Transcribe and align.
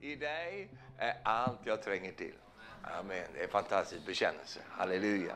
I 0.00 0.16
dig 0.16 0.68
är 0.98 1.14
allt 1.22 1.58
jag 1.64 1.82
tränger 1.82 2.12
till. 2.12 2.34
Amen. 2.82 3.24
Det 3.34 3.40
är 3.40 3.44
en 3.44 3.50
fantastisk 3.50 4.06
bekännelse. 4.06 4.60
Halleluja. 4.70 5.32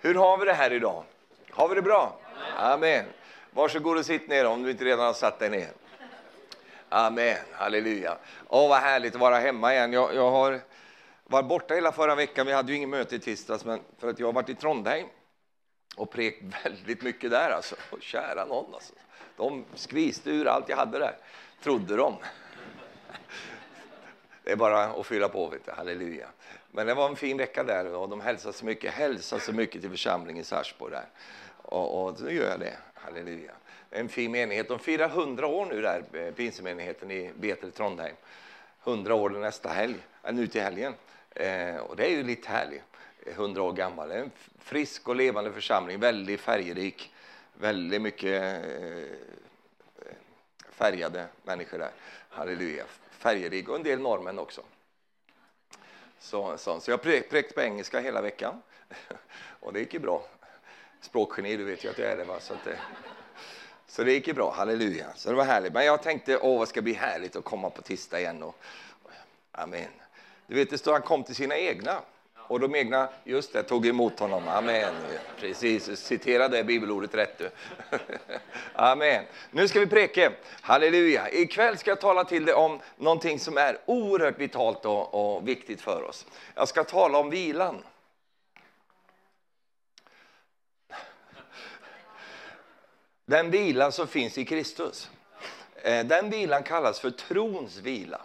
Hur 0.00 0.14
har 0.14 0.38
vi 0.38 0.44
det 0.44 0.52
här 0.52 0.72
idag? 0.72 1.04
Har 1.50 1.68
vi 1.68 1.74
det 1.74 1.82
bra? 1.82 2.20
Amen. 2.56 3.04
Varsågod 3.50 3.98
och 3.98 4.06
sitt 4.06 4.28
ner 4.28 4.46
om 4.46 4.62
du 4.62 4.70
inte 4.70 4.84
redan 4.84 5.06
har 5.06 5.12
satt 5.12 5.38
dig 5.38 5.50
ner. 5.50 5.70
Amen. 6.88 7.36
Halleluja. 7.52 8.16
Åh, 8.48 8.68
vad 8.68 8.78
härligt 8.78 9.14
att 9.14 9.20
vara 9.20 9.38
hemma 9.38 9.74
igen. 9.74 9.92
Jag, 9.92 10.14
jag 10.14 10.30
har 10.30 10.60
varit 11.24 11.48
borta 11.48 11.74
hela 11.74 11.92
förra 11.92 12.14
veckan. 12.14 12.46
Vi 12.46 12.52
hade 12.52 12.72
ju 12.72 12.76
inget 12.76 12.88
möte 12.88 13.16
i 13.16 13.18
tisdags, 13.18 13.64
men 13.64 13.80
för 13.98 14.08
att 14.08 14.18
jag 14.18 14.26
har 14.26 14.32
varit 14.32 14.48
i 14.48 14.54
Trondheim 14.54 15.06
och 15.96 16.10
prek 16.10 16.42
väldigt 16.64 17.02
mycket 17.02 17.30
där. 17.30 17.50
Alltså. 17.50 17.76
Och 17.90 18.02
kära 18.02 18.44
någon. 18.44 18.74
Alltså. 18.74 18.92
De 19.36 19.64
skviste 19.74 20.30
ur 20.30 20.46
allt 20.46 20.68
jag 20.68 20.76
hade 20.76 20.98
där, 20.98 21.16
trodde 21.62 21.96
de. 21.96 22.16
Det 24.44 24.52
är 24.52 24.56
bara 24.56 24.84
att 24.84 25.06
fylla 25.06 25.28
på, 25.28 25.46
vet 25.46 25.64
du. 25.64 25.72
halleluja. 25.72 26.28
Men 26.70 26.86
det 26.86 26.94
var 26.94 27.08
en 27.08 27.16
fin 27.16 27.36
vecka 27.36 27.64
där 27.64 27.94
och 27.94 28.08
de 28.08 28.20
hälsade 28.20 28.54
så 28.54 28.64
mycket, 28.64 28.94
hälsade 28.94 29.42
så 29.42 29.52
mycket 29.52 29.80
till 29.80 29.90
församlingen 29.90 30.42
i 30.42 30.44
Sarsborg 30.44 30.92
där. 30.92 31.06
Och, 31.56 32.04
och 32.04 32.20
nu 32.20 32.34
gör 32.34 32.50
jag 32.50 32.60
det, 32.60 32.76
halleluja. 32.94 33.52
En 33.90 34.08
fin 34.08 34.32
menighet. 34.32 34.68
De 34.68 34.78
firar 34.78 35.08
100 35.08 35.46
år 35.46 35.66
nu 35.66 35.82
där, 35.82 36.04
eh, 36.12 36.34
pinsemenigheten 36.34 37.10
i 37.10 37.30
Betel 37.34 37.72
Trondheim. 37.72 38.16
100 38.84 39.14
år 39.14 39.30
nästa 39.30 39.68
helg, 39.68 39.96
äh, 40.24 40.32
nu 40.32 40.46
till 40.46 40.62
helgen. 40.62 40.94
Eh, 41.30 41.76
och 41.76 41.96
det 41.96 42.06
är 42.06 42.10
ju 42.10 42.22
lite 42.22 42.48
härligt. 42.48 42.82
100 43.26 43.62
år 43.62 43.72
gammal. 43.72 44.10
En 44.10 44.30
frisk 44.58 45.08
och 45.08 45.16
levande 45.16 45.52
församling, 45.52 46.00
väldigt 46.00 46.40
färgrik. 46.40 47.12
Väldigt 47.54 48.02
mycket 48.02 48.64
eh, 48.64 49.16
färgade 50.70 51.26
människor 51.42 51.78
där. 51.78 51.90
Halleluja. 52.28 52.84
Färgrik 53.22 53.68
och 53.68 53.76
en 53.76 53.82
del 53.82 54.00
norrmän 54.00 54.38
också. 54.38 54.62
Så, 56.18 56.58
så, 56.58 56.80
så 56.80 56.90
jag 56.90 57.02
präkt 57.02 57.54
på 57.54 57.60
engelska 57.60 58.00
hela 58.00 58.22
veckan. 58.22 58.62
Och 59.60 59.72
det 59.72 59.80
gick 59.80 59.94
ju 59.94 60.00
bra. 60.00 60.24
Språkgeni, 61.00 61.56
du 61.56 61.64
vet 61.64 61.84
ju 61.84 61.90
att 61.90 61.98
jag 61.98 62.10
är 62.10 62.16
det. 62.16 62.24
Va? 62.24 62.40
Så, 62.40 62.54
det, 62.64 62.78
så 63.86 64.04
det 64.04 64.12
gick 64.12 64.26
ju 64.26 64.32
bra, 64.32 64.52
halleluja. 64.52 65.06
Så 65.14 65.28
det 65.28 65.34
var 65.34 65.44
härligt. 65.44 65.72
Men 65.72 65.84
jag 65.84 66.02
tänkte, 66.02 66.38
åh 66.38 66.58
vad 66.58 66.68
ska 66.68 66.82
bli 66.82 66.92
härligt 66.92 67.36
att 67.36 67.44
komma 67.44 67.70
på 67.70 67.82
tisdag 67.82 68.20
igen. 68.20 68.42
Och, 68.42 68.56
amen. 69.52 69.90
Du 70.46 70.54
vet, 70.54 70.70
det 70.70 70.78
står 70.78 70.92
han 70.92 71.02
kom 71.02 71.24
till 71.24 71.34
sina 71.34 71.56
egna. 71.56 72.00
Och 72.52 72.60
de 72.60 72.74
egna, 72.74 73.08
just 73.24 73.52
det, 73.52 73.62
tog 73.62 73.86
emot 73.86 74.18
honom. 74.18 74.48
Amen. 74.48 74.94
Precis, 75.40 76.00
citera 76.00 76.48
det 76.48 76.64
bibelordet 76.64 77.14
rätt 77.14 77.38
du. 77.38 77.50
Amen. 78.72 79.24
Nu 79.50 79.68
ska 79.68 79.80
vi 79.80 79.86
preka. 79.86 80.32
Halleluja. 80.60 81.30
Ikväll 81.30 81.78
ska 81.78 81.90
jag 81.90 82.00
tala 82.00 82.24
till 82.24 82.44
dig 82.44 82.54
om 82.54 82.80
någonting 82.96 83.38
som 83.38 83.58
är 83.58 83.78
oerhört 83.86 84.38
vitalt 84.38 84.84
och, 84.84 85.14
och 85.14 85.48
viktigt 85.48 85.80
för 85.80 86.02
oss. 86.02 86.26
Jag 86.54 86.68
ska 86.68 86.84
tala 86.84 87.18
om 87.18 87.30
vilan. 87.30 87.82
Den 93.26 93.50
vila 93.50 93.92
som 93.92 94.06
finns 94.06 94.38
i 94.38 94.44
Kristus. 94.44 95.10
Eh, 95.82 96.06
den 96.06 96.30
vilan 96.30 96.62
kallas 96.62 97.00
för 97.00 97.10
trons 97.10 97.76
vila. 97.76 98.20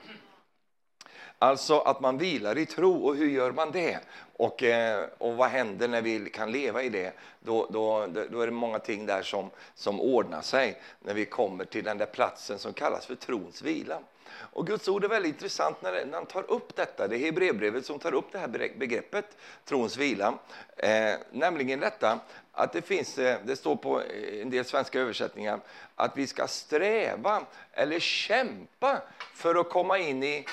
Alltså 1.40 1.80
att 1.80 2.00
man 2.00 2.18
vilar 2.18 2.58
i 2.58 2.66
tro. 2.66 3.06
Och 3.06 3.16
hur 3.16 3.30
gör 3.30 3.52
man 3.52 3.72
det? 3.72 4.00
Och, 4.38 4.64
eh, 4.64 5.06
och 5.18 5.36
vad 5.38 5.50
händer 5.50 5.88
när 5.88 6.02
vi 6.02 6.30
kan 6.30 6.52
leva 6.52 6.84
i 6.84 6.90
det? 6.90 7.14
Då, 7.40 7.68
då, 7.70 8.08
då 8.30 8.42
är 8.42 8.46
det 8.46 8.52
många 8.52 8.80
ting 8.80 9.06
där 9.06 9.22
som, 9.22 9.50
som 9.76 10.02
ordnar 10.02 10.42
sig 10.42 10.82
när 11.00 11.14
vi 11.14 11.26
kommer 11.26 11.66
till 11.66 11.84
den 11.84 11.98
där 11.98 12.06
platsen 12.06 12.60
som 12.60 12.74
kallas 12.74 13.06
för 13.06 13.16
trons 13.16 13.62
vila. 13.62 14.00
Och 14.40 14.68
Guds 14.68 14.88
ord 14.88 15.04
är 15.04 15.08
väldigt 15.08 15.34
intressant 15.34 15.82
när, 15.82 16.06
när 16.06 16.14
han 16.14 16.26
tar 16.26 16.52
upp 16.52 16.76
detta. 16.76 17.08
Det 17.08 17.16
är 17.16 17.20
Hebreerbrevet 17.20 17.86
som 17.86 18.00
tar 18.00 18.14
upp 18.14 18.32
det 18.32 18.40
här 18.40 18.48
begreppet, 18.78 19.38
trons 19.66 19.98
vila. 19.98 20.34
Eh, 20.78 21.14
nämligen 21.32 21.80
detta 21.80 22.20
att 22.52 22.74
det 22.74 22.82
finns, 22.82 23.18
eh, 23.18 23.38
det 23.46 23.56
står 23.56 23.76
på 23.76 24.02
eh, 24.02 24.42
en 24.42 24.50
del 24.50 24.66
svenska 24.66 25.00
översättningar, 25.00 25.60
att 25.96 26.18
vi 26.18 26.28
ska 26.28 26.48
sträva 26.48 27.42
eller 27.74 28.00
kämpa 28.00 29.02
för 29.34 29.56
att 29.56 29.70
komma 29.70 29.98
in 29.98 30.24
i 30.24 30.46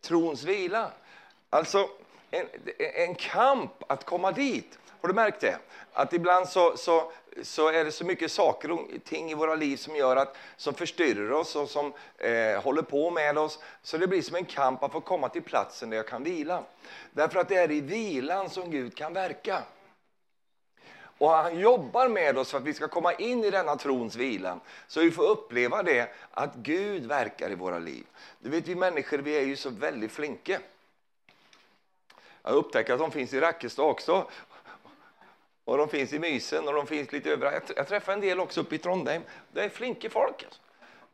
trons 0.00 0.44
vila. 0.44 0.90
Alltså 1.50 1.88
en, 2.30 2.46
en 2.78 3.14
kamp 3.14 3.72
att 3.86 4.04
komma 4.04 4.32
dit. 4.32 4.78
Har 5.00 5.08
du 5.08 5.14
märkt 5.14 5.40
det? 5.40 5.58
Att 5.92 6.12
ibland 6.12 6.48
så, 6.48 6.76
så, 6.76 7.12
så 7.42 7.68
är 7.68 7.84
det 7.84 7.92
så 7.92 8.04
mycket 8.04 8.32
saker 8.32 8.70
och 8.70 8.88
ting 9.04 9.30
i 9.30 9.34
våra 9.34 9.54
liv 9.54 9.76
som 9.76 9.96
gör 9.96 10.16
att, 10.16 10.36
som 10.56 10.74
förstyrrar 10.74 11.30
oss 11.30 11.56
och 11.56 11.68
som 11.68 11.92
eh, 12.18 12.62
håller 12.62 12.82
på 12.82 13.10
med 13.10 13.38
oss. 13.38 13.58
Så 13.82 13.98
det 13.98 14.06
blir 14.06 14.22
som 14.22 14.36
en 14.36 14.44
kamp 14.44 14.82
att 14.82 14.92
få 14.92 15.00
komma 15.00 15.28
till 15.28 15.42
platsen 15.42 15.90
där 15.90 15.96
jag 15.96 16.06
kan 16.08 16.22
vila. 16.22 16.62
Därför 17.12 17.40
att 17.40 17.48
det 17.48 17.56
är 17.56 17.70
i 17.70 17.80
vilan 17.80 18.50
som 18.50 18.70
Gud 18.70 18.94
kan 18.96 19.12
verka. 19.12 19.62
Och 21.20 21.30
han 21.30 21.58
jobbar 21.58 22.08
med 22.08 22.38
oss 22.38 22.50
för 22.50 22.58
att 22.58 22.64
vi 22.64 22.74
ska 22.74 22.88
komma 22.88 23.12
in 23.12 23.44
i 23.44 23.50
denna 23.50 23.76
trons 23.76 24.16
vila. 24.16 24.60
Så 24.86 25.00
vi 25.00 25.10
får 25.10 25.28
uppleva 25.28 25.82
det, 25.82 26.14
att 26.30 26.54
Gud 26.54 27.06
verkar 27.06 27.50
i 27.50 27.54
våra 27.54 27.78
liv. 27.78 28.06
Du 28.38 28.50
vet, 28.50 28.68
vi 28.68 28.74
människor 28.74 29.18
vi 29.18 29.36
är 29.36 29.44
ju 29.44 29.56
så 29.56 29.70
väldigt 29.70 30.12
flinke. 30.12 30.60
Jag 32.42 32.54
upptäcker 32.54 32.92
att 32.92 32.98
de 32.98 33.10
finns 33.10 33.34
i 33.34 33.40
Rackestad 33.40 33.84
också. 33.84 34.30
Och 35.64 35.78
de 35.78 35.88
finns 35.88 36.12
i 36.12 36.18
Mysen 36.18 36.68
och 36.68 36.74
de 36.74 36.86
finns 36.86 37.12
lite 37.12 37.30
överallt. 37.30 37.72
Jag 37.76 37.88
träffar 37.88 38.12
en 38.12 38.20
del 38.20 38.40
också 38.40 38.60
uppe 38.60 38.74
i 38.74 38.78
Trondheim. 38.78 39.22
Det 39.52 39.64
är 39.64 39.68
flinke 39.68 40.10
folk. 40.10 40.44
Alltså. 40.44 40.60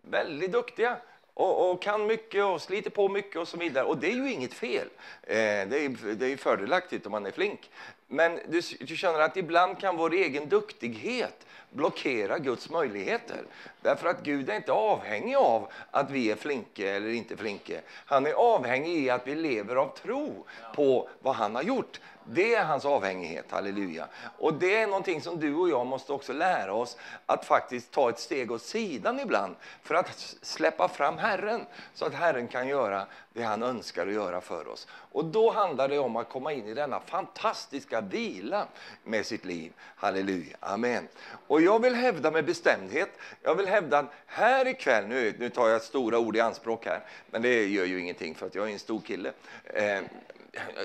Väldigt 0.02 0.52
duktiga. 0.52 0.96
Och, 1.34 1.70
och, 1.70 1.82
kan 1.82 2.06
mycket 2.06 2.44
och 2.44 2.62
sliter 2.62 2.90
på 2.90 3.08
mycket 3.08 3.36
och 3.36 3.48
så 3.48 3.56
vidare. 3.56 3.84
Och 3.84 3.98
det 3.98 4.06
är 4.06 4.14
ju 4.14 4.32
inget 4.32 4.54
fel. 4.54 4.88
Eh, 5.22 5.36
det, 5.68 5.84
är, 5.84 6.14
det 6.14 6.26
är 6.26 6.36
fördelaktigt 6.36 7.06
om 7.06 7.12
man 7.12 7.26
är 7.26 7.30
flink. 7.30 7.70
Men 8.08 8.40
du, 8.48 8.60
du 8.80 8.96
känner 8.96 9.18
att 9.18 9.36
ibland 9.36 9.80
kan 9.80 9.96
vår 9.96 10.12
egen 10.14 10.48
duktighet 10.48 11.46
blockera 11.70 12.38
Guds 12.38 12.70
möjligheter. 12.70 13.42
Därför 13.82 14.08
att 14.08 14.22
Gud 14.22 14.50
är 14.50 14.56
inte 14.56 14.72
avhängig 14.72 15.36
av 15.36 15.68
att 15.90 16.10
vi 16.10 16.30
är 16.30 16.36
flinke 16.36 16.90
eller 16.90 17.08
inte 17.08 17.36
flinke. 17.36 17.80
Han 18.06 18.26
är 18.26 18.32
avhängig 18.32 19.10
av 19.10 19.16
att 19.16 19.26
vi 19.26 19.34
lever 19.34 19.76
av 19.76 19.96
tro 19.96 20.46
på 20.74 21.08
vad 21.20 21.34
han 21.34 21.54
har 21.54 21.62
gjort. 21.62 22.00
Det 22.28 22.54
är 22.54 22.64
hans 22.64 22.84
avhängighet, 22.84 23.50
halleluja. 23.50 24.08
Och 24.38 24.54
det 24.54 24.76
är 24.76 24.86
någonting 24.86 25.20
som 25.20 25.40
du 25.40 25.54
och 25.54 25.68
jag 25.68 25.86
måste 25.86 26.12
också 26.12 26.32
lära 26.32 26.74
oss 26.74 26.96
att 27.26 27.44
faktiskt 27.44 27.90
ta 27.90 28.10
ett 28.10 28.18
steg 28.18 28.52
åt 28.52 28.62
sidan 28.62 29.20
ibland 29.20 29.56
för 29.82 29.94
att 29.94 30.36
släppa 30.42 30.88
fram 30.88 31.18
Herren 31.18 31.66
så 31.94 32.04
att 32.04 32.14
Herren 32.14 32.48
kan 32.48 32.68
göra 32.68 33.06
det 33.32 33.42
han 33.42 33.62
önskar 33.62 34.06
att 34.06 34.12
göra 34.12 34.40
för 34.40 34.68
oss. 34.68 34.86
Och 35.12 35.24
då 35.24 35.50
handlar 35.50 35.88
det 35.88 35.98
om 35.98 36.16
att 36.16 36.28
komma 36.28 36.52
in 36.52 36.66
i 36.66 36.74
denna 36.74 37.00
fantastiska 37.00 38.00
vila 38.00 38.66
med 39.04 39.26
sitt 39.26 39.44
liv. 39.44 39.72
Halleluja, 39.96 40.56
amen. 40.60 41.08
Och 41.46 41.60
jag 41.66 41.82
vill 41.82 41.94
hävda 41.94 42.30
med 42.30 42.44
bestämdhet, 42.44 43.10
jag 43.42 43.54
vill 43.54 43.66
hävda 43.66 44.06
här 44.26 44.66
ikväll, 44.66 45.06
nu, 45.06 45.34
nu 45.38 45.50
tar 45.50 45.68
jag 45.68 45.82
stora 45.82 46.18
ord 46.18 46.36
i 46.36 46.40
anspråk 46.40 46.86
här, 46.86 47.04
men 47.30 47.42
det 47.42 47.66
gör 47.66 47.84
ju 47.84 48.00
ingenting 48.00 48.34
för 48.34 48.46
att 48.46 48.54
jag 48.54 48.68
är 48.68 48.72
en 48.72 48.78
stor 48.78 49.00
kille. 49.00 49.32
Eh, 49.64 50.00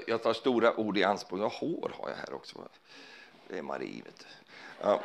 jag 0.07 0.23
tar 0.23 0.33
stora 0.33 0.75
ord 0.75 0.97
i 0.97 1.03
anspråk. 1.03 1.39
Ja, 1.39 1.47
hår 1.47 1.91
har 1.99 2.09
jag 2.09 2.15
här 2.15 2.33
också. 2.33 2.67
Det 3.47 3.57
är 3.57 3.61
Marie, 3.61 4.03
vet 4.03 4.19
du. 4.19 4.25
Ja. 4.81 5.01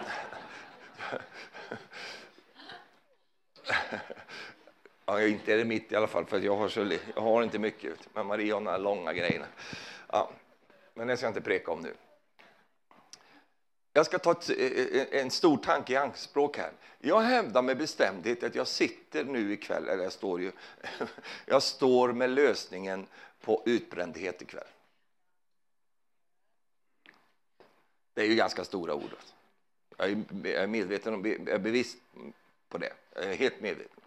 Ja, 5.06 5.22
inte 5.22 5.52
är 5.52 5.56
det 5.56 5.64
mitt 5.64 5.92
i 5.92 5.96
alla 5.96 6.06
fall, 6.06 6.24
för 6.24 6.40
jag 6.40 6.56
har, 6.56 6.68
så, 6.68 6.92
jag 7.14 7.22
har 7.22 7.42
inte 7.42 7.58
mycket. 7.58 8.08
Men 8.14 8.26
Marie 8.26 8.52
har 8.52 8.60
de 8.60 8.66
här 8.66 8.78
långa 8.78 9.12
grejerna. 9.12 9.46
Ja, 10.08 10.30
men 10.94 11.06
det 11.06 11.16
ska 11.16 11.26
jag 11.26 11.30
inte 11.30 11.40
preka 11.40 11.72
om 11.72 11.80
nu. 11.80 11.94
Jag 13.96 14.06
ska 14.06 14.18
ta 14.18 14.32
ett, 14.32 14.50
eh, 14.50 14.56
eh, 14.56 14.86
eh, 14.86 15.20
en 15.20 15.30
stor 15.30 15.58
tanke 15.58 15.92
i 15.92 15.96
anspråk 15.96 16.58
här. 16.58 16.72
Jag 16.98 17.20
hävdar 17.20 17.62
med 17.62 17.78
bestämdhet 17.78 18.42
att 18.42 18.54
jag 18.54 18.66
sitter 18.66 19.24
nu 19.24 19.52
ikväll, 19.52 19.88
eller 19.88 20.02
jag 20.02 20.12
står 20.12 20.40
ju, 20.40 20.52
jag 21.46 21.62
står 21.62 22.12
med 22.12 22.30
lösningen 22.30 23.06
på 23.40 23.62
utbrändhet 23.66 24.42
ikväll. 24.42 24.66
Det 28.14 28.20
är 28.20 28.26
ju 28.26 28.34
ganska 28.34 28.64
stora 28.64 28.94
ord. 28.94 29.10
Jag 29.96 30.10
är 30.44 30.66
medveten 30.66 31.14
om, 31.14 31.26
jag 31.26 31.48
är 31.48 31.58
bevisst 31.58 31.98
på 32.68 32.78
det. 32.78 32.92
Jag 33.14 33.24
är 33.24 33.36
helt 33.36 33.60
medveten. 33.60 34.00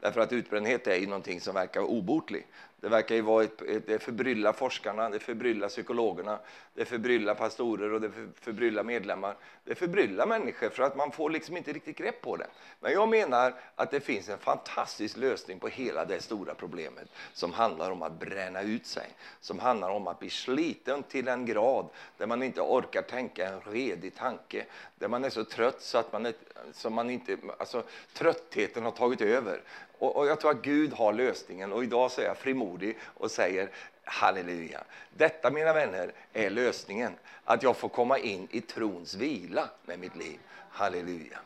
Därför 0.00 0.20
att 0.20 0.32
utbrändhet 0.32 0.86
är 0.86 0.96
ju 0.96 1.06
någonting 1.06 1.40
som 1.40 1.54
verkar 1.54 1.80
obotlig. 1.80 2.46
Det 2.80 2.88
verkar 2.88 3.14
ju 3.14 3.20
vara 3.20 3.44
ett, 3.44 3.86
det 3.86 4.02
förbryllar 4.02 4.52
forskarna, 4.52 5.10
det 5.10 5.18
förbryllar 5.18 5.68
psykologerna, 5.68 6.38
det 6.74 6.84
förbryllar 6.84 7.34
pastorer 7.34 7.92
och 7.92 8.00
det 8.00 8.10
förbryllar 8.40 8.82
medlemmar. 8.82 9.36
Det 9.64 9.74
förbryllar 9.74 10.26
människor 10.26 10.68
för 10.68 10.82
att 10.82 10.96
man 10.96 11.12
får 11.12 11.30
liksom 11.30 11.56
inte 11.56 11.72
riktigt 11.72 11.96
grepp 11.96 12.22
på 12.22 12.36
det. 12.36 12.46
Men 12.80 12.92
jag 12.92 13.08
menar 13.08 13.54
att 13.74 13.90
det 13.90 14.00
finns 14.00 14.28
en 14.28 14.38
fantastisk 14.38 15.16
lösning 15.16 15.58
på 15.58 15.68
hela 15.68 16.04
det 16.04 16.22
stora 16.22 16.54
problemet 16.54 17.08
som 17.32 17.52
handlar 17.52 17.90
om 17.90 18.02
att 18.02 18.20
bränna 18.20 18.62
ut 18.62 18.86
sig, 18.86 19.06
som 19.40 19.58
handlar 19.58 19.90
om 19.90 20.06
att 20.06 20.18
bli 20.18 20.30
sliten 20.30 21.02
till 21.02 21.28
en 21.28 21.46
grad 21.46 21.88
där 22.18 22.26
man 22.26 22.42
inte 22.42 22.60
orkar 22.60 23.02
tänka 23.02 23.48
en 23.48 23.60
redig 23.60 24.14
tanke, 24.14 24.66
där 25.00 25.08
man 25.08 25.24
är 25.24 25.30
så 25.30 25.44
trött 25.44 25.82
så 25.82 25.98
att 25.98 26.12
man, 26.12 26.26
är, 26.26 26.34
så 26.72 26.90
man 26.90 27.10
inte, 27.10 27.36
alltså, 27.58 27.82
tröttheten 28.12 28.84
har 28.84 28.90
tagit 28.90 29.20
över 29.20 29.62
Och, 29.98 30.16
och, 30.16 30.26
jag 30.26 30.40
tror 30.40 30.50
att 30.50 30.62
Gud 30.62 30.92
har 30.92 31.12
lösningen. 31.12 31.72
Och 31.72 31.84
idag 31.84 32.10
så 32.10 32.20
är 32.20 32.24
jag 32.24 32.36
frimodig 32.36 32.98
och 33.04 33.30
säger 33.30 33.70
halleluja. 34.04 34.84
Detta 35.10 35.50
mina 35.50 35.72
vänner 35.72 36.12
är 36.32 36.50
lösningen. 36.50 37.12
Att 37.44 37.62
jag 37.62 37.76
får 37.76 37.88
komma 37.88 38.18
in 38.18 38.48
i 38.50 38.60
trons 38.60 39.14
vila 39.14 39.70
med 39.84 39.98
mitt 39.98 40.16
liv. 40.16 40.38
Halleluja. 40.70 41.38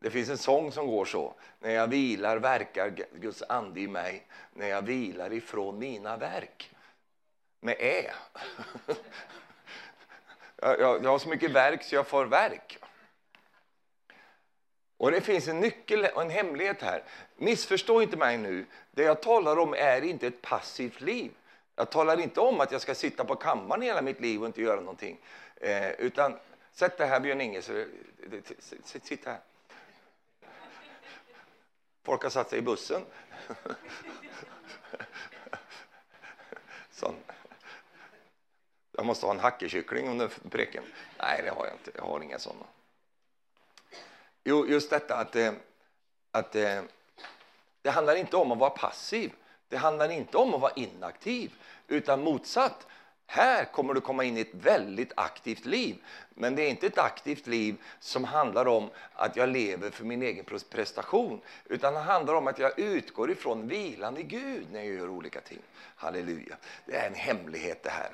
Det 0.00 0.10
finns 0.10 0.28
en 0.28 0.38
sång 0.38 0.72
som 0.72 0.86
går 0.86 1.04
så. 1.04 1.34
När 1.60 1.70
jag 1.70 1.88
vilar 1.88 2.36
verkar 2.36 2.90
Guds 3.14 3.42
ande 3.48 3.80
i 3.80 3.88
mig. 3.88 4.26
När 4.52 4.68
jag 4.68 4.82
vilar 4.82 5.32
ifrån 5.32 5.78
mina 5.78 6.16
verk. 6.16 6.70
Med 7.60 7.76
Ä. 7.78 8.10
Jag, 10.60 10.80
jag, 10.80 11.04
jag 11.04 11.10
har 11.10 11.18
så 11.18 11.28
mycket 11.28 11.50
verk 11.50 11.82
så 11.82 11.94
jag 11.94 12.06
får 12.06 12.26
verk. 12.26 12.78
Och 14.96 15.10
det 15.10 15.20
finns 15.20 15.48
en 15.48 15.60
nyckel 15.60 16.06
och 16.14 16.22
en 16.22 16.30
hemlighet 16.30 16.82
här. 16.82 17.02
Missförstå 17.36 18.02
inte 18.02 18.16
mig 18.16 18.38
nu. 18.38 18.66
Det 18.90 19.02
jag 19.02 19.22
talar 19.22 19.58
om 19.58 19.74
är 19.74 20.02
inte 20.02 20.26
ett 20.26 20.42
passivt 20.42 21.00
liv. 21.00 21.32
Jag 21.76 21.90
talar 21.90 22.20
inte 22.20 22.40
om 22.40 22.60
att 22.60 22.72
jag 22.72 22.80
ska 22.80 22.94
sitta 22.94 23.24
på 23.24 23.36
kammaren 23.36 23.82
hela 23.82 24.02
mitt 24.02 24.20
liv 24.20 24.40
och 24.40 24.46
inte 24.46 24.62
göra 24.62 24.80
någonting. 24.80 25.18
Eh, 25.56 25.90
utan 25.90 26.38
sätt 26.72 26.98
dig 26.98 27.06
här 27.06 27.20
Björn 27.20 27.40
Inge, 27.40 27.62
så, 27.62 27.84
sitt 28.84 29.26
här. 29.26 29.38
Folk 32.02 32.22
har 32.22 32.30
satt 32.30 32.50
sig 32.50 32.58
i 32.58 32.62
bussen. 32.62 33.02
Sån. 36.90 37.14
Jag 39.00 39.06
måste 39.06 39.26
ha 39.26 39.32
en 39.34 39.40
hackekyckling 39.40 40.08
under 40.08 40.28
pricken. 40.50 40.82
Nej, 41.18 41.42
det 41.44 41.50
har 41.50 41.66
jag 41.66 41.74
inte. 41.74 41.90
Jag 41.94 42.02
har 42.02 42.20
inga 42.20 42.38
sådana. 42.38 42.64
Jo, 44.44 44.66
just 44.66 44.90
detta 44.90 45.16
att, 45.16 45.36
eh, 45.36 45.52
att 46.30 46.56
eh, 46.56 46.82
det 47.82 47.90
handlar 47.90 48.16
inte 48.16 48.36
om 48.36 48.52
att 48.52 48.58
vara 48.58 48.70
passiv. 48.70 49.32
Det 49.68 49.76
handlar 49.76 50.10
inte 50.10 50.36
om 50.36 50.54
att 50.54 50.60
vara 50.60 50.72
inaktiv, 50.76 51.52
utan 51.88 52.24
motsatt. 52.24 52.86
Här 53.26 53.64
kommer 53.64 53.94
du 53.94 54.00
komma 54.00 54.24
in 54.24 54.36
i 54.36 54.40
ett 54.40 54.54
väldigt 54.54 55.12
aktivt 55.16 55.64
liv. 55.66 55.96
Men 56.30 56.54
det 56.54 56.62
är 56.62 56.70
inte 56.70 56.86
ett 56.86 56.98
aktivt 56.98 57.46
liv 57.46 57.76
som 58.00 58.24
handlar 58.24 58.66
om 58.66 58.90
att 59.12 59.36
jag 59.36 59.48
lever 59.48 59.90
för 59.90 60.04
min 60.04 60.22
egen 60.22 60.44
prestation. 60.70 61.40
Utan 61.64 61.94
det 61.94 62.00
handlar 62.00 62.34
om 62.34 62.46
att 62.46 62.58
jag 62.58 62.78
utgår 62.78 63.30
ifrån 63.30 63.68
vilan 63.68 64.16
i 64.16 64.22
Gud 64.22 64.66
när 64.72 64.80
jag 64.80 64.94
gör 64.94 65.08
olika 65.08 65.40
ting. 65.40 65.62
Halleluja. 65.96 66.56
Det 66.86 66.96
är 66.96 67.06
en 67.06 67.14
hemlighet 67.14 67.82
det 67.82 67.90
här. 67.90 68.10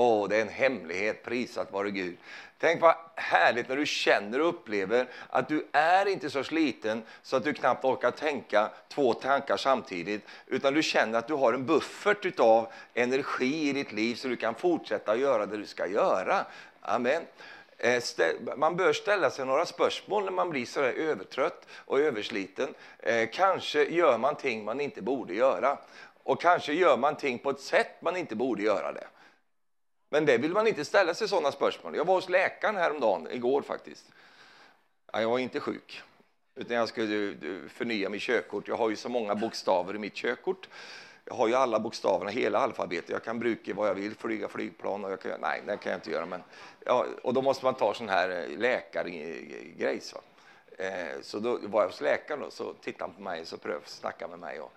Åh, 0.00 0.28
det 0.28 0.36
är 0.36 0.42
en 0.42 0.48
hemlighet, 0.48 1.24
prisat 1.24 1.72
vare 1.72 1.90
Gud. 1.90 2.16
Tänk 2.58 2.80
vad 2.80 2.94
härligt 3.14 3.68
när 3.68 3.76
du 3.76 3.86
känner 3.86 4.40
och 4.40 4.48
upplever 4.48 5.08
att 5.28 5.48
du 5.48 5.66
är 5.72 6.06
inte 6.06 6.30
så 6.30 6.44
sliten 6.44 7.02
så 7.22 7.36
att 7.36 7.44
du 7.44 7.54
knappt 7.54 7.84
orkar 7.84 8.10
tänka 8.10 8.70
två 8.88 9.14
tankar 9.14 9.56
samtidigt. 9.56 10.26
Utan 10.46 10.74
du 10.74 10.82
känner 10.82 11.18
att 11.18 11.28
du 11.28 11.34
har 11.34 11.52
en 11.52 11.66
buffert 11.66 12.40
av 12.40 12.68
energi 12.94 13.68
i 13.68 13.72
ditt 13.72 13.92
liv 13.92 14.14
så 14.14 14.28
du 14.28 14.36
kan 14.36 14.54
fortsätta 14.54 15.16
göra 15.16 15.46
det 15.46 15.56
du 15.56 15.66
ska 15.66 15.86
göra. 15.86 16.46
Amen. 16.80 17.22
Eh, 17.78 18.02
man 18.56 18.76
bör 18.76 18.92
ställa 18.92 19.30
sig 19.30 19.46
några 19.46 19.66
spörsmål 19.66 20.24
när 20.24 20.32
man 20.32 20.50
blir 20.50 20.66
så 20.66 20.80
där 20.80 20.92
övertrött 20.92 21.66
och 21.74 22.00
översliten. 22.00 22.74
Eh, 22.98 23.28
kanske 23.32 23.84
gör 23.84 24.18
man 24.18 24.34
ting 24.34 24.64
man 24.64 24.80
inte 24.80 25.02
borde 25.02 25.34
göra. 25.34 25.78
Och 26.22 26.40
kanske 26.40 26.72
gör 26.72 26.96
man 26.96 27.16
ting 27.16 27.38
på 27.38 27.50
ett 27.50 27.60
sätt 27.60 28.02
man 28.02 28.16
inte 28.16 28.36
borde 28.36 28.62
göra 28.62 28.92
det. 28.92 29.06
Men 30.08 30.26
det 30.26 30.38
vill 30.38 30.52
man 30.52 30.66
inte 30.66 30.84
ställa 30.84 31.14
sig 31.14 31.28
sådana 31.28 31.52
spörsmål. 31.52 31.96
Jag 31.96 32.04
var 32.04 32.14
hos 32.14 32.28
läkaren 32.28 32.76
häromdagen, 32.76 33.28
igår 33.30 33.62
faktiskt. 33.62 34.04
jag 35.12 35.28
var 35.28 35.38
inte 35.38 35.60
sjuk, 35.60 36.02
utan 36.54 36.76
jag 36.76 36.88
skulle 36.88 37.28
eh, 37.28 37.68
förnya 37.68 38.08
mitt 38.08 38.22
körkort. 38.22 38.68
Jag 38.68 38.76
har 38.76 38.90
ju 38.90 38.96
så 38.96 39.08
många 39.08 39.34
bokstäver 39.34 39.94
i 39.94 39.98
mitt 39.98 40.14
körkort. 40.14 40.68
Jag 41.24 41.34
har 41.34 41.48
ju 41.48 41.54
alla 41.54 41.80
bokstäverna, 41.80 42.30
hela 42.30 42.58
alfabetet. 42.58 43.10
Jag 43.10 43.24
kan 43.24 43.38
bruka 43.38 43.74
vad 43.74 43.88
jag 43.88 43.94
vill, 43.94 44.14
flyga 44.14 44.48
flygplan 44.48 45.04
och 45.04 45.12
jag 45.12 45.20
kan, 45.20 45.40
nej, 45.40 45.62
det 45.66 45.76
kan 45.76 45.92
jag 45.92 45.98
inte 45.98 46.10
göra. 46.10 46.26
Men, 46.26 46.42
ja, 46.84 47.06
och 47.22 47.34
då 47.34 47.42
måste 47.42 47.64
man 47.64 47.74
ta 47.74 47.94
sån 47.94 48.08
här 48.08 48.30
eh, 48.30 48.58
läkargrej. 48.58 50.00
Så. 50.00 50.20
Eh, 50.78 51.20
så 51.22 51.38
då 51.38 51.58
var 51.62 51.80
jag 51.80 51.88
hos 51.88 52.00
läkaren 52.00 52.42
och 52.42 52.52
så 52.52 52.72
tittade 52.72 53.04
han 53.04 53.14
på 53.14 53.20
mig 53.20 53.40
och 53.40 53.48
så 53.48 53.56
prövade 53.56 53.86
snacka 53.86 54.28
med 54.28 54.38
mig. 54.38 54.60
Och, 54.60 54.72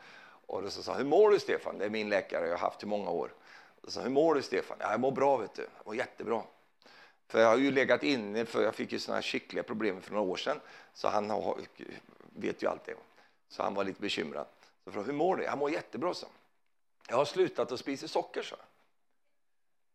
och 0.46 0.62
då 0.62 0.70
så 0.70 0.84
sa 0.84 0.94
hur 0.94 1.06
mår 1.06 1.30
du 1.30 1.40
Stefan? 1.40 1.78
Det 1.78 1.86
är 1.86 1.90
min 1.90 2.10
läkare 2.10 2.48
jag 2.48 2.58
har 2.58 2.70
haft 2.70 2.84
i 2.84 2.86
många 2.86 3.10
år. 3.10 3.32
Så 3.88 4.02
hur 4.02 4.10
mår 4.10 4.36
du 4.36 4.42
Stefan? 4.42 4.78
Ja, 4.80 4.92
jag 4.92 5.00
mår 5.00 5.12
bra 5.12 5.38
vet 5.38 5.54
du. 5.54 5.62
Jag 5.62 5.86
mår 5.86 5.96
jättebra. 5.96 6.44
För 7.28 7.40
jag 7.40 7.48
har 7.48 7.58
ju 7.58 7.72
legat 7.72 8.04
inne, 8.04 8.46
för 8.46 8.64
jag 8.64 8.76
fick 8.76 8.92
ju 8.92 9.00
såna 9.00 9.16
här 9.16 9.22
skickliga 9.22 9.64
problem 9.64 10.02
för 10.02 10.14
några 10.14 10.32
år 10.32 10.38
sedan. 10.38 10.60
Så 10.94 11.08
han 11.08 11.30
har, 11.30 11.60
vet 12.36 12.64
ju 12.64 12.68
allt 12.68 12.86
det. 12.86 12.96
Så 13.48 13.64
han 13.64 13.74
var 13.74 13.84
lite 13.84 14.02
bekymrad. 14.02 14.46
Så 14.84 14.92
frågade 14.92 15.12
hur 15.12 15.18
mår 15.18 15.36
du? 15.36 15.44
Jag 15.44 15.58
mår 15.58 15.72
jättebra, 15.72 16.14
så. 16.14 16.28
Jag 17.08 17.18
har 17.18 17.26
slutat 17.26 17.72
att 17.72 17.80
spisa 17.80 18.08
socker, 18.08 18.42
så. 18.42 18.56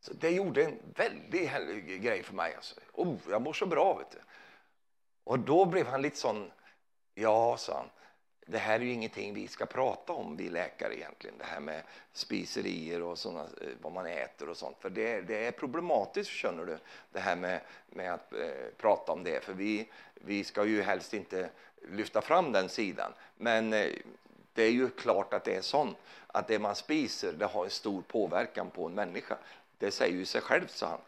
Så 0.00 0.12
det 0.12 0.31
gjorde 0.31 0.65
en 0.65 0.79
väldig 0.94 2.03
grej 2.03 2.23
för 2.23 2.35
mig. 2.35 2.55
Alltså. 2.55 2.75
Oh, 2.93 3.17
jag 3.31 3.43
mår 3.43 3.53
så 3.53 3.67
bra, 3.67 3.94
vet 3.94 4.11
du. 4.11 4.19
Och 5.25 5.38
då 5.38 5.65
blev 5.65 5.87
han 5.87 6.03
lite 6.03 6.17
sån, 6.17 6.50
ja, 7.15 7.56
sa 7.56 7.77
han 7.77 7.91
det 8.47 8.59
här 8.59 8.75
är 8.75 8.85
ju 8.85 8.93
ingenting 8.93 9.35
vi 9.35 9.49
ska 9.49 9.67
prata 9.67 10.13
om, 10.13 10.37
vi 10.37 10.49
läkare 10.49 10.97
egentligen. 10.97 11.39
Det 11.39 11.45
här 11.45 11.61
med 11.61 11.83
spiserier 12.13 13.03
och 13.03 13.19
såna, 13.19 13.41
eh, 13.41 13.69
vad 13.83 13.93
man 13.93 14.07
äter 14.07 14.49
och 14.49 14.57
sånt. 14.57 14.77
För 14.81 14.91
det, 14.91 15.21
det 15.21 15.47
är 15.47 15.53
problematiskt, 15.53 16.31
känner 16.31 16.65
du, 16.65 16.79
det 17.13 17.21
här 17.21 17.37
med, 17.37 17.61
med 17.91 18.15
att 18.15 18.33
eh, 18.33 18.49
prata 18.77 19.13
om 19.13 19.25
det. 19.25 19.45
För 19.45 19.53
vi, 19.53 19.89
vi 20.15 20.45
ska 20.45 20.65
ju 20.65 20.83
helst 20.83 21.15
inte 21.15 21.51
lyfta 21.91 22.21
fram 22.21 22.53
den 22.53 22.69
sidan. 22.69 23.13
Men 23.37 23.73
eh, 23.73 23.87
det 24.55 24.63
är 24.63 24.71
ju 24.71 24.91
klart 24.91 25.35
att 25.35 25.45
det 25.45 25.57
är 25.57 25.63
sånt, 25.63 25.97
att 26.27 26.49
det 26.49 26.59
man 26.59 26.75
spiser, 26.75 27.33
det 27.33 27.47
har 27.47 27.65
en 27.65 27.71
stor 27.71 28.03
påverkan 28.03 28.71
på 28.71 28.87
en 28.87 28.95
människa. 28.95 29.37
Det 29.79 29.91
säger 29.91 30.17
ju 30.17 30.25
sig 30.25 30.41
självt, 30.41 30.71
sa 30.71 30.87
han. 30.87 31.01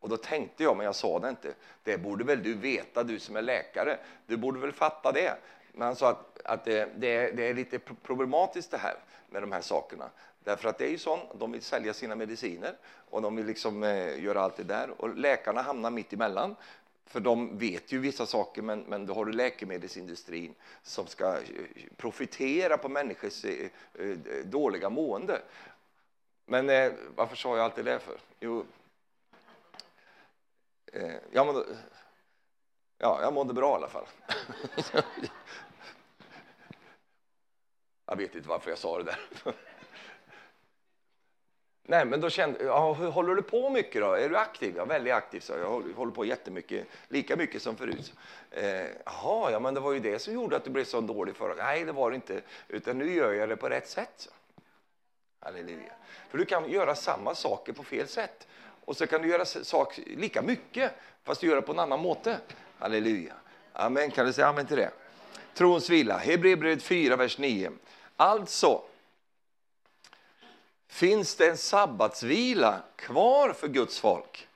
Och 0.00 0.08
då 0.08 0.16
tänkte 0.16 0.62
jag, 0.62 0.76
men 0.76 0.86
jag 0.86 0.94
sa 0.94 1.18
det 1.18 1.28
inte, 1.28 1.54
det 1.82 1.98
borde 1.98 2.24
väl 2.24 2.42
du 2.42 2.54
veta, 2.54 3.02
du 3.02 3.18
som 3.18 3.36
är 3.36 3.42
läkare. 3.42 3.98
Du 4.26 4.36
borde 4.36 4.60
väl 4.60 4.72
fatta 4.72 5.12
det. 5.12 5.36
Men 5.72 5.86
han 5.86 5.96
sa 5.96 6.10
att, 6.10 6.40
att 6.44 6.64
det, 6.64 6.88
det, 6.96 7.16
är, 7.16 7.32
det, 7.32 7.48
är, 7.48 7.54
lite 7.54 7.78
problematiskt 7.78 8.70
det 8.70 8.78
här 8.78 8.96
med 9.30 9.42
de 9.42 9.52
här 9.52 9.60
sakerna. 9.60 10.10
Därför 10.44 10.68
att 10.68 10.78
det 10.78 10.86
är 10.86 10.90
ju 10.90 10.98
sånt, 10.98 11.22
de 11.34 11.52
vill 11.52 11.62
sälja 11.62 11.94
sina 11.94 12.14
mediciner 12.14 12.76
och 13.10 13.22
de 13.22 13.36
vill 13.36 13.46
liksom 13.46 13.82
eh, 13.82 14.22
göra 14.22 14.40
allt 14.40 14.56
det 14.56 14.62
där. 14.62 14.90
Och 15.00 15.16
läkarna 15.16 15.62
hamnar 15.62 15.90
mitt 15.90 16.12
emellan. 16.12 16.56
För 17.06 17.20
de 17.20 17.58
vet 17.58 17.92
ju 17.92 17.98
vissa 17.98 18.26
saker, 18.26 18.62
men, 18.62 18.80
men 18.80 19.06
då 19.06 19.14
har 19.14 19.24
du 19.24 19.32
läkemedelsindustrin 19.32 20.54
som 20.82 21.06
ska 21.06 21.36
eh, 21.36 21.42
profitera 21.96 22.78
på 22.78 22.88
människors 22.88 23.44
eh, 23.44 23.68
eh, 23.94 24.16
dåliga 24.44 24.90
mående. 24.90 25.42
Men 26.46 26.70
eh, 26.70 26.92
varför 27.16 27.36
sa 27.36 27.56
jag 27.56 27.64
allt 27.64 27.74
det 27.74 27.82
där 27.82 27.98
för? 27.98 28.20
Jo, 28.40 28.66
eh, 30.92 31.14
ja, 31.30 31.44
men, 31.44 31.54
då, 31.54 31.64
ja, 33.02 33.22
jag 33.22 33.32
mådde 33.32 33.54
bra 33.54 33.72
i 33.72 33.74
alla 33.74 33.88
fall. 33.88 34.06
Jag 38.06 38.16
vet 38.16 38.34
inte 38.34 38.48
varför 38.48 38.70
jag 38.70 38.78
sa 38.78 38.98
det 38.98 39.04
där. 39.04 39.18
Nej, 41.82 42.04
men 42.04 42.20
då 42.20 42.30
kände 42.30 42.64
ja, 42.64 42.92
håller 42.92 43.34
du 43.34 43.42
på 43.42 43.70
mycket 43.70 44.02
då? 44.02 44.12
Är 44.12 44.28
du 44.28 44.36
aktiv? 44.36 44.74
Ja, 44.76 44.84
väldigt 44.84 45.12
aktiv. 45.12 45.40
Så 45.40 45.52
jag 45.52 45.82
håller 45.96 46.12
på 46.12 46.24
jättemycket, 46.24 46.86
lika 47.08 47.36
mycket 47.36 47.62
som 47.62 47.76
förut. 47.76 48.12
Eh, 48.50 48.86
aha, 49.06 49.50
ja, 49.50 49.60
men 49.60 49.74
det 49.74 49.80
var 49.80 49.92
ju 49.92 50.00
det 50.00 50.18
som 50.18 50.34
gjorde 50.34 50.56
att 50.56 50.64
du 50.64 50.70
blev 50.70 50.84
så 50.84 51.00
dålig 51.00 51.36
förra 51.36 51.54
Nej, 51.54 51.84
det 51.84 51.92
var 51.92 52.10
det 52.10 52.14
inte. 52.14 52.42
Utan 52.68 52.98
nu 52.98 53.14
gör 53.14 53.32
jag 53.32 53.48
det 53.48 53.56
på 53.56 53.68
rätt 53.68 53.88
sätt. 53.88 54.12
Så. 54.16 54.30
Halleluja. 55.40 55.92
För 56.28 56.38
du 56.38 56.44
kan 56.44 56.70
göra 56.70 56.94
samma 56.94 57.34
saker 57.34 57.72
på 57.72 57.82
fel 57.82 58.08
sätt. 58.08 58.48
Och 58.84 58.96
så 58.96 59.06
kan 59.06 59.22
du 59.22 59.28
göra 59.28 59.44
sak 59.44 60.00
lika 60.06 60.42
mycket, 60.42 60.92
fast 61.22 61.40
du 61.40 61.46
gör 61.46 61.56
det 61.56 61.62
på 61.62 61.72
en 61.72 61.78
annan 61.78 62.00
måte. 62.00 62.38
Halleluja. 62.82 63.34
Amen. 63.72 64.10
Kan 64.10 64.26
du 64.26 64.32
säga 64.32 64.48
amen 64.48 64.66
till 64.66 64.76
det? 64.76 64.90
Trons 65.54 65.90
vila. 65.90 66.18
Hebreerbrevet 66.18 66.82
4, 66.82 67.16
vers 67.16 67.38
9. 67.38 67.72
Alltså 68.16 68.82
finns 70.88 71.36
det 71.36 71.48
en 71.48 71.56
sabbatsvila 71.56 72.82
kvar 72.96 73.52
för 73.52 73.68
Guds 73.68 73.98
folk. 73.98 74.48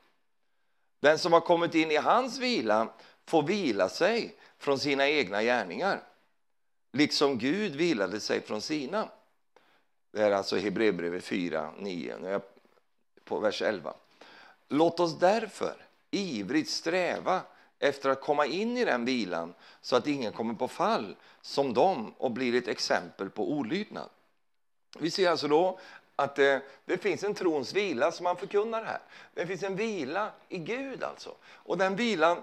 Den 1.00 1.18
som 1.18 1.32
har 1.32 1.40
kommit 1.40 1.74
in 1.74 1.90
i 1.90 1.96
hans 1.96 2.38
vila 2.38 2.88
får 3.26 3.42
vila 3.42 3.88
sig 3.88 4.34
från 4.58 4.78
sina 4.78 5.08
egna 5.08 5.42
gärningar, 5.42 6.02
liksom 6.92 7.38
Gud 7.38 7.76
vilade 7.76 8.20
sig 8.20 8.40
från 8.40 8.60
sina. 8.60 9.08
Det 10.12 10.22
är 10.22 10.30
alltså 10.30 10.56
Hebreerbrevet 10.56 11.24
4, 11.24 11.72
9, 11.78 12.40
på 13.24 13.38
vers 13.38 13.62
11. 13.62 13.94
Låt 14.68 15.00
oss 15.00 15.18
därför 15.18 15.76
ivrigt 16.10 16.70
sträva 16.70 17.42
efter 17.78 18.10
att 18.10 18.20
komma 18.20 18.46
in 18.46 18.76
i 18.76 18.84
den 18.84 19.04
vilan 19.04 19.54
så 19.80 19.96
att 19.96 20.06
ingen 20.06 20.32
kommer 20.32 20.54
på 20.54 20.68
fall 20.68 21.16
som 21.40 21.74
dem 21.74 22.14
och 22.18 22.30
blir 22.30 22.54
ett 22.54 22.68
exempel 22.68 23.30
på 23.30 23.52
olydnad. 23.52 24.08
Vi 24.98 25.10
ser 25.10 25.30
alltså 25.30 25.48
då 25.48 25.78
att 26.16 26.36
det, 26.36 26.62
det, 26.84 26.98
finns 26.98 27.24
en 27.24 27.34
trons 27.34 27.72
vila 27.72 28.12
som 28.12 28.24
man 28.24 28.36
förkunnar 28.36 28.84
här. 28.84 29.00
Det 29.34 29.46
finns 29.46 29.62
en 29.62 29.76
vila 29.76 30.30
i 30.48 30.58
Gud 30.58 31.04
alltså. 31.04 31.34
Och 31.44 31.78
den 31.78 31.96
vilan 31.96 32.42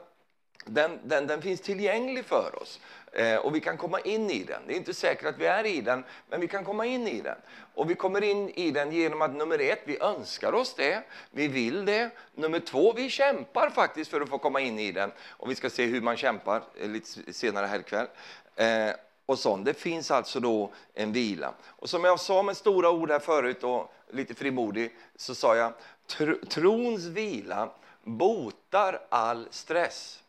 den, 0.66 1.00
den, 1.04 1.28
den 1.28 1.42
finns 1.42 1.62
tillgänglig 1.62 2.26
för 2.26 2.62
oss 2.62 2.80
eh, 3.12 3.36
och 3.36 3.56
vi 3.56 3.60
kan 3.60 3.78
komma 3.78 4.00
in 4.00 4.30
i 4.30 4.44
den. 4.44 4.62
Det 4.68 4.74
är 4.74 4.78
inte 4.78 4.94
säkert 4.94 5.26
att 5.26 5.38
vi 5.38 5.46
är 5.46 5.66
i 5.66 5.82
den, 5.82 6.04
men 6.30 6.42
vi 6.42 6.48
kan 6.48 6.66
komma 6.66 6.86
in 6.86 7.08
i 7.08 7.22
den. 7.22 7.38
Och 7.74 7.90
vi 7.90 7.96
kommer 7.96 8.24
in 8.24 8.50
i 8.50 8.72
den 8.72 8.92
genom 8.92 9.22
att 9.22 9.36
nummer 9.36 9.60
ett, 9.60 9.82
vi 9.84 10.00
önskar 10.02 10.54
oss 10.54 10.74
det, 10.74 11.04
vi 11.32 11.48
vill 11.48 11.86
det. 11.86 12.10
Nummer 12.36 12.60
två, 12.60 12.94
vi 12.94 13.10
kämpar 13.10 13.70
faktiskt 13.70 14.12
för 14.12 14.22
att 14.22 14.30
få 14.30 14.38
komma 14.38 14.62
in 14.62 14.80
i 14.80 14.92
den. 14.92 15.12
Och 15.30 15.50
vi 15.50 15.56
ska 15.56 15.70
se 15.70 15.86
hur 15.86 16.02
man 16.02 16.18
kämpar 16.18 16.64
eh, 16.82 16.90
lite 16.90 17.34
senare 17.34 17.66
här 17.66 17.80
ikväll. 17.80 18.08
Eh, 18.56 18.96
och 19.26 19.40
sånt. 19.40 19.66
Det 19.66 19.74
finns 19.74 20.12
alltså 20.12 20.40
då 20.40 20.74
en 20.94 21.12
vila. 21.12 21.54
Och 21.66 21.90
som 21.90 22.04
jag 22.04 22.20
sa 22.20 22.44
med 22.44 22.58
stora 22.58 22.90
ord 22.90 23.12
här 23.12 23.20
förut 23.20 23.64
och 23.64 23.94
lite 24.12 24.34
frimodig 24.34 24.96
så 25.16 25.36
sa 25.36 25.56
jag 25.56 25.74
tr 26.08 26.34
trons 26.50 27.06
vila 27.06 27.70
botar 28.04 29.00
all 29.10 29.48
stress. 29.52 30.23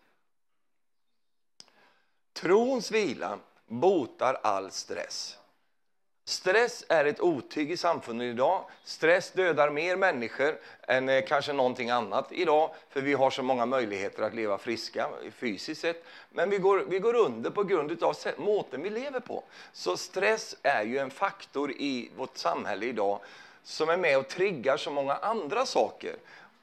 Trons 2.35 2.91
vila 2.91 3.39
botar 3.67 4.39
all 4.43 4.71
stress. 4.71 5.39
Stress 6.27 6.85
är 6.89 7.05
ett 7.05 7.21
otyg 7.21 7.71
i 7.71 7.77
samfundet 7.77 8.25
idag. 8.25 8.65
Stress 8.85 9.31
dödar 9.31 9.71
mer 9.71 9.97
människor 9.97 10.59
än 10.83 11.09
eh, 11.09 11.25
kanske 11.25 11.53
någonting 11.53 11.91
annat 11.91 12.33
idag, 12.33 12.71
för 12.91 13.01
vi 13.01 13.13
har 13.13 13.31
så 13.31 13.43
många 13.43 13.67
möjligheter 13.67 14.23
att 14.23 14.35
leva 14.35 14.59
friska 14.59 15.09
fysiskt 15.33 15.81
sett. 15.81 16.05
Men 16.31 16.51
vi 16.51 16.59
går, 16.59 16.85
vi 16.89 16.99
går 16.99 17.15
under 17.15 17.51
på 17.51 17.63
grund 17.63 18.03
av 18.03 18.17
måten 18.37 18.83
vi 18.83 18.91
lever 18.91 19.21
på. 19.21 19.45
Så 19.73 19.97
stress 19.97 20.57
är 20.63 20.85
ju 20.85 20.99
en 20.99 21.11
faktor 21.11 21.73
i 21.73 22.11
vårt 22.17 22.37
samhälle 22.37 22.87
idag 22.87 23.21
som 23.63 23.89
är 23.89 23.97
med 23.97 24.19
och 24.19 24.29
triggar 24.29 24.77
så 24.77 24.91
många 24.91 25.15
andra 25.15 25.67
saker. 25.67 26.17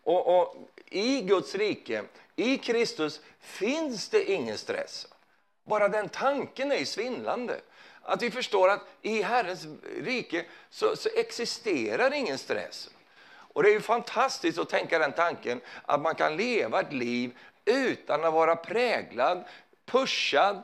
Och, 0.03 0.39
och 0.39 0.55
I 0.89 1.21
Guds 1.21 1.55
rike, 1.55 2.03
i 2.35 2.57
Kristus, 2.57 3.21
finns 3.39 4.09
det 4.09 4.31
ingen 4.31 4.57
stress. 4.57 5.07
Bara 5.71 5.89
den 5.89 6.09
tanken 6.09 6.71
är 6.71 6.85
svindlande. 6.85 7.59
Att 8.01 8.21
vi 8.21 8.31
förstår 8.31 8.69
att 8.69 8.81
i 9.01 9.21
Herrens 9.21 9.67
rike 10.03 10.45
så, 10.69 10.95
så, 10.95 11.09
existerar 11.15 12.13
ingen 12.13 12.37
stress. 12.37 12.89
Och 13.31 13.63
det 13.63 13.69
är 13.69 13.73
ju 13.73 13.81
fantastiskt 13.81 14.59
att 14.59 14.69
tänka 14.69 14.99
den 14.99 15.11
tanken 15.11 15.61
att 15.85 16.01
man 16.01 16.15
kan 16.15 16.37
leva 16.37 16.81
ett 16.81 16.93
liv 16.93 17.37
utan 17.65 18.23
att 18.23 18.33
vara 18.33 18.55
präglad, 18.55 19.43
pushad, 19.85 20.61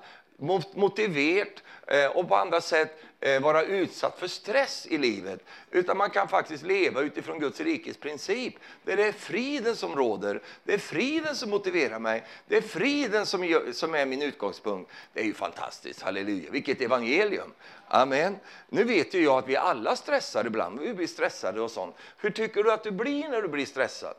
motiverad 0.74 1.62
eh, 1.88 2.06
och 2.06 2.28
på 2.28 2.36
andra 2.36 2.62
sätt 2.62 3.04
Eh, 3.20 3.42
vara 3.42 3.64
utsatt 3.64 4.20
för 4.20 4.28
stress 4.28 4.86
i 4.86 4.98
livet. 4.98 5.40
Utan 5.72 5.98
man 5.98 6.10
kan 6.10 6.28
faktiskt 6.28 6.64
leva 6.64 7.02
utifrån 7.02 7.40
Guds 7.40 7.60
rikes 7.60 7.98
princip. 7.98 8.54
Det 8.84 8.92
är 8.92 9.12
friden 9.12 9.76
som 9.76 9.96
råder, 9.96 10.42
det 10.64 10.74
är 10.74 10.78
friden 10.78 11.36
som 11.36 11.50
motiverar 11.50 12.00
mig, 12.00 12.24
det 12.48 12.58
är 12.58 12.62
friden 12.62 13.26
som, 13.26 13.64
som 13.74 13.96
är 13.96 14.06
min 14.06 14.22
utgångspunkt. 14.22 14.92
Det 15.14 15.20
är 15.20 15.26
ju 15.26 15.34
fantastiskt, 15.34 16.02
halleluja. 16.02 16.52
Vilket 16.52 16.82
evangelium! 16.82 17.54
Amen. 17.88 18.36
Nu 18.70 18.84
vet 18.84 19.14
ju 19.14 19.24
jag 19.24 19.38
att 19.38 19.48
vi 19.48 19.56
alla 19.56 19.96
stressar 19.96 20.46
ibland, 20.48 20.80
vi 20.80 20.94
blir 20.94 21.08
stressade 21.08 21.62
och 21.62 21.72
sånt. 21.72 21.96
Hur 22.18 22.30
tycker 22.30 22.64
du 22.64 22.72
att 22.72 22.84
du 22.84 22.92
blir 22.92 23.30
när 23.30 23.42
du 23.42 23.48
blir 23.48 23.66
stressad? 23.66 24.16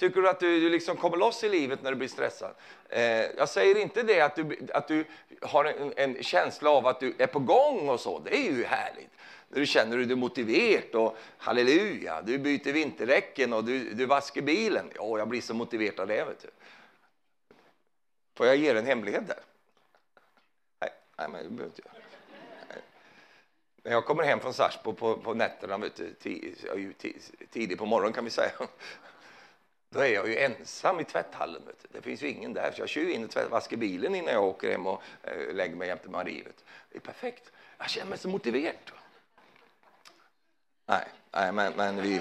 Tycker 0.00 0.20
du 0.22 0.28
att 0.28 0.40
du, 0.40 0.60
du 0.60 0.68
liksom 0.68 0.96
kommer 0.96 1.16
loss 1.16 1.44
i 1.44 1.48
livet 1.48 1.82
när 1.82 1.90
du 1.90 1.96
blir 1.96 2.08
stressad? 2.08 2.54
Eh, 2.88 3.02
jag 3.36 3.48
säger 3.48 3.76
inte 3.76 4.02
det 4.02 4.20
att 4.20 4.36
du, 4.36 4.58
att 4.74 4.88
du 4.88 5.04
har 5.40 5.64
en, 5.64 5.92
en, 5.96 6.22
känsla 6.22 6.70
av 6.70 6.86
att 6.86 7.00
du 7.00 7.14
är 7.18 7.26
på 7.26 7.38
gång 7.38 7.88
och 7.88 8.00
så. 8.00 8.18
Det 8.18 8.36
är 8.36 8.52
ju 8.52 8.64
härligt. 8.64 9.10
Du 9.48 9.66
känner 9.66 9.96
dig 9.96 10.16
motiverad 10.16 10.94
och 10.94 11.16
halleluja, 11.38 12.22
du 12.22 12.38
byter 12.38 12.72
vinterdäcken 12.72 13.52
och 13.52 13.64
du, 13.64 13.94
du 13.94 14.06
vaskar 14.06 14.42
bilen. 14.42 14.90
Ja, 14.94 15.18
jag 15.18 15.28
blir 15.28 15.40
så 15.40 15.54
motiverad 15.54 16.00
av 16.00 16.06
det. 16.06 16.24
Vet 16.24 16.42
du. 16.42 16.48
Får 18.34 18.46
jag 18.46 18.56
ge 18.56 18.72
dig 18.72 18.80
en 18.80 18.86
hemlighet 18.86 19.28
där? 19.28 19.40
Nej, 20.80 20.90
nej 21.18 21.28
men 21.28 21.42
det 21.42 21.50
behöver 21.50 21.64
inte 21.64 21.82
jag. 21.84 21.92
När 23.82 23.92
jag 23.92 24.04
kommer 24.04 24.22
hem 24.22 24.40
från 24.40 24.54
Sarsbo 24.54 24.92
på, 24.92 25.16
på 25.16 25.34
nätterna, 25.34 25.78
vet 25.78 25.96
du, 25.96 26.14
tidigt 27.50 27.78
på 27.78 27.86
morgonen 27.86 28.12
kan 28.12 28.24
vi 28.24 28.30
säga, 28.30 28.52
då 29.90 30.00
är 30.00 30.14
jag 30.14 30.28
ju 30.28 30.38
ensam 30.38 31.00
i 31.00 31.04
tvätthallen. 31.04 31.62
Vet 31.66 31.82
du. 31.82 31.88
Det 31.92 32.02
finns 32.02 32.22
ju 32.22 32.28
ingen 32.28 32.52
där, 32.52 32.72
så 32.72 32.82
jag 32.82 32.88
kör 32.88 33.10
in 33.10 33.24
och 33.24 33.30
tvätt, 33.30 33.50
vaskar 33.50 33.76
bilen 33.76 34.14
innan 34.14 34.34
jag 34.34 34.44
åker 34.44 34.70
hem 34.70 34.86
och 34.86 35.02
eh, 35.22 35.54
lägger 35.54 35.76
mig 35.76 35.88
jämte 35.88 36.08
Marie. 36.08 36.44
Det 36.90 36.96
är 36.96 37.00
perfekt. 37.00 37.52
Jag 37.78 37.90
känner 37.90 38.10
mig 38.10 38.18
så 38.18 38.28
motiverad. 38.28 38.74
Nej, 40.86 41.08
nej 41.30 41.52
men, 41.52 41.72
men 41.76 42.02
vi... 42.02 42.20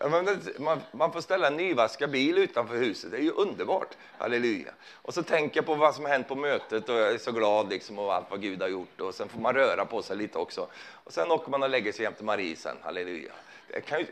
man, 0.58 0.80
man, 0.92 1.12
får 1.12 1.20
ställa 1.20 1.46
en 1.46 1.56
nyvaskad 1.56 2.10
bil 2.10 2.38
utanför 2.38 2.76
huset. 2.76 3.10
Det 3.10 3.16
är 3.16 3.22
ju 3.22 3.30
underbart. 3.30 3.96
Halleluja. 4.18 4.72
Och 4.92 5.14
så 5.14 5.22
tänker 5.22 5.58
jag 5.58 5.66
på 5.66 5.74
vad 5.74 5.94
som 5.94 6.04
har 6.04 6.12
hänt 6.12 6.28
på 6.28 6.34
mötet 6.34 6.88
och 6.88 6.94
jag 6.94 7.10
är 7.12 7.18
så 7.18 7.32
glad 7.32 7.68
liksom 7.68 7.98
och 7.98 8.14
allt 8.14 8.30
vad 8.30 8.42
Gud 8.42 8.62
har 8.62 8.68
gjort. 8.68 9.00
Och 9.00 9.14
sen 9.14 9.28
får 9.28 9.40
man 9.40 9.54
röra 9.54 9.84
på 9.84 10.02
sig 10.02 10.16
lite 10.16 10.38
också. 10.38 10.66
Och 10.90 11.12
sen 11.12 11.30
åker 11.30 11.50
man 11.50 11.62
och 11.62 11.70
lägger 11.70 11.92
sig 11.92 12.02
jämte 12.02 12.24
Marie 12.24 12.56
sen. 12.56 12.76
Halleluja. 12.82 13.32
Jag, 13.72 13.84
kan 13.84 14.00
ju, 14.00 14.06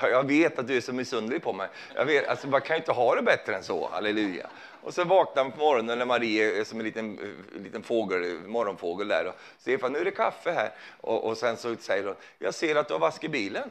jag 0.00 0.26
vet 0.26 0.58
att 0.58 0.66
du 0.66 0.76
är 0.76 0.80
så 0.80 0.92
missunderlig 0.92 1.42
på 1.42 1.52
mig. 1.52 1.68
Jag 1.94 2.04
vet, 2.04 2.28
alltså, 2.28 2.48
man 2.48 2.60
kan 2.60 2.76
ju 2.76 2.80
inte 2.80 2.92
ha 2.92 3.14
det 3.14 3.22
bättre 3.22 3.56
än 3.56 3.62
så. 3.62 3.88
Halleluja. 3.88 4.50
Och 4.82 4.94
så 4.94 5.04
vaknar 5.04 5.44
man 5.44 5.52
på 5.52 5.58
morgonen 5.58 5.98
när 5.98 6.06
Marie 6.06 6.60
är 6.60 6.64
som 6.64 6.78
en 6.78 6.84
liten, 6.84 7.36
liten 7.54 7.82
fågel, 7.82 8.40
morgonfågel 8.46 9.08
där. 9.08 9.26
Och 9.26 9.34
Stefan, 9.58 9.92
nu 9.92 9.98
är 9.98 10.04
det 10.04 10.10
kaffe 10.10 10.50
här. 10.50 10.72
Och, 11.00 11.24
och 11.24 11.36
sen 11.36 11.56
så 11.56 11.76
säger 11.76 12.04
hon, 12.04 12.16
jag 12.38 12.54
ser 12.54 12.76
att 12.76 12.88
du 12.88 12.94
har 12.94 13.00
vaskat 13.00 13.30
bilen. 13.30 13.70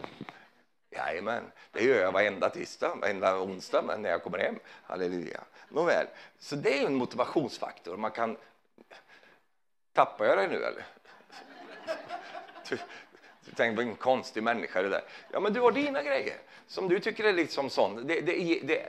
Jajamän, 0.91 1.43
det 1.71 1.83
gör 1.83 2.01
jag 2.01 2.11
varenda 2.11 2.49
tisdag, 2.49 2.95
varenda 2.95 3.41
onsdag 3.41 3.81
men 3.81 4.01
när 4.01 4.09
jag 4.09 4.23
kommer 4.23 4.37
hem. 4.37 4.59
Halleluja. 4.83 5.41
Nåväl, 5.69 6.07
så 6.39 6.55
det 6.55 6.79
är 6.79 6.85
en 6.85 6.95
motivationsfaktor. 6.95 7.97
Man 7.97 8.11
kan... 8.11 8.37
Tappar 9.93 10.25
jag 10.25 10.37
dig 10.37 10.47
nu 10.47 10.63
eller? 10.63 10.85
Du 13.49 13.55
tänker 13.55 13.75
på 13.75 13.81
en 13.81 13.95
konstig 13.95 14.43
människa 14.43 14.81
det 14.81 14.89
där. 14.89 15.01
Ja, 15.31 15.39
men 15.39 15.53
du 15.53 15.59
har 15.59 15.71
dina 15.71 16.03
grejer 16.03 16.37
som 16.67 16.89
du 16.89 16.99
tycker 16.99 17.23
är 17.23 17.33
liksom 17.33 17.69
sån. 17.69 18.07
Det, 18.07 18.21
det, 18.21 18.59
det, 18.63 18.85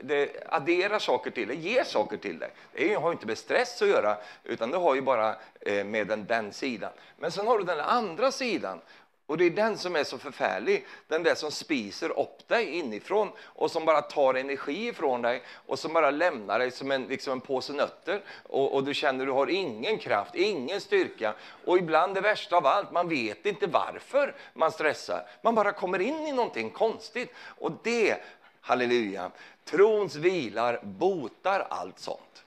det 0.00 0.30
adderar 0.46 0.98
saker 0.98 1.30
till 1.30 1.48
dig, 1.48 1.56
ger 1.56 1.84
saker 1.84 2.16
till 2.16 2.38
dig. 2.38 2.50
Det 2.72 2.94
har 2.94 3.12
inte 3.12 3.26
med 3.26 3.38
stress 3.38 3.82
att 3.82 3.88
göra, 3.88 4.16
utan 4.44 4.70
det 4.70 4.76
har 4.76 4.94
ju 4.94 5.00
bara 5.00 5.36
eh, 5.60 5.84
med 5.84 6.06
den, 6.06 6.26
den 6.26 6.52
sidan. 6.52 6.92
Men 7.18 7.32
sen 7.32 7.46
har 7.46 7.58
du 7.58 7.64
den 7.64 7.80
andra 7.80 8.32
sidan 8.32 8.80
och 9.26 9.38
det 9.38 9.44
är 9.44 9.50
den 9.50 9.78
som 9.78 9.96
är 9.96 10.04
så 10.04 10.18
förfärlig, 10.18 10.86
den 11.08 11.22
där 11.22 11.34
som 11.34 11.50
spiser 11.50 12.18
upp 12.18 12.48
dig 12.48 12.78
inifrån 12.78 13.32
och 13.40 13.70
som 13.70 13.84
bara 13.84 14.02
tar 14.02 14.34
energi 14.34 14.86
ifrån 14.86 15.22
dig 15.22 15.42
och 15.66 15.78
som 15.78 15.92
bara 15.92 16.10
lämnar 16.10 16.58
dig 16.58 16.70
som 16.70 16.90
en, 16.90 17.04
liksom 17.04 17.32
en 17.32 17.40
påse 17.40 17.72
nötter. 17.72 18.22
Och, 18.42 18.74
och 18.74 18.84
du 18.84 18.94
känner 18.94 19.20
att 19.20 19.28
du 19.28 19.32
har 19.32 19.46
ingen 19.46 19.98
kraft, 19.98 20.34
ingen 20.34 20.80
styrka. 20.80 21.34
Och 21.64 21.78
ibland 21.78 22.14
det 22.14 22.20
värsta 22.20 22.56
av 22.56 22.66
allt, 22.66 22.92
man 22.92 23.08
vet 23.08 23.46
inte 23.46 23.66
varför 23.66 24.34
man 24.54 24.72
stressar. 24.72 25.26
Man 25.42 25.54
bara 25.54 25.72
kommer 25.72 26.00
in 26.00 26.26
i 26.26 26.32
någonting 26.32 26.70
konstigt. 26.70 27.32
Och 27.58 27.72
det, 27.82 28.16
halleluja, 28.60 29.30
trons 29.64 30.16
vilar 30.16 30.80
botar 30.82 31.66
allt 31.70 31.98
sånt. 31.98 32.44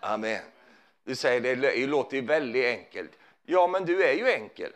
Amen. 0.00 0.40
Du 1.04 1.16
säger, 1.16 1.56
det 1.56 1.86
låter 1.86 2.16
ju 2.16 2.22
väldigt 2.22 2.66
enkelt. 2.66 3.10
Ja, 3.44 3.66
men 3.66 3.84
du 3.84 4.04
är 4.04 4.12
ju 4.12 4.30
enkel. 4.30 4.72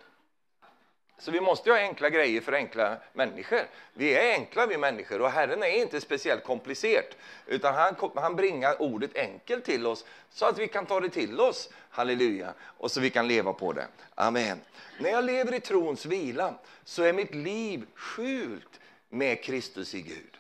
Så 1.19 1.31
vi 1.31 1.41
måste 1.41 1.71
ha 1.71 1.79
enkla 1.79 2.11
grejer 2.11 2.41
för 2.41 2.53
enkla 2.53 2.97
människor. 3.13 3.61
Vi 3.93 4.15
är 4.15 4.33
enkla 4.33 4.67
vi 4.67 4.77
människor 4.77 5.21
och 5.21 5.31
Herren 5.31 5.63
är 5.63 5.83
inte 5.83 6.01
speciellt 6.01 6.45
komplicerad. 6.45 7.05
Utan 7.47 7.75
han, 7.75 7.95
han 8.15 8.37
bringar 8.37 8.83
ordet 8.83 9.17
enkelt 9.17 9.65
till 9.65 9.87
oss 9.87 10.05
så 10.31 10.47
att 10.47 10.59
vi 10.59 10.69
kan 10.69 10.87
ta 10.87 11.01
det 11.01 11.09
till 11.09 11.41
oss. 11.41 11.71
Halleluja. 11.91 12.55
Och 12.61 12.91
så 12.91 13.01
vi 13.01 13.11
kan 13.11 13.29
leva 13.29 13.53
på 13.53 13.73
det. 13.73 13.87
Amen. 14.15 14.61
När 15.01 15.11
jag 15.11 15.25
lever 15.25 15.55
i 15.55 15.61
trons 15.61 16.07
vila 16.07 16.55
så 16.85 17.03
är 17.03 17.13
mitt 17.13 17.35
liv 17.35 17.87
skjult 17.95 18.81
med 19.09 19.45
Kristus 19.45 19.95
i 19.95 20.03
Gud. 20.03 20.37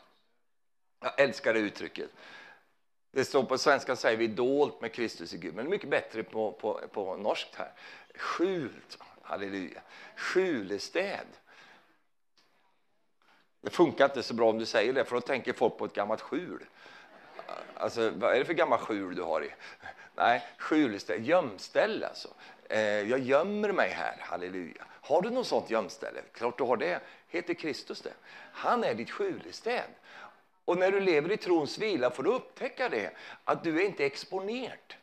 Jag 1.00 1.20
älskar 1.20 1.54
det 1.54 1.60
uttrycket. 1.60 2.10
Det 3.10 3.24
står 3.24 3.42
på 3.42 3.58
svenska 3.58 3.96
säger 3.96 4.16
vi 4.16 4.26
dolt 4.26 4.80
med 4.80 4.92
Kristus 4.92 5.34
i 5.34 5.38
Gud, 5.38 5.54
men 5.54 5.68
mycket 5.68 5.90
bättre 5.90 6.22
på, 6.22 6.52
på, 6.52 6.80
på 6.92 7.16
norskt 7.16 7.54
här. 7.54 7.72
Skjult. 8.14 8.98
Halleluja. 9.26 9.80
Skjulestäd. 10.16 11.26
Det 13.60 13.70
funkar 13.70 14.04
inte 14.04 14.22
så 14.22 14.34
bra 14.34 14.50
om 14.50 14.58
du 14.58 14.66
säger 14.66 14.92
det, 14.92 15.04
för 15.04 15.16
då 15.16 15.20
tänker 15.20 15.52
folk 15.52 15.78
på 15.78 15.84
ett 15.84 15.94
gammalt 15.94 16.20
skjul. 16.20 16.64
Alltså, 17.74 18.10
vad 18.10 18.34
är 18.34 18.38
det 18.38 18.44
för 18.44 18.52
gammalt 18.52 18.82
skjul 18.82 19.14
du 19.14 19.22
har 19.22 19.44
i? 19.44 19.50
Nej, 20.14 20.42
skjulestäd, 20.58 21.24
gömställe 21.24 22.06
alltså. 22.06 22.28
Eh, 22.68 22.80
jag 22.80 23.18
gömmer 23.18 23.72
mig 23.72 23.90
här, 23.90 24.16
halleluja. 24.20 24.84
Har 25.00 25.22
du 25.22 25.30
något 25.30 25.46
sånt 25.46 25.70
gömställe? 25.70 26.20
Klart 26.32 26.58
du 26.58 26.64
har 26.64 26.76
det. 26.76 27.00
Heter 27.28 27.54
Kristus 27.54 28.02
det. 28.02 28.12
Han 28.52 28.84
är 28.84 28.94
ditt 28.94 29.10
skjulestäd. 29.10 29.90
Och 30.64 30.78
när 30.78 30.92
du 30.92 31.00
lever 31.00 31.32
i 31.32 31.36
trons 31.36 31.78
vila 31.78 32.10
får 32.10 32.22
du 32.22 32.30
upptäcka 32.30 32.88
det, 32.88 33.10
att 33.44 33.64
du 33.64 33.80
är 33.82 33.86
inte 33.86 34.04
exponerad. 34.06 34.94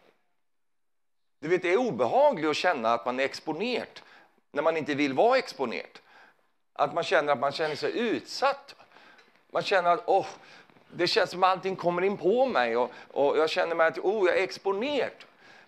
Du 1.39 1.47
vet, 1.47 1.61
det 1.61 1.73
är 1.73 1.77
obehagligt 1.77 2.49
att 2.49 2.55
känna 2.55 2.93
att 2.93 3.05
man 3.05 3.19
är 3.19 3.23
exponerad 3.23 4.01
när 4.53 4.63
man 4.63 4.77
inte 4.77 4.95
vill 4.95 5.13
vara 5.13 5.37
exponerad. 5.37 5.99
Att 6.73 6.93
man 6.93 7.03
känner 7.03 7.33
att 7.33 7.39
man 7.39 7.51
känner 7.51 7.75
sig 7.75 7.99
utsatt. 7.99 8.75
Man 9.51 9.63
känner 9.63 9.89
att 9.89 10.07
oh, 10.07 10.27
det 10.91 11.07
känns 11.07 11.29
som 11.29 11.43
att 11.43 11.49
allting 11.49 11.75
kommer 11.75 12.01
in 12.01 12.17
på 12.17 12.45
mig 12.45 12.77
och, 12.77 12.91
och 13.11 13.37
jag 13.37 13.49
känner 13.49 13.75
mig 13.75 13.87
att 13.87 13.97
oh, 13.99 14.27
jag 14.27 14.37
är 14.37 14.43
exponerad. 14.43 15.11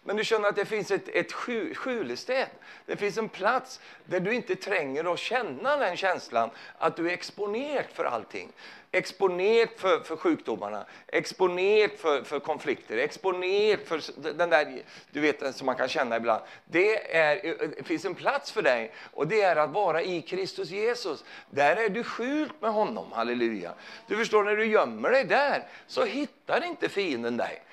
Men 0.03 0.15
du 0.15 0.23
känner 0.23 0.49
att 0.49 0.55
det 0.55 0.65
finns 0.65 0.91
ett, 0.91 1.07
ett 1.07 1.33
skjulested. 1.75 2.47
Det 2.85 2.97
finns 2.97 3.17
en 3.17 3.29
plats 3.29 3.79
där 4.05 4.19
du 4.19 4.33
inte 4.33 4.55
tränger 4.55 5.13
att 5.13 5.19
känna 5.19 5.77
den 5.77 5.97
känslan 5.97 6.49
att 6.77 6.95
du 6.95 7.09
är 7.09 7.13
exponerad 7.13 7.85
för 7.93 8.05
allting 8.05 8.51
exponerat 8.95 9.69
för, 9.77 9.99
för 9.99 10.15
sjukdomarna, 10.15 10.85
exponerat 11.07 11.91
för, 11.97 12.23
för 12.23 12.39
konflikter, 12.39 12.97
exponerat 12.97 13.87
för 13.87 14.01
den 14.33 14.49
där 14.49 14.83
du 15.11 15.19
vet, 15.19 15.41
eh, 15.41 15.51
som 15.51 15.65
man 15.65 15.75
kan 15.75 15.87
känna 15.87 16.17
ibland. 16.17 16.43
Det, 16.65 17.15
är, 17.15 17.45
eh, 17.45 17.51
eh, 17.51 17.69
det 17.77 17.83
finns 17.83 18.05
en 18.05 18.15
plats 18.15 18.51
för 18.51 18.61
dig 18.61 18.93
och 19.13 19.27
det 19.27 19.41
är 19.41 19.55
att 19.55 19.69
vara 19.69 20.01
i 20.01 20.21
Kristus 20.21 20.69
Jesus. 20.69 21.23
Där 21.49 21.75
är 21.75 21.89
du 21.89 22.03
skjult 22.03 22.61
med 22.61 22.71
honom, 22.71 23.11
halleluja. 23.11 23.73
Du 24.07 24.17
förstår, 24.17 24.43
när 24.43 24.55
du 24.55 24.65
gömmer 24.65 25.11
dig 25.11 25.23
där 25.23 25.67
så 25.87 26.05
hittar 26.05 26.63
inte 26.63 26.89
fienden 26.89 27.37
dig. 27.37 27.63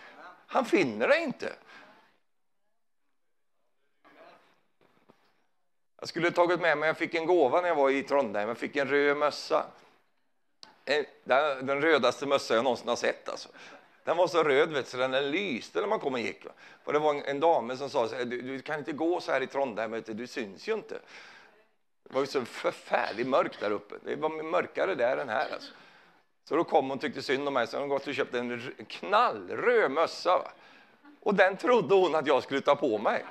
Han 0.46 0.64
finner 0.64 1.08
dig 1.08 1.22
inte. 1.22 1.52
Jag 6.00 6.08
skulle 6.08 6.30
tagit 6.30 6.60
med 6.60 6.78
mig, 6.78 6.86
jag 6.86 6.98
fick 6.98 7.14
en 7.14 7.26
gåva 7.26 7.60
när 7.60 7.68
jag 7.68 7.76
var 7.76 7.90
i 7.90 8.02
Trondheim, 8.02 8.48
jag 8.48 8.58
fick 8.58 8.76
en 8.76 8.88
röd 8.88 9.16
mössa. 9.16 9.66
Eh, 10.84 11.04
den, 11.24 11.66
den 11.66 11.80
rödaste 11.80 12.26
mössa 12.26 12.54
jag 12.54 12.64
någonsin 12.64 12.88
har 12.88 12.96
sett 12.96 13.28
alltså. 13.28 13.48
Den 14.04 14.16
var 14.16 14.26
så 14.26 14.42
röd 14.42 14.72
vet, 14.72 14.88
så 14.88 14.96
den 14.96 15.30
lyste 15.30 15.80
när 15.80 15.86
man 15.86 16.00
kom 16.00 16.14
och 16.14 16.20
gick. 16.20 16.44
Och 16.84 16.92
det 16.92 16.98
var 16.98 17.14
en, 17.14 17.24
en 17.24 17.40
dam 17.40 17.76
som 17.76 17.90
sa 17.90 18.08
så 18.08 18.14
här, 18.14 18.24
du, 18.24 18.42
du, 18.42 18.60
kan 18.60 18.78
inte 18.78 18.92
gå 18.92 19.20
så 19.20 19.32
här 19.32 19.40
i 19.40 19.46
Trondheim, 19.46 19.90
vet 19.90 20.06
du, 20.06 20.14
du 20.14 20.26
syns 20.26 20.68
ju 20.68 20.72
inte. 20.72 20.94
Det 22.04 22.14
var 22.14 22.20
ju 22.20 22.26
så 22.26 22.44
förfärligt 22.44 23.26
mörkt 23.26 23.60
där 23.60 23.70
uppe. 23.70 23.94
Det 24.04 24.16
var 24.16 24.42
mörkare 24.42 24.94
där 24.94 25.16
än 25.16 25.28
här. 25.28 25.52
Alltså. 25.52 25.72
Så 26.44 26.56
då 26.56 26.64
kom 26.64 26.88
hon 26.88 26.96
och 26.96 27.00
tyckte 27.00 27.22
synd 27.22 27.48
om 27.48 27.54
mig, 27.54 27.66
så 27.66 27.78
hon 27.78 27.88
gått 27.88 28.06
och 28.06 28.14
köpte 28.14 28.38
en 28.38 28.72
knallröd 28.88 29.90
mössa. 29.90 30.38
Va? 30.38 30.50
Och 31.20 31.34
den 31.34 31.56
trodde 31.56 31.94
hon 31.94 32.14
att 32.14 32.26
jag 32.26 32.42
skulle 32.42 32.60
ta 32.60 32.76
på 32.76 32.98
mig. 32.98 33.24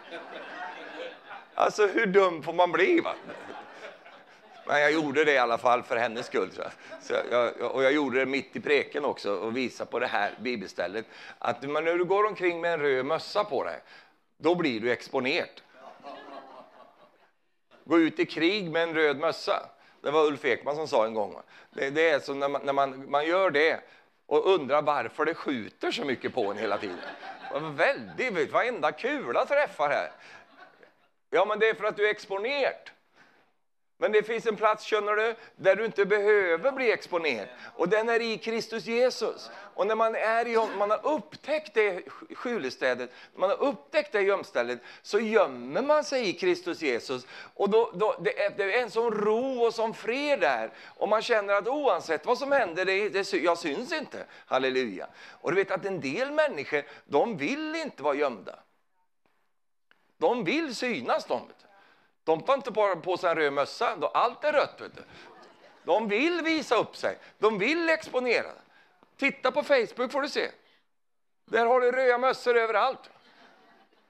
Alltså 1.55 1.87
hur 1.87 2.05
dum 2.05 2.43
får 2.43 2.53
man 2.53 2.71
bli? 2.71 2.99
Va? 2.99 3.15
Men 4.65 4.81
jag 4.81 4.91
gjorde 4.91 5.23
det 5.23 5.33
i 5.33 5.37
alla 5.37 5.57
fall 5.57 5.83
för 5.83 5.97
hennes 5.97 6.25
skull. 6.25 6.51
Så 7.01 7.13
jag, 7.31 7.61
och 7.61 7.83
jag 7.83 7.91
gjorde 7.91 8.19
det 8.19 8.25
mitt 8.25 8.55
i 8.55 8.59
preken 8.59 9.05
också 9.05 9.35
och 9.35 9.57
visade 9.57 9.91
på 9.91 9.99
det 9.99 10.07
här 10.07 10.33
bibelstället. 10.39 11.05
Att 11.39 11.61
när 11.61 11.97
du 11.97 12.05
går 12.05 12.25
omkring 12.25 12.61
med 12.61 12.73
en 12.73 12.79
röd 12.79 13.05
mössa 13.05 13.43
på 13.43 13.63
dig, 13.63 13.79
då 14.37 14.55
blir 14.55 14.79
du 14.79 14.91
exponerad. 14.91 15.61
Gå 17.83 17.99
ut 17.99 18.19
i 18.19 18.25
krig 18.25 18.71
med 18.71 18.83
en 18.83 18.93
röd 18.93 19.17
mössa. 19.17 19.69
Det 20.01 20.11
var 20.11 20.25
Ulf 20.25 20.45
Ekman 20.45 20.75
som 20.75 20.87
sa 20.87 21.05
en 21.05 21.13
gång. 21.13 21.35
Det, 21.69 21.89
det 21.89 22.09
är 22.09 22.19
som 22.19 22.39
när, 22.39 22.49
man, 22.49 22.61
när 22.63 22.73
man, 22.73 23.09
man 23.11 23.25
gör 23.25 23.51
det 23.51 23.79
och 24.25 24.53
undrar 24.53 24.81
varför 24.81 25.25
det 25.25 25.33
skjuter 25.33 25.91
så 25.91 26.05
mycket 26.05 26.33
på 26.33 26.51
en 26.51 26.57
hela 26.57 26.77
tiden. 26.77 26.97
Väldigt, 27.75 28.51
varenda 28.51 28.91
kula 28.91 29.45
träffar 29.45 29.89
här. 29.89 30.11
Ja, 31.29 31.45
men 31.45 31.59
det 31.59 31.69
är 31.69 31.73
för 31.73 31.83
att 31.83 31.97
du 31.97 32.07
är 32.07 32.11
exponerad. 32.11 32.89
Men 34.01 34.11
det 34.11 34.23
finns 34.23 34.45
en 34.45 34.55
plats, 34.55 34.83
känner 34.83 35.15
du, 35.15 35.35
där 35.55 35.75
du 35.75 35.85
inte 35.85 36.05
behöver 36.05 36.71
bli 36.71 36.91
exponerad. 36.91 37.47
Och 37.75 37.89
den 37.89 38.09
är 38.09 38.21
i 38.21 38.37
Kristus 38.37 38.85
Jesus. 38.85 39.49
Och 39.53 39.87
när 39.87 39.95
man 39.95 40.15
är 40.15 40.47
i 40.47 40.55
man 40.77 40.89
har 40.89 41.05
upptäckt 41.05 41.73
det 41.73 42.03
skjulestädet, 42.35 43.11
man 43.35 43.49
har 43.49 43.61
upptäckt 43.61 44.11
det 44.11 44.21
gömstället, 44.21 44.79
så 45.01 45.19
gömmer 45.19 45.81
man 45.81 46.03
sig 46.03 46.29
i 46.29 46.33
Kristus 46.33 46.81
Jesus. 46.81 47.27
Och 47.55 47.69
då, 47.69 47.91
då, 47.93 48.15
det, 48.19 48.43
är, 48.43 48.49
det 48.57 48.63
är 48.77 48.83
en 48.83 48.91
sån 48.91 49.11
ro 49.11 49.63
och 49.65 49.73
sån 49.73 49.93
fred 49.93 50.39
där. 50.39 50.69
Och 50.85 51.09
man 51.09 51.21
känner 51.21 51.53
att 51.53 51.67
oavsett 51.67 52.25
vad 52.25 52.37
som 52.37 52.51
händer, 52.51 52.85
det, 52.85 53.09
det, 53.09 53.33
jag 53.33 53.57
syns 53.57 53.93
inte. 53.93 54.25
Halleluja. 54.45 55.07
Och 55.41 55.51
du 55.51 55.55
vet 55.55 55.71
att 55.71 55.85
en 55.85 56.01
del 56.01 56.31
människor, 56.31 56.83
de 57.05 57.37
vill 57.37 57.75
inte 57.75 58.03
vara 58.03 58.15
gömda. 58.15 58.59
De 60.17 60.43
vill 60.43 60.75
synas 60.75 61.25
de. 61.25 61.41
De 62.23 62.41
tar 62.41 62.53
inte 62.53 62.71
bara 62.71 62.95
på 62.95 63.17
sig 63.17 63.29
en 63.29 63.35
röd 63.35 63.53
mössa, 63.53 63.97
allt 64.13 64.43
är 64.43 64.53
rött. 64.53 64.81
Vet 64.81 64.95
du. 64.95 65.03
De 65.83 66.07
vill 66.07 66.41
visa 66.41 66.75
upp 66.75 66.95
sig, 66.95 67.17
de 67.37 67.57
vill 67.57 67.89
exponera. 67.89 68.51
Titta 69.17 69.51
på 69.51 69.63
Facebook 69.63 70.11
får 70.11 70.21
du 70.21 70.29
se. 70.29 70.51
Där 71.45 71.65
har 71.65 71.81
du 71.81 71.91
röda 71.91 72.17
mössor 72.17 72.57
överallt. 72.57 73.09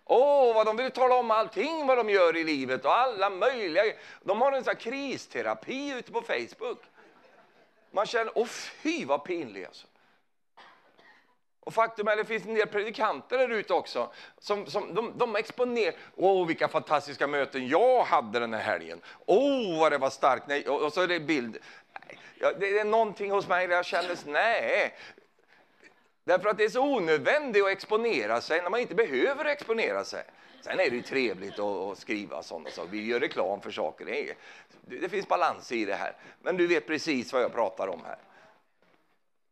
Åh, 0.05 0.51
oh, 0.51 0.55
vad 0.55 0.65
de 0.65 0.77
vill 0.77 0.91
tala 0.91 1.15
om 1.15 1.31
allting 1.31 1.87
vad 1.87 1.97
de 1.97 2.09
gör 2.09 2.37
i 2.37 2.43
livet 2.43 2.85
och 2.85 2.97
alla 2.97 3.29
möjliga. 3.29 3.83
De 4.23 4.41
har 4.41 4.51
en 4.51 4.63
sån 4.63 4.75
kristerapi 4.75 5.93
ute 5.93 6.11
på 6.11 6.21
Facebook. 6.21 6.79
Man 7.91 8.05
känner, 8.05 8.37
åh 8.37 8.43
oh, 8.43 8.47
fy 8.47 9.05
vad 9.05 9.23
pinlig 9.23 9.65
alltså. 9.65 9.87
Och 11.63 11.73
faktum 11.73 12.07
är 12.07 12.11
att 12.11 12.17
det 12.17 12.25
finns 12.25 12.45
en 12.45 12.53
del 12.53 12.67
predikanter 12.67 13.37
där 13.37 13.49
ute 13.49 13.73
också. 13.73 14.11
Som, 14.39 14.65
som, 14.65 14.93
de, 14.95 15.13
de 15.17 15.35
exponerar, 15.35 15.95
åh 16.15 16.47
vilka 16.47 16.67
fantastiska 16.67 17.27
möten 17.27 17.67
jag 17.67 18.03
hade 18.03 18.39
den 18.39 18.53
här 18.53 18.61
helgen. 18.61 19.01
Åh 19.25 19.79
vad 19.79 19.91
det 19.91 19.97
var 19.97 20.09
starkt. 20.09 20.47
Nej, 20.47 20.67
och, 20.67 20.81
och 20.81 20.93
så 20.93 21.01
är 21.01 21.07
det 21.07 21.19
bild. 21.19 21.57
Ja, 22.39 22.51
det 22.59 22.79
är 22.79 22.85
någonting 22.85 23.31
hos 23.31 23.47
mig 23.47 23.67
där 23.67 23.75
jag 23.75 23.85
känner, 23.85 24.17
nej. 24.25 24.97
Därför 26.23 26.49
att 26.49 26.57
det 26.57 26.63
är 26.63 26.69
så 26.69 26.95
onödvändigt 26.95 27.63
att 27.63 27.69
exponera 27.69 28.41
sig 28.41 28.61
när 28.61 28.69
man 28.69 28.79
inte 28.79 28.95
behöver 28.95 29.45
exponera 29.45 30.03
sig. 30.03 30.23
Sen 30.61 30.79
är 30.79 30.89
det 30.89 30.95
ju 30.95 31.01
trevligt 31.01 31.59
att, 31.59 31.97
skriva 31.97 32.43
sådana 32.43 32.69
saker. 32.69 32.89
Vi 32.91 33.05
gör 33.05 33.19
reklam 33.19 33.61
för 33.61 33.71
saker. 33.71 34.05
Det, 34.05 34.29
är, 34.29 34.35
det 35.01 35.09
finns 35.09 35.27
balans 35.27 35.71
i 35.71 35.85
det 35.85 35.95
här. 35.95 36.13
Men 36.41 36.57
du 36.57 36.67
vet 36.67 36.87
precis 36.87 37.33
vad 37.33 37.41
jag 37.41 37.53
pratar 37.53 37.87
om 37.87 38.01
här. 38.05 38.17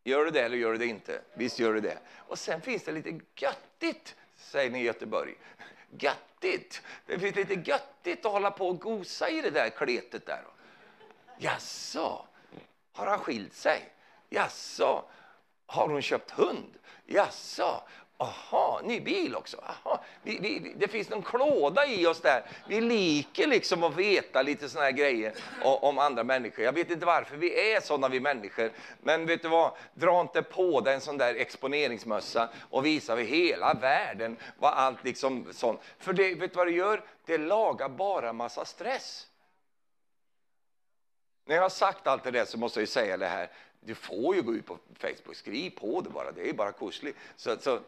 Gör 0.04 0.26
du 0.26 0.32
det 0.32 0.42
eller 0.42 0.58
gör 0.58 0.72
du 0.72 0.78
det 0.78 0.86
inte? 0.86 1.22
Visst 1.34 1.60
gör 1.60 1.74
du 1.74 1.82
det. 1.82 1.98
Och 2.18 2.40
sen 2.40 2.62
finns 2.62 2.84
det 2.84 2.92
lite 2.92 3.20
göttigt, 3.36 4.16
säger 4.38 4.72
ni 4.72 4.80
i 4.80 4.84
Göteborg. 4.84 5.36
Göttigt. 6.00 6.82
Det 7.06 7.20
finns 7.20 7.36
lite 7.36 7.54
göttigt 7.54 8.26
att 8.26 8.32
hålla 8.32 8.52
på 8.52 8.68
och 8.68 8.80
gosa 8.80 9.30
i 9.30 9.42
det 9.42 9.50
där 9.50 9.70
kletet 9.70 10.26
där. 10.26 10.44
Jaså, 11.38 12.28
har 12.94 13.08
han 13.08 13.20
skilt 13.20 13.54
sig? 13.54 13.90
Jaså, 14.30 15.04
har 15.66 15.90
hon 15.90 16.02
köpt 16.02 16.32
hund? 16.32 16.78
Jaså, 17.06 17.84
Aha, 18.22 18.82
ny 18.84 19.00
bil 19.00 19.36
också. 19.36 19.58
Aha, 19.58 20.04
vi, 20.24 20.40
vi, 20.40 20.74
det 20.78 20.88
finns 20.88 21.10
någon 21.10 21.22
klåda 21.22 21.86
i 21.88 22.06
oss 22.06 22.22
där. 22.22 22.46
Vi 22.68 22.82
liker 22.82 23.48
liksom 23.48 23.84
att 23.84 23.96
veta 23.96 24.42
lite 24.42 24.70
såna 24.70 24.84
här 24.84 24.92
grejer 24.92 25.34
om, 25.62 25.98
andra 26.00 26.24
människor. 26.24 26.66
Jag 26.66 26.74
vet 26.74 26.92
inte 26.92 27.06
varför 27.06 27.38
vi 27.38 27.74
är 27.74 27.82
såna 27.82 28.10
vi 28.10 28.20
människor. 28.20 28.72
Men 29.02 29.26
vet 29.26 29.42
du 29.42 29.48
vad? 29.48 29.72
Dra 29.94 30.22
inte 30.22 30.42
på 30.42 30.82
dig 30.82 30.94
en 30.94 31.02
sån 31.02 31.18
där 31.18 31.36
exponeringsmössa 31.36 32.50
och 32.70 32.86
visa 32.86 33.16
för 33.16 33.24
hela 33.24 33.74
världen 33.74 34.38
vad 34.58 34.74
allt 34.74 35.04
liksom 35.04 35.54
sånt. 35.54 35.82
För 35.98 36.14
det, 36.14 36.36
vet 36.36 36.52
du 36.52 36.58
vad 36.58 36.68
det 36.68 36.74
gör? 36.74 37.04
Det 37.26 37.38
lagar 37.38 37.90
bara 37.90 38.34
massa 38.34 38.66
stress. 38.66 39.28
När 41.46 41.56
jag 41.56 41.62
har 41.62 41.70
sagt 41.70 42.08
allt 42.08 42.24
det 42.24 42.32
där 42.32 42.46
så 42.46 42.58
måste 42.58 42.80
jag 42.80 42.90
säga 42.90 43.18
det 43.18 43.28
här. 43.28 43.50
Du 43.82 43.96
får 43.96 44.36
ju 44.36 44.42
gå 44.42 44.54
ut 44.54 44.66
på 44.66 44.78
Facebook, 44.98 45.36
skriv 45.36 45.70
på 45.70 46.02
det 46.02 46.10
bara, 46.10 46.32
det 46.32 46.50
är 46.50 46.54
bara 46.54 46.72
kusligt. 46.72 47.18
Så, 47.36 47.58
så 47.60 47.80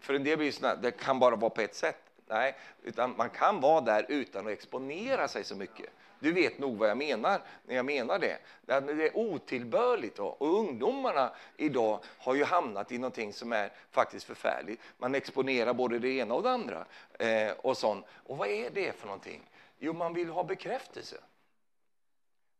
för 0.00 0.14
en 0.14 0.24
del 0.24 0.38
blir 0.38 0.60
det 0.60 0.78
det 0.82 0.90
kan 0.90 1.18
bara 1.18 1.36
vara 1.36 1.50
på 1.50 1.60
ett 1.60 1.74
sätt. 1.74 2.00
Nej, 2.26 2.56
utan 2.82 3.16
man 3.16 3.30
kan 3.30 3.60
vara 3.60 3.80
där 3.80 4.06
utan 4.08 4.46
att 4.46 4.52
exponera 4.52 5.28
sig 5.28 5.44
så 5.44 5.56
mycket. 5.56 5.90
Du 6.18 6.32
vet 6.32 6.58
nog 6.58 6.76
vad 6.76 6.90
jag 6.90 6.98
menar 6.98 7.40
när 7.66 7.74
jag 7.74 7.84
menar 7.84 8.18
det. 8.18 8.38
Det 8.62 8.74
är 8.74 9.16
otillbörligt. 9.16 10.18
Och 10.18 10.36
ungdomarna 10.58 11.32
idag 11.56 12.00
har 12.18 12.34
ju 12.34 12.44
hamnat 12.44 12.92
i 12.92 12.98
någonting 12.98 13.32
som 13.32 13.52
är 13.52 13.72
faktiskt 13.90 14.26
förfärligt. 14.26 14.80
Man 14.98 15.14
exponerar 15.14 15.74
både 15.74 15.98
det 15.98 16.08
ena 16.08 16.34
och 16.34 16.42
det 16.42 16.50
andra. 16.50 16.84
Eh, 17.18 17.52
och, 17.58 17.76
sånt. 17.76 18.06
och 18.26 18.36
vad 18.36 18.48
är 18.48 18.70
det 18.70 18.92
för 18.92 19.06
någonting? 19.06 19.50
Jo, 19.78 19.92
man 19.92 20.14
vill 20.14 20.28
ha 20.28 20.44
bekräftelse. 20.44 21.16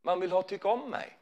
Man 0.01 0.19
vill 0.19 0.31
ha 0.31 0.41
tycka 0.41 0.67
om 0.67 0.89
mig. 0.89 1.17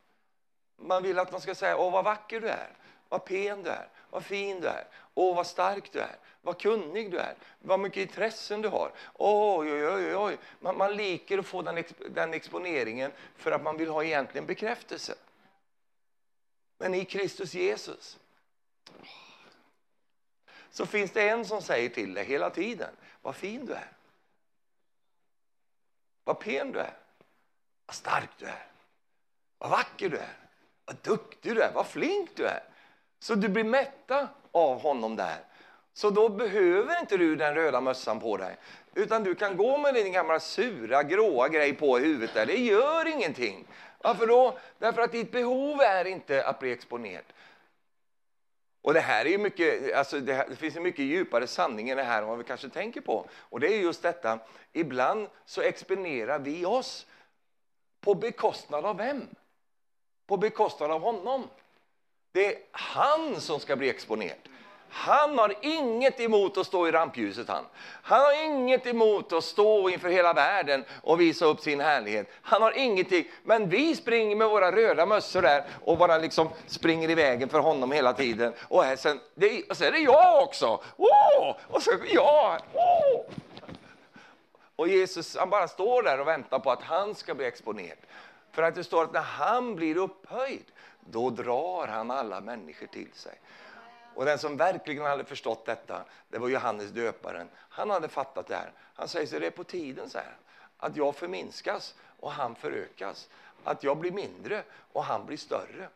Man 0.75 1.03
vill 1.03 1.19
att 1.19 1.31
man 1.31 1.41
ska 1.41 1.55
säga, 1.55 1.77
åh 1.77 1.91
vad 1.91 2.05
vacker 2.05 2.41
du 2.41 2.47
är, 2.47 2.69
vad 3.09 3.25
pen 3.25 3.63
du 3.63 3.69
är, 3.69 3.87
vad 4.13 4.25
fin 4.25 4.61
du 4.61 4.67
är, 4.67 4.87
åh 5.13 5.35
vad 5.35 5.47
stark 5.47 5.91
du 5.91 5.99
är, 5.99 6.15
vad 6.41 6.61
kunnig 6.61 7.11
du 7.11 7.17
är, 7.17 7.35
vad 7.59 7.79
mycket 7.79 7.97
intressen 7.97 8.61
du 8.61 8.69
har. 8.69 8.91
Oj, 9.13 9.73
oj, 9.73 9.87
oj, 9.87 10.15
oj. 10.15 10.37
Man, 10.59 10.77
man 10.77 10.95
liker 10.95 11.37
att 11.37 11.45
få 11.45 11.61
den, 11.61 11.83
den 12.09 12.33
exponeringen 12.33 13.11
för 13.35 13.51
att 13.51 13.63
man 13.63 13.77
vill 13.77 13.89
ha 13.89 14.03
egentligen 14.03 14.45
bekräftelse. 14.45 15.15
Men 16.77 16.93
i 16.93 17.05
Kristus 17.05 17.53
Jesus 17.53 18.19
så 20.69 20.85
finns 20.85 21.11
det 21.11 21.29
en 21.29 21.45
som 21.45 21.61
säger 21.61 21.89
till 21.89 22.13
dig 22.13 22.25
hela 22.25 22.49
tiden, 22.49 22.95
vad 23.21 23.35
fin 23.35 23.65
du 23.65 23.73
är. 23.73 23.91
Vad 26.23 26.39
pen 26.39 26.71
du 26.71 26.79
är, 26.79 26.97
vad 27.85 27.95
stark 27.95 28.29
du 28.37 28.45
är, 28.45 28.67
vad 29.57 29.69
vacker 29.69 30.09
du 30.09 30.17
är, 30.17 30.37
vad 30.85 30.95
duktig 31.01 31.55
du 31.55 31.61
är, 31.61 31.71
vad 31.73 31.87
flink 31.87 32.29
du 32.35 32.45
är. 32.45 32.72
Så 33.23 33.35
du 33.35 33.49
blir 33.49 33.63
mätta 33.63 34.27
av 34.51 34.81
honom 34.81 35.15
där. 35.15 35.37
Så 35.93 36.09
då 36.09 36.29
behöver 36.29 36.99
inte 36.99 37.17
du 37.17 37.35
den 37.35 37.55
röda 37.55 37.81
mössan 37.81 38.19
på 38.19 38.37
dig. 38.37 38.57
Utan 38.93 39.23
du 39.23 39.35
kan 39.35 39.57
gå 39.57 39.77
med 39.77 39.93
din 39.93 40.13
gamla 40.13 40.39
sura, 40.39 41.03
gråa 41.03 41.49
grej 41.49 41.73
på 41.73 41.97
huvudet 41.97 42.33
där. 42.33 42.45
Det 42.45 42.57
gör 42.57 43.07
ingenting. 43.07 43.67
Varför 44.01 44.27
då? 44.27 44.57
Därför 44.79 45.01
att 45.01 45.11
ditt 45.11 45.31
behov 45.31 45.81
är 45.81 46.05
inte 46.05 46.45
att 46.45 46.59
bli 46.59 46.71
exponerad. 46.71 47.23
Och 48.81 48.93
det 48.93 48.99
här 48.99 49.27
är 49.27 49.37
mycket, 49.37 49.95
alltså 49.95 50.19
det, 50.19 50.33
här, 50.33 50.49
det, 50.49 50.55
finns 50.55 50.75
en 50.75 50.83
mycket 50.83 51.05
djupare 51.05 51.47
sanning 51.47 51.89
i 51.89 51.95
det 51.95 52.03
här 52.03 52.21
än 52.21 52.27
vad 52.27 52.37
vi 52.37 52.43
kanske 52.43 52.69
tänker 52.69 53.01
på. 53.01 53.25
Och 53.33 53.59
det 53.59 53.67
är 53.67 53.79
just 53.79 54.01
detta, 54.01 54.39
ibland 54.73 55.27
så 55.45 55.61
exponerar 55.61 56.39
vi 56.39 56.65
oss 56.65 57.07
på 58.01 58.15
bekostnad 58.15 58.85
av 58.85 58.97
vem? 58.97 59.27
På 60.27 60.37
bekostnad 60.37 60.91
av 60.91 61.01
honom. 61.01 61.47
Det 62.33 62.45
är 62.47 62.55
han 62.71 63.41
som 63.41 63.59
ska 63.59 63.75
bli 63.75 63.89
exponerad. 63.89 64.37
Han 64.89 65.37
har 65.37 65.55
inget 65.61 66.19
emot 66.19 66.57
att 66.57 66.67
stå 66.67 66.87
i 66.87 66.91
rampljuset. 66.91 67.47
Han. 67.47 67.65
han 68.03 68.21
har 68.21 68.45
inget 68.45 68.87
emot 68.87 69.33
att 69.33 69.43
stå 69.43 69.89
inför 69.89 70.09
hela 70.09 70.33
världen 70.33 70.85
och 71.01 71.21
visa 71.21 71.45
upp 71.45 71.59
sin 71.59 71.79
härlighet. 71.79 72.27
Han 72.41 72.61
har 72.61 72.77
ingenting. 72.77 73.25
Men 73.43 73.69
vi 73.69 73.95
springer 73.95 74.35
med 74.35 74.49
våra 74.49 74.71
röda 74.71 75.05
mössor 75.05 75.41
där 75.41 75.63
och 75.85 75.97
bara 75.97 76.17
liksom 76.17 76.49
springer 76.67 77.09
i 77.09 77.15
vägen 77.15 77.49
för 77.49 77.59
honom 77.59 77.91
hela 77.91 78.13
tiden. 78.13 78.53
Och, 78.61 78.83
här, 78.83 78.95
sen, 78.95 79.19
det, 79.35 79.63
och 79.69 79.77
så 79.77 79.83
är 79.83 79.91
det 79.91 79.99
jag 79.99 80.43
också! 80.43 80.83
Oh! 80.97 81.55
Och 81.67 81.83
så 81.83 81.91
jag! 82.13 82.61
Oh! 82.73 83.25
Och 84.75 84.87
Jesus 84.87 85.37
han 85.37 85.49
bara 85.49 85.67
står 85.67 86.03
där 86.03 86.19
och 86.19 86.27
väntar 86.27 86.59
på 86.59 86.71
att 86.71 86.81
han 86.81 87.15
ska 87.15 87.35
bli 87.35 87.45
exponerad. 87.45 87.97
För 88.51 88.63
att 88.63 88.75
det 88.75 88.83
står 88.83 89.03
att 89.03 89.13
när 89.13 89.21
han 89.21 89.75
blir 89.75 89.97
upphöjd, 89.97 90.65
då 91.05 91.29
drar 91.29 91.87
han 91.87 92.11
alla 92.11 92.41
människor 92.41 92.87
till 92.87 93.13
sig. 93.13 93.39
Och 94.15 94.25
den 94.25 94.39
som 94.39 94.57
verkligen 94.57 95.05
hade 95.05 95.23
förstått 95.23 95.65
detta, 95.65 96.05
det 96.29 96.37
var 96.37 96.49
Johannes 96.49 96.91
döparen. 96.91 97.49
Han 97.55 97.89
hade 97.89 98.07
fattat 98.07 98.47
det 98.47 98.55
här. 98.55 98.71
Han 98.95 99.07
säger 99.07 99.27
så 99.27 99.39
det 99.39 99.47
är 99.47 99.51
på 99.51 99.63
tiden 99.63 100.09
så 100.09 100.17
här, 100.17 100.37
att 100.77 100.95
jag 100.95 101.15
förminskas 101.15 101.95
och 102.19 102.31
han 102.31 102.55
förökas. 102.55 103.29
Att 103.63 103.83
jag 103.83 103.97
blir 103.97 104.11
mindre 104.11 104.63
och 104.93 105.03
han 105.03 105.25
blir 105.25 105.37
större. 105.37 105.89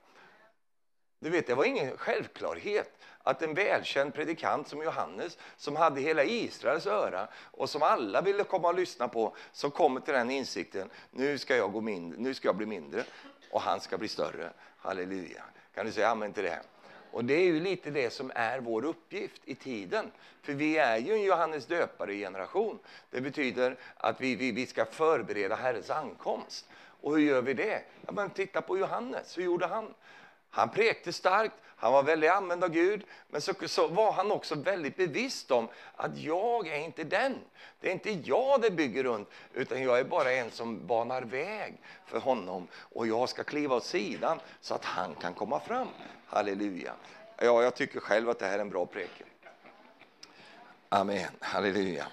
Du 1.20 1.30
vet, 1.30 1.48
det 1.48 1.56
var 1.56 1.65
ingen 1.65 1.98
självklarhet 1.98 2.98
att 3.24 3.41
en 3.41 3.54
välkänd 3.54 4.13
predikant 4.13 4.67
som 4.67 4.82
Johannes, 4.82 5.38
som 5.58 5.76
hade 5.76 6.02
hela 6.02 6.24
Israels 6.24 6.88
öra 6.88 7.28
och 7.36 7.70
som 7.70 7.84
alla 7.84 8.22
ville 8.22 8.43
komma 8.43 8.67
och 8.67 8.76
lyssna 8.76 9.08
på, 9.08 9.36
som 9.52 9.72
kommer 9.72 10.00
till 10.00 10.13
den 10.13 10.32
insikten, 10.32 10.89
nu 11.12 11.38
ska 11.38 11.56
jag, 11.56 11.72
gå 11.72 11.82
mindre, 11.82 12.20
nu 12.20 12.34
ska 12.34 12.48
jag 12.48 12.56
bli 12.56 12.65
mindre 12.65 13.04
och 13.52 13.62
han 13.62 13.80
ska 13.80 13.98
bli 13.98 14.08
större. 14.08 14.54
Halleluja. 14.88 15.43
Kan 15.76 15.86
du 15.86 15.91
säga 15.91 16.10
amen 16.10 16.34
till 16.34 16.43
det? 16.43 16.60
Och 17.12 17.26
det 17.26 17.34
är 17.34 17.43
ju 17.43 17.60
lite 17.60 17.89
det 17.91 18.10
som 18.10 18.32
är 18.36 18.60
vår 18.60 18.86
uppgift 18.86 19.41
i 19.45 19.56
tiden. 19.56 20.12
För 20.41 20.54
vi 20.54 20.78
är 20.78 20.97
ju 20.97 21.13
en 21.13 21.23
Johannes 21.23 21.65
döpare-generation. 21.65 22.80
Det 23.10 23.21
betyder 23.21 23.78
att 23.97 24.21
vi, 24.21 24.36
vi, 24.36 24.52
vi 24.52 24.65
ska 24.65 24.86
förbereda 24.86 25.56
Herrens 25.56 25.89
ankomst. 25.89 26.69
Och 27.02 27.12
hur 27.17 27.23
gör 27.23 27.41
vi 27.41 27.54
det? 27.54 27.82
Ja, 28.06 28.12
men 28.12 28.30
titta 28.30 28.62
på 28.62 28.78
Johannes, 28.78 29.38
hur 29.38 29.43
gjorde 29.43 29.67
han? 29.67 29.93
Han 30.50 30.69
prekte 30.69 31.13
starkt, 31.13 31.56
han 31.80 31.94
var 31.94 32.04
väldigt 32.04 32.32
använd 32.32 32.63
av 32.63 32.70
Gud, 32.70 33.06
men 33.30 33.42
så, 33.42 33.54
så, 33.66 33.88
var 33.88 34.12
han 34.12 34.32
också 34.32 34.56
väldigt 34.56 34.98
bevisst 34.98 35.52
om 35.52 35.68
att 35.96 36.18
jag 36.18 36.68
är 36.68 36.80
inte 36.80 37.04
den. 37.04 37.40
Det 37.80 37.88
är 37.88 37.94
inte 37.94 38.12
jag 38.12 38.62
det 38.62 38.72
bygger 38.72 39.04
runt, 39.04 39.30
utan 39.54 39.84
jag 39.84 40.00
är 40.00 40.04
bara 40.04 40.32
en 40.32 40.52
som 40.52 40.88
banar 40.88 41.22
väg 41.22 41.78
för 42.06 42.20
honom. 42.20 42.68
Och 42.74 43.08
jag 43.08 43.30
ska 43.30 43.44
kliva 43.44 43.76
åt 43.76 43.86
sidan 43.86 44.40
så 44.62 44.74
att 44.74 44.86
han 44.86 45.16
kan 45.16 45.34
komma 45.34 45.60
fram. 45.60 45.88
Halleluja. 46.28 46.94
Ja, 47.38 47.63
jag 47.63 47.76
tycker 47.76 48.00
själv 48.00 48.30
att 48.30 48.40
det 48.40 48.46
här 48.46 48.56
är 48.56 48.62
en 48.62 48.70
bra 48.70 48.86
preken. 48.86 49.28
Amen. 50.90 51.32
Halleluja. 51.40 52.08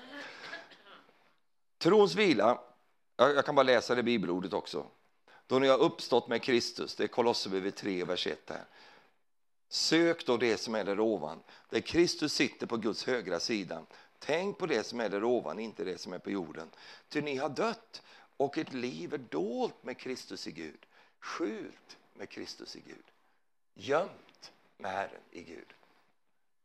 Trons 1.78 2.14
vila, 2.14 2.58
jag 3.16 3.44
kan 3.44 3.54
bara 3.54 3.62
läsa 3.62 3.94
det 3.94 4.02
bibelordet 4.02 4.52
också. 4.52 4.86
Då 5.46 5.58
ni 5.58 5.68
har 5.68 5.78
uppstått 5.78 6.28
med 6.28 6.42
Kristus, 6.42 6.96
det 6.96 7.04
är 7.04 7.08
Kolosserbrevet 7.08 7.76
3, 7.76 8.04
vers 8.04 8.26
1 8.26 8.38
här. 8.48 8.64
Sök 9.74 10.26
då 10.26 10.36
det 10.36 10.56
som 10.56 10.74
är 10.74 10.84
där 10.84 11.00
ovan, 11.00 11.42
där 11.70 11.80
Kristus 11.80 12.32
sitter 12.32 12.66
på 12.66 12.76
Guds 12.76 13.06
högra 13.06 13.40
sida. 13.40 13.86
Tänk 14.18 14.58
på 14.58 14.66
det 14.66 14.84
som 14.84 15.00
är 15.00 15.08
där 15.08 15.24
ovan, 15.24 15.58
inte 15.58 15.84
det 15.84 15.98
som 15.98 16.12
är 16.12 16.18
på 16.18 16.30
jorden. 16.30 16.70
Ty 17.08 17.22
ni 17.22 17.36
har 17.36 17.48
dött 17.48 18.02
och 18.36 18.58
ert 18.58 18.72
liv 18.72 19.14
är 19.14 19.18
dolt 19.18 19.84
med 19.84 19.98
Kristus 19.98 20.46
i 20.46 20.52
Gud, 20.52 20.86
skjult 21.18 21.96
med 22.14 22.28
Kristus 22.28 22.76
i 22.76 22.80
Gud, 22.86 23.04
gömt 23.74 24.52
med 24.76 24.90
Herren 24.90 25.20
i 25.30 25.42
Gud. 25.42 25.74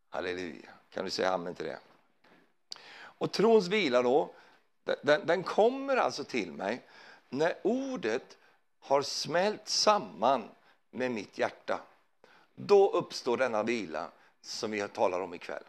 Halleluja. 0.10 0.70
Kan 0.90 1.06
du 1.06 1.12
säga 1.12 1.34
amen 1.34 1.56
till 1.56 1.66
det? 1.66 1.80
Och 3.00 3.32
trons 3.32 3.68
vila 3.68 4.02
då, 4.02 4.34
den, 5.02 5.28
den 5.28 5.44
kommer 5.44 5.98
alltså 5.98 6.24
till 6.24 6.52
mig 6.52 6.86
när 7.30 7.58
ordet 7.64 8.38
har 8.80 9.02
smält 9.02 9.68
samman 9.68 10.50
med 10.92 11.12
mitt 11.12 11.38
hjärta. 11.38 11.82
Då 12.62 12.90
uppstår 12.90 13.38
denna 13.38 13.64
vila 13.64 14.12
som 14.42 14.72
vi 14.72 14.88
talar 14.88 15.22
om 15.22 15.34
ikväll. 15.34 15.64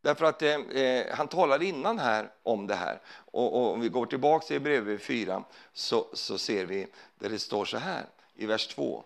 Därför 0.00 0.24
att 0.24 0.42
eh, 0.42 0.54
eh, 0.54 1.16
han 1.16 1.28
talade 1.28 1.66
innan 1.66 1.98
här 1.98 2.30
om 2.42 2.66
det 2.66 2.74
här. 2.74 3.00
Och, 3.06 3.56
och 3.56 3.72
om 3.72 3.80
vi 3.80 3.88
går 3.88 4.06
tillbaka 4.06 4.46
till 4.46 4.60
brev 4.60 4.98
4 4.98 5.44
så, 5.72 6.06
så 6.12 6.38
ser 6.38 6.66
vi 6.66 6.86
där 7.18 7.28
det 7.28 7.38
står 7.38 7.64
så 7.64 7.76
här 7.76 8.06
i 8.34 8.46
vers 8.46 8.66
2. 8.66 9.04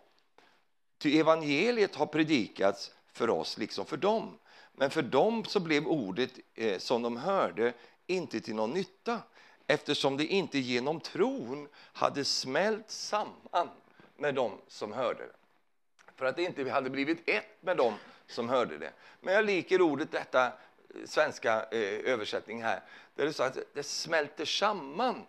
Ty 0.98 1.18
evangeliet 1.18 1.94
har 1.94 2.06
predikats 2.06 2.92
för 3.12 3.30
oss 3.30 3.58
liksom 3.58 3.86
för 3.86 3.96
dem. 3.96 4.38
Men 4.72 4.90
för 4.90 5.02
dem 5.02 5.44
så 5.44 5.60
blev 5.60 5.86
ordet 5.86 6.30
eh, 6.54 6.78
som 6.78 7.02
de 7.02 7.16
hörde 7.16 7.72
inte 8.06 8.40
till 8.40 8.54
någon 8.54 8.70
nytta 8.70 9.20
eftersom 9.66 10.16
det 10.16 10.26
inte 10.26 10.58
genom 10.58 11.00
tron 11.00 11.68
hade 11.74 12.24
smält 12.24 12.90
samman 12.90 13.68
med 14.16 14.34
dem 14.34 14.52
som 14.68 14.92
hörde 14.92 15.26
det. 15.26 15.39
För 16.20 16.26
att 16.26 16.36
det 16.36 16.42
inte 16.42 16.70
hade 16.70 16.90
blivit 16.90 17.28
ett 17.28 17.46
med 17.60 17.76
dem 17.76 17.94
som 18.26 18.48
hörde 18.48 18.78
det. 18.78 18.92
Men 19.20 19.34
jag 19.34 19.44
liker 19.44 19.82
ordet, 19.82 20.12
detta 20.12 20.46
eh, 20.46 20.52
svenska 21.04 21.66
eh, 21.70 22.12
översättning 22.12 22.62
här, 22.62 22.80
där 23.14 23.26
det 23.26 23.32
står 23.32 23.44
att 23.44 23.58
det 23.74 23.82
smälter 23.82 24.44
samman. 24.44 25.26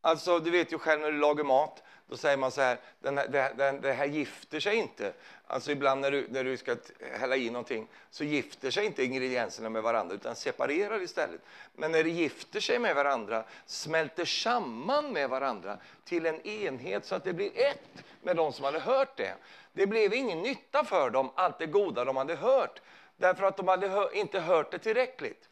Alltså, 0.00 0.38
du 0.38 0.50
vet 0.50 0.72
ju 0.72 0.78
själv 0.78 1.00
när 1.00 1.12
du 1.12 1.18
lagar 1.18 1.44
mat, 1.44 1.82
då 2.08 2.16
säger 2.16 2.36
man 2.36 2.50
så 2.50 2.60
här, 2.60 2.78
den 3.00 3.18
här, 3.18 3.28
det, 3.28 3.52
den, 3.56 3.80
det 3.80 3.92
här 3.92 4.06
gifter 4.06 4.60
sig 4.60 4.76
inte. 4.76 5.12
Alltså 5.46 5.72
ibland 5.72 6.00
när 6.00 6.10
du, 6.10 6.26
när 6.30 6.44
du 6.44 6.56
ska 6.56 6.76
hälla 7.12 7.36
i 7.36 7.50
någonting 7.50 7.88
så 8.10 8.24
gifter 8.24 8.70
sig 8.70 8.86
inte 8.86 9.04
ingredienserna 9.04 9.68
med 9.68 9.82
varandra 9.82 10.14
utan 10.14 10.36
separerar 10.36 11.02
istället. 11.02 11.40
Men 11.74 11.92
när 11.92 12.04
det 12.04 12.10
gifter 12.10 12.60
sig 12.60 12.78
med 12.78 12.94
varandra, 12.94 13.44
smälter 13.66 14.24
samman 14.24 15.12
med 15.12 15.30
varandra 15.30 15.78
till 16.04 16.26
en 16.26 16.46
enhet 16.46 17.04
så 17.04 17.14
att 17.14 17.24
det 17.24 17.32
blir 17.32 17.50
ett 17.54 18.04
med 18.22 18.36
de 18.36 18.52
som 18.52 18.64
hade 18.64 18.80
hört 18.80 19.16
det. 19.16 19.34
Det 19.76 19.86
blev 19.86 20.14
ingen 20.14 20.42
nytta 20.42 20.84
för 20.84 21.10
dem, 21.10 21.30
allt 21.34 21.58
det 21.58 21.66
goda 21.66 22.04
de 22.04 22.16
hade 22.16 22.34
hört, 22.34 22.80
därför 23.16 23.44
att 23.44 23.56
de 23.56 23.68
hade 23.68 23.88
hör, 23.88 24.16
inte 24.16 24.40
hört 24.40 24.70
det 24.70 24.78
tillräckligt. 24.78 25.48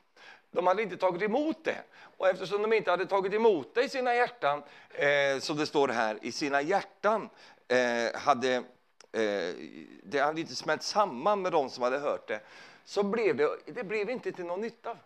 De 0.50 0.66
hade 0.66 0.82
inte 0.82 0.96
tagit 0.96 1.22
emot 1.22 1.64
det. 1.64 1.82
Och 2.16 2.28
eftersom 2.28 2.62
de 2.62 2.72
inte 2.72 2.90
hade 2.90 3.06
tagit 3.06 3.32
emot 3.32 3.74
det 3.74 3.82
i 3.82 3.88
sina 3.88 4.14
hjärtan, 4.14 4.62
eh, 4.90 5.38
som 5.40 5.56
det 5.56 5.66
står 5.66 5.88
här, 5.88 6.18
i 6.22 6.32
sina 6.32 6.62
hjärtan 6.62 7.28
eh, 7.68 8.20
hade 8.20 8.54
eh, 9.12 9.54
det 10.02 10.18
hade 10.18 10.40
inte 10.40 10.54
smält 10.54 10.82
samman 10.82 11.42
med 11.42 11.52
de 11.52 11.70
som 11.70 11.82
hade 11.82 11.98
hört 11.98 12.28
det, 12.28 12.40
så 12.84 13.02
blev 13.02 13.36
det, 13.36 13.48
det 13.66 13.84
blev 13.84 14.10
inte 14.10 14.32
till 14.32 14.44
någon 14.44 14.60
nytta. 14.60 14.96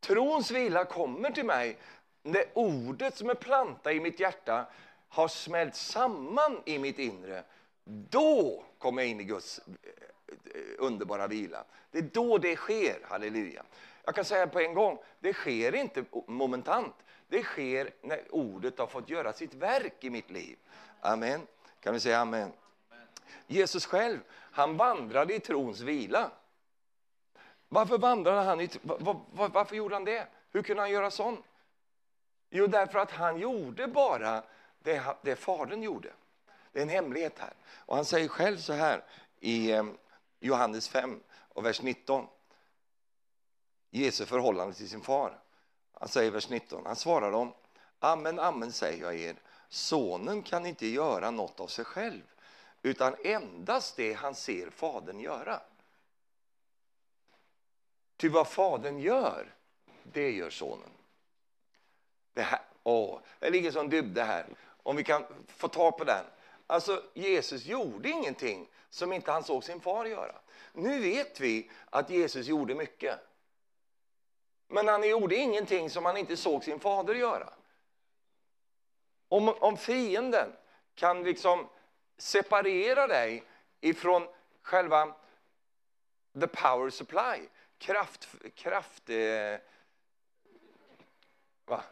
Trons 0.00 0.50
vila 0.50 0.84
kommer 0.84 1.30
till 1.30 1.46
mig 1.46 1.78
när 2.22 2.44
ordet 2.52 3.16
som 3.16 3.30
är 3.30 3.34
plantat 3.34 3.92
i 3.92 4.00
mitt 4.00 4.20
hjärta 4.20 4.66
har 5.08 5.28
smält 5.28 5.74
samman 5.74 6.62
i 6.64 6.78
mitt 6.78 6.98
inre. 6.98 7.44
Då 7.84 8.64
kommer 8.78 9.02
jag 9.02 9.10
in 9.10 9.20
i 9.20 9.24
Guds 9.24 9.58
eh, 9.58 10.60
underbara 10.78 11.26
vila. 11.26 11.64
Det 11.90 11.98
är 11.98 12.08
då 12.12 12.38
det 12.38 12.56
sker, 12.56 12.98
halleluja. 13.04 13.62
Jag 14.04 14.14
kan 14.14 14.24
säga 14.24 14.46
på 14.46 14.60
en 14.60 14.74
gång, 14.74 14.98
det 15.20 15.32
sker 15.32 15.74
inte 15.74 16.04
momentant. 16.26 16.94
Det 17.28 17.42
sker 17.42 17.90
när 18.00 18.34
ordet 18.34 18.78
har 18.78 18.86
fått 18.86 19.08
göra 19.08 19.32
sitt 19.32 19.54
verk 19.54 20.04
i 20.04 20.10
mitt 20.10 20.30
liv. 20.30 20.56
Amen. 21.00 21.46
Kan 21.80 21.94
vi 21.94 22.00
säga 22.00 22.18
amen? 22.18 22.52
Jesus 23.46 23.86
själv, 23.86 24.18
han 24.30 24.76
vandrade 24.76 25.34
i 25.34 25.40
trons 25.40 25.80
vila. 25.80 26.30
Varför 27.68 27.98
vandrade 27.98 28.40
han 28.40 28.60
i, 28.60 28.70
var, 28.82 29.20
var, 29.32 29.48
varför 29.48 29.76
gjorde 29.76 29.94
han 29.94 30.04
det? 30.04 30.26
Hur 30.50 30.62
kunde 30.62 30.82
han 30.82 30.90
göra 30.90 31.10
sånt? 31.10 31.44
Jo, 32.50 32.66
därför 32.66 32.98
att 32.98 33.10
han 33.10 33.38
gjorde 33.38 33.86
bara 33.86 34.42
det, 34.78 35.02
det 35.22 35.36
Fadern 35.36 35.82
gjorde. 35.82 36.12
Det 36.72 36.78
är 36.78 36.82
en 36.82 36.88
hemlighet 36.88 37.38
här. 37.38 37.52
Och 37.64 37.96
han 37.96 38.04
säger 38.04 38.28
själv 38.28 38.56
så 38.56 38.72
här 38.72 39.04
i 39.40 39.70
eh, 39.70 39.84
Johannes 40.40 40.88
5 40.88 41.20
och 41.30 41.64
vers 41.64 41.82
19. 41.82 42.26
Jesu 43.90 44.26
förhållande 44.26 44.74
till 44.74 44.88
sin 44.88 45.00
far. 45.00 45.38
Han 45.92 46.08
säger 46.08 46.30
vers 46.30 46.48
19. 46.48 46.86
Han 46.86 46.96
svarar 46.96 47.32
dem. 47.32 47.52
Amen, 47.98 48.38
amen 48.38 48.72
säger 48.72 49.02
jag 49.02 49.14
er. 49.14 49.36
Sonen 49.68 50.42
kan 50.42 50.66
inte 50.66 50.86
göra 50.86 51.30
något 51.30 51.60
av 51.60 51.66
sig 51.66 51.84
själv 51.84 52.22
utan 52.82 53.14
endast 53.24 53.96
det 53.96 54.12
han 54.12 54.34
ser 54.34 54.70
Fadern 54.70 55.20
göra. 55.20 55.60
Ty 58.16 58.28
vad 58.28 58.48
Fadern 58.48 58.98
gör, 58.98 59.54
det 60.02 60.30
gör 60.30 60.50
Sonen. 60.50 60.90
Det, 62.32 62.42
här, 62.42 62.60
åh, 62.82 63.20
det 63.38 63.50
ligger 63.50 63.70
som 63.70 63.90
dybde 63.90 64.24
här. 64.24 64.46
Om 64.82 64.96
vi 64.96 65.04
kan 65.04 65.24
få 65.46 65.68
tag 65.68 65.98
på 65.98 66.04
den. 66.04 66.24
Alltså, 66.66 67.02
Jesus 67.14 67.64
gjorde 67.64 68.08
ingenting 68.08 68.68
som 68.90 69.12
inte 69.12 69.32
han 69.32 69.44
såg 69.44 69.64
sin 69.64 69.80
far 69.80 70.04
göra. 70.04 70.34
Nu 70.72 71.00
vet 71.00 71.40
vi 71.40 71.70
att 71.90 72.10
Jesus 72.10 72.46
gjorde 72.46 72.74
mycket. 72.74 73.18
Men 74.68 74.88
han 74.88 75.08
gjorde 75.08 75.36
ingenting 75.36 75.90
som 75.90 76.04
han 76.04 76.16
inte 76.16 76.36
såg 76.36 76.64
sin 76.64 76.80
fader 76.80 77.14
göra. 77.14 77.52
Om, 79.28 79.48
om 79.48 79.76
fienden 79.76 80.52
kan 80.94 81.22
liksom 81.22 81.68
separera 82.16 83.06
dig 83.06 83.44
ifrån 83.80 84.28
själva 84.62 85.14
the 86.40 86.46
power 86.46 86.90
supply, 86.90 87.48
kraft, 87.78 88.28
kraft, 88.54 89.10
eh, 89.10 89.58
va? 91.64 91.84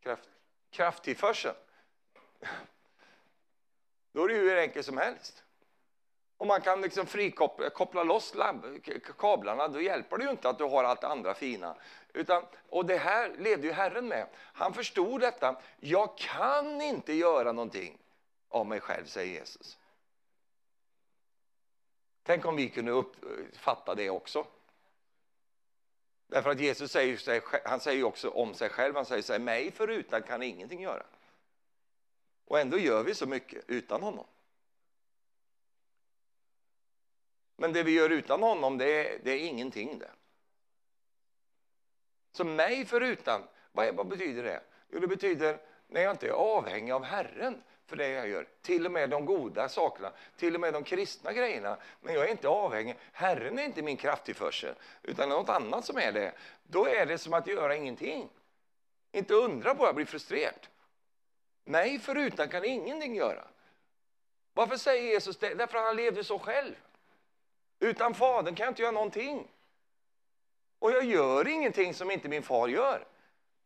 kraft 0.00 0.28
krafttillförseln. 0.70 1.56
Då 4.12 4.24
är 4.24 4.28
det 4.28 4.34
hur 4.34 4.58
enkelt 4.58 4.86
som 4.86 4.98
helst. 4.98 5.44
Om 6.36 6.48
man 6.48 6.60
kan 6.60 6.80
liksom 6.80 7.06
frikoppla 7.06 8.02
loss 8.02 8.34
kablarna, 9.18 9.68
då 9.68 9.80
hjälper 9.80 10.18
det 10.18 10.24
ju 10.24 10.30
inte 10.30 10.48
att 10.48 10.58
du 10.58 10.64
har 10.64 10.84
allt 10.84 11.00
det 11.00 11.08
andra 11.08 11.34
fina. 11.34 11.76
Utan, 12.12 12.44
och 12.68 12.86
det 12.86 12.96
här 12.96 13.34
levde 13.38 13.66
ju 13.66 13.72
Herren 13.72 14.08
med. 14.08 14.26
Han 14.36 14.74
förstod 14.74 15.20
detta. 15.20 15.60
Jag 15.80 16.18
kan 16.18 16.80
inte 16.80 17.12
göra 17.12 17.52
någonting 17.52 17.98
av 18.48 18.66
mig 18.66 18.80
själv, 18.80 19.04
säger 19.04 19.40
Jesus. 19.40 19.78
Tänk 22.22 22.44
om 22.44 22.56
vi 22.56 22.68
kunde 22.68 22.90
uppfatta 22.92 23.94
det 23.94 24.10
också. 24.10 24.46
Därför 26.26 26.50
att 26.50 26.60
Jesus 26.60 26.92
säger, 26.92 27.68
han 27.68 27.80
säger 27.80 28.04
också 28.04 28.30
om 28.30 28.54
sig 28.54 28.68
själv, 28.68 28.96
han 28.96 29.06
säger 29.06 29.22
så 29.22 29.32
här, 29.32 29.40
mig 29.40 29.70
förutan 29.72 30.22
kan 30.22 30.42
ingenting 30.42 30.82
göra. 30.82 31.02
Och 32.50 32.60
ändå 32.60 32.78
gör 32.78 33.02
vi 33.02 33.14
så 33.14 33.26
mycket 33.26 33.64
utan 33.66 34.02
honom. 34.02 34.26
Men 37.56 37.72
det 37.72 37.82
vi 37.82 37.90
gör 37.92 38.10
utan 38.10 38.42
honom, 38.42 38.78
det 38.78 38.84
är, 38.86 39.18
det 39.24 39.30
är 39.30 39.38
ingenting 39.38 39.98
det. 39.98 40.10
Så 42.32 42.44
mig 42.44 42.84
förutan, 42.84 43.42
vad, 43.72 43.94
vad 43.94 44.08
betyder 44.08 44.42
det? 44.42 44.62
Jo, 44.88 45.00
det 45.00 45.06
betyder 45.06 45.58
när 45.86 46.00
jag 46.00 46.10
inte 46.10 46.26
är 46.26 46.32
avhängig 46.32 46.92
av 46.92 47.04
Herren 47.04 47.62
för 47.86 47.96
det 47.96 48.08
jag 48.08 48.28
gör. 48.28 48.48
Till 48.62 48.86
och 48.86 48.92
med 48.92 49.10
de 49.10 49.24
goda 49.24 49.68
sakerna, 49.68 50.12
till 50.36 50.54
och 50.54 50.60
med 50.60 50.72
de 50.72 50.84
kristna 50.84 51.32
grejerna. 51.32 51.78
Men 52.00 52.14
jag 52.14 52.24
är 52.24 52.30
inte 52.30 52.48
avhängig. 52.48 52.98
Herren 53.12 53.58
är 53.58 53.64
inte 53.64 53.82
min 53.82 53.96
krafttillförsel, 53.96 54.74
utan 55.02 55.28
något 55.28 55.48
annat 55.48 55.84
som 55.84 55.96
är 55.96 56.12
det. 56.12 56.32
Då 56.62 56.86
är 56.86 57.06
det 57.06 57.18
som 57.18 57.34
att 57.34 57.46
göra 57.46 57.76
ingenting. 57.76 58.28
Inte 59.12 59.34
undra 59.34 59.74
på 59.74 59.82
att 59.82 59.88
jag 59.88 59.94
blir 59.94 60.06
frustrerad. 60.06 60.66
Mig 61.70 61.98
förutan 61.98 62.48
kan 62.48 62.64
ingenting 62.64 63.14
göra. 63.14 63.44
Varför 64.52 64.76
säger 64.76 65.02
Jesus 65.02 65.36
det? 65.36 65.54
Därför 65.54 65.78
att 65.78 65.84
han 65.84 65.96
levde 65.96 66.24
så 66.24 66.38
själv. 66.38 66.74
Utan 67.80 68.14
Fadern 68.14 68.54
kan 68.54 68.64
jag 68.64 68.70
inte 68.70 68.82
göra 68.82 68.92
någonting. 68.92 69.48
Och 70.78 70.92
jag 70.92 71.04
gör 71.04 71.48
ingenting 71.48 71.94
som 71.94 72.10
inte 72.10 72.28
min 72.28 72.42
far 72.42 72.68
gör. 72.68 73.06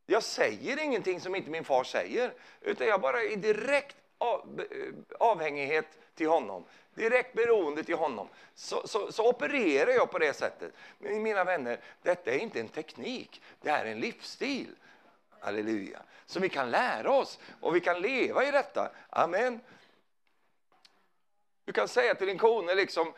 Jag 0.06 0.22
säger 0.22 0.82
ingenting 0.82 1.20
som 1.20 1.34
inte 1.34 1.50
min 1.50 1.64
far 1.64 1.84
säger, 1.84 2.32
utan 2.60 2.86
jag 2.86 3.00
bara 3.00 3.22
är 3.22 3.36
direkt 3.36 3.96
av, 4.18 4.60
eh, 4.70 5.18
avhängighet 5.20 5.86
till 6.14 6.28
honom, 6.28 6.64
direkt 6.94 7.34
beroende 7.34 7.84
till 7.84 7.94
honom. 7.94 8.28
Så, 8.54 8.88
så, 8.88 9.12
så, 9.12 9.28
opererar 9.28 9.90
jag 9.90 10.10
på 10.10 10.18
det 10.18 10.32
sättet. 10.32 10.72
Men 10.98 11.22
mina 11.22 11.44
vänner, 11.44 11.80
detta 12.02 12.30
är 12.30 12.38
inte 12.38 12.60
en 12.60 12.68
teknik, 12.68 13.42
det 13.60 13.70
är 13.70 13.84
en 13.84 14.00
livsstil. 14.00 14.76
Halleluja. 15.44 16.02
Så 16.26 16.40
vi 16.40 16.48
kan 16.48 16.70
lära 16.70 17.12
oss 17.12 17.38
och 17.60 17.76
vi 17.76 17.80
kan 17.80 18.00
leva 18.00 18.44
i 18.44 18.50
detta. 18.50 18.90
Amen. 19.10 19.60
Du 21.64 21.72
kan 21.72 21.88
säga 21.88 22.14
till 22.14 22.26
din 22.26 22.38
kone 22.38 22.74
liksom, 22.74 23.12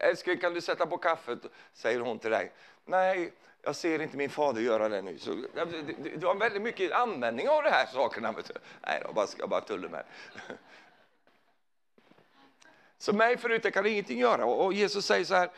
älskling 0.00 0.38
kan 0.38 0.54
du 0.54 0.60
sätta 0.60 0.86
på 0.86 0.98
kaffet? 0.98 1.38
Säger 1.72 2.00
hon 2.00 2.18
till 2.18 2.30
dig. 2.30 2.52
Nej, 2.84 3.32
jag 3.62 3.76
ser 3.76 4.02
inte 4.02 4.16
min 4.16 4.30
fader 4.30 4.60
göra 4.60 4.88
det 4.88 5.02
nu. 5.02 5.18
Så, 5.18 5.30
du, 5.30 6.12
du 6.16 6.26
har 6.26 6.34
väldigt 6.34 6.62
mycket 6.62 6.92
användning 6.92 7.48
av 7.48 7.62
de 7.62 7.70
här 7.70 7.86
sakerna. 7.86 8.34
Nej, 8.86 9.00
jag 9.04 9.14
bara, 9.14 9.26
jag 9.38 9.48
bara 9.48 9.60
tullar 9.60 9.88
med. 9.88 10.04
Så 12.98 13.12
mig 13.12 13.36
förut 13.36 13.74
kan 13.74 13.86
ingenting 13.86 14.18
göra. 14.18 14.44
Och 14.44 14.72
Jesus 14.72 15.06
säger 15.06 15.24
så 15.24 15.34
här, 15.34 15.50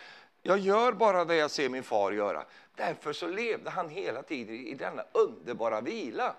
jag 0.43 0.59
gör 0.59 0.93
bara 0.93 1.25
det 1.25 1.37
jag 1.37 1.51
ser 1.51 1.69
min 1.69 1.83
far 1.83 2.13
göra. 2.13 2.45
Därför 2.77 3.13
så 3.13 3.27
levde 3.27 3.71
han 3.71 3.89
hela 3.89 4.23
tiden 4.23 4.55
i 4.55 4.75
denna 4.75 5.05
underbara 5.13 5.81
vila. 5.81 6.35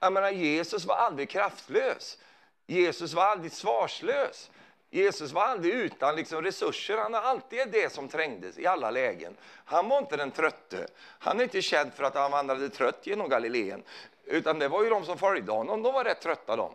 Jag 0.00 0.12
menar, 0.12 0.30
Jesus 0.30 0.84
var 0.84 0.96
aldrig 0.96 1.30
kraftlös. 1.30 2.18
Jesus 2.66 3.14
var 3.14 3.24
aldrig 3.24 3.52
svarslös. 3.52 4.50
Jesus 4.90 5.32
var 5.32 5.42
aldrig 5.42 5.74
utan 5.74 6.16
liksom 6.16 6.42
resurser, 6.42 6.96
han 6.96 7.14
har 7.14 7.20
alltid 7.20 7.68
det 7.72 7.92
som 7.92 8.08
trängdes 8.08 8.58
i 8.58 8.66
alla 8.66 8.90
lägen. 8.90 9.36
Han 9.64 9.88
var 9.88 9.98
inte 9.98 10.16
den 10.16 10.30
trötte. 10.30 10.86
Han 10.98 11.40
är 11.40 11.44
inte 11.44 11.62
känd 11.62 11.92
för 11.92 12.04
att 12.04 12.14
han 12.14 12.30
vandrade 12.30 12.68
trött 12.68 13.06
genom 13.06 13.28
Galileen. 13.28 13.82
Utan 14.24 14.58
det 14.58 14.68
var 14.68 14.82
ju 14.82 14.90
de 14.90 15.04
som 15.04 15.18
följde 15.18 15.52
honom, 15.52 15.82
de 15.82 15.92
var 15.94 16.04
rätt 16.04 16.20
trötta 16.20 16.56
de. 16.56 16.72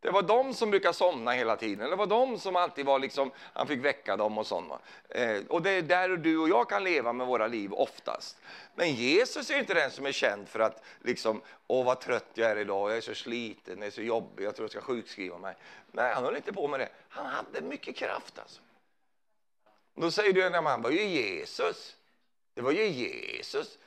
Det 0.00 0.10
var 0.10 0.22
de 0.22 0.54
som 0.54 0.70
brukade 0.70 0.94
somna 0.94 1.30
hela 1.30 1.56
tiden. 1.56 1.90
Det 1.90 1.96
var 1.96 2.06
de 2.06 2.38
som 2.38 2.56
alltid 2.56 2.86
var 2.86 2.98
liksom, 2.98 3.30
han 3.52 3.66
fick 3.66 3.84
väcka 3.84 4.16
dem 4.16 4.38
och 4.38 4.46
sånt. 4.46 4.72
Eh, 5.08 5.42
och 5.48 5.62
det 5.62 5.70
är 5.70 5.82
där 5.82 6.08
du 6.08 6.38
och 6.38 6.48
jag 6.48 6.68
kan 6.68 6.84
leva 6.84 7.12
med 7.12 7.26
våra 7.26 7.46
liv 7.46 7.72
oftast. 7.72 8.36
Men 8.74 8.94
Jesus 8.94 9.50
är 9.50 9.58
inte 9.58 9.74
den 9.74 9.90
som 9.90 10.06
är 10.06 10.12
känd 10.12 10.48
för 10.48 10.60
att 10.60 10.82
liksom, 11.00 11.42
åh 11.66 11.86
vad 11.86 12.00
trött 12.00 12.30
jag 12.34 12.50
är 12.50 12.56
idag, 12.56 12.90
jag 12.90 12.96
är 12.96 13.00
så 13.00 13.14
sliten, 13.14 13.78
jag 13.78 13.86
är 13.86 13.90
så 13.90 14.02
jobbig, 14.02 14.44
jag 14.44 14.56
tror 14.56 14.64
jag 14.64 14.70
ska 14.70 14.80
sjukskriva 14.80 15.38
mig. 15.38 15.54
Nej, 15.92 16.14
han 16.14 16.24
höll 16.24 16.36
inte 16.36 16.52
på 16.52 16.68
med 16.68 16.80
det. 16.80 16.88
Han 17.08 17.26
hade 17.26 17.60
mycket 17.60 17.96
kraft 17.96 18.38
alltså. 18.38 18.60
Då 19.94 20.10
säger 20.10 20.32
du, 20.32 20.44
att 20.44 20.64
han 20.64 20.82
var 20.82 20.90
ju 20.90 21.02
Jesus. 21.02 21.96
Det 22.54 22.60
var 22.60 22.72
ju 22.72 22.86
Jesus. 22.86 23.78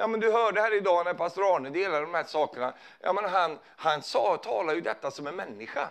Ja, 0.00 0.06
men 0.06 0.20
du 0.20 0.32
hörde 0.32 0.60
här 0.60 0.74
idag 0.74 1.04
när 1.04 1.14
pastor 1.14 1.56
Arne 1.56 1.70
delade 1.70 2.00
de 2.00 2.14
här 2.14 2.24
sakerna. 2.24 2.74
Ja, 3.00 3.12
men 3.12 3.24
han 3.24 3.58
han 3.76 4.02
sa, 4.02 4.36
talar 4.36 4.74
ju 4.74 4.80
detta 4.80 5.10
som 5.10 5.26
en 5.26 5.36
människa. 5.36 5.88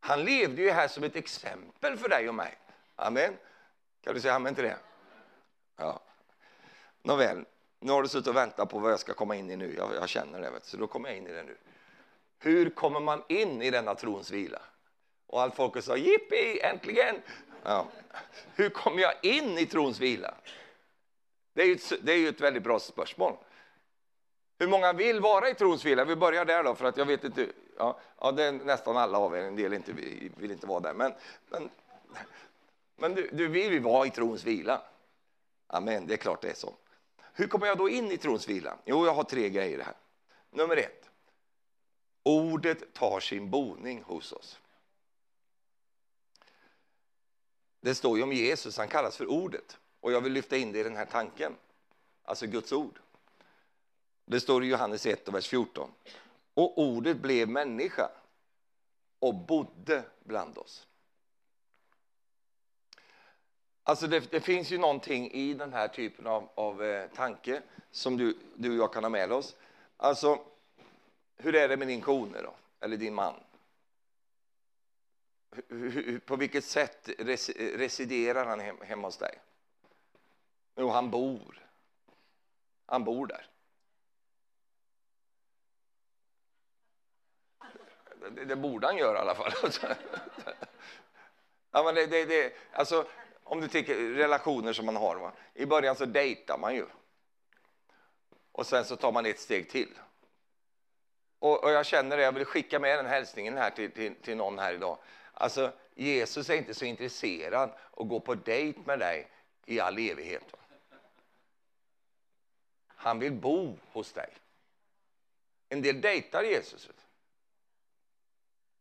Han 0.00 0.24
levde 0.24 0.62
ju 0.62 0.70
här 0.70 0.88
som 0.88 1.04
ett 1.04 1.16
exempel 1.16 1.96
för 1.96 2.08
dig 2.08 2.28
och 2.28 2.34
mig. 2.34 2.58
Amen. 2.96 3.36
Kan 4.04 4.14
du 4.14 4.20
säga 4.20 4.34
amen 4.34 4.54
till 4.54 4.64
det? 4.64 4.76
Ja. 5.76 6.00
Nåväl, 7.02 7.44
nu 7.80 7.92
har 7.92 8.02
du 8.02 8.08
suttit 8.08 8.28
och 8.28 8.36
väntat 8.36 8.70
på 8.70 8.78
vad 8.78 8.92
jag 8.92 9.00
ska 9.00 9.14
komma 9.14 9.36
in 9.36 9.50
i 9.50 9.56
nu. 9.56 9.74
Jag, 9.76 9.94
jag 9.94 10.08
känner 10.08 10.40
det, 10.40 10.50
vet 10.50 10.62
du. 10.62 10.68
så 10.68 10.76
då 10.76 10.86
kommer 10.86 11.08
jag 11.08 11.18
in 11.18 11.26
i 11.26 11.32
det 11.32 11.42
nu. 11.42 11.56
Hur 12.38 12.70
kommer 12.70 13.00
man 13.00 13.22
in 13.28 13.62
i 13.62 13.70
denna 13.70 13.94
trons 13.94 14.30
vila? 14.30 14.60
Och 15.26 15.42
allt 15.42 15.54
folket 15.54 15.84
sa 15.84 15.96
jippi, 15.96 16.60
äntligen! 16.60 17.22
Ja. 17.64 17.86
Hur 18.54 18.68
kommer 18.68 19.02
jag 19.02 19.14
in 19.22 19.58
i 19.58 19.66
trons 19.66 20.00
vila? 20.00 20.34
Det 21.58 21.64
är, 21.64 21.66
ju 21.66 21.74
ett, 21.74 21.92
det 22.02 22.12
är 22.12 22.16
ju 22.16 22.28
ett 22.28 22.40
väldigt 22.40 22.62
bra 22.62 22.80
spörsmål. 22.80 23.36
Hur 24.58 24.66
många 24.66 24.92
vill 24.92 25.20
vara 25.20 25.50
i 25.50 25.54
trons 25.54 25.84
vila? 25.84 26.04
Vi 26.04 26.16
börjar 26.16 26.44
där 26.44 26.64
då, 26.64 26.74
för 26.74 26.84
att 26.84 26.96
jag 26.96 27.06
vet 27.06 27.24
inte. 27.24 27.48
Ja, 27.78 28.00
ja 28.18 28.32
det 28.32 28.44
är 28.44 28.52
nästan 28.52 28.96
alla 28.96 29.18
av 29.18 29.36
er, 29.36 29.42
en 29.42 29.56
del 29.56 29.72
inte, 29.72 29.92
vill 30.36 30.50
inte 30.50 30.66
vara 30.66 30.80
där. 30.80 30.94
Men, 30.94 31.14
men, 31.48 31.70
men 32.96 33.14
du, 33.14 33.30
du 33.32 33.48
vill 33.48 33.80
vara 33.80 34.06
i 34.06 34.10
trons 34.10 34.44
vila. 34.44 34.82
Amen, 35.66 36.06
det 36.06 36.14
är 36.14 36.16
klart 36.16 36.42
det 36.42 36.50
är 36.50 36.54
så. 36.54 36.74
Hur 37.32 37.46
kommer 37.46 37.66
jag 37.66 37.78
då 37.78 37.88
in 37.88 38.12
i 38.12 38.16
trons 38.16 38.48
vila? 38.48 38.78
Jo, 38.84 39.06
jag 39.06 39.14
har 39.14 39.24
tre 39.24 39.50
grejer 39.50 39.80
här. 39.80 39.94
Nummer 40.50 40.76
ett. 40.76 41.10
Ordet 42.22 42.94
tar 42.94 43.20
sin 43.20 43.50
boning 43.50 44.02
hos 44.02 44.32
oss. 44.32 44.58
Det 47.80 47.94
står 47.94 48.16
ju 48.16 48.22
om 48.22 48.32
Jesus, 48.32 48.78
han 48.78 48.88
kallas 48.88 49.16
för 49.16 49.26
ordet. 49.26 49.78
Och 50.00 50.12
jag 50.12 50.20
vill 50.20 50.32
lyfta 50.32 50.56
in 50.56 50.72
det 50.72 50.78
i 50.78 50.82
den 50.82 50.96
här 50.96 51.06
tanken, 51.06 51.56
alltså 52.22 52.46
Guds 52.46 52.72
ord. 52.72 53.00
Det 54.24 54.40
står 54.40 54.64
i 54.64 54.66
Johannes 54.66 55.06
1 55.06 55.28
och 55.28 55.34
vers 55.34 55.48
14. 55.48 55.90
Och 56.54 56.78
ordet 56.78 57.16
blev 57.16 57.48
människa 57.48 58.10
och 59.18 59.34
bodde 59.34 60.04
bland 60.24 60.58
oss. 60.58 60.86
Alltså 63.82 64.06
det, 64.06 64.30
det, 64.30 64.40
finns 64.40 64.70
ju 64.70 64.78
någonting 64.78 65.30
i 65.30 65.54
den 65.54 65.72
här 65.72 65.88
typen 65.88 66.26
av, 66.26 66.48
av 66.54 66.84
eh, 66.84 67.10
tanke 67.10 67.62
som 67.90 68.16
du, 68.16 68.38
du 68.54 68.70
och 68.70 68.76
jag 68.76 68.92
kan 68.92 69.04
ha 69.04 69.08
med 69.08 69.32
oss. 69.32 69.56
Alltså, 69.96 70.38
hur 71.36 71.54
är 71.54 71.68
det 71.68 71.76
med 71.76 71.88
din 71.88 72.00
kone 72.00 72.42
då? 72.42 72.54
Eller 72.80 72.96
din 72.96 73.14
man? 73.14 73.34
Hur, 75.68 76.18
på 76.18 76.36
vilket 76.36 76.64
sätt 76.64 77.10
res, 77.18 77.50
residerar 77.56 78.46
han 78.46 78.60
hem, 78.60 78.76
hemma 78.80 79.08
hos 79.08 79.16
dig? 79.16 79.38
Jo, 80.80 80.88
han 80.88 81.10
bor. 81.10 81.68
Han 82.86 83.04
bor 83.04 83.26
där. 83.26 83.46
Det, 88.30 88.44
det 88.44 88.56
borde 88.56 88.86
han 88.86 88.96
göra 88.96 89.18
i 89.18 89.20
alla 89.20 89.34
fall. 89.34 89.52
ja, 91.70 91.82
men 91.82 91.94
det, 91.94 92.06
det, 92.06 92.24
det, 92.24 92.52
alltså, 92.72 93.06
Om 93.44 93.60
du 93.60 93.68
tänker 93.68 93.94
relationer 93.94 94.72
som 94.72 94.86
man 94.86 94.96
har. 94.96 95.16
Va? 95.16 95.32
I 95.54 95.66
början 95.66 95.96
så 95.96 96.06
dejtar 96.06 96.58
man 96.58 96.74
ju. 96.74 96.86
Och 98.52 98.66
sen 98.66 98.84
så 98.84 98.96
tar 98.96 99.12
man 99.12 99.26
ett 99.26 99.40
steg 99.40 99.70
till. 99.70 99.98
Och, 101.38 101.64
och 101.64 101.70
jag 101.70 101.86
känner 101.86 102.16
det, 102.16 102.22
jag 102.22 102.32
vill 102.32 102.44
skicka 102.44 102.78
med 102.78 102.98
den 102.98 103.06
hälsningen 103.06 103.56
här 103.56 103.70
till, 103.70 103.92
till, 103.92 104.14
till 104.14 104.36
någon 104.36 104.58
här 104.58 104.74
idag. 104.74 104.98
Alltså, 105.32 105.72
Jesus 105.94 106.50
är 106.50 106.54
inte 106.54 106.74
så 106.74 106.84
intresserad 106.84 107.70
att 107.90 108.08
gå 108.08 108.20
på 108.20 108.34
dejt 108.34 108.80
med 108.84 108.98
dig 108.98 109.30
i 109.66 109.80
all 109.80 109.98
evighet. 109.98 110.57
Han 113.00 113.18
vill 113.18 113.32
bo 113.32 113.78
hos 113.92 114.12
dig. 114.12 114.30
En 115.68 115.82
del 115.82 116.00
dejtar 116.00 116.42
Jesus. 116.42 116.88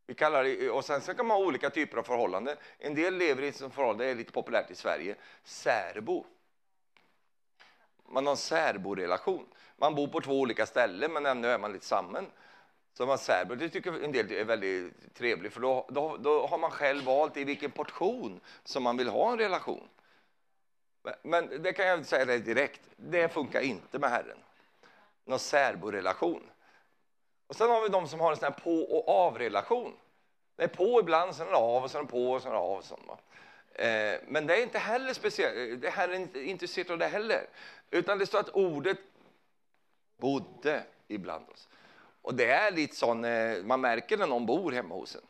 Vi 0.07 0.13
kallar 0.13 0.43
det, 0.43 0.69
och 0.69 0.85
sen, 0.85 1.01
så 1.01 1.13
kan 1.13 1.27
man 1.27 1.37
ha 1.37 1.45
olika 1.45 1.69
typer 1.69 1.97
av 1.97 2.03
förhållanden. 2.03 2.57
En 2.79 2.95
del 2.95 3.17
lever 3.17 3.43
i 3.43 3.47
ett 3.47 3.57
förhållande, 3.57 4.05
det 4.05 4.11
är 4.11 4.15
lite 4.15 4.31
populärt 4.31 4.71
i 4.71 4.75
Sverige, 4.75 5.15
särbo. 5.43 6.25
Man 8.09 8.25
har 8.25 8.31
en 8.31 8.37
särborelation. 8.37 9.45
Man 9.75 9.95
bor 9.95 10.07
på 10.07 10.21
två 10.21 10.39
olika 10.39 10.65
ställen 10.65 11.13
men 11.13 11.25
ändå 11.25 11.47
är 11.47 11.57
man 11.57 11.73
lite 11.73 11.85
samman. 11.85 12.25
Så 12.93 13.05
man 13.05 13.17
särbo, 13.17 13.55
det 13.55 13.69
tycker 13.69 14.03
en 14.03 14.11
del 14.11 14.31
är 14.31 14.43
väldigt 14.43 15.13
trevligt 15.13 15.53
för 15.53 15.61
då, 15.61 15.85
då, 15.89 16.17
då 16.17 16.47
har 16.47 16.57
man 16.57 16.71
själv 16.71 17.03
valt 17.03 17.37
i 17.37 17.43
vilken 17.43 17.71
portion 17.71 18.39
som 18.63 18.83
man 18.83 18.97
vill 18.97 19.07
ha 19.07 19.31
en 19.31 19.37
relation. 19.37 19.87
Men 21.21 21.63
det 21.63 21.73
kan 21.73 21.87
jag 21.87 22.05
säga 22.05 22.25
dig 22.25 22.39
direkt, 22.39 22.81
det 22.95 23.33
funkar 23.33 23.61
inte 23.61 23.99
med 23.99 24.09
Herren. 24.09 24.37
Någon 25.25 25.39
särborelation. 25.39 26.43
Och 27.47 27.55
sen 27.55 27.69
har 27.69 27.81
vi 27.81 27.89
de 27.89 28.07
som 28.07 28.19
har 28.19 28.31
en 28.31 28.37
sån 28.37 28.53
här 28.53 28.59
på 28.63 28.81
och 28.81 29.09
av-relation. 29.09 29.93
Det 30.55 30.63
är 30.63 30.67
på 30.67 30.99
ibland, 30.99 31.35
sen 31.35 31.47
är 31.47 31.51
det 31.51 31.57
av, 31.57 31.83
och 31.83 31.91
sen 31.91 31.99
är 31.99 32.05
det 32.05 32.11
på, 32.11 32.31
och 32.31 32.41
sen 32.41 32.51
är 32.51 32.55
det 32.55 32.61
av. 32.61 32.81
Sånt, 32.81 33.01
eh, 33.73 34.15
men 34.27 34.47
det 34.47 34.57
är 34.57 34.63
inte 34.63 34.79
heller 34.79 35.13
speciellt, 35.13 35.81
det 35.81 35.89
här 35.89 36.09
är 36.09 36.13
inte 36.13 36.43
intresserat 36.43 36.89
av 36.89 36.97
det 36.97 37.07
heller. 37.07 37.47
Utan 37.91 38.17
det 38.19 38.25
står 38.25 38.39
att 38.39 38.49
ordet 38.49 38.97
bodde 40.17 40.83
ibland 41.07 41.49
oss. 41.49 41.69
Och 42.21 42.33
det 42.35 42.51
är 42.51 42.71
lite 42.71 42.95
sån, 42.95 43.25
eh, 43.25 43.63
man 43.63 43.81
märker 43.81 44.17
när 44.17 44.27
någon 44.27 44.45
bor 44.45 44.71
hemma 44.71 44.95
hos 44.95 45.15
en. 45.15 45.21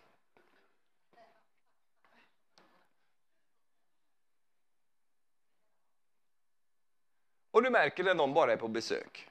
Och 7.57 7.63
du 7.63 7.69
märker 7.69 8.03
när 8.03 8.13
någon 8.13 8.33
bara 8.33 8.53
är 8.53 8.57
på 8.57 8.67
besök. 8.67 9.29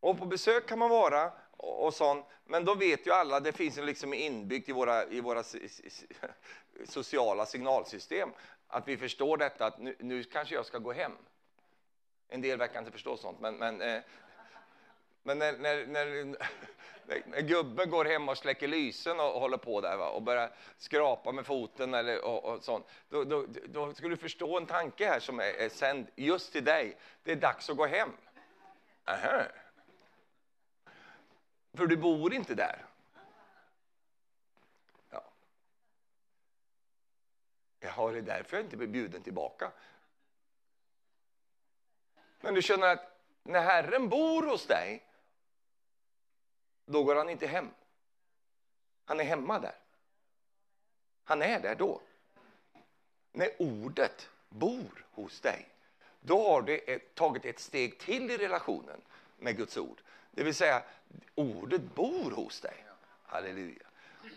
Och 0.00 0.18
på 0.18 0.26
besök 0.26 0.66
kan 0.66 0.78
man 0.78 0.90
vara 0.90 1.32
och, 1.50 1.86
och 1.86 1.94
sånt, 1.94 2.26
men 2.44 2.64
då 2.64 2.74
vet 2.74 3.06
ju 3.06 3.12
alla, 3.12 3.40
det 3.40 3.52
finns 3.52 3.76
liksom 3.76 4.14
inbyggt 4.14 4.68
i 4.68 4.72
våra, 4.72 5.04
i 5.04 5.20
våra 5.20 5.42
sociala 6.84 7.46
signalsystem, 7.46 8.30
att 8.68 8.88
vi 8.88 8.96
förstår 8.96 9.36
detta 9.36 9.66
att 9.66 9.78
nu, 9.78 9.96
nu 9.98 10.24
kanske 10.24 10.54
jag 10.54 10.66
ska 10.66 10.78
gå 10.78 10.92
hem. 10.92 11.12
En 12.28 12.40
del 12.40 12.58
verkar 12.58 12.78
inte 12.78 12.92
förstå 12.92 13.16
sånt, 13.16 13.40
men, 13.40 13.56
men, 13.56 13.80
eh, 13.80 14.02
men 15.22 15.38
när, 15.38 15.52
när, 15.52 15.86
när, 15.86 16.24
när, 16.24 16.48
gubben 17.40 17.90
går 17.90 18.04
hem 18.04 18.28
och 18.28 18.38
släcker 18.38 18.68
lysen 18.68 19.20
och, 19.20 19.34
och 19.34 19.40
håller 19.40 19.56
på 19.56 19.80
där 19.80 19.96
va, 19.96 20.08
och 20.08 20.22
börjar 20.22 20.52
skrapa 20.78 21.32
med 21.32 21.46
foten 21.46 21.94
eller 21.94 22.24
och, 22.24 22.44
och 22.44 22.64
sånt, 22.64 22.86
då, 23.08 23.24
då, 23.24 23.46
då 23.66 23.94
ska 23.94 24.08
du 24.08 24.16
förstå 24.16 24.56
en 24.56 24.66
tanke 24.66 25.06
här 25.06 25.20
som 25.20 25.40
är, 25.40 25.44
är 25.44 25.68
sänd 25.68 26.06
just 26.16 26.52
till 26.52 26.64
dig. 26.64 26.96
Det 27.22 27.32
är 27.32 27.36
dags 27.36 27.70
att 27.70 27.76
gå 27.76 27.86
hem. 27.86 28.12
Aha. 29.04 29.42
För 31.74 31.86
du 31.86 31.96
bor 31.96 32.34
inte 32.34 32.54
där. 32.54 32.84
Ja. 35.10 35.24
Jaha, 37.80 38.12
det 38.12 38.18
är 38.18 38.22
därför 38.22 38.56
jag 38.56 38.66
inte 38.66 38.76
blir 38.76 38.88
bjuden 38.88 39.22
tillbaka. 39.22 39.72
Men 42.40 42.54
du 42.54 42.62
känner 42.62 42.86
att 42.86 43.20
när 43.42 43.60
Herren 43.60 44.08
bor 44.08 44.42
hos 44.42 44.66
dig, 44.66 45.04
då 46.86 47.04
går 47.04 47.14
han 47.14 47.28
inte 47.28 47.46
hem. 47.46 47.70
Han 49.04 49.20
är 49.20 49.24
hemma 49.24 49.58
där. 49.58 49.74
Han 51.24 51.42
är 51.42 51.60
där 51.60 51.74
då. 51.74 52.00
När 53.32 53.50
ordet 53.58 54.28
bor 54.48 55.06
hos 55.10 55.40
dig, 55.40 55.68
då 56.20 56.48
har 56.48 56.62
du 56.62 56.98
tagit 57.14 57.44
ett 57.44 57.60
steg 57.60 57.98
till 57.98 58.30
i 58.30 58.36
relationen 58.36 59.00
med 59.36 59.56
Guds 59.56 59.76
ord. 59.76 60.00
Det 60.30 60.42
vill 60.42 60.54
säga, 60.54 60.82
ordet 61.34 61.82
bor 61.94 62.30
hos 62.30 62.60
dig. 62.60 62.84
Halleluja. 63.26 63.86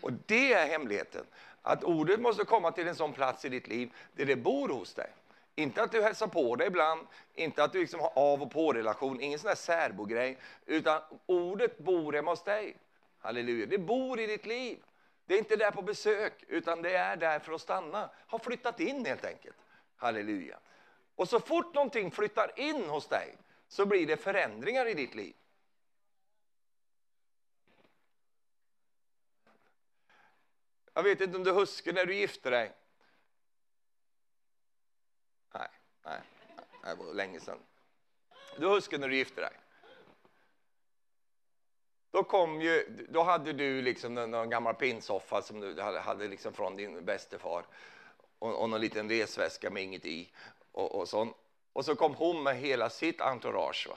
Och 0.02 0.12
det 0.12 0.52
är 0.52 0.66
hemligheten. 0.66 1.26
Att 1.62 1.84
ordet 1.84 2.20
måste 2.20 2.44
komma 2.44 2.72
till 2.72 2.88
en 2.88 2.94
sån 2.94 3.12
plats 3.12 3.44
i 3.44 3.48
ditt 3.48 3.66
liv 3.66 3.92
där 4.12 4.24
det 4.24 4.36
bor 4.36 4.68
hos 4.68 4.94
dig. 4.94 5.10
Inte 5.58 5.82
att 5.82 5.92
du 5.92 6.02
hälsar 6.02 6.26
på 6.26 6.56
dig 6.56 6.66
ibland, 6.66 7.06
inte 7.34 7.64
att 7.64 7.72
du 7.72 7.80
liksom 7.80 8.00
har 8.00 8.12
av 8.14 8.42
och 8.42 8.50
på-relation, 8.50 9.20
ingen 9.20 9.38
sån 9.38 9.48
där 9.48 9.54
särbogrej. 9.54 10.38
Utan 10.66 11.00
ordet 11.26 11.78
bor 11.78 12.12
hemma 12.12 12.30
hos 12.30 12.44
dig. 12.44 12.76
Halleluja. 13.18 13.66
Det 13.66 13.78
bor 13.78 14.20
i 14.20 14.26
ditt 14.26 14.46
liv. 14.46 14.82
Det 15.26 15.34
är 15.34 15.38
inte 15.38 15.56
där 15.56 15.70
på 15.70 15.82
besök, 15.82 16.44
utan 16.48 16.82
det 16.82 16.96
är 16.96 17.16
där 17.16 17.38
för 17.38 17.52
att 17.52 17.60
stanna. 17.60 18.10
Har 18.26 18.38
flyttat 18.38 18.80
in 18.80 19.06
helt 19.06 19.24
enkelt. 19.24 19.56
Halleluja. 19.96 20.58
Och 21.14 21.28
så 21.28 21.40
fort 21.40 21.74
någonting 21.74 22.10
flyttar 22.10 22.60
in 22.60 22.84
hos 22.88 23.06
dig 23.08 23.36
så 23.68 23.86
blir 23.86 24.06
det 24.06 24.16
förändringar 24.16 24.86
i 24.86 24.94
ditt 24.94 25.14
liv. 25.14 25.34
Jag 30.94 31.02
vet 31.02 31.20
inte 31.20 31.36
om 31.36 31.44
du 31.44 31.52
huskar 31.52 31.92
när 31.92 32.06
du 32.06 32.14
gifte 32.14 32.50
dig. 32.50 32.72
Nej, 36.06 36.20
det 36.82 36.94
var 36.94 37.14
länge 37.14 37.40
sedan. 37.40 37.58
Du 38.56 38.66
huskar 38.66 38.98
när 38.98 39.08
du 39.08 39.16
gifte 39.16 39.40
dig. 39.40 39.52
Då, 42.10 42.24
kom 42.24 42.60
ju, 42.60 43.06
då 43.08 43.22
hade 43.22 43.52
du 43.52 43.82
liksom 43.82 44.14
någon 44.14 44.50
gammal 44.50 44.74
pinsoffa 44.74 45.42
som 45.42 45.60
du 45.60 45.82
hade, 45.82 46.00
hade 46.00 46.28
liksom 46.28 46.52
från 46.52 46.76
din 46.76 47.04
bäste 47.04 47.38
far 47.38 47.64
och, 48.38 48.62
och 48.62 48.68
någon 48.68 48.80
liten 48.80 49.08
resväska 49.08 49.70
med 49.70 49.82
inget 49.82 50.06
i. 50.06 50.32
Och, 50.72 50.94
och, 50.94 51.08
sån. 51.08 51.34
och 51.72 51.84
så 51.84 51.96
kom 51.96 52.14
hon 52.14 52.42
med 52.42 52.56
hela 52.56 52.90
sitt 52.90 53.20
entourage. 53.20 53.86
Va? 53.90 53.96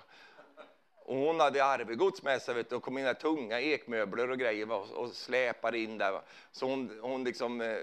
Och 0.96 1.16
hon 1.16 1.40
hade 1.40 1.66
arvegods 1.66 2.24
med 2.24 2.42
sig 2.42 2.56
vet 2.56 2.70
du, 2.70 2.76
och 2.76 2.84
kom 2.84 2.98
in 2.98 3.04
med 3.04 3.20
tunga 3.20 3.60
ekmöbler 3.60 4.30
och 4.30 4.40
grejer 4.40 4.72
och, 4.72 4.90
och 4.90 5.12
släpade 5.12 5.78
in 5.78 5.98
där. 5.98 6.12
Va? 6.12 6.22
Så 6.52 6.66
hon, 6.66 7.00
hon 7.02 7.24
liksom, 7.24 7.62
eh, 7.62 7.78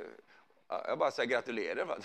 jag 0.68 0.98
bara 0.98 1.10
säger 1.10 1.30
gratulerar. 1.30 1.84
Va? 1.84 1.98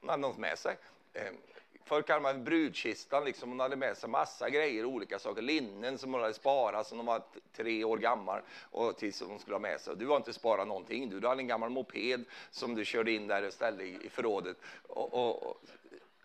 Hon 0.00 0.10
hade 0.10 0.20
något 0.20 0.38
med 0.38 0.58
sig. 0.58 0.76
Ehm, 1.14 1.36
förr 1.84 2.02
kallade 2.02 2.34
man 2.34 2.44
brudkistan, 2.44 3.24
liksom. 3.24 3.48
hon 3.50 3.60
hade 3.60 3.76
med 3.76 3.96
sig 3.96 4.08
massa 4.08 4.50
grejer, 4.50 4.84
olika 4.84 5.18
saker. 5.18 5.42
Linnen 5.42 5.98
som 5.98 6.12
hon 6.12 6.22
hade 6.22 6.34
sparat 6.34 6.86
sedan 6.86 6.98
hon 6.98 7.06
var 7.06 7.22
tre 7.52 7.84
år 7.84 7.98
gammal 7.98 8.40
och 8.70 8.96
tills 8.96 9.22
hon 9.22 9.38
skulle 9.38 9.54
ha 9.54 9.60
med 9.60 9.80
sig. 9.80 9.96
Du 9.96 10.06
har 10.06 10.16
inte 10.16 10.32
sparat 10.32 10.68
någonting, 10.68 11.10
du, 11.10 11.20
du 11.20 11.28
hade 11.28 11.40
en 11.40 11.48
gammal 11.48 11.70
moped 11.70 12.24
som 12.50 12.74
du 12.74 12.84
körde 12.84 13.12
in 13.12 13.26
där 13.26 13.46
och 13.46 13.52
ställde 13.52 13.84
i, 13.84 14.06
i 14.06 14.08
förrådet. 14.10 14.56
Och, 14.88 15.14
och, 15.14 15.42
och, 15.42 15.62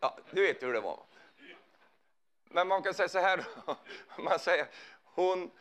ja, 0.02 0.18
du 0.32 0.42
vet 0.42 0.64
hur 0.64 0.74
det 0.74 0.82
var. 0.82 1.00
Men 2.44 2.68
man 2.68 2.84
kan 2.84 2.94
säga 2.94 3.10
så 3.10 3.20
här, 3.20 3.46
man 4.18 4.40
säger 4.40 4.68
hon, 5.04 5.52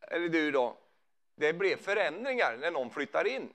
eller 0.00 0.28
du 0.28 0.50
då, 0.50 0.76
det 1.34 1.52
blev 1.52 1.76
förändringar 1.76 2.56
när 2.60 2.70
någon 2.70 2.90
flyttar 2.90 3.26
in. 3.26 3.52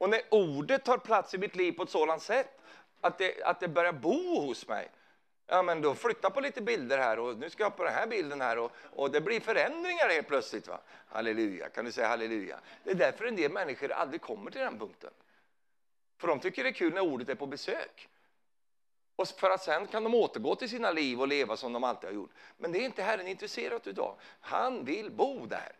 Och 0.00 0.10
när 0.10 0.20
ordet 0.30 0.84
tar 0.84 0.98
plats 0.98 1.34
i 1.34 1.38
mitt 1.38 1.56
liv 1.56 1.72
på 1.72 1.82
ett 1.82 1.90
sådant 1.90 2.22
sätt 2.22 2.60
att 3.00 3.18
det, 3.18 3.42
att 3.42 3.60
det 3.60 3.68
börjar 3.68 3.92
bo 3.92 4.40
hos 4.40 4.68
mig, 4.68 4.90
ja 5.46 5.62
men 5.62 5.82
då 5.82 5.94
flytta 5.94 6.30
på 6.30 6.40
lite 6.40 6.62
bilder 6.62 6.98
här 6.98 7.18
och 7.18 7.38
nu 7.38 7.50
ska 7.50 7.62
jag 7.62 7.76
på 7.76 7.84
den 7.84 7.92
här 7.92 8.06
bilden 8.06 8.40
här 8.40 8.58
och, 8.58 8.72
och 8.90 9.10
det 9.10 9.20
blir 9.20 9.40
förändringar 9.40 10.08
helt 10.08 10.28
plötsligt. 10.28 10.68
Va? 10.68 10.80
Halleluja, 11.08 11.68
kan 11.68 11.84
du 11.84 11.92
säga 11.92 12.08
halleluja? 12.08 12.60
Det 12.84 12.90
är 12.90 12.94
därför 12.94 13.24
en 13.24 13.36
del 13.36 13.52
människor 13.52 13.92
aldrig 13.92 14.20
kommer 14.20 14.50
till 14.50 14.60
den 14.60 14.78
punkten. 14.78 15.10
För 16.18 16.28
de 16.28 16.40
tycker 16.40 16.64
det 16.64 16.70
är 16.70 16.74
kul 16.74 16.94
när 16.94 17.00
ordet 17.00 17.28
är 17.28 17.34
på 17.34 17.46
besök. 17.46 18.08
Och 19.16 19.28
för 19.28 19.50
att 19.50 19.62
sen 19.62 19.86
kan 19.86 20.04
de 20.04 20.14
återgå 20.14 20.54
till 20.54 20.68
sina 20.70 20.90
liv 20.90 21.20
och 21.20 21.28
leva 21.28 21.56
som 21.56 21.72
de 21.72 21.84
alltid 21.84 22.08
har 22.08 22.14
gjort. 22.14 22.30
Men 22.58 22.72
det 22.72 22.78
är 22.78 22.84
inte 22.84 23.02
Herren 23.02 23.26
intresserad 23.26 23.86
utav. 23.86 24.20
Han 24.40 24.84
vill 24.84 25.10
bo 25.10 25.46
där. 25.46 25.72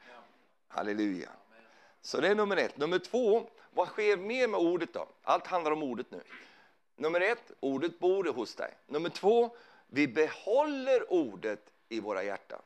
Halleluja. 0.68 1.30
Så 2.00 2.21
det 2.21 2.29
är 2.29 2.35
nummer 2.35 2.56
ett. 2.56 2.77
Nummer 2.77 2.98
två, 2.98 3.50
vad 3.71 3.88
sker 3.88 4.16
mer 4.16 4.48
med 4.48 4.60
ordet 4.60 4.92
då? 4.92 5.08
Allt 5.23 5.46
handlar 5.46 5.71
om 5.71 5.83
ordet 5.83 6.10
nu. 6.10 6.23
Nummer 6.96 7.21
ett, 7.21 7.52
ordet 7.60 7.98
bor 7.98 8.25
hos 8.25 8.54
dig. 8.54 8.75
Nummer 8.87 9.08
två, 9.08 9.56
vi 9.87 10.08
behåller 10.08 11.12
ordet 11.12 11.73
i 11.88 12.00
våra 12.00 12.23
hjärtan. 12.23 12.62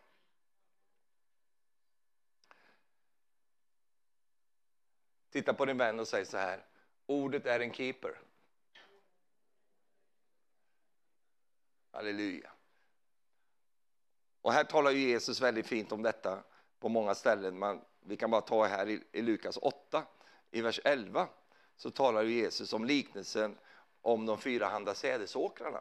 Titta 5.30 5.55
på 5.55 5.64
din 5.64 5.78
vän 5.78 6.00
och 6.00 6.09
säg 6.09 6.26
så 6.26 6.36
här, 6.36 6.64
ordet 7.07 7.46
är 7.46 7.61
en 7.61 7.72
keeper. 7.72 8.20
Halleluja. 11.90 12.50
Och 14.42 14.52
här 14.52 14.64
talar 14.64 14.90
ju 14.90 14.98
Jesus 14.98 15.40
väldigt 15.40 15.66
fint 15.66 15.92
om 15.92 16.02
detta 16.02 16.44
på 16.78 16.88
många 16.88 17.14
ställen. 17.14 17.59
Man, 17.59 17.80
vi 18.00 18.16
kan 18.16 18.30
bara 18.30 18.40
ta 18.40 18.64
här 18.64 18.88
i, 18.88 19.02
i 19.12 19.22
Lukas 19.22 19.57
8, 19.57 20.07
i 20.55 20.61
vers 20.61 20.80
11. 20.84 21.28
så 21.76 21.90
talar 21.90 22.22
Jesus 22.22 22.72
om 22.72 22.84
liknelsen 22.84 23.59
om 24.02 24.26
de 24.26 24.38
fyrahanda 24.38 24.94
sädesåkrarna. 24.94 25.80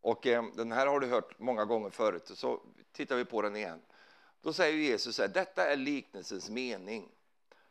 Och 0.00 0.26
eh, 0.26 0.44
den 0.54 0.72
här 0.72 0.86
har 0.86 1.00
du 1.00 1.06
hört 1.06 1.38
många 1.38 1.64
gånger 1.64 1.90
förut, 1.90 2.30
så 2.34 2.60
tittar 2.92 3.16
vi 3.16 3.24
på 3.24 3.42
den 3.42 3.56
igen. 3.56 3.82
Då 4.42 4.52
säger 4.52 4.76
Jesus 4.76 5.18
här, 5.18 5.28
detta 5.28 5.72
är 5.72 5.76
liknelsens 5.76 6.50
mening. 6.50 7.08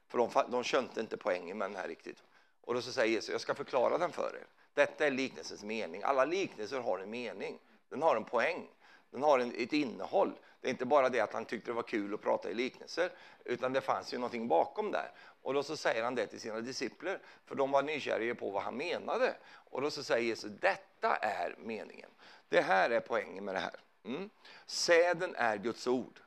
För 0.07 0.17
de, 0.17 0.29
de 0.51 0.63
könte 0.63 0.99
inte 0.99 1.17
poängen 1.17 1.57
med 1.57 1.69
den 1.69 1.77
här 1.77 1.87
riktigt. 1.87 2.23
Och 2.61 2.73
då 2.73 2.81
så 2.81 2.91
säger 2.91 3.13
Jesus, 3.13 3.29
jag 3.29 3.41
ska 3.41 3.55
förklara 3.55 3.97
den 3.97 4.11
för 4.11 4.35
er. 4.35 4.47
Detta 4.73 5.07
är 5.07 5.11
liknelsens 5.11 5.63
mening. 5.63 6.03
Alla 6.03 6.25
liknelser 6.25 6.79
har 6.79 6.99
en 6.99 7.09
mening. 7.09 7.59
Den 7.89 8.01
har 8.01 8.15
en 8.15 8.25
poäng. 8.25 8.67
Den 9.11 9.23
har 9.23 9.39
en, 9.39 9.53
ett 9.57 9.73
innehåll. 9.73 10.33
Det 10.61 10.67
är 10.67 10.71
inte 10.71 10.85
bara 10.85 11.09
det 11.09 11.19
att 11.19 11.33
han 11.33 11.45
tyckte 11.45 11.71
det 11.71 11.75
var 11.75 11.83
kul 11.83 12.13
att 12.13 12.21
prata 12.21 12.49
i 12.49 12.53
liknelser, 12.53 13.11
utan 13.43 13.73
det 13.73 13.81
fanns 13.81 14.13
ju 14.13 14.17
någonting 14.17 14.47
bakom 14.47 14.91
där. 14.91 15.11
Och 15.41 15.53
då 15.53 15.63
så 15.63 15.77
säger 15.77 16.03
han 16.03 16.15
det 16.15 16.27
till 16.27 16.39
sina 16.39 16.61
discipler, 16.61 17.19
för 17.45 17.55
de 17.55 17.71
var 17.71 17.83
nykära 17.83 18.35
på 18.35 18.49
vad 18.49 18.63
han 18.63 18.77
menade. 18.77 19.35
Och 19.45 19.81
då 19.81 19.91
så 19.91 20.03
säger 20.03 20.25
Jesus, 20.25 20.51
detta 20.59 21.15
är 21.15 21.55
meningen. 21.57 22.09
Det 22.49 22.61
här 22.61 22.89
är 22.89 22.99
poängen 22.99 23.45
med 23.45 23.55
det 23.55 23.59
här. 23.59 23.75
Mm. 24.03 24.29
Säden 24.65 25.35
är 25.35 25.57
Guds 25.57 25.87
ord. 25.87 26.19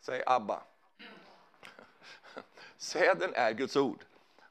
Säg 0.00 0.22
Abba. 0.26 0.62
Säden 2.76 3.32
är 3.34 3.52
Guds 3.52 3.76
ord. 3.76 4.04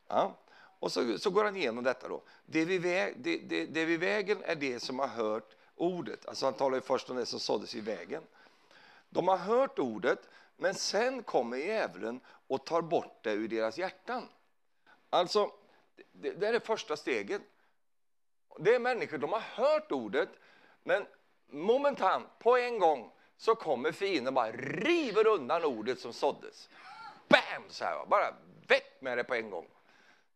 Ja. 0.07 0.35
Och 0.79 0.91
så, 0.91 1.17
så 1.17 1.29
går 1.29 1.43
han 1.43 1.55
igenom 1.55 1.83
detta. 1.83 2.07
då. 2.07 2.21
Det 2.45 2.65
vid, 2.65 2.81
väg, 2.81 3.13
det, 3.17 3.37
det, 3.37 3.65
det 3.65 3.85
vid 3.85 3.99
vägen 3.99 4.43
är 4.43 4.55
det 4.55 4.79
som 4.79 4.99
har 4.99 5.07
hört 5.07 5.55
ordet. 5.75 6.25
Alltså 6.25 6.45
han 6.45 6.53
talar 6.53 6.77
ju 6.77 6.81
först 6.81 7.09
om 7.09 7.15
det 7.15 7.25
som 7.25 7.39
såddes 7.39 7.75
i 7.75 7.81
vägen. 7.81 8.23
De 9.09 9.27
har 9.27 9.37
hört 9.37 9.79
ordet, 9.79 10.29
men 10.61 10.73
sen 10.73 11.23
kommer 11.23 11.57
djävulen 11.57 12.21
och 12.47 12.65
tar 12.65 12.81
bort 12.81 13.19
det 13.23 13.31
ur 13.31 13.47
deras 13.47 13.77
hjärtan. 13.77 14.29
Alltså, 15.09 15.51
det, 16.11 16.31
det 16.31 16.47
är 16.47 16.53
det 16.53 16.59
första 16.59 16.97
steget. 16.97 17.41
Det 18.59 18.75
är 18.75 18.79
människor, 18.79 19.17
de 19.17 19.33
har 19.33 19.39
hört 19.39 19.91
ordet, 19.91 20.29
men 20.83 21.05
momentant, 21.47 22.27
på 22.39 22.57
en 22.57 22.79
gång, 22.79 23.11
så 23.37 23.55
kommer 23.55 23.91
fienden 23.91 24.27
och 24.27 24.33
bara 24.33 24.51
river 24.51 25.27
undan 25.27 25.63
ordet 25.63 25.99
som 25.99 26.13
såddes. 26.13 26.69
Bam! 27.27 27.63
Så 27.69 27.85
här, 27.85 28.05
bara 28.05 28.35
väck 28.67 29.01
med 29.01 29.17
det 29.17 29.23
på 29.23 29.35
en 29.35 29.49
gång. 29.49 29.67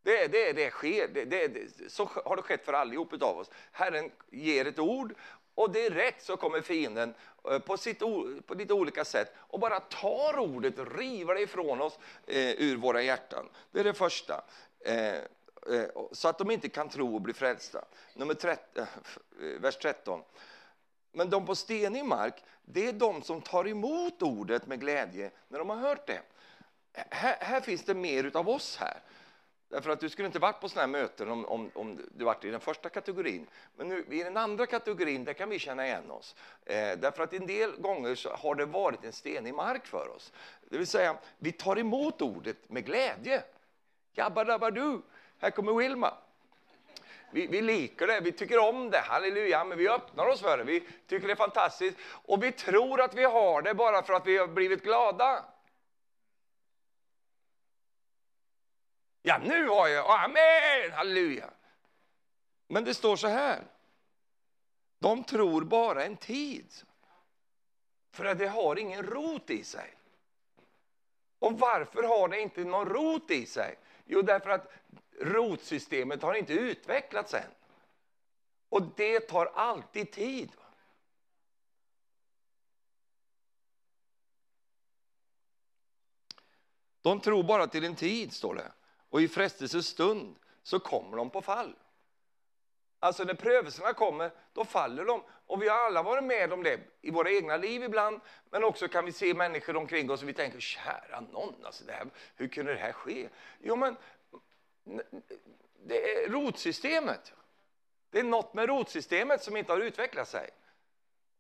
Det, 0.01 0.28
det, 0.28 0.53
det 0.53 0.69
sker. 0.69 1.07
Det, 1.07 1.26
det, 1.26 1.69
så 1.91 2.09
har 2.26 2.36
det 2.36 2.41
skett 2.41 2.65
för 2.65 2.73
allihop 2.73 3.21
av 3.21 3.38
oss. 3.38 3.49
Herren 3.71 4.11
ger 4.30 4.67
ett 4.67 4.80
ord 4.80 5.13
och 5.56 5.72
direkt 5.72 6.26
så 6.26 6.38
kommer 6.38 6.62
fienden 6.62 7.14
eh, 7.51 7.60
på, 7.60 7.78
sitt, 7.78 7.99
på 8.45 8.53
lite 8.53 8.74
olika 8.74 9.06
sätt 9.06 9.34
och 9.38 9.60
bara 9.60 9.80
tar 9.80 10.39
ordet 10.39 10.74
river 10.97 11.36
det 11.36 11.41
ifrån 11.41 11.82
oss 11.82 11.99
eh, 12.28 12.49
ur 12.49 12.78
våra 12.78 13.01
hjärtan. 13.01 13.49
Det 13.72 13.80
är 13.80 13.84
det 13.84 13.93
första. 13.93 14.43
Eh, 14.80 15.16
eh, 15.16 15.22
så 16.12 16.28
att 16.28 16.38
de 16.38 16.51
inte 16.51 16.70
kan 16.70 16.89
tro 16.89 17.16
och 17.16 17.22
bli 17.22 17.34
frälsta. 17.34 17.86
Nummer 18.14 18.34
13, 18.34 18.84
eh, 18.84 18.88
eh, 19.47 19.60
vers 19.62 19.78
13. 19.78 20.22
Men 21.12 21.30
de 21.30 21.45
på 21.45 21.56
stenig 21.56 22.06
mark, 22.06 22.43
det 22.66 22.88
är 22.88 22.93
de 22.93 23.22
som 23.22 23.41
tar 23.41 23.68
emot 23.68 24.22
ordet 24.22 24.68
med 24.68 24.80
glädje 24.80 25.32
när 25.47 25.60
de 25.60 25.70
har 25.70 25.78
hört 25.78 26.08
det. 26.08 26.22
Här, 27.10 27.38
här 27.39 27.62
finns 27.62 27.84
det 27.84 27.93
mer 27.93 28.32
av 28.34 28.49
oss 28.49 28.78
här. 28.78 28.99
Därför 29.70 29.89
att 29.89 29.99
du 29.99 30.09
skulle 30.09 30.26
inte 30.26 30.39
varit 30.39 30.61
på 30.61 30.70
sådana 30.70 30.97
här 30.97 31.03
möten 31.03 31.30
om, 31.30 31.45
om, 31.45 31.72
om 31.74 31.99
du 32.11 32.26
varit 32.26 32.45
i 32.45 32.49
den 32.49 32.59
första 32.59 32.89
kategorin. 32.89 33.47
Men 33.76 33.88
nu, 33.88 34.05
i 34.09 34.24
den 34.24 34.38
andra 34.38 34.66
kategorin 34.66 35.24
där 35.24 35.34
kan 35.34 35.49
vi 35.49 35.59
känna 35.59 35.86
igen 35.86 36.11
oss. 36.11 36.36
Eh, 36.66 36.97
därför 36.97 37.24
att 37.24 37.34
en 37.34 37.47
del 37.47 37.72
gånger 37.72 38.16
så 38.16 38.30
har 38.30 38.55
det 38.55 38.66
varit 38.66 39.03
en 39.03 39.13
stenig 39.13 39.53
mark 39.53 39.86
för 39.86 40.09
oss. 40.16 40.34
Det 40.70 40.78
vill 40.78 40.88
säga, 40.88 41.18
vi 41.38 41.51
tar 41.51 41.80
emot 41.80 42.22
ordet 42.22 42.70
med 42.70 42.86
glädje. 42.86 43.43
Jabba 44.13 44.43
dabba 44.43 44.72
du, 44.72 45.01
här 45.39 45.51
kommer 45.51 45.74
Wilma. 45.74 46.13
Vi, 47.32 47.47
vi 47.47 47.61
liker 47.61 48.07
det, 48.07 48.20
vi 48.20 48.32
tycker 48.32 48.59
om 48.59 48.89
det, 48.89 48.99
halleluja, 48.99 49.63
men 49.63 49.78
vi 49.78 49.89
öppnar 49.89 50.26
oss 50.26 50.41
för 50.41 50.57
det. 50.57 50.63
Vi 50.63 50.84
tycker 51.07 51.28
det 51.28 51.34
är 51.34 51.36
fantastiskt 51.36 51.97
och 52.26 52.43
vi 52.43 52.51
tror 52.51 53.01
att 53.01 53.13
vi 53.13 53.24
har 53.24 53.61
det 53.61 53.74
bara 53.74 54.03
för 54.03 54.13
att 54.13 54.28
vi 54.28 54.38
har 54.38 54.47
blivit 54.47 54.84
glada. 54.84 55.45
Ja, 59.28 59.38
nu 59.38 59.67
har 59.67 59.88
jag, 59.88 60.23
amen, 60.23 60.91
halleluja. 60.93 61.49
Men 62.67 62.84
det 62.84 62.93
står 62.93 63.15
så 63.15 63.28
här. 63.28 63.63
De 64.99 65.23
tror 65.23 65.61
bara 65.61 66.05
en 66.05 66.17
tid. 66.17 66.73
För 68.11 68.26
att 68.26 68.38
det 68.38 68.47
har 68.47 68.80
ingen 68.80 69.03
rot 69.03 69.49
i 69.49 69.63
sig. 69.63 69.93
Och 71.39 71.59
varför 71.59 72.03
har 72.03 72.28
det 72.28 72.41
inte 72.41 72.63
någon 72.63 72.89
rot 72.89 73.32
i 73.32 73.45
sig? 73.45 73.78
Jo, 74.05 74.21
därför 74.21 74.49
att 74.49 74.71
rotsystemet 75.19 76.21
har 76.21 76.34
inte 76.34 76.53
utvecklats 76.53 77.34
än. 77.34 77.51
Och 78.69 78.82
det 78.95 79.19
tar 79.19 79.45
alltid 79.45 80.11
tid. 80.11 80.51
De 87.01 87.19
tror 87.19 87.43
bara 87.43 87.67
till 87.67 87.86
en 87.86 87.95
tid, 87.95 88.34
står 88.34 88.55
det 88.55 88.71
och 89.16 89.22
i 89.22 89.28
frestelsens 89.28 89.88
stund 89.88 90.36
så 90.63 90.80
kommer 90.80 91.18
de 91.18 91.30
på 91.30 91.41
fall. 91.41 91.76
Alltså 92.99 93.24
när 93.24 93.34
prövelserna 93.34 93.93
kommer, 93.93 94.32
då 94.53 94.66
faller 94.66 95.05
de. 95.05 95.24
Och 95.47 95.61
vi 95.61 95.70
har 95.70 95.78
alla 95.78 96.03
varit 96.03 96.24
med 96.24 96.53
om 96.53 96.63
det 96.63 96.80
i 97.01 97.11
våra 97.11 97.32
egna 97.32 97.57
liv 97.57 97.84
ibland, 97.84 98.20
men 98.49 98.63
också 98.63 98.88
kan 98.88 99.05
vi 99.05 99.11
se 99.11 99.34
människor 99.34 99.76
omkring 99.76 100.11
oss 100.11 100.22
och 100.22 100.30
vi 100.30 100.34
tänker, 100.34 100.59
kära 100.59 101.20
någon, 101.32 101.66
alltså 101.66 101.84
det 101.86 101.91
här, 101.91 102.07
hur 102.36 102.47
kunde 102.47 102.74
det 102.74 102.80
här 102.80 102.91
ske? 102.91 103.30
Jo, 103.59 103.76
men 103.76 103.97
det 105.86 106.13
är 106.13 106.30
rotsystemet. 106.30 107.34
Det 108.09 108.20
är 108.20 108.24
något 108.24 108.53
med 108.53 108.68
rotsystemet 108.68 109.43
som 109.43 109.57
inte 109.57 109.72
har 109.72 109.80
utvecklat 109.80 110.28
sig. 110.28 110.49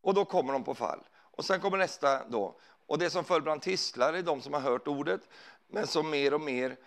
Och 0.01 0.13
då 0.13 0.25
kommer 0.25 0.53
de 0.53 0.63
på 0.63 0.75
fall. 0.75 1.03
Och 1.13 1.45
sen 1.45 1.59
kommer 1.61 1.77
nästa 1.77 2.25
då. 2.25 2.59
Och 2.87 2.99
det 2.99 3.09
som 3.09 3.23
föll 3.23 3.41
bland 3.41 3.61
tistlar 3.61 4.13
är 4.13 4.21
de 4.21 4.41
som 4.41 4.53
har 4.53 4.61
hört 4.61 4.87
ordet, 4.87 5.21
men 5.67 5.87
som 5.87 6.09
mer 6.09 6.33
och 6.33 6.41
mer 6.41 6.77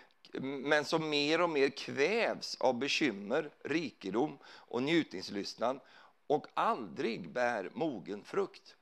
men 0.41 0.85
som 0.85 1.09
mer 1.09 1.41
och 1.41 1.51
mer 1.51 1.69
kvävs 1.69 2.57
av 2.61 2.79
bekymmer, 2.79 3.51
rikedom 3.62 4.39
och 4.47 4.83
njutningslystnad 4.83 5.81
och 6.27 6.47
aldrig 6.55 7.31
bär 7.31 7.71
mogen 7.75 8.25
frukt. 8.25 8.77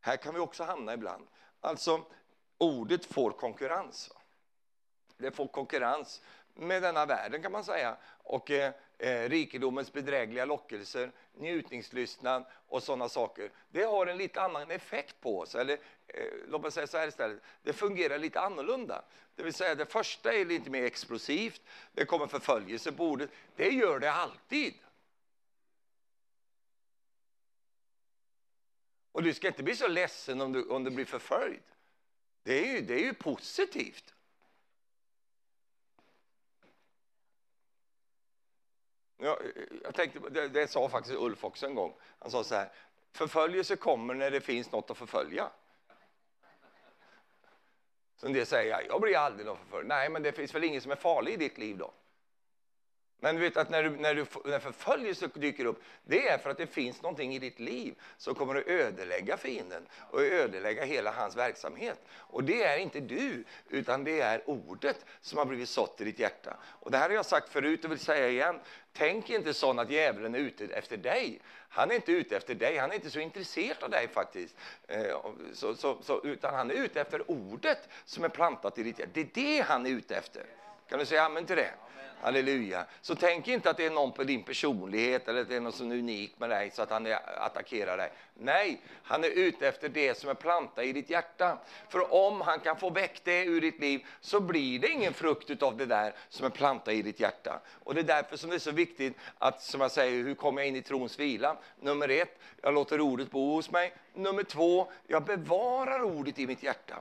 Här 0.00 0.16
kan 0.16 0.34
vi 0.34 0.40
också 0.40 0.64
hamna 0.64 0.94
ibland. 0.94 1.26
Alltså, 1.60 2.04
ordet 2.58 3.04
får 3.04 3.30
konkurrens. 3.30 4.12
Det 5.16 5.30
får 5.30 5.46
konkurrens 5.46 6.20
med 6.54 6.82
denna 6.82 7.06
världen 7.06 7.42
kan 7.42 7.52
man 7.52 7.64
säga. 7.64 7.96
Och 8.22 8.50
eh, 8.50 8.72
eh 8.98 9.28
rikedomens 9.28 9.92
bedrägliga 9.92 10.44
lockelser, 10.44 11.12
njutningslystnad 11.38 12.44
och 12.68 12.82
sådana 12.82 13.08
saker. 13.08 13.50
Det 13.70 13.82
har 13.82 14.06
en 14.06 14.18
lite 14.18 14.42
annan 14.42 14.70
effekt 14.70 15.20
på 15.20 15.40
oss. 15.40 15.54
Eller 15.54 15.78
eh, 16.06 16.24
låt 16.48 16.62
mig 16.62 16.72
säga 16.72 16.86
så 16.86 16.98
här 16.98 17.08
istället, 17.08 17.42
det 17.62 17.72
fungerar 17.72 18.18
lite 18.18 18.40
annorlunda. 18.40 19.04
Det 19.34 19.42
vill 19.42 19.54
säga 19.54 19.74
det 19.74 19.86
första 19.86 20.32
är 20.34 20.44
lite 20.44 20.70
mer 20.70 20.82
explosivt, 20.82 21.62
det 21.92 22.04
kommer 22.04 22.26
förföljelse 22.26 22.92
på 22.92 23.04
ordet. 23.04 23.30
Det 23.56 23.68
gör 23.68 23.98
det 23.98 24.12
alltid. 24.12 24.74
Och 29.12 29.22
du 29.22 29.34
ska 29.34 29.48
inte 29.48 29.62
bli 29.62 29.76
så 29.76 29.88
ledsen 29.88 30.40
om 30.40 30.52
du, 30.52 30.68
om 30.68 30.84
du 30.84 30.90
blir 30.90 31.04
förföljd. 31.04 31.62
Det 32.42 32.58
är 32.58 32.74
ju, 32.74 32.80
det 32.80 32.94
är 32.94 33.04
ju 33.04 33.14
positivt. 33.14 34.13
Jag, 39.24 39.40
eh, 39.40 39.62
jag 39.82 39.94
tänkte, 39.94 40.18
det, 40.30 40.48
det, 40.48 40.68
sa 40.68 40.88
faktiskt 40.88 41.16
Ulf 41.16 41.44
också 41.44 41.66
en 41.66 41.74
gång. 41.74 41.94
Han 42.18 42.30
sa 42.30 42.44
så 42.44 42.54
här, 42.54 42.68
förföljelse 43.12 43.76
kommer 43.76 44.14
när 44.14 44.30
det 44.30 44.40
finns 44.40 44.72
något 44.72 44.90
att 44.90 44.98
förfölja. 44.98 45.50
Så 48.16 48.26
en 48.26 48.32
del 48.32 48.46
säger, 48.46 48.86
jag 48.88 49.00
blir 49.00 49.16
aldrig 49.16 49.46
någon 49.46 49.56
förföljd. 49.56 49.88
Nej, 49.88 50.08
men 50.08 50.22
det 50.22 50.32
finns 50.32 50.54
väl 50.54 50.64
ingen 50.64 50.80
som 50.80 50.90
är 50.90 50.96
farlig 50.96 51.32
i 51.32 51.36
ditt 51.36 51.58
liv 51.58 51.76
då? 51.76 51.92
Men 53.24 53.34
du 53.34 53.40
vet 53.40 53.56
att 53.56 53.70
när, 53.70 53.82
du, 53.82 53.90
när, 53.90 54.14
du, 54.14 54.26
när 54.44 54.58
förföljelse 54.58 55.28
dyker 55.34 55.64
upp, 55.64 55.82
det 56.04 56.28
är 56.28 56.38
för 56.38 56.50
att 56.50 56.56
det 56.56 56.66
finns 56.66 57.02
någonting 57.02 57.34
i 57.34 57.38
ditt 57.38 57.60
liv 57.60 57.94
som 58.16 58.34
kommer 58.34 58.54
att 58.54 58.66
ödelägga 58.66 59.36
fienden 59.36 59.86
och 60.10 60.22
ödelägga 60.22 60.84
hela 60.84 61.12
hans 61.12 61.36
verksamhet. 61.36 61.98
Och 62.10 62.44
det 62.44 62.62
är 62.62 62.78
inte 62.78 63.00
du, 63.00 63.44
utan 63.68 64.04
det 64.04 64.20
är 64.20 64.42
ordet 64.50 65.04
som 65.20 65.38
har 65.38 65.44
blivit 65.44 65.68
sått 65.68 66.00
i 66.00 66.04
ditt 66.04 66.18
hjärta. 66.18 66.56
Och 66.64 66.90
det 66.90 66.98
här 66.98 67.08
har 67.08 67.16
jag 67.16 67.26
sagt 67.26 67.48
förut 67.48 67.84
och 67.84 67.90
vill 67.90 67.98
säga 67.98 68.28
igen. 68.28 68.60
Tänk 68.96 69.30
inte 69.30 69.54
så 69.54 69.80
att 69.80 69.90
djävulen 69.90 70.34
är 70.34 70.38
ute 70.38 70.64
efter 70.64 70.96
dig. 70.96 71.40
Han 71.68 71.90
är 71.90 71.94
inte 71.94 72.12
ute 72.12 72.36
efter 72.36 72.54
dig, 72.54 72.78
han 72.78 72.90
är 72.90 72.94
inte 72.94 73.10
så 73.10 73.20
intresserad 73.20 73.82
av 73.82 73.90
dig 73.90 74.08
faktiskt. 74.08 74.56
Eh, 74.88 75.16
så, 75.52 75.74
så, 75.74 76.02
så, 76.02 76.22
utan 76.24 76.54
han 76.54 76.70
är 76.70 76.74
ute 76.74 77.00
efter 77.00 77.30
ordet 77.30 77.88
som 78.04 78.24
är 78.24 78.28
plantat 78.28 78.78
i 78.78 78.82
ditt 78.82 78.98
hjärta. 78.98 79.10
Det 79.14 79.20
är 79.20 79.28
det 79.34 79.60
han 79.60 79.86
är 79.86 79.90
ute 79.90 80.16
efter. 80.16 80.44
Kan 80.88 80.98
du 80.98 81.06
säga 81.06 81.22
amen 81.22 81.46
till 81.46 81.56
det? 81.56 81.74
Halleluja. 82.20 82.84
Så 83.00 83.14
tänk 83.14 83.48
inte 83.48 83.70
att 83.70 83.76
det 83.76 83.86
är 83.86 83.90
någon 83.90 84.12
på 84.12 84.24
din 84.24 84.42
personlighet 84.42 85.28
eller 85.28 85.40
att 85.40 85.48
det 85.48 85.56
är 85.56 85.60
något 85.60 85.74
som 85.74 85.90
är 85.90 85.96
unikt 85.96 86.38
med 86.38 86.50
dig 86.50 86.70
så 86.70 86.82
att 86.82 86.90
han 86.90 87.06
attackerar 87.36 87.96
dig. 87.96 88.12
Nej, 88.34 88.80
han 89.02 89.24
är 89.24 89.28
ute 89.28 89.68
efter 89.68 89.88
det 89.88 90.18
som 90.18 90.30
är 90.30 90.34
plantat 90.34 90.84
i 90.84 90.92
ditt 90.92 91.10
hjärta. 91.10 91.58
För 91.88 92.14
om 92.14 92.40
han 92.40 92.60
kan 92.60 92.76
få 92.76 92.90
väck 92.90 93.20
det 93.24 93.44
ur 93.44 93.60
ditt 93.60 93.80
liv 93.80 94.06
så 94.20 94.40
blir 94.40 94.78
det 94.78 94.88
ingen 94.88 95.14
frukt 95.14 95.62
av 95.62 95.76
det 95.76 95.86
där 95.86 96.14
som 96.28 96.46
är 96.46 96.50
plantat 96.50 96.94
i 96.94 97.02
ditt 97.02 97.20
hjärta. 97.20 97.60
Och 97.84 97.94
det 97.94 98.00
är 98.00 98.04
därför 98.04 98.36
som 98.36 98.50
det 98.50 98.56
är 98.56 98.58
så 98.58 98.70
viktigt 98.70 99.16
att, 99.38 99.62
som 99.62 99.80
jag 99.80 99.90
säger, 99.90 100.24
hur 100.24 100.34
kommer 100.34 100.60
jag 100.60 100.68
in 100.68 100.76
i 100.76 100.82
trons 100.82 101.18
vila? 101.18 101.56
Nummer 101.80 102.08
ett, 102.08 102.38
jag 102.62 102.74
låter 102.74 103.00
ordet 103.00 103.30
bo 103.30 103.54
hos 103.54 103.70
mig. 103.70 103.94
Nummer 104.14 104.42
två, 104.42 104.92
jag 105.06 105.24
bevarar 105.24 106.02
ordet 106.02 106.38
i 106.38 106.46
mitt 106.46 106.62
hjärta. 106.62 106.94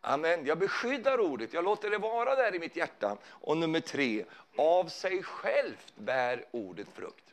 Amen. 0.00 0.46
Jag 0.46 0.58
beskyddar 0.58 1.20
ordet, 1.20 1.52
jag 1.52 1.64
låter 1.64 1.90
det 1.90 1.98
vara 1.98 2.34
där 2.34 2.54
i 2.54 2.58
mitt 2.58 2.76
hjärta. 2.76 3.16
Och 3.24 3.56
nummer 3.56 3.80
tre, 3.80 4.24
av 4.56 4.88
sig 4.88 5.22
självt 5.22 5.92
bär 5.96 6.44
ordet 6.50 6.88
frukt. 6.94 7.24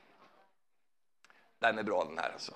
Den 1.60 1.78
är 1.78 1.84
bra 1.84 2.06
den 2.06 2.18
här 2.18 2.32
alltså. 2.34 2.54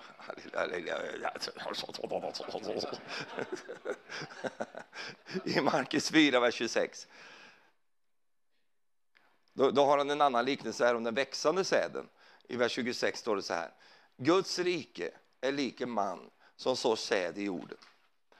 I 5.45 5.61
Markus 5.61 6.11
4, 6.11 6.39
vers 6.39 6.55
26. 6.55 7.07
Då, 9.53 9.71
då, 9.71 9.85
har 9.85 9.97
han 9.97 10.09
en 10.09 10.21
annan 10.21 10.45
liknelse 10.45 10.85
här 10.85 10.95
om 10.95 11.03
den 11.03 11.15
växande 11.15 11.63
säden. 11.63 12.09
I 12.47 12.55
vers 12.55 12.71
26 12.71 13.19
står 13.19 13.35
det 13.35 13.41
så 13.41 13.53
här. 13.53 13.71
Guds 14.17 14.59
rike 14.59 15.11
är 15.41 15.51
lik 15.51 15.81
en 15.81 15.89
man 15.89 16.29
som 16.55 16.77
sår 16.77 16.95
säd 16.95 17.37
i 17.37 17.43
jorden. 17.43 17.77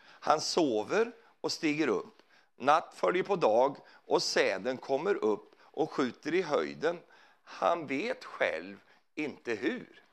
Han 0.03 0.41
sover 0.41 1.11
och 1.41 1.51
stiger 1.51 1.87
upp. 1.87 2.21
Natt 2.55 2.93
följer 2.93 3.23
på 3.23 3.35
dag 3.35 3.77
och 3.89 4.23
säden 4.23 4.77
kommer 4.77 5.15
upp 5.15 5.55
och 5.61 5.91
skjuter 5.91 6.33
i 6.33 6.41
höjden. 6.41 6.99
Han 7.43 7.87
vet 7.87 8.25
själv 8.25 8.77
inte 9.15 9.53
hur. 9.53 10.03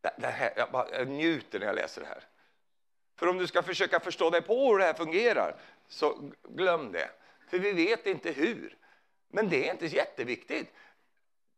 Det 0.00 0.26
här, 0.26 0.52
jag, 0.56 0.70
bara, 0.70 0.90
jag 0.90 1.08
njuter 1.08 1.58
när 1.58 1.66
jag 1.66 1.74
läser 1.74 2.00
det 2.00 2.06
här. 2.06 2.24
För 3.16 3.26
om 3.26 3.38
du 3.38 3.46
ska 3.46 3.62
försöka 3.62 4.00
förstå 4.00 4.30
dig 4.30 4.42
på 4.42 4.70
hur 4.70 4.78
det 4.78 4.84
här 4.84 4.94
fungerar, 4.94 5.56
så 5.88 6.30
glöm 6.42 6.92
det. 6.92 7.10
För 7.48 7.58
vi 7.58 7.72
vet 7.72 8.06
inte 8.06 8.30
hur. 8.30 8.76
Men 9.28 9.48
det 9.48 9.68
är 9.68 9.72
inte 9.72 9.86
jätteviktigt. 9.86 10.72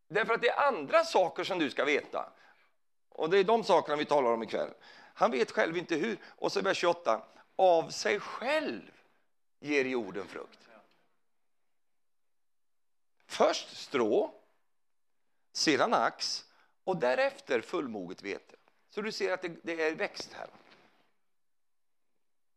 Därför 0.09 0.35
att 0.35 0.43
det 0.43 0.49
är 0.49 0.69
andra 0.69 1.05
saker 1.05 1.45
som 1.45 1.59
du 1.59 1.71
ska 1.71 1.85
veta. 1.85 2.33
Och 3.09 3.31
det 3.31 3.39
är 3.39 3.45
de 3.45 3.65
sakerna 3.65 3.97
vi 3.97 4.05
talar 4.05 4.33
om 4.33 4.43
ikväll. 4.43 4.71
Han 5.15 5.31
vet 5.31 5.51
själv 5.51 5.77
inte 5.77 5.95
hur. 5.95 6.19
Och 6.25 6.53
så 6.53 6.61
vers 6.61 6.79
28. 6.79 7.23
Av 7.57 7.91
sig 7.91 8.21
själv 8.21 8.91
ger 9.61 9.85
jorden 9.85 10.27
frukt. 10.27 10.59
Först 13.27 13.77
strå, 13.77 14.35
sedan 15.53 15.95
ax 15.95 16.45
och 16.85 16.97
därefter 16.97 17.61
fullmoget 17.61 18.23
vete. 18.23 18.57
Så 18.91 19.03
du 19.03 19.13
ser 19.13 19.33
att 19.33 19.43
det, 19.43 19.57
det 19.63 19.83
är 19.83 19.95
växt 19.95 20.33
här. 20.33 20.49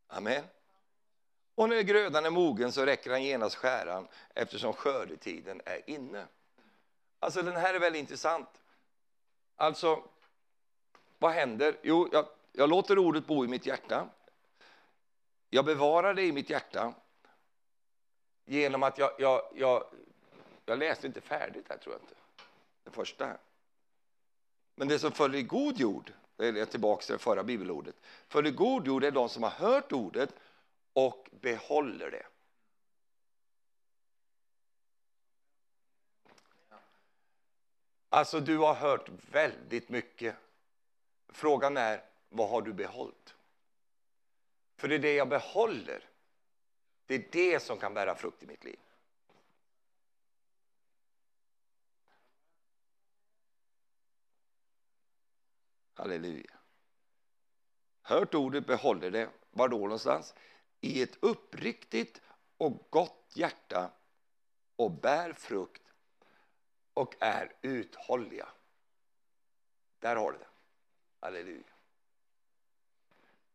Amen. 0.08 0.43
Och 1.56 1.70
när 1.70 1.82
grödan 1.82 2.26
är 2.26 2.30
mogen 2.30 2.72
så 2.72 2.86
räcker 2.86 3.12
han 3.12 3.24
genast 3.24 3.56
skäran 3.56 4.08
eftersom 4.34 4.74
skördetiden 4.74 5.62
är 5.66 5.89
inne. 5.89 6.28
Alltså 7.20 7.41
den 7.41 7.56
här 7.56 7.74
är 7.74 7.80
väldigt 7.80 7.99
intressant. 7.99 8.62
Alltså, 9.56 10.03
vad 11.18 11.32
händer? 11.32 11.78
Jo, 11.82 12.10
jag 12.12 12.26
jag 12.58 12.70
låter 12.70 12.97
ordet 12.97 13.28
bo 13.28 13.45
i 13.45 13.47
mitt 13.47 13.66
hjärta. 13.66 14.10
Jag 15.49 15.66
bevarar 15.66 16.14
det 16.14 16.24
i 16.24 16.32
mitt 16.32 16.49
hjärta 16.49 16.93
genom 18.45 18.84
att 18.84 18.97
jag, 18.97 19.12
jag, 19.18 19.41
jag, 19.56 19.84
jag 20.66 20.80
läste 20.80 21.08
inte 21.08 21.22
färdigt 21.22 21.66
här, 21.70 21.78
tror 21.78 21.95
jag 21.95 22.01
inte. 22.01 22.16
Det 22.84 22.91
första. 22.91 23.38
Men 24.76 24.88
det 24.88 24.99
som 24.99 25.12
följer 25.12 25.39
i 25.39 25.43
god 25.43 25.78
jord, 25.78 26.12
det 26.36 26.47
är 26.47 26.66
tillbaka 26.66 27.06
till 27.06 27.14
det 27.14 27.20
förra 27.20 27.43
bibelordet. 27.43 27.95
Följer 28.28 28.51
god 28.51 28.88
jord 28.88 29.03
är 29.03 29.12
de 29.12 29.30
som 29.30 29.43
har 29.43 29.49
hört 29.49 29.91
ordet 29.91 30.36
och 30.93 31.30
behåller 31.32 32.12
det. 32.12 32.26
Alltså, 38.10 38.39
du 38.39 38.58
har 38.58 38.74
hört 38.74 39.10
väldigt 39.32 39.89
mycket. 39.89 40.36
Frågan 41.30 41.78
är, 41.78 42.03
vad 42.36 42.49
har 42.49 42.61
du 42.61 42.73
behållit? 42.73 43.36
För 44.77 44.88
det 44.88 44.95
är 44.95 44.99
det 44.99 45.13
jag 45.13 45.29
behåller. 45.29 46.09
Det 47.05 47.15
är 47.15 47.27
det 47.31 47.59
som 47.59 47.77
kan 47.77 47.93
bära 47.93 48.15
frukt 48.15 48.43
i 48.43 48.47
mitt 48.47 48.63
liv. 48.63 48.79
Halleluja. 55.93 56.59
Hört 58.01 58.33
ordet, 58.33 58.67
behåller 58.67 59.11
det. 59.11 59.29
Var 59.51 59.67
då 59.67 59.77
någonstans? 59.77 60.33
I 60.81 61.01
ett 61.01 61.17
uppriktigt 61.19 62.21
och 62.57 62.88
gott 62.89 63.31
hjärta 63.33 63.91
och 64.75 64.91
bär 64.91 65.33
frukt 65.33 65.81
och 66.93 67.15
är 67.19 67.53
uthålliga. 67.61 68.47
Där 69.99 70.15
har 70.15 70.31
du 70.31 70.38
det. 70.38 70.47
Halleluja. 71.19 71.74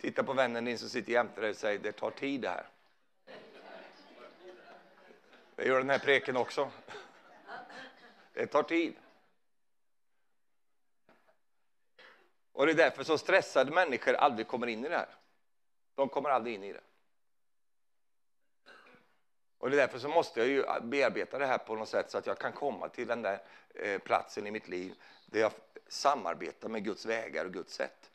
Titta 0.00 0.22
på 0.22 0.32
vännen 0.32 0.64
din 0.64 0.78
som 0.78 0.88
sitter 0.88 1.12
jämte 1.12 1.40
dig 1.40 1.50
och 1.50 1.56
säger 1.56 1.78
det 1.78 1.92
tar 1.92 2.10
tid 2.10 2.40
det 2.40 2.48
här. 2.48 2.66
Det 5.56 5.66
gör 5.66 5.78
den 5.78 5.90
här 5.90 5.98
preken 5.98 6.36
också. 6.36 6.70
Det 8.32 8.46
tar 8.46 8.62
tid. 8.62 8.94
Och 12.52 12.66
det 12.66 12.72
är 12.72 12.76
därför 12.76 13.04
så 13.04 13.18
stressade 13.18 13.70
människor 13.70 14.14
aldrig 14.14 14.46
kommer 14.46 14.66
in 14.66 14.84
i 14.84 14.88
det 14.88 14.96
här. 14.96 15.08
De 15.94 16.08
kommer 16.08 16.30
aldrig 16.30 16.54
in 16.54 16.64
i 16.64 16.72
det. 16.72 16.80
Och 19.58 19.70
det 19.70 19.76
är 19.76 19.80
därför 19.80 19.98
så 19.98 20.08
måste 20.08 20.40
jag 20.40 20.48
ju 20.48 20.64
bearbeta 20.82 21.38
det 21.38 21.46
här 21.46 21.58
på 21.58 21.74
något 21.74 21.88
sätt 21.88 22.10
så 22.10 22.18
att 22.18 22.26
jag 22.26 22.38
kan 22.38 22.52
komma 22.52 22.88
till 22.88 23.06
den 23.06 23.22
där 23.22 23.42
eh, 23.74 23.98
platsen 23.98 24.46
i 24.46 24.50
mitt 24.50 24.68
liv 24.68 24.94
där 25.26 25.40
jag 25.40 25.52
samarbetar 25.88 26.68
med 26.68 26.84
Guds 26.84 27.06
vägar 27.06 27.44
och 27.44 27.52
Guds 27.52 27.74
sätt. 27.74 28.09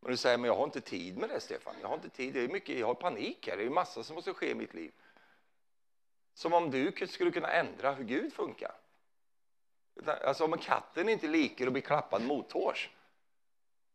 Men 0.00 0.10
du 0.10 0.16
säger, 0.16 0.38
men 0.38 0.48
jag 0.48 0.56
har 0.56 0.64
inte 0.64 0.80
tid 0.80 1.18
med 1.18 1.28
det 1.28 1.40
Stefan. 1.40 1.74
Jag 1.80 1.88
har 1.88 1.94
inte 1.94 2.08
tid, 2.08 2.34
det 2.34 2.40
är 2.40 2.48
mycket, 2.48 2.78
jag 2.78 2.86
har 2.86 2.94
panik 2.94 3.48
här, 3.48 3.56
det 3.56 3.62
är 3.62 3.70
massa 3.70 4.04
som 4.04 4.14
måste 4.14 4.34
ske 4.34 4.50
i 4.50 4.54
mitt 4.54 4.74
liv. 4.74 4.92
Som 6.34 6.52
om 6.52 6.70
du 6.70 7.06
skulle 7.08 7.30
kunna 7.30 7.48
ändra 7.48 7.92
hur 7.92 8.04
Gud 8.04 8.32
funkar. 8.32 8.72
Alltså 10.06 10.44
om 10.44 10.58
katten 10.58 11.08
inte 11.08 11.28
liker 11.28 11.66
att 11.66 11.72
bli 11.72 11.82
klappad 11.82 12.22
mothårs 12.22 12.90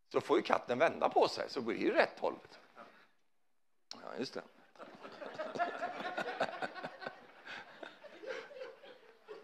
så 0.10 0.22
får 0.22 0.38
ju 0.38 0.44
katten 0.44 0.80
vända 0.80 1.10
på 1.10 1.28
sig 1.28 1.50
så 1.50 1.62
blir 1.62 1.76
det 1.76 1.84
ju 1.84 1.92
rätt 1.94 2.20
håll. 2.20 2.36
Ja, 3.94 4.18
just 4.20 4.34
det. 4.34 4.42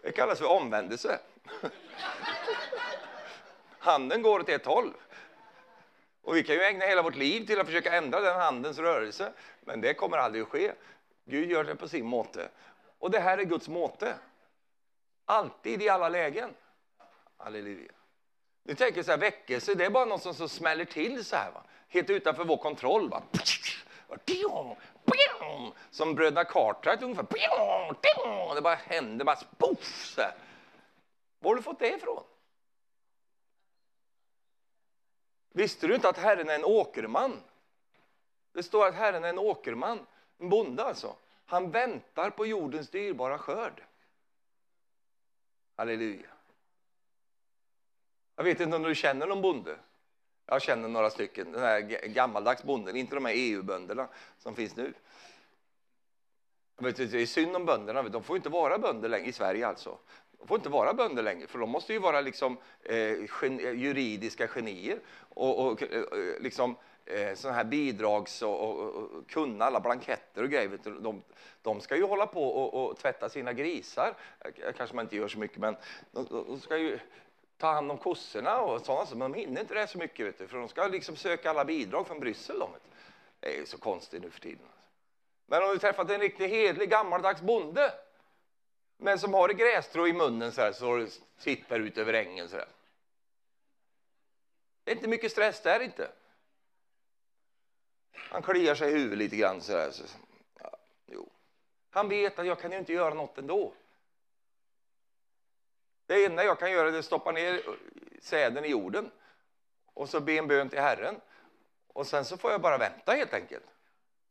Det 0.02 0.12
kallas 0.12 0.38
för 0.38 0.46
omvändelse. 0.46 1.20
Handen 3.78 4.22
går 4.22 4.40
åt 4.40 4.48
ett 4.48 4.66
håll. 4.66 4.94
Och 6.22 6.36
vi 6.36 6.42
kan 6.42 6.54
ju 6.54 6.62
ägna 6.62 6.84
hela 6.84 7.02
vårt 7.02 7.16
liv 7.16 7.46
till 7.46 7.60
att 7.60 7.66
försöka 7.66 7.92
ändra 7.92 8.20
den 8.20 8.40
handens 8.40 8.78
rörelse, 8.78 9.32
men 9.60 9.80
det 9.80 9.94
kommer 9.94 10.18
aldrig 10.18 10.42
att 10.42 10.48
ske. 10.48 10.72
Gud 11.24 11.50
gör 11.50 11.64
det 11.64 11.76
på 11.76 11.88
sin 11.88 12.06
måte. 12.06 12.48
Och 12.98 13.10
det 13.10 13.20
här 13.20 13.38
är 13.38 13.42
Guds 13.44 13.68
måte. 13.68 14.14
Alltid, 15.24 15.82
i 15.82 15.88
alla 15.88 16.08
lägen. 16.08 16.54
Halleluja. 17.36 17.92
Ni 18.64 18.74
tänker 18.74 19.02
så 19.02 19.10
här, 19.10 19.18
väckelse, 19.18 19.74
det 19.74 19.84
är 19.84 19.90
bara 19.90 20.04
något 20.04 20.22
som, 20.22 20.34
som 20.34 20.48
smäller 20.48 20.84
till 20.84 21.24
så 21.24 21.36
här, 21.36 21.50
va? 21.50 21.62
helt 21.88 22.10
utanför 22.10 22.44
vår 22.44 22.56
kontroll. 22.56 23.08
Va? 23.08 23.22
Som 25.90 26.14
bröderna 26.14 26.44
Cartwright 26.44 27.02
ungefär. 27.02 27.26
Det 28.54 28.60
bara 28.60 28.74
händer, 28.74 29.24
bara 29.24 29.38
poff, 29.58 30.18
Var 31.38 31.50
har 31.50 31.56
du 31.56 31.62
fått 31.62 31.78
det 31.78 31.88
ifrån? 31.88 32.22
Visste 35.52 35.86
du 35.86 35.94
inte 35.94 36.08
att 36.08 36.18
Herren 36.18 36.48
är 36.48 36.54
en 36.54 36.64
åkerman? 36.64 37.40
Det 38.52 38.62
står 38.62 38.86
att 38.86 38.94
Herren 38.94 39.24
är 39.24 39.28
en 39.28 39.38
åkerman, 39.38 40.06
en 40.38 40.48
bonde 40.48 40.84
alltså. 40.84 41.16
Han 41.46 41.70
väntar 41.70 42.30
på 42.30 42.46
jordens 42.46 42.90
dyrbara 42.90 43.38
skörd. 43.38 43.82
Halleluja. 45.76 46.28
Jag 48.36 48.44
vet 48.44 48.60
inte 48.60 48.76
om 48.76 48.82
du 48.82 48.94
känner 48.94 49.26
någon 49.26 49.42
bonde? 49.42 49.76
Jag 50.46 50.62
känner 50.62 50.88
några 50.88 51.10
stycken, 51.10 51.52
den 51.52 51.62
här 51.62 51.80
gammaldags 52.06 52.62
bonden, 52.62 52.96
inte 52.96 53.14
de 53.14 53.24
här 53.24 53.34
EU-bönderna 53.36 54.08
som 54.38 54.54
finns 54.54 54.76
nu. 54.76 54.94
Vet 56.76 56.96
du, 56.96 57.06
det 57.06 57.22
är 57.22 57.26
synd 57.26 57.56
om 57.56 57.66
bönderna, 57.66 58.02
de 58.02 58.22
får 58.22 58.36
inte 58.36 58.48
vara 58.48 58.78
bönder 58.78 59.08
längre 59.08 59.28
i 59.28 59.32
Sverige 59.32 59.66
alltså. 59.66 59.98
De 60.42 60.48
får 60.48 60.56
inte 60.56 60.68
vara 60.68 60.94
bönder 60.94 61.22
längre, 61.22 61.46
för 61.46 61.58
de 61.58 61.70
måste 61.70 61.92
ju 61.92 61.98
vara 61.98 62.20
liksom, 62.20 62.56
eh, 62.82 62.96
gen, 63.42 63.60
eh, 63.60 63.72
juridiska 63.72 64.48
genier 64.48 64.98
och, 65.28 65.66
och 65.66 65.82
eh, 65.82 66.04
liksom, 66.40 66.76
eh, 67.06 67.34
såna 67.34 67.54
här 67.54 67.64
bidrags 67.64 68.42
och, 68.42 68.60
och, 68.60 68.94
och, 68.94 69.30
kunna 69.30 69.64
alla 69.64 69.80
blanketter 69.80 70.42
och 70.42 70.50
grejer. 70.50 70.78
De, 71.00 71.22
de 71.62 71.80
ska 71.80 71.96
ju 71.96 72.02
hålla 72.02 72.26
på 72.26 72.44
och, 72.44 72.90
och 72.90 72.98
tvätta 72.98 73.28
sina 73.28 73.52
grisar. 73.52 74.14
Eh, 74.40 74.72
kanske 74.76 74.96
man 74.96 75.04
inte 75.04 75.16
gör 75.16 75.28
så 75.28 75.38
mycket, 75.38 75.58
men 75.58 75.76
de, 76.10 76.26
de 76.30 76.60
ska 76.60 76.76
ju 76.76 76.98
ta 77.58 77.72
hand 77.72 77.90
om 77.90 77.98
kossorna 77.98 78.60
och 78.60 78.80
sådana 78.80 79.06
saker. 79.06 79.16
men 79.16 79.32
de 79.32 79.38
hinner 79.38 79.60
inte 79.60 79.74
det 79.74 79.86
så 79.86 79.98
mycket, 79.98 80.26
vet 80.26 80.38
du, 80.38 80.48
för 80.48 80.58
de 80.58 80.68
ska 80.68 80.86
liksom 80.86 81.16
söka 81.16 81.50
alla 81.50 81.64
bidrag 81.64 82.06
från 82.06 82.20
Bryssel. 82.20 82.58
De, 82.58 82.70
det 83.40 83.58
är 83.58 83.64
så 83.64 83.78
konstigt 83.78 84.22
nu 84.22 84.30
för 84.30 84.40
tiden. 84.40 84.66
Men 85.46 85.62
om 85.62 85.68
du 85.68 85.78
träffat 85.78 86.10
en 86.10 86.20
riktigt 86.20 86.50
hedlig 86.50 86.90
gammaldags 86.90 87.40
bonde, 87.40 87.92
men 89.02 89.18
som 89.18 89.34
har 89.34 89.48
ett 89.48 89.56
grästrå 89.56 90.08
i 90.08 90.12
munnen 90.12 90.52
så 90.52 90.60
här, 90.60 90.72
så 90.72 91.06
sitter 91.36 91.80
ut 91.80 91.98
över 91.98 92.12
ängen 92.12 92.48
så 92.48 92.56
här. 92.56 92.68
Det 94.84 94.90
är 94.90 94.96
inte 94.96 95.08
mycket 95.08 95.32
stress 95.32 95.62
där 95.62 95.80
inte. 95.80 96.10
Han 98.12 98.42
kliar 98.42 98.74
sig 98.74 98.90
i 98.90 98.94
huvudet 98.94 99.18
lite 99.18 99.36
grann 99.36 99.60
så 99.60 99.72
här. 99.72 99.90
Så, 99.90 100.04
ja, 100.58 100.76
jo. 101.06 101.30
Han 101.90 102.08
vet 102.08 102.38
att 102.38 102.46
jag 102.46 102.60
kan 102.60 102.72
ju 102.72 102.78
inte 102.78 102.92
göra 102.92 103.14
något 103.14 103.38
ändå. 103.38 103.74
Det 106.06 106.24
enda 106.24 106.44
jag 106.44 106.58
kan 106.58 106.72
göra 106.72 106.88
är 106.88 106.98
att 106.98 107.04
stoppa 107.04 107.32
ner 107.32 107.62
säden 108.20 108.64
i 108.64 108.68
jorden 108.68 109.10
och 109.94 110.08
så 110.08 110.20
be 110.20 110.32
en 110.32 110.48
bön 110.48 110.68
till 110.68 110.80
Herren. 110.80 111.20
Och 111.86 112.06
sen 112.06 112.24
så 112.24 112.36
får 112.36 112.50
jag 112.50 112.60
bara 112.60 112.78
vänta 112.78 113.12
helt 113.12 113.34
enkelt. 113.34 113.64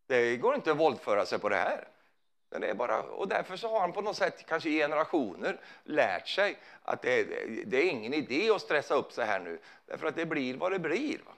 Det 0.06 0.38
går 0.38 0.56
inte 0.56 0.72
att 0.72 0.78
våldföra 0.78 1.26
sig 1.26 1.40
på 1.40 1.50
det 1.50 1.56
här. 1.56 1.88
Den 2.52 2.64
är 2.64 2.74
bara, 2.74 3.04
och 3.04 3.28
därför 3.28 3.58
så 3.58 3.68
har 3.68 3.80
han 3.80 3.94
på 3.94 4.02
något 4.02 4.18
sätt, 4.18 4.46
kanske 4.46 4.70
i 4.70 4.78
generationer, 4.78 5.62
lärt 5.84 6.28
sig 6.28 6.58
att 6.84 7.02
det, 7.02 7.24
det, 7.66 7.78
är 7.78 7.90
ingen 7.90 8.14
idé 8.14 8.50
att 8.50 8.62
stressa 8.62 8.96
upp 8.96 9.12
sig 9.12 9.26
här 9.26 9.40
nu, 9.40 9.60
därför 9.86 10.08
att 10.08 10.16
det 10.16 10.26
blir 10.26 10.58
vad 10.58 10.72
det 10.72 10.80
blir. 10.80 11.18
Va? 11.26 11.32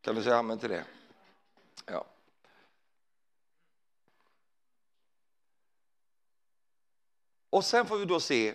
Kan 0.00 0.14
du 0.14 0.22
säga 0.22 0.36
amen 0.36 0.58
till 0.58 0.68
det? 0.68 0.84
Ja. 1.86 2.06
Och 7.50 7.64
sen 7.64 7.86
får 7.86 7.98
vi 7.98 8.04
då 8.04 8.20
se, 8.20 8.54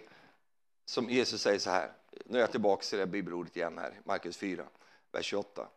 som 0.85 1.09
Jesus 1.09 1.41
säger 1.41 1.59
så 1.59 1.69
här, 1.69 1.91
nu 2.25 2.37
är 2.37 2.41
jag 2.41 2.51
tillbaka 2.51 2.83
till 2.83 2.99
det 2.99 3.07
bibelordet 3.07 3.57
igen 3.57 3.77
här, 3.77 3.99
Markus 4.03 4.37
4, 4.37 4.65
vers 5.11 5.25
28. 5.25 5.67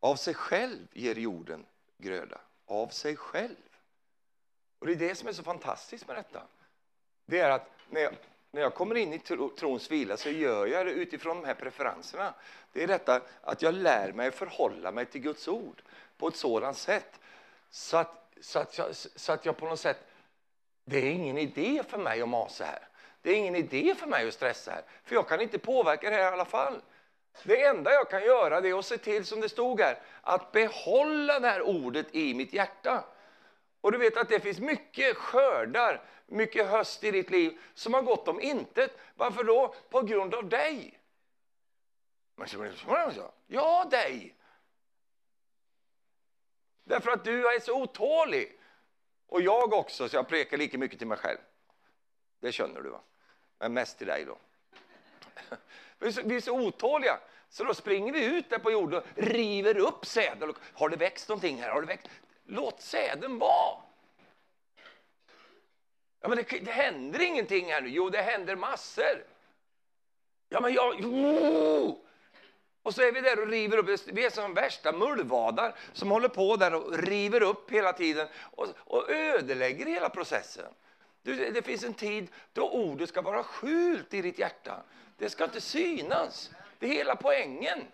Av 0.00 0.16
sig 0.16 0.34
själv 0.34 0.86
ger 0.92 1.14
jorden 1.14 1.66
gröda, 1.98 2.40
av 2.66 2.88
sig 2.88 3.16
själv. 3.16 3.67
Och 4.78 4.86
det 4.86 4.92
är 4.92 4.96
det 4.96 5.14
som 5.14 5.28
är 5.28 5.32
så 5.32 5.42
fantastiskt 5.42 6.06
med 6.06 6.16
detta. 6.16 6.42
Det 7.26 7.40
är 7.40 7.50
att 7.50 7.70
när 7.90 8.00
jag, 8.00 8.12
när 8.50 8.62
jag 8.62 8.74
kommer 8.74 8.94
in 8.94 9.12
i 9.12 9.18
trons 9.58 9.90
vila 9.90 10.16
så 10.16 10.30
gör 10.30 10.66
jag 10.66 10.86
det 10.86 10.92
utifrån 10.92 11.36
de 11.36 11.46
här 11.46 11.54
preferenserna. 11.54 12.34
Det 12.72 12.82
är 12.82 12.86
detta 12.86 13.20
att 13.40 13.62
jag 13.62 13.74
lär 13.74 14.12
mig 14.12 14.30
förhålla 14.30 14.92
mig 14.92 15.06
till 15.06 15.20
Guds 15.20 15.48
ord 15.48 15.82
på 16.18 16.28
ett 16.28 16.36
sådant 16.36 16.76
sätt 16.76 17.20
så 17.70 17.96
att, 17.96 18.36
så 18.40 18.58
att, 18.58 18.78
jag, 18.78 18.96
så 18.96 19.32
att 19.32 19.44
jag 19.44 19.56
på 19.56 19.66
något 19.66 19.80
sätt, 19.80 19.98
det 20.84 20.98
är 20.98 21.10
ingen 21.10 21.38
idé 21.38 21.82
för 21.88 21.98
mig 21.98 22.22
att 22.22 22.28
masa 22.28 22.64
här. 22.64 22.88
Det 23.22 23.30
är 23.30 23.34
ingen 23.34 23.56
idé 23.56 23.94
för 23.94 24.06
mig 24.06 24.28
att 24.28 24.34
stressa 24.34 24.70
här, 24.70 24.82
för 25.04 25.14
jag 25.14 25.28
kan 25.28 25.40
inte 25.40 25.58
påverka 25.58 26.10
det 26.10 26.16
här 26.16 26.22
i 26.22 26.34
alla 26.34 26.44
fall. 26.44 26.82
Det 27.42 27.64
enda 27.64 27.92
jag 27.92 28.10
kan 28.10 28.24
göra 28.24 28.56
är 28.56 28.78
att 28.78 28.84
se 28.84 28.98
till, 28.98 29.24
som 29.24 29.40
det 29.40 29.48
stod 29.48 29.80
här, 29.80 29.98
att 30.20 30.52
behålla 30.52 31.40
det 31.40 31.48
här 31.48 31.62
ordet 31.62 32.14
i 32.14 32.34
mitt 32.34 32.52
hjärta. 32.52 33.04
Och 33.80 33.92
du 33.92 33.98
vet 33.98 34.16
att 34.16 34.28
det 34.28 34.40
finns 34.40 34.60
mycket 34.60 35.16
skördar, 35.16 36.04
mycket 36.26 36.66
höst 36.66 37.04
i 37.04 37.10
ditt 37.10 37.30
liv 37.30 37.58
som 37.74 37.94
har 37.94 38.02
gått 38.02 38.28
om 38.28 38.40
intet. 38.40 38.98
Varför 39.14 39.44
då? 39.44 39.74
På 39.90 40.02
grund 40.02 40.34
av 40.34 40.48
dig. 40.48 41.00
Ja, 43.46 43.86
dig. 43.90 44.34
Därför 46.84 47.10
att 47.10 47.24
du 47.24 47.48
är 47.48 47.60
så 47.60 47.82
otålig. 47.82 48.58
Och 49.26 49.42
jag 49.42 49.72
också, 49.72 50.08
så 50.08 50.16
jag 50.16 50.28
prekar 50.28 50.56
lika 50.56 50.78
mycket 50.78 50.98
till 50.98 51.06
mig 51.06 51.18
själv. 51.18 51.38
Det 52.40 52.52
känner 52.52 52.80
du 52.80 52.88
va? 52.88 53.00
Men 53.58 53.72
mest 53.72 53.98
till 53.98 54.06
dig 54.06 54.24
då. 54.24 54.38
Vi 55.98 56.06
är, 56.06 56.12
så, 56.12 56.22
vi 56.24 56.36
är 56.36 56.40
så 56.40 56.60
otåliga, 56.60 57.20
så 57.48 57.64
då 57.64 57.74
springer 57.74 58.12
vi 58.12 58.24
ut 58.24 58.50
där 58.50 58.58
på 58.58 58.70
jorden 58.70 59.02
och 59.02 59.22
river 59.22 59.78
upp 59.78 60.06
säden. 60.06 60.54
Har 60.72 60.88
det 60.88 60.96
växt 60.96 61.28
någonting 61.28 61.62
här? 61.62 61.70
Har 61.70 61.80
det 61.80 61.86
växt? 61.86 62.08
Låt 62.50 62.80
säden 62.80 63.38
vara. 63.38 63.76
Ja, 66.20 66.28
men 66.28 66.36
det, 66.36 66.58
det 66.64 66.70
händer 66.70 67.22
ingenting 67.22 67.72
här 67.72 67.80
nu. 67.80 67.88
Jo, 67.88 68.10
det 68.10 68.22
händer 68.22 68.56
massor. 68.56 69.24
Ja, 70.48 70.60
men 70.60 70.72
jag... 70.72 70.94
Och 72.82 72.94
så 72.94 73.02
är 73.02 73.12
vi 73.12 73.20
där 73.20 73.40
och 73.40 73.48
river 73.48 73.78
upp. 73.78 74.00
Vi 74.06 74.24
är 74.24 74.30
som 74.30 74.54
värsta 74.54 74.92
mullvadar 74.92 75.74
som 75.92 76.10
håller 76.10 76.28
på 76.28 76.56
där 76.56 76.74
och 76.74 76.98
river 76.98 77.42
upp 77.42 77.70
hela 77.70 77.92
tiden 77.92 78.28
och, 78.38 78.68
och 78.76 79.10
ödelägger 79.10 79.86
hela 79.86 80.08
processen. 80.08 80.72
Du, 81.22 81.50
det 81.50 81.62
finns 81.62 81.84
en 81.84 81.94
tid 81.94 82.28
då 82.52 82.70
ordet 82.70 83.08
ska 83.08 83.22
vara 83.22 83.42
skjult 83.42 84.14
i 84.14 84.22
ditt 84.22 84.38
hjärta. 84.38 84.82
Det 85.16 85.30
ska 85.30 85.44
inte 85.44 85.60
synas. 85.60 86.50
Det 86.78 86.86
är 86.86 86.90
hela 86.90 87.16
poängen. 87.16 87.84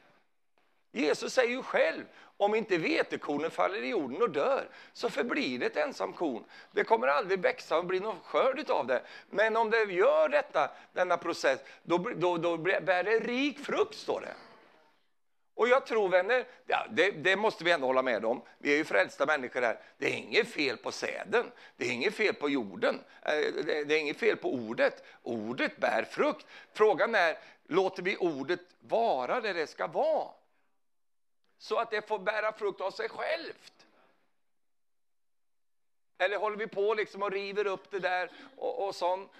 Jesus 0.92 1.32
säger 1.32 1.50
ju 1.50 1.62
själv, 1.62 2.04
om 2.44 2.54
inte 2.54 2.78
vetekornen 2.78 3.50
faller 3.50 3.82
i 3.82 3.88
jorden 3.88 4.22
och 4.22 4.30
dör, 4.30 4.68
så 4.92 5.10
förblir 5.10 5.58
det 5.58 5.66
ett 5.66 5.76
ensamt 5.76 6.16
korn. 6.16 6.44
Det 6.72 6.84
kommer 6.84 7.06
aldrig 7.06 7.40
växa 7.40 7.78
och 7.78 7.84
bli 7.84 8.00
någon 8.00 8.20
skörd 8.20 8.70
av 8.70 8.86
det. 8.86 9.02
Men 9.30 9.56
om 9.56 9.70
det 9.70 9.82
gör 9.82 10.28
detta, 10.28 10.70
denna 10.92 11.16
process, 11.16 11.60
då, 11.82 11.98
då, 12.16 12.36
då 12.36 12.56
bär 12.56 13.04
det 13.04 13.18
rik 13.18 13.58
frukt, 13.58 13.94
står 13.94 14.20
det. 14.20 14.34
Och 15.54 15.68
jag 15.68 15.86
tror 15.86 16.08
vänner, 16.08 16.44
ja, 16.66 16.86
det, 16.90 17.10
det, 17.10 17.36
måste 17.36 17.64
vi 17.64 17.70
ändå 17.70 17.86
hålla 17.86 18.02
med 18.02 18.24
om, 18.24 18.42
vi 18.58 18.72
är 18.72 18.76
ju 18.76 18.84
frälsta 18.84 19.26
människor 19.26 19.62
här. 19.62 19.78
Det 19.98 20.06
är 20.06 20.16
inget 20.16 20.48
fel 20.48 20.76
på 20.76 20.92
säden, 20.92 21.50
det 21.76 21.84
är 21.84 21.90
inget 21.90 22.14
fel 22.14 22.34
på 22.34 22.48
jorden, 22.48 23.00
eh, 23.22 23.64
det, 23.64 23.94
är 23.94 23.98
inget 23.98 24.16
fel 24.16 24.36
på 24.36 24.52
ordet. 24.52 25.04
Ordet 25.22 25.76
bär 25.76 26.06
frukt. 26.10 26.46
Frågan 26.72 27.14
är, 27.14 27.38
låter 27.66 28.02
vi 28.02 28.16
ordet 28.16 28.60
vara 28.80 29.40
det 29.40 29.52
det 29.52 29.66
ska 29.66 29.86
vara? 29.86 30.28
Så 31.64 31.78
att 31.78 31.90
det 31.90 32.08
får 32.08 32.18
bära 32.18 32.52
frukt 32.52 32.80
av 32.80 32.90
sig 32.90 33.08
självt. 33.08 33.86
Eller 36.18 36.36
håller 36.36 36.56
vi 36.56 36.66
på 36.66 36.94
liksom 36.94 37.22
och 37.22 37.30
river 37.30 37.66
upp 37.66 37.90
det 37.90 37.98
där 37.98 38.30
och, 38.56 38.86
och 38.86 38.94
sånt? 38.94 39.30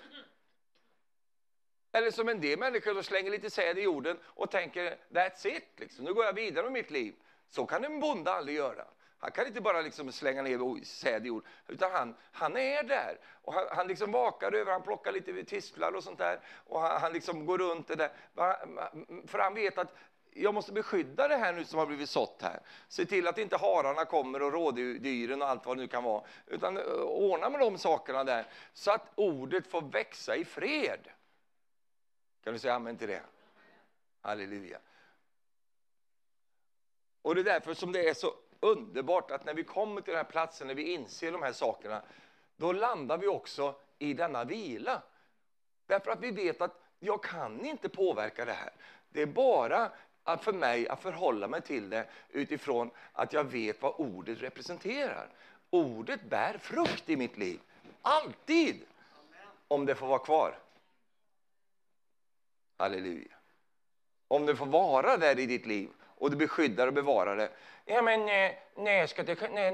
Eller 1.93 2.11
som 2.11 2.29
en 2.29 2.41
del 2.41 2.59
människor 2.59 3.03
slänger 3.03 3.31
lite 3.31 3.51
säd 3.51 3.79
i 3.79 3.83
jorden 3.83 4.19
och 4.25 4.51
tänker 4.51 4.97
that's 5.09 5.47
it, 5.47 5.69
liksom. 5.77 6.05
nu 6.05 6.15
går 6.15 6.25
jag 6.25 6.33
vidare 6.33 6.65
med 6.65 6.73
mitt 6.73 6.91
liv. 6.91 7.15
Så 7.49 7.67
kan 7.67 7.85
en 7.85 8.01
bonde 8.01 8.33
aldrig 8.33 8.57
göra. 8.57 8.87
Han 9.19 9.31
kan 9.31 9.47
inte 9.47 9.61
bara 9.61 9.81
liksom 9.81 10.13
slänga 10.13 10.43
ner 10.43 10.85
säd 10.85 11.25
i 11.25 11.29
jorden, 11.29 11.51
utan 11.69 11.93
han, 11.93 12.17
han 12.33 12.57
är 12.57 12.83
där. 12.83 13.19
Och 13.43 13.55
han, 13.55 13.65
han 13.71 13.89
liksom 13.89 14.13
vakar 14.13 14.53
över, 14.53 14.73
han 14.73 14.83
plockar 14.83 15.13
lite 15.13 15.45
tistlar 15.45 15.93
och 15.93 16.05
sånt 16.05 16.19
där. 16.19 16.41
Och 16.67 16.81
han, 16.81 17.01
han 17.01 17.13
liksom 17.13 17.47
går 17.47 17.59
runt 17.59 17.89
det 17.89 17.97
där. 17.97 18.11
För 19.27 19.39
han 19.39 19.55
vet 19.55 19.79
att 19.79 19.95
jag 20.35 20.55
måste 20.55 20.73
beskydda 20.73 21.29
det 21.29 21.37
här 21.37 21.53
nu 21.53 21.65
som 21.65 21.79
har 21.79 21.87
blivit 21.87 22.11
sått 22.11 22.43
här. 22.43 22.61
Se 22.89 23.05
till 23.07 23.29
att 23.29 23.39
inte 23.39 23.57
hararna 23.57 24.05
kommer 24.05 24.43
och 24.43 24.53
rådjuren 24.53 25.43
och 25.43 25.49
allt 25.49 25.67
vad 25.67 25.77
det 25.77 25.81
nu 25.81 25.89
kan 25.89 26.05
vara. 26.05 26.25
Utan 26.47 26.77
eh, 26.77 26.83
ordna 27.03 27.51
med 27.51 27.61
de 27.61 27.79
sakerna 27.79 28.25
där, 28.25 28.47
så 28.73 28.91
att 28.91 29.13
ordet 29.15 29.67
får 29.67 29.83
växa 29.83 30.37
i 30.37 30.45
fred. 30.45 31.09
Kan 32.45 32.53
du 32.53 32.59
säga 32.59 32.75
amen 32.75 32.97
till 32.97 33.09
det? 33.09 33.23
Halleluja. 34.21 34.79
Och 37.23 37.35
det 37.35 37.41
är 37.41 37.45
därför 37.45 37.75
som 37.75 37.93
det 37.93 38.09
är 38.09 38.15
så 38.15 38.35
underbart 38.61 39.31
att 39.31 39.45
när 39.45 39.55
vi 39.55 39.65
kommer 39.65 40.01
till 40.01 40.13
den 40.13 40.25
här 40.25 40.31
platsen, 40.31 40.67
när 40.67 40.75
vi 40.75 40.93
inser 40.93 41.33
de 41.33 41.43
här 41.43 41.53
sakerna, 41.53 42.03
då 42.57 42.73
landar 42.73 43.19
vi 43.19 43.27
också 43.27 43.75
i 43.99 44.15
denna 44.15 44.45
vila. 44.45 45.03
Därför 45.87 46.11
att 46.11 46.21
vi 46.21 46.31
vet 46.31 46.61
att 46.61 46.81
jag 46.99 47.23
kan 47.23 47.65
inte 47.65 47.89
påverka 47.89 48.45
det 48.45 48.53
här. 48.53 48.73
Det 49.09 49.23
är 49.23 49.27
bara 49.27 49.93
att 50.25 50.45
för 50.45 50.53
mig 50.53 50.89
att 50.89 51.03
förhålla 51.03 51.49
mig 51.49 51.61
till 51.61 51.91
det 51.91 52.07
utifrån 52.31 52.91
att 53.13 53.33
jag 53.33 53.45
vet 53.45 53.83
vad 53.83 53.95
ordet 53.97 54.43
representerar. 54.43 55.29
Ordet 55.71 56.23
bär 56.23 56.59
frukt 56.59 57.11
i 57.11 57.17
mitt 57.17 57.37
liv, 57.37 57.61
alltid, 58.03 58.81
om 59.69 59.87
det 59.87 59.95
får 59.95 60.07
vara 60.07 60.19
kvar. 60.19 60.59
Halleluja. 62.77 63.35
Om 64.29 64.47
det 64.47 64.57
får 64.57 64.67
vara 64.67 65.17
där 65.17 65.39
i 65.39 65.47
ditt 65.47 65.67
liv 65.67 65.89
och 66.01 66.31
du 66.31 66.37
beskyddar 66.37 66.87
och 66.87 66.93
bevarar 66.93 67.37
det. 67.37 67.51
Ja, 67.85 68.03
men 68.03 68.21
eh, 68.21 68.53
nej, 68.75 69.09
ska 69.09 69.23
det... 69.23 69.51
Nej, 69.53 69.73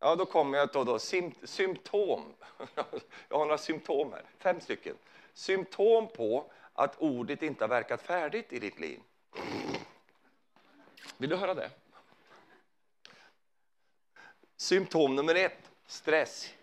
Ja, 0.00 0.16
då 0.16 0.26
kommer 0.26 0.58
jag 0.58 0.72
till 0.72 0.84
då, 0.84 0.98
symptom. 1.44 2.34
Jag 3.28 3.38
har 3.38 3.44
några 3.44 3.58
symptom 3.58 4.12
här, 4.12 4.22
fem 4.38 4.60
stycken. 4.60 4.96
Symptom 5.34 6.08
på 6.08 6.50
att 6.78 6.96
ordet 6.98 7.42
inte 7.42 7.64
har 7.64 7.68
verkat 7.68 8.02
färdigt 8.02 8.52
i 8.52 8.58
ditt 8.58 8.80
liv. 8.80 9.00
Vill 11.16 11.30
du 11.30 11.36
höra 11.36 11.54
det? 11.54 11.70
Symptom 14.56 15.16
nummer 15.16 15.34
ett, 15.34 15.70
stress. 15.86 16.54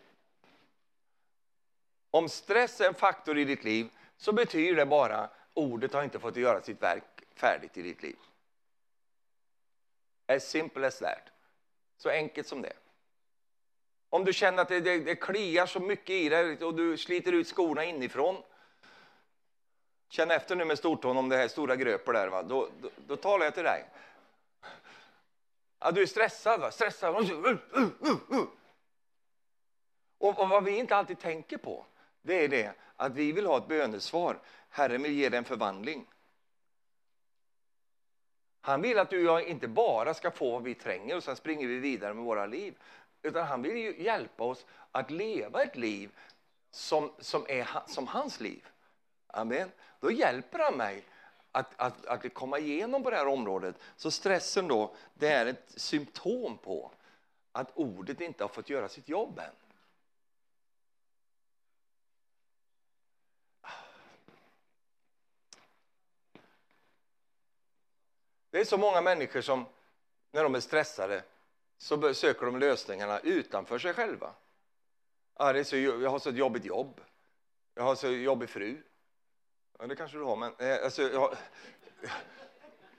Om 2.12 2.30
stress 2.30 2.82
är 2.82 2.88
en 2.88 2.94
faktor 2.94 3.38
i 3.38 3.46
ditt 3.46 3.64
liv 3.64 3.90
så 4.18 4.32
betyder 4.32 4.76
det 4.76 4.86
bara 4.86 5.30
ordet 5.54 5.94
har 5.94 6.04
inte 6.04 6.20
fått 6.20 6.36
göra 6.36 6.62
sitt 6.62 6.82
verk 6.82 7.24
färdigt 7.34 7.78
i 7.78 7.82
ditt 7.82 8.04
liv. 8.04 8.18
As 10.28 10.50
simple 10.50 10.88
as 10.88 11.00
that. 11.00 11.30
Så 11.98 12.10
enkelt 12.10 12.48
som 12.48 12.62
det. 12.62 12.74
Om 14.10 14.26
du 14.26 14.34
känner 14.34 14.62
att 14.62 14.68
det, 14.68 14.80
det, 14.80 15.00
det 15.00 15.16
kliar 15.16 15.66
så 15.66 15.80
mycket 15.80 16.10
i 16.10 16.30
dig 16.30 16.64
och 16.64 16.76
du 16.76 16.98
sliter 16.98 17.32
ut 17.32 17.48
skorna 17.48 17.86
inifrån. 17.86 18.44
Känn 20.16 20.32
efter 20.32 20.56
nu 20.56 20.66
med 20.66 20.78
stortån 20.78 21.18
om 21.18 21.30
det 21.30 21.38
här 21.38 21.48
stora 21.48 21.76
gröper 21.76 22.14
där. 22.14 22.28
Va? 22.28 22.44
Då, 22.44 22.70
då, 22.82 22.90
då 23.08 23.16
talar 23.16 23.46
jag 23.46 23.54
till 23.54 23.64
dig. 23.64 23.86
Ja, 25.80 25.92
du 25.92 26.02
är 26.02 26.06
stressad. 26.06 26.60
Va? 26.60 26.72
Stressad. 26.72 27.16
Och, 30.18 30.40
och 30.40 30.50
vad 30.50 30.64
vi 30.64 30.78
inte 30.78 30.96
alltid 30.96 31.20
tänker 31.20 31.58
på 31.58 31.86
det 32.22 32.44
är 32.44 32.48
det 32.48 32.74
att 32.96 33.14
vi 33.14 33.32
vill 33.32 33.46
ha 33.46 33.58
ett 33.58 33.68
bönesvar. 33.68 34.40
Herren 34.70 35.04
vill 35.04 35.14
ge 35.14 35.30
dig 35.30 35.38
en 35.38 35.44
förvandling. 35.44 36.08
Han 38.62 38.82
vill 38.82 39.00
att 39.00 39.10
du 39.10 39.30
och 39.30 39.42
jag 39.42 39.48
inte 39.48 39.68
bara 39.68 40.14
ska 40.14 40.32
få 40.32 40.52
vad 40.52 40.64
vi 40.64 40.76
tränger 40.76 41.16
och 41.16 41.24
sen 41.24 41.36
springer 41.36 41.68
vi 41.68 41.80
vidare 41.80 42.14
med 42.14 42.24
våra 42.24 42.46
liv. 42.46 42.78
Utan 43.22 43.48
han 43.48 43.62
vill 43.62 43.78
ju 43.78 44.04
hjälpa 44.04 44.44
oss 44.44 44.66
att 44.92 45.12
leva 45.12 45.64
ett 45.64 45.76
liv 45.76 46.10
som, 46.72 47.12
som 47.20 47.46
är 47.50 47.68
som 47.88 48.08
hans 48.08 48.40
liv. 48.40 48.68
Amen. 49.36 49.72
Då 50.00 50.12
hjälper 50.12 50.60
han 50.60 50.78
mig 50.78 51.04
att, 51.52 51.74
att, 51.76 52.06
att 52.06 52.34
komma 52.34 52.60
igenom 52.60 53.04
på 53.04 53.10
det 53.10 53.18
här 53.18 53.28
området. 53.28 53.76
Så 53.96 54.12
stressen 54.12 54.68
då, 54.68 54.96
det 55.14 55.28
är 55.28 55.46
ett 55.46 55.74
symptom 55.76 56.58
på 56.58 56.92
att 57.52 57.72
ordet 57.74 58.22
inte 58.22 58.44
har 58.44 58.50
fått 58.50 58.70
göra 58.70 58.90
sitt 58.90 59.10
jobb 59.10 59.40
än. 59.40 59.52
Det 68.50 68.60
är 68.60 68.66
så 68.66 68.78
många 68.78 69.02
människor 69.02 69.42
som 69.42 69.66
när 70.32 70.44
de 70.44 70.56
är 70.56 70.60
stressade 70.60 71.24
så 71.78 72.14
söker 72.14 72.46
de 72.46 72.60
lösningarna 72.60 73.20
utanför 73.20 73.80
sig 73.80 73.94
själva. 73.94 74.34
Ah, 75.34 75.54
det 75.54 75.60
är 75.60 75.64
så, 75.64 75.78
jag 75.78 76.10
har 76.10 76.20
så 76.20 76.30
ett 76.30 76.38
jobbigt 76.38 76.66
jobb. 76.66 77.02
Jag 77.74 77.84
har 77.84 77.96
så 77.96 78.08
jobbig 78.10 78.50
fru. 78.50 78.82
Ja, 79.80 79.88
det 79.88 79.96
kanske 79.96 80.18
du 80.18 80.24
har, 80.24 80.36
men 80.36 80.56
eh, 80.60 80.84
alltså, 80.84 81.02
jag, 81.02 81.36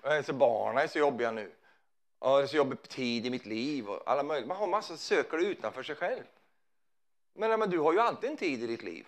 alltså, 0.02 0.32
barnen 0.32 0.82
är 0.82 0.86
så 0.86 0.98
jobbiga 0.98 1.30
nu. 1.30 1.52
Ja, 2.20 2.36
det 2.36 2.42
är 2.42 2.46
så 2.46 2.56
jobbig 2.56 2.82
tid 2.82 3.26
i 3.26 3.30
mitt 3.30 3.46
liv. 3.46 3.88
Och 3.88 4.10
alla 4.10 4.22
möjliga. 4.22 4.48
Man 4.48 4.56
har 4.56 4.66
massa 4.66 4.96
söker 4.96 5.38
utanför 5.38 5.82
sig 5.82 5.96
själv. 5.96 6.24
Men, 7.32 7.60
men 7.60 7.70
du 7.70 7.78
har 7.78 7.92
ju 7.92 8.00
alltid 8.00 8.30
en 8.30 8.36
tid 8.36 8.62
i 8.62 8.66
ditt 8.66 8.82
liv. 8.82 9.06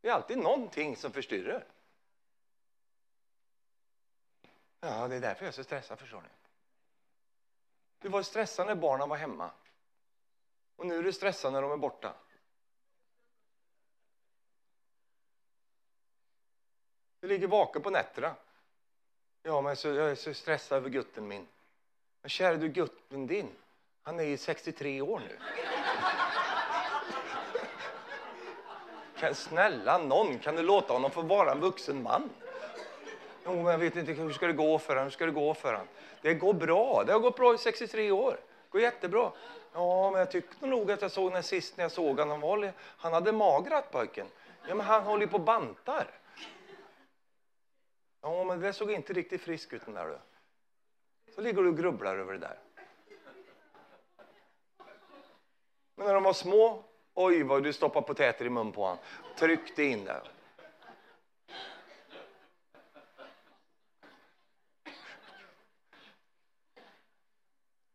Det 0.00 0.08
är 0.08 0.12
alltid 0.12 0.38
någonting 0.38 0.96
som 0.96 1.12
förstyrrar. 1.12 1.64
Ja, 4.80 5.08
det 5.08 5.16
är 5.16 5.20
därför 5.20 5.44
jag 5.44 5.48
är 5.48 5.52
så 5.52 5.64
stressad, 5.64 5.98
förstår 5.98 6.22
ni. 6.22 6.28
Du 7.98 8.08
var 8.08 8.22
stressad 8.22 8.66
när 8.66 8.74
barnen 8.74 9.08
var 9.08 9.16
hemma. 9.16 9.50
Och 10.80 10.86
nu 10.86 10.98
är 10.98 11.02
du 11.02 11.12
stressad 11.12 11.52
när 11.52 11.62
de 11.62 11.72
är 11.72 11.76
borta. 11.76 12.12
Du 17.20 17.28
ligger 17.28 17.46
vaken 17.46 17.82
på 17.82 17.90
nätterna. 17.90 18.34
Ja, 19.42 19.60
men 19.60 19.76
så, 19.76 19.88
jag 19.88 20.10
är 20.10 20.14
så 20.14 20.34
stressad 20.34 20.78
över 20.78 20.90
gutten 20.90 21.28
min. 21.28 21.46
Men 22.22 22.30
kära 22.30 22.56
du, 22.56 22.68
gutten 22.68 23.26
din, 23.26 23.48
han 24.02 24.20
är 24.20 24.24
ju 24.24 24.36
63 24.36 25.00
år 25.00 25.22
nu. 25.28 25.38
Kan, 29.18 29.34
snälla 29.34 29.98
någon, 29.98 30.38
kan 30.38 30.56
du 30.56 30.62
låta 30.62 30.92
honom 30.92 31.10
få 31.10 31.22
vara 31.22 31.52
en 31.52 31.60
vuxen 31.60 32.02
man? 32.02 32.30
Jo, 33.44 33.54
men 33.54 33.64
jag 33.64 33.78
vet 33.78 33.96
inte 33.96 34.12
hur 34.12 34.32
ska 34.32 34.46
det 34.46 34.52
gå 34.52 34.78
för 34.78 34.88
honom. 34.88 35.04
Hur 35.04 35.10
ska 35.10 35.26
det 35.26 35.32
gå 35.32 35.54
för 35.54 35.72
honom? 35.72 35.88
Det 36.22 36.34
går 36.34 36.52
bra. 36.52 37.04
Det 37.06 37.12
har 37.12 37.20
gått 37.20 37.36
bra 37.36 37.54
i 37.54 37.58
63 37.58 38.10
år. 38.10 38.32
Det 38.32 38.70
går 38.70 38.80
jättebra. 38.80 39.32
Ja, 39.72 40.10
men 40.10 40.18
jag 40.18 40.30
tyckte 40.30 40.66
nog 40.66 40.90
att 40.90 41.02
jag 41.02 41.10
såg 41.10 41.32
när 41.32 41.42
sist 41.42 41.76
när 41.76 41.84
jag 41.84 41.92
såg 41.92 42.18
honom. 42.18 42.72
Han 42.76 43.12
hade 43.12 43.32
magrat 43.32 43.90
pojken. 43.90 44.26
Ja, 44.68 44.74
men 44.74 44.86
han 44.86 45.02
håller 45.02 45.22
ju 45.22 45.30
på 45.30 45.38
bantar. 45.38 46.10
Ja, 48.20 48.44
men 48.44 48.60
det 48.60 48.72
såg 48.72 48.90
inte 48.90 49.12
riktigt 49.12 49.40
frisk 49.40 49.72
ut 49.72 49.84
den 49.84 49.94
där 49.94 50.06
du. 50.06 50.18
Så 51.34 51.40
ligger 51.40 51.62
du 51.62 51.68
och 51.68 51.76
grubblar 51.76 52.16
över 52.16 52.32
det 52.32 52.38
där. 52.38 52.58
Men 55.94 56.06
när 56.06 56.14
de 56.14 56.22
var 56.22 56.32
små 56.32 56.84
Oj, 57.14 57.42
vad 57.42 57.62
du 57.62 57.72
stoppade 57.72 58.06
potäter 58.06 58.44
i 58.44 58.50
mun 58.50 58.72
på 58.72 58.82
honom. 58.82 58.98
Tryckte 59.38 59.82
in 59.82 60.04
det. 60.04 60.20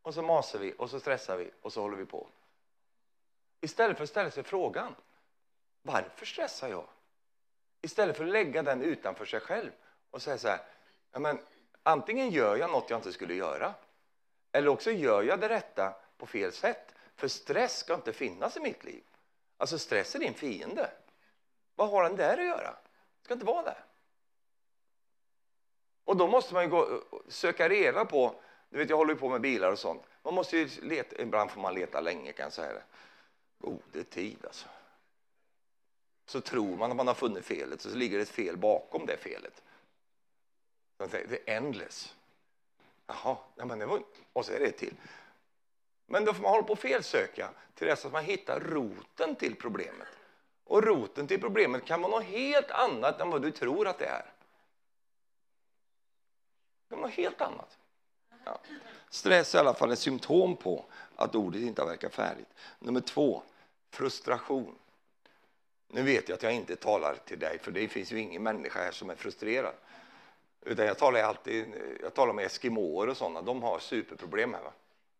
Och 0.05 0.13
så 0.13 0.21
masar 0.21 0.59
vi 0.59 0.73
och 0.77 0.89
så 0.89 0.99
stressar 0.99 1.37
vi 1.37 1.51
och 1.61 1.73
så 1.73 1.81
håller 1.81 1.97
vi 1.97 2.05
på. 2.05 2.27
Istället 3.61 3.97
för 3.97 4.03
att 4.03 4.09
ställa 4.09 4.31
sig 4.31 4.43
frågan, 4.43 4.95
varför 5.81 6.25
stressar 6.25 6.69
jag? 6.69 6.87
Istället 7.81 8.17
för 8.17 8.23
att 8.23 8.31
lägga 8.31 8.63
den 8.63 8.81
utanför 8.81 9.25
sig 9.25 9.39
själv 9.39 9.71
och 10.11 10.21
säga 10.21 10.37
så 10.37 10.47
här, 10.47 10.59
ja, 11.11 11.19
men, 11.19 11.39
antingen 11.83 12.29
gör 12.29 12.55
jag 12.55 12.71
något 12.71 12.89
jag 12.89 12.99
inte 12.99 13.13
skulle 13.13 13.33
göra 13.33 13.73
eller 14.51 14.67
också 14.67 14.91
gör 14.91 15.23
jag 15.23 15.39
det 15.39 15.49
rätta 15.49 15.95
på 16.17 16.25
fel 16.25 16.51
sätt. 16.51 16.95
För 17.15 17.27
stress 17.27 17.77
ska 17.77 17.93
inte 17.93 18.13
finnas 18.13 18.57
i 18.57 18.59
mitt 18.59 18.83
liv. 18.83 19.03
Alltså 19.57 19.79
stress 19.79 20.15
är 20.15 20.19
din 20.19 20.33
fiende. 20.33 20.91
Vad 21.75 21.89
har 21.89 22.03
den 22.03 22.15
där 22.15 22.37
att 22.37 22.45
göra? 22.45 22.71
Det 22.71 23.23
ska 23.23 23.33
inte 23.33 23.45
vara 23.45 23.63
där. 23.63 23.85
Och 26.03 26.17
då 26.17 26.27
måste 26.27 26.53
man 26.53 26.63
ju 26.63 26.69
gå, 26.69 27.01
söka 27.27 27.69
reda 27.69 28.05
på, 28.05 28.41
du 28.69 28.77
vet 28.77 28.89
jag 28.89 28.97
håller 28.97 29.13
ju 29.13 29.19
på 29.19 29.29
med 29.29 29.41
bilar 29.41 29.71
och 29.71 29.79
sånt. 29.79 30.03
Man 30.23 30.33
måste 30.33 30.57
ju 30.57 30.69
leta, 30.81 31.21
ibland 31.21 31.51
får 31.51 31.61
man 31.61 31.73
leta 31.73 32.01
länge 32.01 32.31
kan 32.31 32.43
jag 32.43 32.53
säga 32.53 32.73
det. 32.73 32.83
Oh, 33.59 33.71
Gode 33.71 34.03
tid 34.03 34.45
alltså. 34.45 34.67
Så 36.25 36.41
tror 36.41 36.77
man 36.77 36.91
att 36.91 36.97
man 36.97 37.07
har 37.07 37.13
funnit 37.13 37.45
felet, 37.45 37.81
så 37.81 37.89
ligger 37.89 38.17
det 38.17 38.23
ett 38.23 38.29
fel 38.29 38.57
bakom 38.57 39.05
det 39.05 39.17
felet. 39.17 39.63
Det 40.97 41.49
är 41.49 41.55
endless. 41.55 42.15
Jaha, 43.07 43.37
men 43.55 43.79
det 43.79 43.85
var, 43.85 44.03
och 44.33 44.45
så 44.45 44.51
är 44.51 44.59
det 44.59 44.65
ett 44.65 44.77
till. 44.77 44.95
Men 46.05 46.25
då 46.25 46.33
får 46.33 46.41
man 46.41 46.51
hålla 46.51 46.63
på 46.63 46.73
och 46.73 46.79
felsöka 46.79 47.49
till 47.73 47.87
dess 47.87 48.05
att 48.05 48.11
man 48.11 48.23
hittar 48.23 48.59
roten 48.59 49.35
till 49.35 49.55
problemet. 49.55 50.07
Och 50.63 50.83
roten 50.83 51.27
till 51.27 51.41
problemet 51.41 51.85
kan 51.85 52.01
vara 52.01 52.11
något 52.11 52.25
helt 52.25 52.71
annat 52.71 53.21
än 53.21 53.29
vad 53.29 53.41
du 53.41 53.51
tror 53.51 53.87
att 53.87 53.99
det 53.99 54.05
är. 54.05 54.25
Det 56.81 56.89
kan 56.89 56.99
vara 56.99 57.07
något 57.07 57.17
helt 57.17 57.41
annat. 57.41 57.77
Ja. 58.45 58.59
Stress 59.09 59.55
är 59.55 59.59
i 59.59 59.61
alla 59.61 59.73
fall 59.73 59.91
ett 59.91 59.99
symptom 59.99 60.55
på 60.55 60.85
att 61.15 61.35
ordet 61.35 61.61
inte 61.61 61.85
verkar 61.85 62.09
färdigt. 62.09 62.47
Nummer 62.79 63.01
två, 63.01 63.43
frustration. 63.89 64.75
Nu 65.87 66.01
vet 66.01 66.29
jag 66.29 66.35
att 66.35 66.43
jag 66.43 66.53
inte 66.53 66.75
talar 66.75 67.15
till 67.25 67.39
dig, 67.39 67.59
för 67.59 67.71
det 67.71 67.87
finns 67.87 68.11
ju 68.11 68.19
ingen 68.19 68.43
människa 68.43 68.79
här 68.79 68.91
som 68.91 69.09
är 69.09 69.15
frustrerad. 69.15 69.73
Utan 70.61 70.85
jag 70.85 70.97
talar 70.97 71.23
alltid 71.23 71.65
jag 72.01 72.13
talar 72.13 72.33
med 72.33 72.45
eskimåer 72.45 73.09
och 73.09 73.17
sådana, 73.17 73.41
de 73.41 73.63
har 73.63 73.79
superproblem 73.79 74.53
här. 74.53 74.61
Va? 74.61 74.71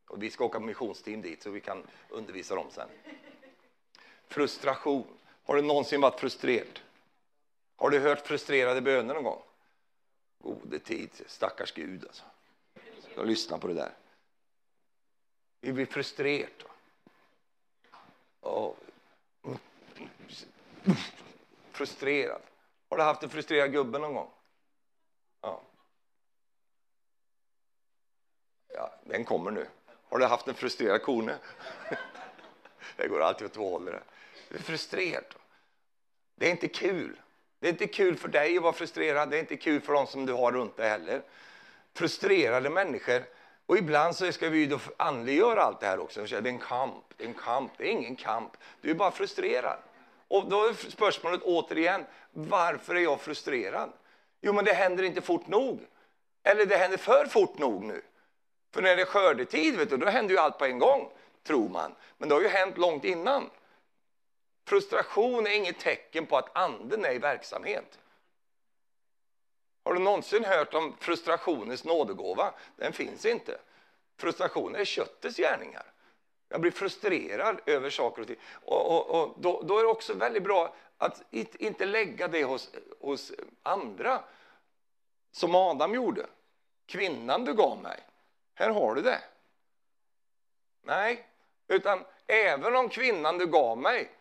Och 0.07 0.23
vi 0.23 0.32
ska 0.32 0.45
åka 0.45 0.59
missionsteam 0.59 1.21
dit 1.21 1.43
så 1.43 1.49
vi 1.49 1.61
kan 1.61 1.84
undervisa 2.09 2.55
dem 2.55 2.67
sen. 2.71 2.89
Frustration. 4.28 5.07
Har 5.43 5.55
du 5.55 5.61
någonsin 5.61 6.01
varit 6.01 6.19
frustrerad? 6.19 6.80
Har 7.76 7.89
du 7.89 7.99
hört 7.99 8.28
frustrerade 8.28 8.82
böner 8.82 9.13
någon 9.13 9.23
gång? 9.23 9.41
Gode 10.39 10.80
tid, 10.80 11.09
stackars 11.28 11.71
Gud 11.73 12.03
alltså 12.05 12.23
och 13.18 13.26
lyssnar 13.26 13.57
på 13.57 13.68
det 13.68 13.74
där. 13.74 13.93
Vi 15.61 15.74
blir 15.74 15.86
frustrerade. 15.86 16.51
Frustrerad. 21.72 22.41
Har 22.89 22.97
du 22.97 23.03
haft 23.03 23.24
en 23.24 23.30
frustrerad 23.30 23.72
gubbe 23.72 23.99
någon 23.99 24.13
gång? 24.13 24.32
Ja. 25.41 25.61
Ja, 28.68 28.93
den 29.03 29.26
kommer 29.26 29.51
nu. 29.51 29.68
Har 30.09 30.20
du 30.20 30.26
haft 30.26 30.47
en 30.47 30.53
frustrerad 30.53 31.01
kone? 31.01 31.38
Det 32.97 33.07
går 33.07 33.22
alltid 33.22 33.45
åt 33.45 33.53
två 33.53 33.70
håll. 33.70 33.86
Du 34.49 34.55
är 34.55 34.61
frustrerad. 34.61 35.36
Det 36.36 36.47
är 36.47 36.51
inte 36.51 36.68
kul. 36.68 37.22
Det 37.59 37.68
är 37.68 37.72
inte 37.72 37.88
kul 37.88 38.18
för 38.18 38.28
dig 38.28 38.57
att 38.57 38.63
vara 38.63 38.74
frustrerad. 38.74 39.30
Det 39.30 39.38
är 39.38 39.39
inte 39.39 39.57
kul 39.57 39.82
för 39.82 39.93
dem 39.93 40.07
som 40.07 40.26
du 40.26 40.34
har 40.34 40.51
runt 40.51 40.78
dig 40.78 40.89
heller. 40.89 41.22
Frustrerade 41.96 42.70
människor. 42.70 43.24
Och 43.66 43.78
ibland 43.78 44.16
så 44.16 44.32
ska 44.32 44.50
vi 44.50 44.66
då 44.66 44.80
andliggöra 44.98 45.62
allt 45.62 45.80
det 45.80 45.86
här 45.86 46.00
också. 46.00 46.22
Det 46.22 46.36
är 46.36 46.48
en 46.48 46.60
kamp. 46.60 47.04
Det 47.18 47.24
är 47.24 47.28
en 47.28 47.34
kamp. 47.34 47.72
Det 47.78 47.84
är 47.84 47.91
ingen 47.91 48.16
kamp. 48.16 48.58
Du 48.82 48.89
är 48.89 48.96
bara 48.96 49.12
frustrerad. 49.12 49.78
Och 50.28 50.50
då 50.50 50.68
är 50.68 50.74
spörsmålet 50.74 51.41
återigen, 51.43 52.06
varför 52.32 52.96
är 52.96 53.00
jag 53.00 53.22
frustrerad? 53.22 53.91
Jo, 54.41 54.54
men 54.54 54.66
det 54.66 54.74
händer 54.74 55.04
inte 55.04 55.22
fort 55.22 55.48
nog. 55.48 55.80
Eller 56.43 56.66
det 56.66 56.78
händer 56.78 56.98
för 56.98 57.26
fort 57.26 57.58
nog 57.58 57.84
nu. 57.84 58.02
För 58.74 58.82
när 58.82 58.96
det 58.96 59.02
är 59.02 59.06
skördetid, 59.06 59.78
vet 59.78 59.89
du, 59.89 59.98
då 59.98 60.08
händer 60.08 60.34
ju 60.34 60.39
allt 60.39 60.58
på 60.58 60.66
en 60.66 60.80
gång, 60.80 61.10
tror 61.43 61.70
man. 61.70 61.96
Men 62.18 62.30
det 62.30 62.36
har 62.36 62.41
ju 62.41 62.48
hänt 62.48 62.78
långt 62.78 63.04
innan. 63.04 63.50
Frustration 64.68 65.48
är 65.48 65.52
inget 65.52 65.80
tecken 65.80 66.26
på 66.26 66.38
att 66.38 66.58
anden 66.58 67.06
är 67.06 67.14
i 67.14 67.18
verksamhet. 67.18 68.00
Har 69.86 69.94
du 69.94 70.00
någonsin 70.00 70.46
hört 70.46 70.74
om 70.74 70.96
frustrationens 71.00 71.84
nådegåva? 71.84 72.54
Den 72.76 72.94
finns 72.94 73.26
inte. 73.26 73.58
Frustration 74.18 74.76
är 74.76 74.86
köttets 74.86 75.38
gärningar. 75.38 75.84
Jag 76.50 76.62
blir 76.62 76.72
frustrerad 76.72 77.62
över 77.66 77.90
saker 77.90 78.22
och 78.22 78.28
ting. 78.28 78.40
Och, 78.66 78.92
och, 78.92 79.22
och 79.22 79.36
då, 79.40 79.62
då, 79.62 79.80
är 79.80 79.84
det 79.84 79.90
också 79.90 80.14
väldigt 80.14 80.44
bra 80.44 80.76
att 80.98 81.24
inte 81.32 81.86
lägga 81.86 82.28
det 82.28 82.44
hos, 82.44 82.70
hos 83.00 83.32
andra, 83.64 84.24
som 85.32 85.56
Adam 85.56 85.94
gjorde. 85.94 86.26
Kvinnan 86.86 87.46
du 87.46 87.54
gav 87.54 87.82
mig, 87.82 88.00
här 88.56 88.70
har 88.70 88.96
du 88.96 89.02
det. 89.02 89.22
Nej, 90.82 91.28
utan 91.68 92.06
även 92.28 92.76
om 92.76 92.90
kvinnan 92.90 93.38
du 93.38 93.46
gav 93.46 93.78
mig 93.78 94.12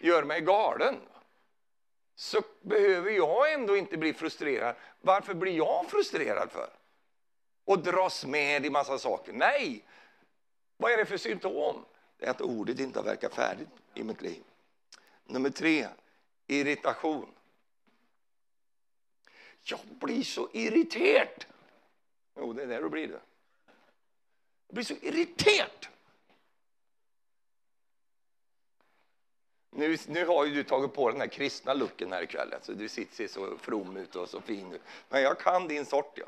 gör 0.00 0.22
mig 0.22 0.40
galen 0.40 1.00
så 2.14 2.42
behöver 2.62 3.10
jag 3.10 3.52
ändå 3.52 3.76
inte 3.76 3.96
bli 3.96 4.12
frustrerad. 4.12 4.76
Varför 5.00 5.34
blir 5.34 5.56
jag 5.56 5.90
frustrerad 5.90 6.50
för? 6.50 6.70
Och 7.64 7.78
dras 7.78 8.24
med 8.24 8.66
i 8.66 8.70
massa 8.70 8.98
saker? 8.98 9.32
Nej! 9.32 9.84
Vad 10.76 10.92
är 10.92 10.96
det 10.96 11.06
för 11.06 11.16
symptom? 11.16 11.84
Det 12.18 12.26
är 12.26 12.30
att 12.30 12.40
ordet 12.40 12.80
inte 12.80 12.98
har 12.98 13.04
verkat 13.04 13.34
färdigt 13.34 13.68
i 13.94 14.02
mitt 14.02 14.22
liv. 14.22 14.42
Nummer 15.24 15.50
tre, 15.50 15.88
irritation. 16.46 17.34
Jag 19.62 19.80
blir 19.84 20.22
så 20.22 20.48
irriterad. 20.52 21.44
Jo, 22.36 22.52
det 22.52 22.62
är 22.62 22.66
det 22.66 22.80
du 22.80 22.88
blir. 22.88 23.08
Det. 23.08 23.20
Jag 24.66 24.74
blir 24.74 24.84
så 24.84 24.94
irriterad. 24.94 25.86
Nu, 29.76 29.96
nu 30.06 30.26
har 30.26 30.44
ju 30.44 30.54
du 30.54 30.64
tagit 30.64 30.94
på 30.94 31.10
den 31.10 31.20
här 31.20 31.28
kristna 31.28 31.74
looken 31.74 32.12
här 32.12 32.22
ikväll. 32.22 32.52
Alltså, 32.54 32.72
du 32.72 32.88
sitter, 32.88 33.14
ser 33.16 33.28
så 33.28 33.58
from 33.58 33.96
ut 33.96 34.16
och 34.16 34.28
så 34.28 34.40
fin 34.40 34.72
ut. 34.72 34.82
Men 35.08 35.22
jag 35.22 35.38
kan 35.38 35.68
din 35.68 35.86
sort, 35.86 36.18
ja. 36.18 36.26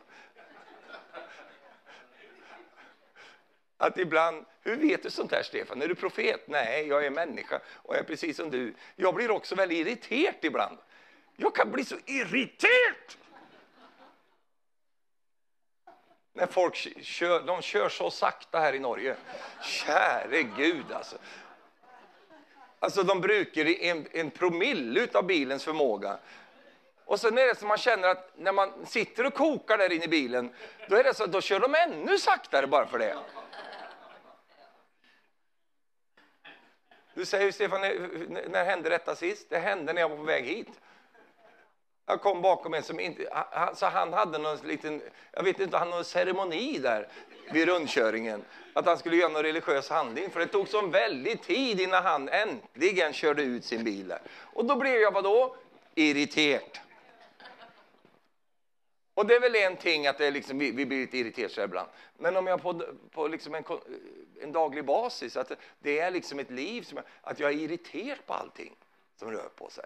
Att 3.78 3.98
ibland, 3.98 4.44
hur 4.62 4.76
vet 4.76 5.02
du 5.02 5.10
sånt 5.10 5.32
här 5.32 5.42
Stefan? 5.42 5.82
Är 5.82 5.88
du 5.88 5.94
profet? 5.94 6.48
Nej, 6.48 6.86
jag 6.86 7.06
är 7.06 7.10
människa 7.10 7.60
och 7.68 7.94
jag 7.94 8.00
är 8.00 8.04
precis 8.04 8.36
som 8.36 8.50
du. 8.50 8.74
Jag 8.96 9.14
blir 9.14 9.30
också 9.30 9.54
väldigt 9.54 9.86
irriterad 9.86 10.34
ibland. 10.40 10.78
Jag 11.36 11.54
kan 11.54 11.72
bli 11.72 11.84
så 11.84 11.96
irriterad! 12.06 13.16
När 16.32 16.46
folk 16.46 16.74
kör, 17.02 17.42
de 17.42 17.62
kör 17.62 17.88
så 17.88 18.10
sakta 18.10 18.60
här 18.60 18.72
i 18.72 18.78
Norge. 18.78 19.16
Käre 19.62 20.42
Gud 20.42 20.92
alltså. 20.92 21.16
Alltså 22.78 23.02
de 23.02 23.20
brukar 23.20 23.66
en, 23.66 24.06
en 24.12 24.30
promille 24.30 25.08
av 25.14 25.26
bilens 25.26 25.64
förmåga. 25.64 26.18
Och 27.04 27.20
sen 27.20 27.38
är 27.38 27.46
det 27.46 27.58
som 27.58 27.68
man 27.68 27.78
känner 27.78 28.08
att 28.08 28.32
när 28.36 28.52
man 28.52 28.86
sitter 28.86 29.26
och 29.26 29.34
kokar 29.34 29.78
där 29.78 29.92
inne 29.92 30.04
i 30.04 30.08
bilen, 30.08 30.54
då 30.88 30.96
är 30.96 31.04
det 31.04 31.14
så 31.14 31.26
då 31.26 31.40
kör 31.40 31.60
de 31.60 31.74
ännu 31.74 32.18
saktare 32.18 32.66
bara 32.66 32.86
för 32.86 32.98
det. 32.98 33.16
Du 37.14 37.24
säger 37.24 37.52
Stefan, 37.52 37.80
när, 37.80 38.48
när 38.48 38.64
hände 38.64 38.88
detta 38.88 39.16
sist? 39.16 39.50
Det 39.50 39.58
hände 39.58 39.92
när 39.92 40.00
jag 40.00 40.08
var 40.08 40.16
på 40.16 40.22
väg 40.22 40.44
hit. 40.44 40.68
Jag 42.06 42.20
kom 42.20 42.42
bakom 42.42 42.74
en 42.74 42.82
som 42.82 43.00
inte, 43.00 43.44
så 43.74 43.86
han 43.86 44.12
hade 44.12 44.38
någon 44.38 44.56
liten, 44.56 45.02
jag 45.32 45.42
vet 45.42 45.60
inte, 45.60 45.76
han 45.76 45.88
hade 45.88 45.96
någon 45.96 46.04
ceremoni 46.04 46.78
där 46.78 47.08
vid 47.52 47.68
rundkörningen. 47.68 48.44
Att 48.72 48.86
han 48.86 48.98
skulle 48.98 49.16
göra 49.16 49.32
någon 49.32 49.42
religiös 49.42 49.90
handling. 49.90 50.30
För 50.30 50.40
det 50.40 50.46
tog 50.46 50.68
så 50.68 50.86
väldigt 50.86 51.42
tid 51.42 51.80
innan 51.80 52.04
han 52.04 52.28
äntligen 52.28 53.12
körde 53.12 53.42
ut 53.42 53.64
sin 53.64 53.84
bil 53.84 54.08
där. 54.08 54.20
Och 54.28 54.64
då 54.64 54.76
blev 54.76 54.94
jag 54.94 55.12
vadå? 55.12 55.56
Irriterad. 55.94 56.78
Och 59.14 59.26
det 59.26 59.34
är 59.34 59.40
väl 59.40 59.54
en 59.54 59.76
ting 59.76 60.06
att 60.06 60.18
det 60.18 60.26
är 60.26 60.30
liksom, 60.30 60.58
vi, 60.58 60.70
vi 60.70 60.86
blir 60.86 60.98
lite 60.98 61.18
irriterade 61.18 61.64
ibland. 61.64 61.88
Men 62.18 62.36
om 62.36 62.46
jag 62.46 62.62
på, 62.62 62.82
på 63.10 63.28
liksom 63.28 63.54
en, 63.54 63.64
en 64.40 64.52
daglig 64.52 64.84
basis, 64.84 65.36
att 65.36 65.52
det 65.78 65.98
är 65.98 66.10
liksom 66.10 66.38
ett 66.38 66.50
liv 66.50 66.82
som, 66.82 66.98
att 67.22 67.40
jag 67.40 67.50
är 67.50 67.54
irriterad 67.54 68.26
på 68.26 68.34
allting 68.34 68.76
som 69.18 69.30
rör 69.30 69.48
på 69.56 69.70
sig. 69.70 69.84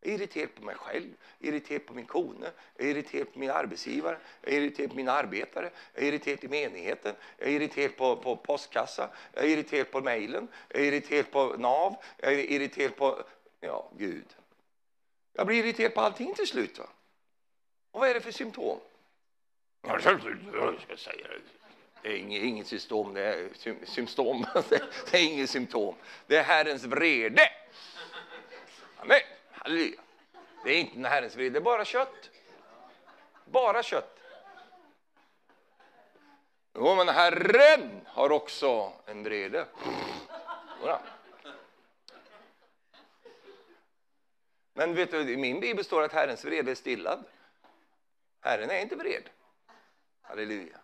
Jag 0.00 0.12
är 0.12 0.14
irriterad 0.14 0.54
på 0.54 0.64
mig 0.64 0.74
själv, 0.74 1.14
irriterad 1.38 1.86
på 1.86 1.94
min 1.94 2.06
kone, 2.06 2.50
irriterad 2.78 3.32
på 3.32 3.38
min 3.38 3.50
arbetsgivare, 3.50 4.18
irriterad 4.42 4.90
på 4.90 4.96
mina 4.96 5.12
arbetare, 5.12 5.70
irriterad 5.94 6.44
i 6.44 6.48
menigheten, 6.48 7.14
irriterad 7.38 7.96
på, 7.96 8.16
på 8.16 8.36
postkassa, 8.36 9.10
irriterad 9.36 9.90
på 9.90 10.00
mejlen, 10.00 10.48
irriterad 10.74 11.30
på 11.30 11.56
NAV, 11.58 11.94
irriterad 12.22 12.96
på, 12.96 13.22
ja, 13.60 13.90
Gud. 13.98 14.26
Jag 15.32 15.46
blir 15.46 15.64
irriterad 15.64 15.94
på 15.94 16.00
allting 16.00 16.34
till 16.34 16.46
slut. 16.46 16.78
Va? 16.78 16.86
Och 17.90 18.00
vad 18.00 18.08
är 18.08 18.14
det 18.14 18.20
för 18.20 18.32
symptom? 18.32 18.80
Det 22.02 22.08
är 22.08 22.16
inget, 22.16 22.42
inget 22.42 22.66
symptom, 22.66 23.14
det 23.14 23.22
är 23.22 23.48
symptom. 23.84 24.46
Det 25.10 25.18
är 25.18 25.24
inget 25.24 25.50
symptom. 25.50 25.94
Det 26.26 26.36
är 26.36 26.42
Herrens 26.42 26.84
vrede. 26.84 27.48
Amen. 28.96 29.20
Halleluja. 29.62 30.00
Det 30.64 30.70
är 30.70 30.80
inte 30.80 31.08
Herrens 31.08 31.36
vrede, 31.36 31.50
det 31.50 31.58
är 31.58 31.60
bara 31.60 31.84
kött. 31.84 32.30
Bara 33.44 33.82
kött. 33.82 34.20
Jo, 36.74 36.94
men 36.94 37.08
Herren 37.08 38.06
har 38.06 38.32
också 38.32 38.92
en 39.06 39.22
vrede. 39.22 39.66
Men 44.72 44.94
vet 44.94 45.10
du, 45.10 45.32
i 45.32 45.36
min 45.36 45.60
bibel 45.60 45.84
står 45.84 46.02
att 46.02 46.12
Herrens 46.12 46.44
vrede 46.44 46.70
är 46.70 46.74
stillad. 46.74 47.24
Herren 48.40 48.70
är 48.70 48.80
inte 48.80 48.96
vred. 48.96 49.30
Halleluja. 50.22 50.78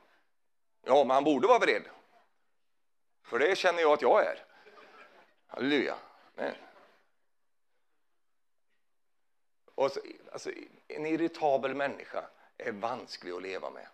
Ja, 0.82 1.04
men 1.04 1.10
han 1.10 1.24
borde 1.24 1.46
vara 1.46 1.58
vred. 1.58 1.82
För 3.22 3.38
det 3.38 3.58
känner 3.58 3.80
jag 3.80 3.92
att 3.92 4.02
jag 4.02 4.26
är. 4.26 4.44
Halleluja. 5.46 5.96
Men. 6.34 6.54
Och 9.76 9.92
så, 9.92 10.00
alltså, 10.32 10.50
en 10.88 11.06
irritabel 11.06 11.74
människa 11.74 12.24
är 12.58 12.72
vansklig 12.72 13.32
att 13.32 13.42
leva 13.42 13.70
med. 13.70 13.86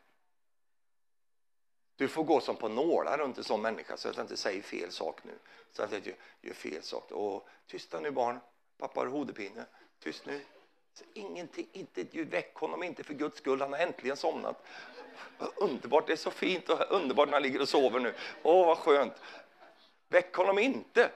Du 1.96 2.08
får 2.08 2.24
gå 2.24 2.40
som 2.40 2.56
på 2.56 2.68
nålar 2.68 3.18
runt 3.18 3.38
en 3.38 3.44
sån 3.44 3.62
människa 3.62 3.96
så 3.96 4.08
att 4.08 4.16
jag 4.16 4.24
inte 4.24 4.36
säger 4.36 4.62
fel 4.62 4.92
sak 4.92 5.24
nu. 5.24 5.32
Så 5.72 5.82
att 5.82 5.92
jag 5.92 6.06
gör, 6.06 6.16
gör 6.40 6.54
fel 6.54 6.82
sak. 6.82 7.10
Och, 7.10 7.48
tysta 7.66 8.00
nu 8.00 8.10
barn, 8.10 8.40
pappa 8.78 9.00
har 9.00 9.06
hodepine. 9.06 9.64
Tyst 10.02 10.26
nu. 10.26 10.40
Så 10.94 11.04
ingenting, 11.14 11.68
inte 11.72 12.00
ett 12.00 12.14
ljud. 12.14 12.30
Väck 12.30 12.54
honom 12.54 12.82
inte 12.82 13.04
för 13.04 13.14
Guds 13.14 13.38
skull, 13.38 13.60
han 13.60 13.72
har 13.72 13.80
äntligen 13.80 14.16
somnat. 14.16 14.66
Underbart, 15.56 16.06
det 16.06 16.12
är 16.12 16.16
så 16.16 16.30
fint 16.30 16.68
och 16.68 16.90
underbart 16.90 17.28
när 17.28 17.32
han 17.32 17.42
ligger 17.42 17.60
och 17.60 17.68
sover 17.68 18.00
nu. 18.00 18.14
Åh, 18.42 18.66
vad 18.66 18.78
skönt. 18.78 19.14
Väck 20.08 20.34
honom 20.34 20.58
inte. 20.58 21.10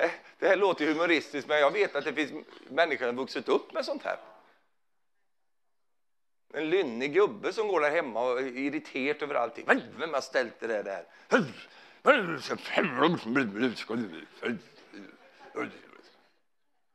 Det, 0.00 0.10
det 0.38 0.48
här 0.48 0.56
låter 0.56 0.86
humoristiskt, 0.86 1.48
men 1.48 1.58
jag 1.58 1.70
vet 1.70 1.96
att 1.96 2.04
det 2.04 2.12
finns 2.12 2.46
människor 2.68 3.06
som 3.06 3.16
vuxit 3.16 3.48
upp 3.48 3.72
med 3.72 3.84
sånt 3.84 4.02
här. 4.02 4.16
En 6.54 6.70
lynnig 6.70 7.14
gubbe 7.14 7.52
som 7.52 7.68
går 7.68 7.80
där 7.80 7.90
hemma 7.90 8.22
och 8.22 8.40
är 8.40 8.56
irriterad 8.58 9.22
över 9.22 9.34
allting. 9.34 9.66
Vem 9.98 10.14
har 10.14 10.20
ställt 10.20 10.60
det 10.60 10.66
där 10.66 10.82
där? 10.82 11.04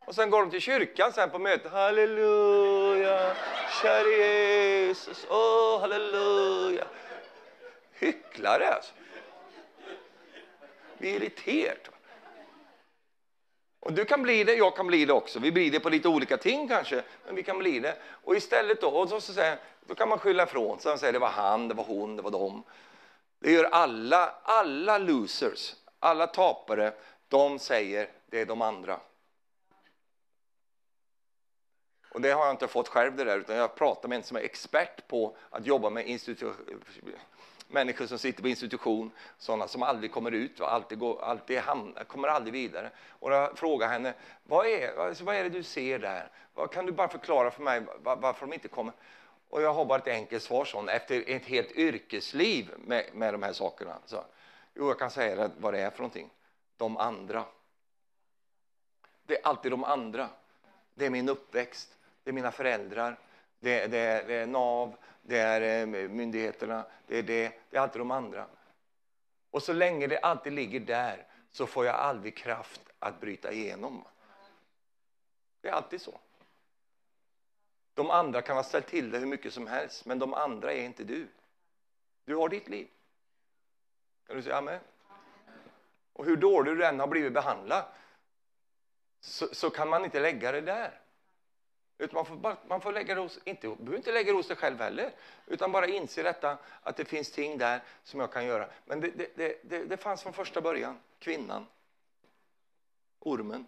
Och 0.05 0.15
sen 0.15 0.29
går 0.29 0.39
de 0.39 0.51
till 0.51 0.61
kyrkan 0.61 1.13
sen 1.13 1.29
på 1.29 1.39
mötet. 1.39 1.71
Halleluja, 1.71 3.35
käre 3.81 4.09
Jesus, 4.09 5.25
åh 5.29 5.37
oh, 5.37 5.81
halleluja. 5.81 6.85
Hycklare 7.91 8.73
alltså. 8.73 8.93
Vi 10.97 11.15
är 11.15 11.15
irriterade. 11.15 11.94
Och 13.85 13.93
du 13.93 14.05
kan 14.05 14.21
bli 14.21 14.43
det, 14.43 14.53
jag 14.53 14.75
kan 14.75 14.87
bli 14.87 15.05
det 15.05 15.13
också. 15.13 15.39
Vi 15.39 15.51
blir 15.51 15.71
det 15.71 15.79
på 15.79 15.89
lite 15.89 16.07
olika 16.07 16.37
ting 16.37 16.67
kanske, 16.67 17.03
men 17.25 17.35
vi 17.35 17.43
kan 17.43 17.59
bli 17.59 17.79
det. 17.79 17.97
Och 18.23 18.35
istället 18.35 18.81
då, 18.81 18.87
och 18.87 19.09
så, 19.09 19.21
så 19.21 19.33
säger, 19.33 19.57
då 19.87 19.95
kan 19.95 20.09
man 20.09 20.19
skylla 20.19 20.43
ifrån 20.43 20.79
sig 20.79 20.93
och 20.93 20.99
säga 20.99 21.11
det 21.11 21.19
var 21.19 21.29
han, 21.29 21.67
det 21.67 21.73
var 21.73 21.83
hon, 21.83 22.15
det 22.15 22.21
var 22.21 22.31
dem. 22.31 22.63
Det 23.39 23.51
gör 23.51 23.63
alla, 23.63 24.35
alla 24.43 24.97
losers, 24.97 25.75
alla 25.99 26.27
tapare, 26.27 26.93
de 27.27 27.59
säger 27.59 28.09
det 28.25 28.41
är 28.41 28.45
de 28.45 28.61
andra. 28.61 28.99
Och 32.09 32.21
det 32.21 32.31
har 32.31 32.45
jag 32.45 32.53
inte 32.53 32.67
fått 32.67 32.87
själv 32.87 33.15
det 33.15 33.23
där, 33.23 33.37
utan 33.37 33.55
jag 33.55 33.75
pratar 33.75 34.09
med 34.09 34.15
en 34.15 34.23
som 34.23 34.37
är 34.37 34.41
expert 34.41 35.07
på 35.07 35.37
att 35.49 35.65
jobba 35.65 35.89
med 35.89 36.07
institutioner 36.07 36.79
människor 37.67 38.05
som 38.05 38.19
sitter 38.19 38.41
på 38.41 38.47
institution, 38.47 39.11
sådana 39.37 39.67
som 39.67 39.83
aldrig 39.83 40.11
kommer 40.11 40.31
ut, 40.31 40.61
alltid, 40.61 40.99
går, 40.99 41.21
alltid 41.21 41.59
hamnar, 41.59 42.03
kommer 42.03 42.27
aldrig 42.27 42.53
vidare. 42.53 42.91
Och 43.09 43.31
jag 43.31 43.57
frågar 43.57 43.87
henne, 43.87 44.13
vad 44.43 44.67
är, 44.67 44.97
alltså, 44.97 45.23
vad 45.23 45.35
är 45.35 45.43
det 45.43 45.49
du 45.49 45.63
ser 45.63 45.99
där? 45.99 46.29
Vad, 46.53 46.71
Kan 46.71 46.85
du 46.85 46.91
bara 46.91 47.07
förklara 47.07 47.51
för 47.51 47.63
mig 47.63 47.81
var, 48.03 48.15
varför 48.15 48.45
de 48.45 48.53
inte 48.53 48.67
kommer? 48.67 48.93
Och 49.49 49.61
jag 49.61 49.73
har 49.73 49.85
bara 49.85 49.99
ett 49.99 50.07
enkelt 50.07 50.43
svar 50.43 50.65
sån, 50.65 50.89
efter 50.89 51.23
ett 51.27 51.45
helt 51.45 51.71
yrkesliv 51.71 52.71
med, 52.77 53.05
med 53.13 53.33
de 53.33 53.43
här 53.43 53.53
sakerna. 53.53 53.97
Så, 54.05 54.23
jo, 54.73 54.87
jag 54.87 54.99
kan 54.99 55.11
säga 55.11 55.51
vad 55.57 55.73
det 55.73 55.79
är 55.79 55.89
för 55.89 55.99
någonting. 55.99 56.29
De 56.77 56.97
andra. 56.97 57.43
Det 59.25 59.39
är 59.39 59.47
alltid 59.47 59.71
de 59.71 59.83
andra. 59.83 60.29
Det 60.93 61.05
är 61.05 61.09
min 61.09 61.29
uppväxt, 61.29 61.97
det 62.23 62.29
är 62.29 62.33
mina 62.33 62.51
föräldrar, 62.51 63.19
det, 63.59 63.87
det, 63.87 64.23
det 64.27 64.35
är 64.35 64.45
NAV, 64.45 64.95
det 65.27 65.37
är 65.37 65.81
eh, 65.81 66.07
myndigheterna, 66.09 66.85
det 67.07 67.17
är 67.17 67.23
det, 67.23 67.53
det 67.69 67.77
är 67.77 67.81
alltid 67.81 68.01
de 68.01 68.11
andra. 68.11 68.47
Och 69.51 69.63
så 69.63 69.73
länge 69.73 70.07
det 70.07 70.19
alltid 70.19 70.53
ligger 70.53 70.79
där 70.79 71.27
så 71.51 71.67
får 71.67 71.85
jag 71.85 71.95
aldrig 71.95 72.37
kraft 72.37 72.81
att 72.99 73.21
bryta 73.21 73.51
igenom. 73.51 74.03
Det 75.61 75.67
är 75.67 75.73
alltid 75.73 76.01
så. 76.01 76.19
De 77.93 78.09
andra 78.09 78.41
kan 78.41 78.55
ha 78.55 78.63
ställt 78.63 78.87
till 78.87 79.11
det 79.11 79.19
hur 79.19 79.25
mycket 79.25 79.53
som 79.53 79.67
helst, 79.67 80.05
men 80.05 80.19
de 80.19 80.33
andra 80.33 80.73
är 80.73 80.83
inte 80.83 81.03
du. 81.03 81.27
Du 82.25 82.35
har 82.35 82.49
ditt 82.49 82.69
liv. 82.69 82.87
Kan 84.27 84.35
du 84.35 84.43
säga 84.43 84.57
amen? 84.57 84.79
Och 86.13 86.25
hur 86.25 86.37
dålig 86.37 86.77
du 86.77 86.85
än 86.85 86.99
har 86.99 87.07
blivit 87.07 87.33
behandlad 87.33 87.85
så, 89.19 89.47
så 89.47 89.69
kan 89.69 89.89
man 89.89 90.05
inte 90.05 90.19
lägga 90.19 90.51
det 90.51 90.61
där. 90.61 90.99
Utan 91.97 92.15
man 92.15 92.25
får, 92.25 92.35
bara, 92.35 92.57
man 92.67 92.81
får 92.81 92.91
lägga 92.91 93.19
hos, 93.19 93.39
inte, 93.43 93.67
behöver 93.67 93.97
inte 93.97 94.11
lägga 94.11 94.31
det 94.31 94.37
hos 94.37 94.47
sig 94.47 94.55
själv 94.55 94.79
heller, 94.79 95.11
utan 95.47 95.71
bara 95.71 95.87
inse 95.87 96.23
detta 96.23 96.57
att 96.81 96.97
det 96.97 97.05
finns 97.05 97.31
ting 97.31 97.57
där 97.57 97.83
som 98.03 98.19
jag 98.19 98.31
kan 98.31 98.45
göra. 98.45 98.69
Men 98.85 98.99
det, 98.99 99.09
det, 99.09 99.31
det, 99.35 99.59
det, 99.63 99.85
det 99.85 99.97
fanns 99.97 100.23
från 100.23 100.33
första 100.33 100.61
början. 100.61 100.99
Kvinnan, 101.19 101.65
ormen. 103.19 103.65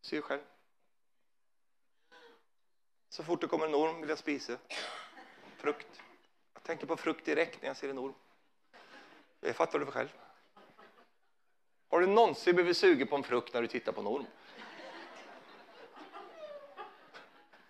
Se 0.00 0.20
själv. 0.20 0.40
Så 3.08 3.22
fort 3.22 3.40
det 3.40 3.46
kommer 3.46 3.66
en 3.66 3.74
orm 3.74 4.00
vill 4.00 4.08
jag 4.08 4.18
spisa 4.18 4.58
frukt. 5.56 6.02
Jag 6.54 6.62
tänker 6.62 6.86
på 6.86 6.96
frukt 6.96 7.24
direkt 7.24 7.62
när 7.62 7.68
jag 7.68 7.76
ser 7.76 7.88
en 7.88 7.98
orm. 7.98 8.14
Det 9.40 9.52
fattar 9.52 9.78
du 9.78 9.84
för 9.84 9.92
själv. 9.92 10.08
Har 11.88 12.00
du 12.00 12.06
någonsin 12.06 12.54
blivit 12.54 12.76
sugen 12.76 13.06
på 13.06 13.16
en 13.16 13.22
frukt 13.22 13.54
när 13.54 13.62
du 13.62 13.68
tittar 13.68 13.92
på 13.92 14.00
en 14.00 14.06
orm? 14.06 14.26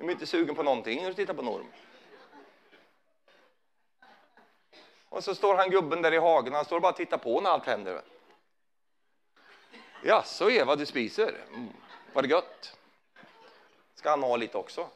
Du 0.01 0.07
är 0.07 0.11
inte 0.11 0.27
sugen 0.27 0.55
på 0.55 0.63
någonting 0.63 1.03
när 1.03 1.09
du 1.09 1.15
tittar 1.15 1.35
på 1.35 1.43
en 1.43 1.49
orm. 1.49 1.67
Och 5.09 5.25
så 5.25 5.35
står 5.35 5.55
han 5.55 5.71
gubben 5.71 6.03
där 6.03 6.13
i 6.13 6.19
hagen, 6.19 6.53
han 6.53 6.65
står 6.65 6.77
och 6.77 6.83
bara 6.83 6.93
tittar 6.93 7.19
på 7.19 7.41
när 7.41 7.51
allt 7.51 7.67
händer. 7.67 8.03
Ja, 10.05 10.23
så 10.23 10.51
Eva, 10.51 10.77
du 10.77 10.87
spiser. 10.87 11.45
Mm, 11.49 11.69
var 12.13 12.23
det 12.23 12.29
gött? 12.29 12.79
Ska 13.95 14.11
han 14.11 14.23
ha 14.23 14.37
lite 14.37 14.59
också? 14.59 14.89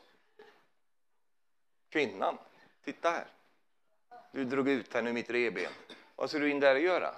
Kvinnan, 1.89 2.39
titta 2.85 3.11
här. 3.11 3.27
Du 4.33 4.45
drog 4.45 4.69
ut 4.69 4.95
henne 4.95 5.11
ur 5.11 5.15
mitt 5.15 5.31
reben. 5.31 5.73
Vad 6.17 6.31
ska 6.31 6.39
du 6.39 6.51
in 6.51 6.61
där 6.61 6.75
och 6.75 6.81
göra? 6.81 7.15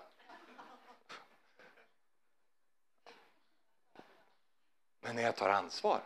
Men 5.01 5.17
när 5.17 5.23
jag 5.23 5.37
tar 5.37 5.49
ansvar 5.49 6.01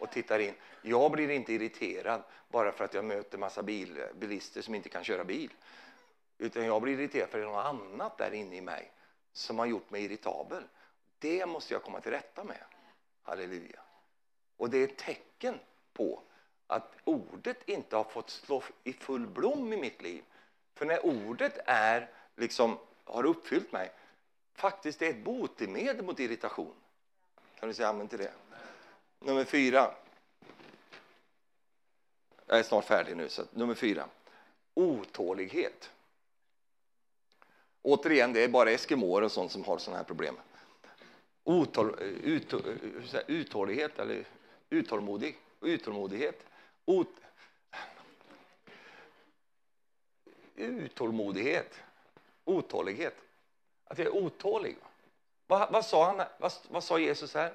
och 0.00 0.10
tittar 0.10 0.38
in. 0.38 0.54
Jag 0.82 1.12
blir 1.12 1.30
inte 1.30 1.52
irriterad 1.52 2.22
bara 2.48 2.72
för 2.72 2.84
att 2.84 2.94
jag 2.94 3.04
möter 3.04 3.38
massa 3.38 3.62
bil, 3.62 4.02
bilister 4.14 4.62
som 4.62 4.74
inte 4.74 4.88
kan 4.88 5.04
köra 5.04 5.24
bil. 5.24 5.50
Utan 6.38 6.64
jag 6.64 6.82
blir 6.82 7.00
irriterad 7.00 7.28
för 7.28 7.38
det 7.38 7.44
är 7.44 7.48
något 7.48 7.64
annat 7.64 8.18
där 8.18 8.34
inne 8.34 8.56
i 8.56 8.60
mig 8.60 8.92
som 9.32 9.58
har 9.58 9.66
gjort 9.66 9.90
mig 9.90 10.04
irritabel. 10.04 10.62
Det 11.18 11.46
måste 11.46 11.74
jag 11.74 11.82
komma 11.82 12.00
till 12.00 12.10
rätta 12.10 12.44
med. 12.44 12.64
Halleluja. 13.22 13.80
Och 14.56 14.70
det 14.70 14.78
är 14.78 14.84
ett 14.84 14.98
tecken 14.98 15.58
på 15.92 16.22
att 16.66 16.96
ordet 17.04 17.68
inte 17.68 17.96
har 17.96 18.04
fått 18.04 18.30
slå 18.30 18.62
i 18.84 18.92
full 18.92 19.26
blom 19.26 19.72
i 19.72 19.76
mitt 19.76 20.02
liv. 20.02 20.24
För 20.74 20.86
när 20.86 21.06
ordet 21.06 21.58
är, 21.66 22.10
liksom, 22.36 22.78
har 23.04 23.24
uppfyllt 23.24 23.72
mig, 23.72 23.92
faktiskt 24.54 25.02
är 25.02 25.10
ett 25.10 25.24
botemedel 25.24 26.04
mot 26.04 26.20
irritation. 26.20 26.74
Kan 27.60 27.68
du 27.68 27.74
säga 27.74 27.88
amen 27.88 28.08
till 28.08 28.18
det? 28.18 28.32
Nummer 29.20 29.44
fyra. 29.44 29.94
Jag 32.46 32.58
är 32.58 32.62
snart 32.62 32.84
färdig 32.84 33.16
nu, 33.16 33.28
så 33.28 33.42
nummer 33.50 33.74
fyra. 33.74 34.08
Otålighet. 34.74 35.90
Återigen, 37.82 38.32
det 38.32 38.44
är 38.44 38.48
bara 38.48 38.70
eskimåer 38.70 39.22
och 39.22 39.32
sånt 39.32 39.52
som 39.52 39.64
har 39.64 39.78
sådana 39.78 39.98
här 39.98 40.04
problem. 40.04 40.36
Otål, 41.44 41.98
ut, 42.00 42.54
uthållighet 43.26 43.98
eller 43.98 44.24
uttålmodig, 44.70 45.38
uttålmodighet. 45.60 46.44
Ot, 46.84 47.08
uttålmodighet, 50.56 51.80
otålighet. 52.44 53.16
Att 53.84 53.98
jag 53.98 54.06
är 54.06 54.16
otålig. 54.16 54.76
Vad, 55.46 55.72
vad, 55.72 55.86
sa 55.86 56.06
han, 56.06 56.26
vad, 56.38 56.52
vad 56.68 56.84
sa 56.84 56.98
Jesus 56.98 57.34
här? 57.34 57.54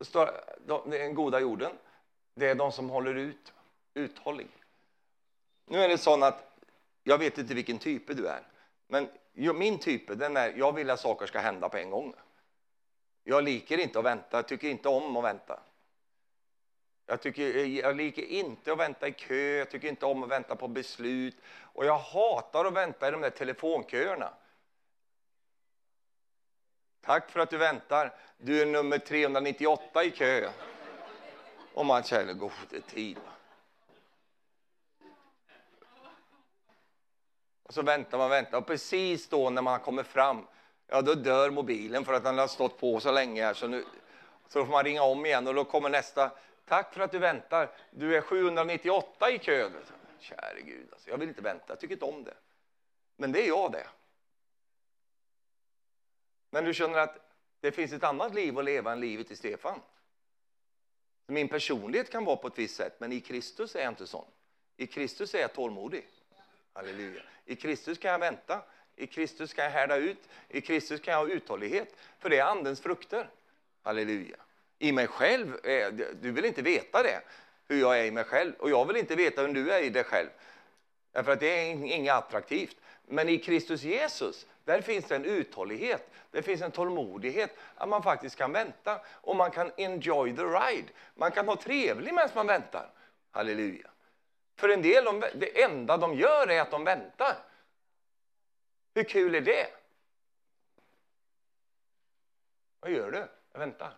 Står, 0.00 0.30
de, 0.66 0.90
den 0.90 1.14
goda 1.14 1.40
jorden, 1.40 1.72
det 2.34 2.48
är 2.48 2.54
de 2.54 2.72
som 2.72 2.90
håller 2.90 3.14
ut, 3.14 3.52
uthållig. 3.94 4.48
Nu 5.66 5.78
är 5.78 5.88
det 5.88 5.98
så 5.98 6.24
att, 6.24 6.58
jag 7.02 7.18
vet 7.18 7.38
inte 7.38 7.54
vilken 7.54 7.78
typ 7.78 8.06
du 8.06 8.26
är, 8.26 8.42
men 8.86 9.08
min 9.32 9.78
typ 9.78 10.18
den 10.18 10.36
är, 10.36 10.52
jag 10.56 10.72
vill 10.72 10.90
att 10.90 11.00
saker 11.00 11.26
ska 11.26 11.38
hända 11.38 11.68
på 11.68 11.76
en 11.76 11.90
gång. 11.90 12.14
Jag 13.24 13.44
liker 13.44 13.78
inte 13.78 13.98
att 13.98 14.04
vänta, 14.04 14.36
jag 14.36 14.48
tycker 14.48 14.68
inte 14.68 14.88
om 14.88 15.16
att 15.16 15.24
vänta. 15.24 15.60
Jag, 17.06 17.22
tycker, 17.22 17.64
jag 17.66 17.96
liker 17.96 18.22
inte 18.22 18.72
att 18.72 18.78
vänta 18.78 19.08
i 19.08 19.12
kö, 19.12 19.34
jag 19.34 19.70
tycker 19.70 19.88
inte 19.88 20.06
om 20.06 20.22
att 20.22 20.30
vänta 20.30 20.56
på 20.56 20.68
beslut. 20.68 21.36
Och 21.60 21.84
jag 21.84 21.98
hatar 21.98 22.64
att 22.64 22.72
vänta 22.72 23.08
i 23.08 23.10
de 23.10 23.20
där 23.20 23.30
telefonköerna. 23.30 24.34
Tack 27.04 27.30
för 27.30 27.40
att 27.40 27.50
du 27.50 27.56
väntar. 27.56 28.14
Du 28.38 28.62
är 28.62 28.66
nummer 28.66 28.98
398 28.98 30.04
i 30.04 30.10
kö. 30.10 30.50
Och 31.74 31.86
man 31.86 32.02
känner 32.02 32.32
gode 32.32 32.80
tid. 32.88 33.18
Och 37.62 37.74
så 37.74 37.82
väntar 37.82 38.18
man, 38.18 38.30
väntar. 38.30 38.58
Och 38.58 38.66
precis 38.66 39.28
då 39.28 39.50
när 39.50 39.62
man 39.62 39.80
kommer 39.80 40.02
fram, 40.02 40.46
ja 40.86 41.02
då 41.02 41.14
dör 41.14 41.50
mobilen 41.50 42.04
för 42.04 42.12
att 42.12 42.24
den 42.24 42.38
har 42.38 42.46
stått 42.46 42.78
på 42.78 43.00
så 43.00 43.12
länge 43.12 43.44
här. 43.44 43.54
Så 43.54 43.66
nu 43.66 43.84
så 44.48 44.64
får 44.64 44.72
man 44.72 44.84
ringa 44.84 45.02
om 45.02 45.26
igen 45.26 45.48
och 45.48 45.54
då 45.54 45.64
kommer 45.64 45.88
nästa. 45.88 46.30
Tack 46.68 46.94
för 46.94 47.00
att 47.00 47.12
du 47.12 47.18
väntar. 47.18 47.70
Du 47.90 48.16
är 48.16 48.20
798 48.20 49.30
i 49.30 49.38
kön. 49.38 49.72
Käre 50.18 50.60
Gud, 50.60 50.88
alltså, 50.92 51.10
jag 51.10 51.18
vill 51.18 51.28
inte 51.28 51.42
vänta. 51.42 51.64
Jag 51.68 51.80
tycker 51.80 51.94
inte 51.94 52.04
om 52.04 52.24
det. 52.24 52.34
Men 53.16 53.32
det 53.32 53.44
är 53.44 53.48
jag 53.48 53.72
det. 53.72 53.86
Men 56.54 56.64
du 56.64 56.74
känner 56.74 56.98
att 56.98 57.18
det 57.60 57.72
finns 57.72 57.92
ett 57.92 58.04
annat 58.04 58.34
liv 58.34 58.58
att 58.58 58.64
leva 58.64 58.92
än 58.92 59.00
livet 59.00 59.30
i 59.30 59.36
Stefan. 59.36 59.80
Min 61.26 61.48
personlighet 61.48 62.10
kan 62.10 62.24
vara 62.24 62.36
på 62.36 62.46
ett 62.48 62.58
visst 62.58 62.76
sätt, 62.76 62.94
men 62.98 63.12
i 63.12 63.20
Kristus 63.20 63.76
är 63.76 63.80
jag 63.80 63.92
inte 63.92 64.06
sån. 64.06 64.24
I 64.76 64.86
Kristus 64.86 65.34
är 65.34 65.40
jag 65.40 65.52
tålmodig. 65.52 66.08
Halleluja. 66.72 67.22
I 67.44 67.56
Kristus 67.56 67.98
kan 67.98 68.10
jag 68.10 68.18
vänta. 68.18 68.62
I 68.96 69.06
Kristus 69.06 69.54
kan 69.54 69.64
jag 69.64 69.72
härda 69.72 69.96
ut. 69.96 70.28
I 70.48 70.60
Kristus 70.60 71.00
kan 71.00 71.12
jag 71.12 71.20
ha 71.20 71.28
uthållighet. 71.28 71.96
För 72.18 72.30
det 72.30 72.38
är 72.38 72.44
Andens 72.44 72.80
frukter. 72.80 73.30
Halleluja. 73.82 74.36
I 74.78 74.92
mig 74.92 75.06
själv, 75.06 75.56
du 76.20 76.32
vill 76.32 76.44
inte 76.44 76.62
veta 76.62 77.02
det, 77.02 77.20
hur 77.68 77.80
jag 77.80 78.00
är 78.00 78.04
i 78.04 78.10
mig 78.10 78.24
själv. 78.24 78.52
Och 78.58 78.70
jag 78.70 78.84
vill 78.84 78.96
inte 78.96 79.16
veta 79.16 79.42
hur 79.42 79.54
du 79.54 79.72
är 79.72 79.82
i 79.82 79.90
dig 79.90 80.04
själv. 80.04 80.28
Därför 81.12 81.32
att 81.32 81.40
det 81.40 81.46
är 81.46 81.70
inget 81.70 82.14
attraktivt. 82.14 82.76
Men 83.12 83.28
i 83.28 83.38
Kristus 83.38 83.82
Jesus, 83.82 84.46
där 84.64 84.80
finns 84.80 85.04
det 85.04 85.16
en 85.16 85.24
uthållighet, 85.24 86.10
det 86.30 86.42
finns 86.42 86.62
en 86.62 86.70
tålmodighet 86.70 87.56
att 87.74 87.88
man 87.88 88.02
faktiskt 88.02 88.36
kan 88.36 88.52
vänta 88.52 89.00
och 89.06 89.36
man 89.36 89.50
kan 89.50 89.72
enjoy 89.76 90.36
the 90.36 90.42
ride. 90.42 90.88
Man 91.14 91.30
kan 91.30 91.48
ha 91.48 91.56
trevligt 91.56 92.14
medan 92.14 92.30
man 92.34 92.46
väntar. 92.46 92.90
Halleluja. 93.30 93.90
För 94.56 94.68
en 94.68 94.82
del, 94.82 95.04
de, 95.04 95.20
det 95.34 95.62
enda 95.62 95.96
de 95.96 96.14
gör 96.14 96.50
är 96.50 96.60
att 96.60 96.70
de 96.70 96.84
väntar. 96.84 97.36
Hur 98.94 99.04
kul 99.04 99.34
är 99.34 99.40
det? 99.40 99.66
Vad 102.80 102.90
gör 102.90 103.10
du? 103.10 103.28
Jag 103.52 103.58
väntar. 103.58 103.96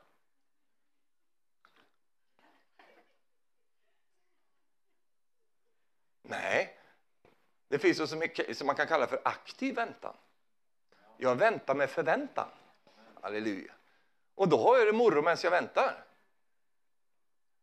Nej, 6.22 6.78
det 7.74 7.78
finns 7.78 7.98
något 7.98 8.10
som 8.56 8.66
man 8.66 8.76
kan 8.76 8.86
kalla 8.86 9.06
för 9.06 9.20
aktiv 9.24 9.74
väntan. 9.74 10.16
Jag 11.16 11.34
väntar 11.34 11.74
med 11.74 11.90
förväntan. 11.90 12.48
Halleluja. 13.20 13.72
Och 14.34 14.48
då 14.48 14.58
har 14.58 14.78
jag 14.78 14.86
det 14.86 14.92
morro 14.92 15.22
medan 15.22 15.36
jag 15.42 15.50
väntar. 15.50 16.04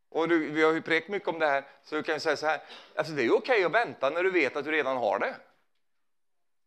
Och 0.10 0.28
du, 0.28 0.52
vi 0.52 0.64
har 0.64 0.74
ju 0.74 0.82
prekt 0.82 1.10
mycket 1.10 1.28
om 1.28 1.40
det 1.40 1.48
här, 1.48 1.64
så 1.84 1.96
du 1.96 2.04
kan 2.04 2.20
säga 2.20 2.38
så 2.38 2.46
här. 2.46 2.62
Alltså 2.96 3.14
det 3.14 3.26
är 3.26 3.34
okej 3.34 3.64
att 3.64 3.72
vänta 3.72 4.10
när 4.10 4.24
du 4.24 4.32
vet 4.32 4.56
att 4.56 4.66
du 4.66 4.72
redan 4.72 4.98
har 4.98 5.20
det. 5.20 5.36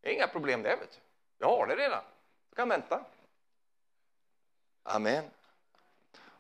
Det 0.01 0.09
är 0.09 0.15
inga 0.15 0.27
problem 0.27 0.63
det, 0.63 0.77
vet 0.77 0.93
du. 0.93 0.99
Jag 1.39 1.49
har 1.49 1.67
det 1.67 1.77
redan. 1.77 2.05
Du 2.51 2.57
kan 2.57 2.69
vänta. 2.69 3.05
Amen. 4.83 5.25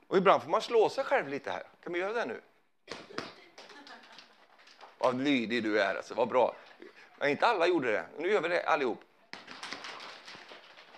Och 0.06 0.16
ibland 0.16 0.42
får 0.42 0.50
man 0.50 0.62
slå 0.62 0.88
sig 0.88 1.04
själv 1.04 1.28
lite 1.28 1.50
här. 1.50 1.62
Kan 1.82 1.92
vi 1.92 1.98
göra 1.98 2.12
det 2.12 2.26
nu? 2.26 2.40
Vad 4.98 5.20
lydig 5.20 5.62
du 5.62 5.80
är, 5.80 5.94
alltså. 5.94 6.14
Vad 6.14 6.28
bra. 6.28 6.54
Men 7.18 7.28
inte 7.28 7.46
alla 7.46 7.66
gjorde 7.66 7.92
det. 7.92 8.06
Nu 8.18 8.32
gör 8.32 8.40
vi 8.40 8.48
det 8.48 8.62
allihop. 8.62 9.00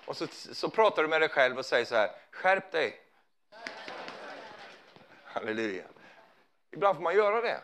Och 0.06 0.16
så, 0.16 0.26
så 0.52 0.70
pratar 0.70 1.02
du 1.02 1.08
med 1.08 1.20
dig 1.20 1.28
själv 1.28 1.58
och 1.58 1.66
säger 1.66 1.84
så 1.84 1.94
här, 1.94 2.10
skärp 2.30 2.72
dig. 2.72 3.00
Halleluja. 5.24 5.84
Ibland 6.70 6.96
får 6.96 7.02
man 7.02 7.14
göra 7.14 7.40
det. 7.40 7.60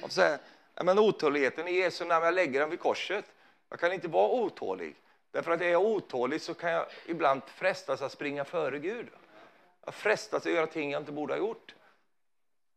Man 0.00 0.10
får 0.10 0.14
säga, 0.14 0.38
men 0.74 0.98
otåligheten 0.98 1.68
i 1.68 1.72
Jesu 1.72 2.04
namn, 2.04 2.24
jag 2.24 2.34
lägger 2.34 2.60
den 2.60 2.70
vid 2.70 2.80
korset. 2.80 3.24
Jag 3.68 3.80
kan 3.80 3.92
inte 3.92 4.08
vara 4.08 4.28
otålig. 4.28 4.96
Därför 5.30 5.50
att 5.52 5.60
är 5.60 5.68
jag 5.68 5.82
otålig 5.82 6.40
så 6.42 6.54
kan 6.54 6.70
jag 6.70 6.86
ibland 7.06 7.42
frestas 7.46 8.02
att 8.02 8.12
springa 8.12 8.44
före 8.44 8.78
Gud. 8.78 9.08
Jag 9.84 9.94
frestas 9.94 10.46
att 10.46 10.52
göra 10.52 10.66
ting 10.66 10.90
jag 10.90 11.02
inte 11.02 11.12
borde 11.12 11.32
ha 11.32 11.38
gjort. 11.38 11.74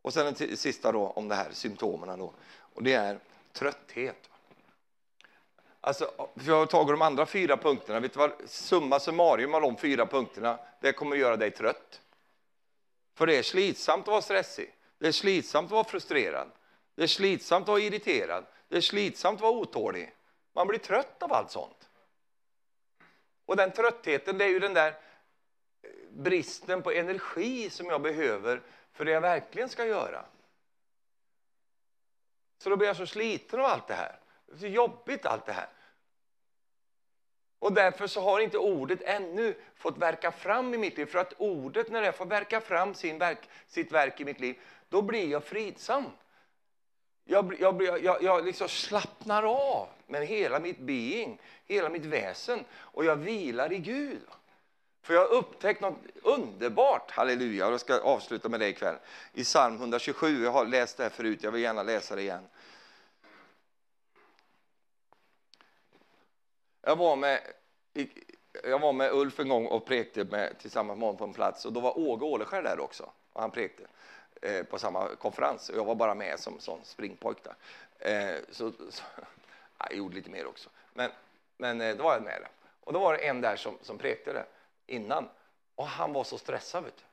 Och 0.02 0.14
sen 0.14 0.34
den 0.34 0.56
sista 0.56 0.92
då 0.92 1.06
om 1.06 1.28
det 1.28 1.34
här 1.34 1.50
symptomen 1.52 2.18
då. 2.18 2.34
Och 2.58 2.82
det 2.82 2.92
är 2.92 3.18
trötthet. 3.52 4.30
Alltså, 5.86 6.28
jag 6.46 6.54
har 6.54 6.66
tagit 6.66 6.88
de 6.88 7.02
andra 7.02 7.26
fyra 7.26 7.56
punkterna. 7.56 8.00
Vet 8.00 8.12
du 8.12 8.18
vad? 8.18 8.32
Summa 8.46 9.00
summarum 9.00 9.54
av 9.54 9.60
de 9.60 9.76
fyra 9.76 10.06
punkterna, 10.06 10.58
det 10.80 10.92
kommer 10.92 11.16
att 11.16 11.20
göra 11.20 11.36
dig 11.36 11.50
trött. 11.50 12.00
För 13.14 13.26
det 13.26 13.36
är 13.36 13.42
slitsamt 13.42 14.02
att 14.02 14.08
vara 14.08 14.22
stressig. 14.22 14.74
Det 14.98 15.06
är 15.06 15.12
slitsamt 15.12 15.66
att 15.66 15.72
vara 15.72 15.84
frustrerad. 15.84 16.50
Det 16.94 17.02
är 17.02 17.06
slitsamt 17.06 17.62
att 17.62 17.68
vara 17.68 17.80
irriterad. 17.80 18.44
Det 18.68 18.76
är 18.76 18.80
slitsamt 18.80 19.36
att 19.36 19.42
vara 19.42 19.52
otålig. 19.52 20.14
Man 20.52 20.66
blir 20.66 20.78
trött 20.78 21.22
av 21.22 21.32
allt 21.32 21.50
sånt. 21.50 21.88
Och 23.46 23.56
den 23.56 23.72
tröttheten, 23.72 24.38
det 24.38 24.44
är 24.44 24.48
ju 24.48 24.58
den 24.58 24.74
där 24.74 24.94
bristen 26.10 26.82
på 26.82 26.90
energi 26.92 27.70
som 27.70 27.86
jag 27.86 28.02
behöver 28.02 28.62
för 28.92 29.04
det 29.04 29.10
jag 29.10 29.20
verkligen 29.20 29.68
ska 29.68 29.86
göra. 29.86 30.24
Så 32.58 32.70
då 32.70 32.76
blir 32.76 32.88
jag 32.88 32.96
så 32.96 33.06
sliten 33.06 33.60
av 33.60 33.66
allt 33.66 33.88
det 33.88 33.94
här. 33.94 34.18
Det 34.46 34.54
är 34.54 34.58
så 34.58 34.66
jobbigt 34.66 35.26
allt 35.26 35.46
det 35.46 35.52
här. 35.52 35.68
Och 37.58 37.72
därför 37.72 38.06
så 38.06 38.20
har 38.20 38.40
inte 38.40 38.58
ordet 38.58 39.02
ännu 39.02 39.54
fått 39.74 39.98
verka 39.98 40.32
fram 40.32 40.74
i 40.74 40.78
mitt 40.78 40.98
liv. 40.98 41.06
För 41.06 41.18
att 41.18 41.32
ordet, 41.38 41.90
när 41.90 42.02
det 42.02 42.12
får 42.12 42.26
verka 42.26 42.60
fram 42.60 42.94
sin 42.94 43.18
verk, 43.18 43.48
sitt 43.66 43.92
verk 43.92 44.20
i 44.20 44.24
mitt 44.24 44.40
liv, 44.40 44.56
då 44.88 45.02
blir 45.02 45.30
jag 45.30 45.44
fridsam. 45.44 46.04
Jag, 47.24 47.56
jag, 47.58 47.82
jag, 48.02 48.22
jag 48.22 48.44
liksom 48.44 48.68
slappnar 48.68 49.42
av 49.42 49.88
med 50.06 50.26
hela 50.26 50.60
mitt 50.60 50.78
being, 50.78 51.40
hela 51.64 51.88
mitt 51.88 52.04
väsen. 52.04 52.64
Och 52.74 53.04
jag 53.04 53.16
vilar 53.16 53.72
i 53.72 53.78
Gud. 53.78 54.22
För 55.02 55.14
jag 55.14 55.20
har 55.20 55.34
upptäckt 55.34 55.80
något 55.80 55.98
underbart, 56.22 57.10
halleluja, 57.10 57.66
och 57.66 57.72
jag 57.72 57.80
ska 57.80 58.00
avsluta 58.00 58.48
med 58.48 58.60
det 58.60 58.68
ikväll. 58.68 58.96
I 59.32 59.44
psalm 59.44 59.76
127, 59.76 60.44
jag 60.44 60.50
har 60.50 60.66
läst 60.66 60.96
det 60.96 61.02
här 61.02 61.10
förut, 61.10 61.42
jag 61.42 61.50
vill 61.50 61.62
gärna 61.62 61.82
läsa 61.82 62.16
det 62.16 62.22
igen. 62.22 62.48
Jag 66.88 66.96
var 66.96 67.16
med, 67.16 67.40
jag 68.64 68.78
var 68.78 68.92
med 68.92 69.12
Ulf 69.12 69.40
en 69.40 69.48
gång 69.48 69.66
och 69.66 69.86
prekte 69.86 70.24
med, 70.24 70.58
tillsammans 70.58 70.98
med 70.98 71.06
honom 71.06 71.18
på 71.18 71.24
en 71.24 71.32
plats 71.32 71.64
och 71.64 71.72
då 71.72 71.80
var 71.80 71.98
Åge 71.98 72.24
Åleskär 72.24 72.62
där 72.62 72.80
också 72.80 73.10
och 73.32 73.40
han 73.40 73.50
prekte 73.50 73.86
eh, 74.42 74.62
på 74.62 74.78
samma 74.78 75.08
konferens 75.08 75.68
och 75.68 75.76
jag 75.76 75.84
var 75.84 75.94
bara 75.94 76.14
med 76.14 76.40
som 76.40 76.60
sån 76.60 76.80
springpojk 76.84 77.38
där. 77.42 77.54
Eh, 77.98 78.40
så, 78.50 78.72
så, 78.90 79.02
jag 79.78 79.96
gjorde 79.96 80.14
lite 80.14 80.30
mer 80.30 80.46
också, 80.46 80.70
men, 80.94 81.10
men 81.56 81.80
eh, 81.80 81.96
då 81.96 82.04
var 82.04 82.12
jag 82.12 82.22
med 82.22 82.40
där. 82.40 82.50
Och 82.80 82.92
då 82.92 82.98
var 82.98 83.12
det 83.12 83.18
en 83.18 83.40
där 83.40 83.56
som, 83.56 83.78
som 83.82 83.98
prekte 83.98 84.32
det 84.32 84.46
innan 84.86 85.28
och 85.74 85.86
han 85.86 86.12
var 86.12 86.24
så 86.24 86.38
stressad. 86.38 86.84
Vet 86.84 86.96
du. 86.96 87.04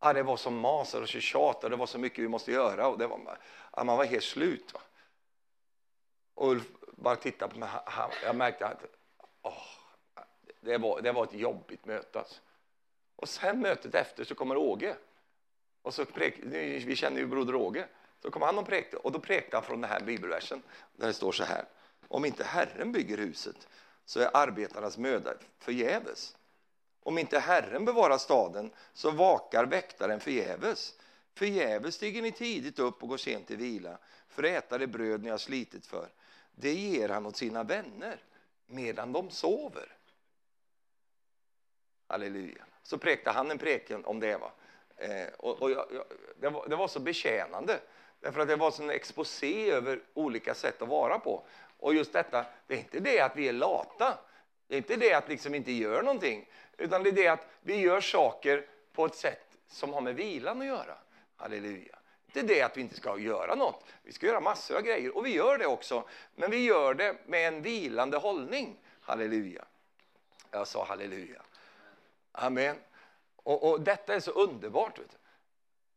Ja, 0.00 0.12
det 0.12 0.22
var 0.22 0.36
så 0.36 0.50
mas 0.50 0.94
och 0.94 1.08
så 1.08 1.20
tjat 1.20 1.64
och 1.64 1.70
det 1.70 1.76
var 1.76 1.86
så 1.86 1.98
mycket 1.98 2.24
vi 2.24 2.28
måste 2.28 2.52
göra 2.52 2.88
och 2.88 2.98
det 2.98 3.06
var, 3.06 3.20
ja, 3.26 3.36
ah, 3.70 3.84
man 3.84 3.96
var 3.96 4.04
helt 4.04 4.24
slut. 4.24 4.74
Va? 4.74 4.80
Och 6.34 6.50
Ulf 6.50 6.66
bara 6.96 7.16
tittade 7.16 7.52
på 7.52 7.58
mig. 7.58 7.68
Han, 7.84 8.10
jag 8.24 8.36
märkte 8.36 8.66
att 8.66 8.97
Oh, 9.42 9.62
det, 10.60 10.78
var, 10.78 11.00
det 11.00 11.12
var 11.12 11.24
ett 11.24 11.34
jobbigt 11.34 11.86
möte. 11.86 12.18
Alltså. 12.18 12.40
Och 13.16 13.28
sen 13.28 13.60
mötet 13.60 13.94
efter 13.94 14.24
så 14.24 14.34
kommer 14.34 14.56
Åge. 14.56 14.96
Och 15.82 15.94
så 15.94 16.04
prek, 16.04 16.34
vi 16.84 16.96
känner 16.96 17.20
ju 17.20 17.26
broder 17.26 17.54
Åge. 17.54 17.88
Så 18.22 18.30
kom 18.30 18.42
han 18.42 18.58
och 18.58 18.66
prekte 18.66 18.96
och 18.96 19.12
då 19.12 19.20
prekte 19.20 19.56
han 19.56 19.64
från 19.64 19.80
den 19.80 19.90
här 19.90 20.00
bibelversen 20.00 20.62
där 20.96 21.06
det 21.06 21.12
står 21.12 21.32
så 21.32 21.44
här. 21.44 21.64
Om 22.08 22.24
inte 22.24 22.44
Herren 22.44 22.92
bygger 22.92 23.18
huset 23.18 23.68
så 24.04 24.20
är 24.20 24.30
arbetarnas 24.36 24.98
möda 24.98 25.34
förgäves. 25.58 26.36
Om 27.02 27.18
inte 27.18 27.38
Herren 27.38 27.84
bevarar 27.84 28.18
staden 28.18 28.70
så 28.92 29.10
vakar 29.10 29.66
väktaren 29.66 30.20
förgäves. 30.20 30.94
Förgäves 31.34 31.94
stiger 31.94 32.22
ni 32.22 32.32
tidigt 32.32 32.78
upp 32.78 33.02
och 33.02 33.08
går 33.08 33.16
sent 33.16 33.46
till 33.46 33.56
vila 33.56 33.98
för 34.28 34.42
att 34.42 34.50
äta 34.50 34.78
det 34.78 34.86
bröd 34.86 35.22
ni 35.22 35.30
har 35.30 35.38
slitit 35.38 35.86
för. 35.86 36.08
Det 36.54 36.74
ger 36.74 37.08
han 37.08 37.26
åt 37.26 37.36
sina 37.36 37.62
vänner 37.62 38.18
medan 38.68 39.12
de 39.12 39.30
sover. 39.30 39.96
Halleluja. 42.06 42.64
Så 42.82 42.98
präkte 42.98 43.30
han 43.30 43.50
en 43.50 43.58
preken 43.58 44.04
om 44.04 44.20
det. 44.20 44.36
Va? 44.36 44.52
Eh, 44.96 45.26
och, 45.38 45.62
och 45.62 45.70
jag, 45.70 45.86
jag, 45.92 46.04
det, 46.40 46.48
var, 46.48 46.68
det, 46.68 46.76
var, 46.76 46.88
så 46.88 47.00
betjänande, 47.00 47.80
därför 48.20 48.40
att 48.40 48.48
det 48.48 48.56
var 48.56 48.82
en 48.82 48.90
exposé 48.90 49.70
över 49.70 50.00
olika 50.14 50.54
sätt 50.54 50.82
att 50.82 50.88
vara 50.88 51.18
på. 51.18 51.46
Och 51.78 51.94
just 51.94 52.12
detta, 52.12 52.46
det 52.66 52.74
är 52.74 52.78
inte 52.78 53.00
det 53.00 53.20
att 53.20 53.36
vi 53.36 53.48
är 53.48 53.52
lata, 53.52 54.18
det 54.66 54.74
är 54.74 54.78
inte 54.78 54.96
det 54.96 55.14
att 55.14 55.28
vi 55.28 55.32
liksom 55.32 55.54
inte 55.54 55.72
gör 55.72 56.02
någonting, 56.02 56.48
utan 56.78 57.02
det 57.02 57.10
är 57.10 57.12
det 57.12 57.28
att 57.28 57.46
vi 57.60 57.76
gör 57.76 58.00
saker 58.00 58.66
på 58.92 59.06
ett 59.06 59.14
sätt 59.14 59.56
som 59.68 59.92
har 59.92 60.00
med 60.00 60.14
vilan 60.14 60.60
att 60.60 60.66
göra. 60.66 60.98
Halleluja 61.36 61.97
inte 62.28 62.42
det 62.42 62.62
att 62.62 62.76
vi 62.76 62.80
inte 62.80 62.96
ska 62.96 63.18
göra 63.18 63.54
något. 63.54 63.84
Vi 64.02 64.12
ska 64.12 64.26
göra 64.26 64.40
massor 64.40 64.76
av 64.76 64.82
grejer 64.82 65.16
och 65.16 65.26
vi 65.26 65.34
gör 65.34 65.58
det 65.58 65.66
också. 65.66 66.08
Men 66.34 66.50
vi 66.50 66.64
gör 66.64 66.94
det 66.94 67.16
med 67.26 67.48
en 67.48 67.62
vilande 67.62 68.16
hållning. 68.16 68.76
Halleluja. 69.00 69.64
Jag 70.50 70.68
sa 70.68 70.84
halleluja. 70.84 71.42
Amen. 72.32 72.76
Och, 73.36 73.70
och 73.70 73.80
detta 73.80 74.14
är 74.14 74.20
så 74.20 74.30
underbart. 74.30 74.98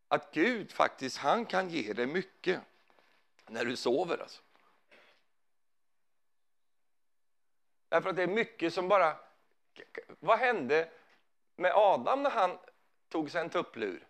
Att 0.08 0.34
Gud 0.34 0.72
faktiskt, 0.72 1.18
han 1.18 1.46
kan 1.46 1.70
ge 1.70 1.94
dig 1.94 2.06
mycket 2.06 2.62
när 3.48 3.66
du 3.66 3.76
sover. 3.76 4.18
Alltså. 4.18 4.42
Därför 7.90 8.10
att 8.10 8.16
det 8.16 8.24
är 8.24 8.28
mycket 8.28 8.74
som 8.74 8.88
bara... 8.88 9.16
Vad 10.20 10.40
hände 10.40 10.90
med 11.56 11.72
Adam 11.76 12.24
när 12.24 12.30
han 12.30 12.58
tog 13.10 13.32
sig 13.32 13.42
en 13.42 13.50
tupplur? 13.50 14.08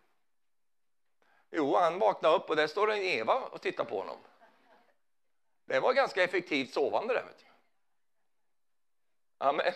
Jo, 1.51 1.75
han 1.75 1.99
vaknade 1.99 2.35
upp 2.35 2.49
och 2.49 2.55
där 2.55 2.67
står 2.67 2.91
en 2.91 3.01
Eva 3.01 3.35
och 3.35 3.61
tittar 3.61 3.83
på 3.83 3.99
honom. 3.99 4.17
Det 5.65 5.79
var 5.79 5.93
ganska 5.93 6.23
effektivt 6.23 6.73
sovande 6.73 7.13
där. 7.13 7.23
Vet 7.23 7.39
du. 7.39 7.45
Amen. 9.37 9.73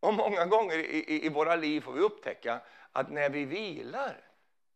Och 0.00 0.14
många 0.14 0.46
gånger 0.46 0.78
i, 0.78 0.96
i, 0.96 1.26
i, 1.26 1.28
våra 1.28 1.56
liv 1.56 1.80
får 1.80 1.92
vi 1.92 2.00
upptäcka 2.00 2.60
att 2.92 3.10
när 3.10 3.30
vi 3.30 3.44
vilar, 3.44 4.16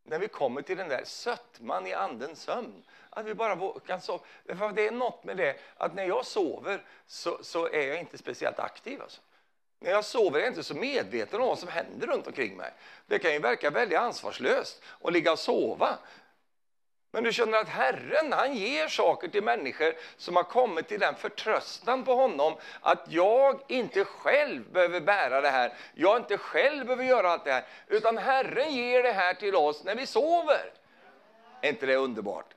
när 0.02 0.18
vi 0.18 0.28
kommer 0.28 0.62
till 0.62 0.76
den 0.76 0.88
där 0.88 1.04
sötman 1.04 1.86
i 1.86 1.92
andens 1.92 2.42
sömn, 2.42 2.82
att 3.10 3.26
vi 3.26 3.34
bara 3.34 3.80
kan 3.80 4.00
sova. 4.00 4.24
För 4.44 4.72
det 4.72 4.86
är 4.86 4.92
något 4.92 5.24
med 5.24 5.36
det 5.36 5.60
att 5.76 5.94
när 5.94 6.04
jag 6.04 6.26
sover 6.26 6.84
så, 7.06 7.44
så 7.44 7.68
är 7.68 7.88
jag 7.88 8.00
inte 8.00 8.18
speciellt 8.18 8.58
aktiv. 8.58 9.02
Alltså. 9.02 9.20
När 9.80 9.90
jag 9.90 10.04
sover 10.04 10.38
är 10.38 10.42
jag 10.42 10.50
inte 10.50 10.62
så 10.62 10.74
medveten 10.74 11.40
om 11.40 11.48
vad 11.48 11.58
som 11.58 11.68
händer 11.68 12.06
runt 12.06 12.26
omkring 12.26 12.56
mig. 12.56 12.72
Det 13.06 13.18
kan 13.18 13.32
ju 13.32 13.38
verka 13.38 13.70
väldigt 13.70 13.98
ansvarslöst 13.98 14.82
att 15.02 15.12
ligga 15.12 15.32
och 15.32 15.38
sova. 15.38 15.98
Men 17.10 17.24
du 17.24 17.32
känner 17.32 17.58
att 17.58 17.68
Herren 17.68 18.32
han 18.32 18.54
ger 18.54 18.88
saker 18.88 19.28
till 19.28 19.42
människor 19.42 19.94
som 20.16 20.36
har 20.36 20.42
kommit 20.42 20.88
till 20.88 21.00
den 21.00 21.14
förtröstan 21.14 22.04
på 22.04 22.14
honom 22.14 22.56
att 22.80 23.04
jag 23.08 23.60
inte 23.68 24.04
själv 24.04 24.72
behöver 24.72 25.00
bära 25.00 25.40
det 25.40 25.48
här, 25.48 25.72
jag 25.94 26.16
inte 26.16 26.38
själv 26.38 26.84
behöver 26.86 27.04
göra 27.04 27.30
allt 27.30 27.44
det 27.44 27.52
här, 27.52 27.64
utan 27.86 28.18
Herren 28.18 28.74
ger 28.74 29.02
det 29.02 29.12
här 29.12 29.34
till 29.34 29.56
oss 29.56 29.84
när 29.84 29.94
vi 29.94 30.06
sover. 30.06 30.72
Är 31.60 31.68
inte 31.68 31.86
det 31.86 31.96
underbart? 31.96 32.54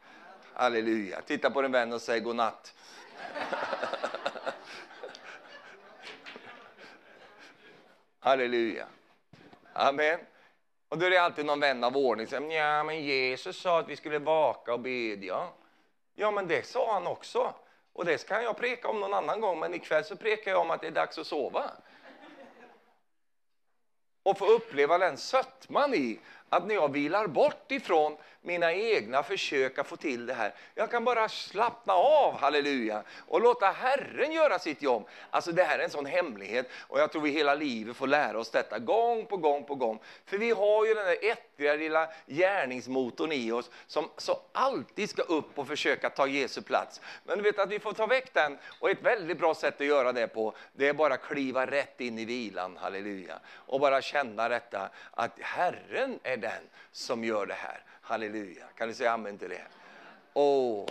Halleluja. 0.54 1.22
Titta 1.22 1.50
på 1.50 1.62
din 1.62 1.72
vän 1.72 1.94
och 1.94 2.02
säg 2.02 2.20
godnatt. 2.20 2.74
Halleluja. 8.24 8.88
Amen. 9.74 10.20
Och 10.90 10.98
då 10.98 11.06
är 11.06 11.10
det 11.10 11.18
alltid 11.18 11.46
någon 11.46 11.60
vän 11.60 11.84
av 11.84 11.98
ordning 11.98 12.28
som 12.28 12.50
säger, 12.50 12.66
ja 12.66 12.84
men 12.84 13.04
Jesus 13.04 13.62
sa 13.62 13.80
att 13.80 13.88
vi 13.88 13.96
skulle 13.96 14.20
vaka 14.20 14.74
och 14.74 14.80
bedja. 14.80 15.48
Ja 16.14 16.32
men 16.32 16.48
det 16.48 16.66
sa 16.66 16.94
han 16.94 17.08
också. 17.08 17.54
Och 17.94 18.06
det 18.06 18.28
kan 18.28 18.44
jag 18.44 18.58
preka 18.58 18.88
om 18.88 19.00
någon 19.00 19.14
annan 19.14 19.42
gång, 19.42 19.60
men 19.60 19.74
ikväll 19.74 20.06
så 20.06 20.16
prekar 20.16 20.52
jag 20.52 20.62
om 20.62 20.72
att 20.72 20.82
det 20.82 20.88
är 20.88 20.92
dags 20.92 21.18
att 21.18 21.28
sova. 21.28 21.72
Och 24.24 24.38
få 24.38 24.46
uppleva 24.46 24.98
den 24.98 25.18
sötman 25.18 25.94
i 25.94 26.20
att 26.52 26.68
när 26.68 26.76
jag 26.76 26.92
vilar 26.92 27.28
bort 27.28 27.72
ifrån 27.72 28.18
mina 28.42 28.74
egna 28.74 29.24
försök 29.24 29.78
att 29.78 29.88
få 29.88 29.96
till 29.96 30.26
det 30.26 30.34
här. 30.34 30.54
Jag 30.76 30.92
kan 30.92 31.06
bara 31.06 31.30
slappna 31.30 31.94
av, 31.94 32.38
halleluja, 32.40 33.04
och 33.28 33.42
låta 33.42 33.66
Herren 33.66 34.32
göra 34.32 34.60
sitt 34.60 34.82
jobb. 34.82 35.08
Alltså 35.30 35.52
det 35.52 35.64
här 35.64 35.80
är 35.80 35.84
en 35.84 35.90
sån 35.90 36.06
hemlighet 36.06 36.70
och 36.88 37.00
jag 37.00 37.12
tror 37.12 37.22
vi 37.22 37.30
hela 37.30 37.56
livet 37.56 37.96
får 37.96 38.08
lära 38.08 38.40
oss 38.40 38.52
detta 38.52 38.80
gång 38.80 39.26
på 39.26 39.38
gång 39.38 39.64
på 39.64 39.76
gång. 39.76 40.00
För 40.26 40.38
vi 40.38 40.52
har 40.52 40.86
ju 40.86 40.94
den 40.94 41.06
där 41.06 41.18
ettriga 41.32 41.76
lilla 41.76 42.10
gärningsmotorn 42.28 43.32
i 43.32 43.52
oss 43.52 43.70
som 43.88 44.10
så 44.18 44.40
alltid 44.52 45.10
ska 45.10 45.22
upp 45.22 45.60
och 45.60 45.68
försöka 45.68 46.10
ta 46.10 46.28
Jesu 46.28 46.62
plats. 46.62 47.02
Men 47.24 47.38
du 47.38 47.44
vet 47.44 47.60
att 47.60 47.70
vi 47.70 47.80
får 47.80 47.94
ta 47.94 48.06
väck 48.06 48.34
den 48.34 48.58
och 48.80 48.90
ett 48.90 49.02
väldigt 49.02 49.40
bra 49.40 49.56
sätt 49.56 49.82
att 49.82 49.88
göra 49.88 50.12
det 50.12 50.28
på, 50.28 50.56
det 50.74 50.88
är 50.88 50.94
bara 50.94 51.18
kliva 51.18 51.66
rätt 51.66 52.02
in 52.02 52.20
i 52.20 52.26
vilan, 52.26 52.78
halleluja. 52.78 53.40
Och 53.50 53.80
bara 53.80 54.02
känna 54.02 54.50
detta 54.50 54.90
att 55.12 55.40
Herren 55.40 56.20
är 56.24 56.38
den 56.42 56.64
som 56.92 57.24
gör 57.24 57.46
det 57.46 57.54
här. 57.54 57.84
Halleluja. 58.02 58.66
Kan 58.76 58.88
du 58.88 58.94
säga 58.94 59.12
amen 59.12 59.38
till 59.38 59.50
det? 59.50 59.64
Oh. 60.34 60.90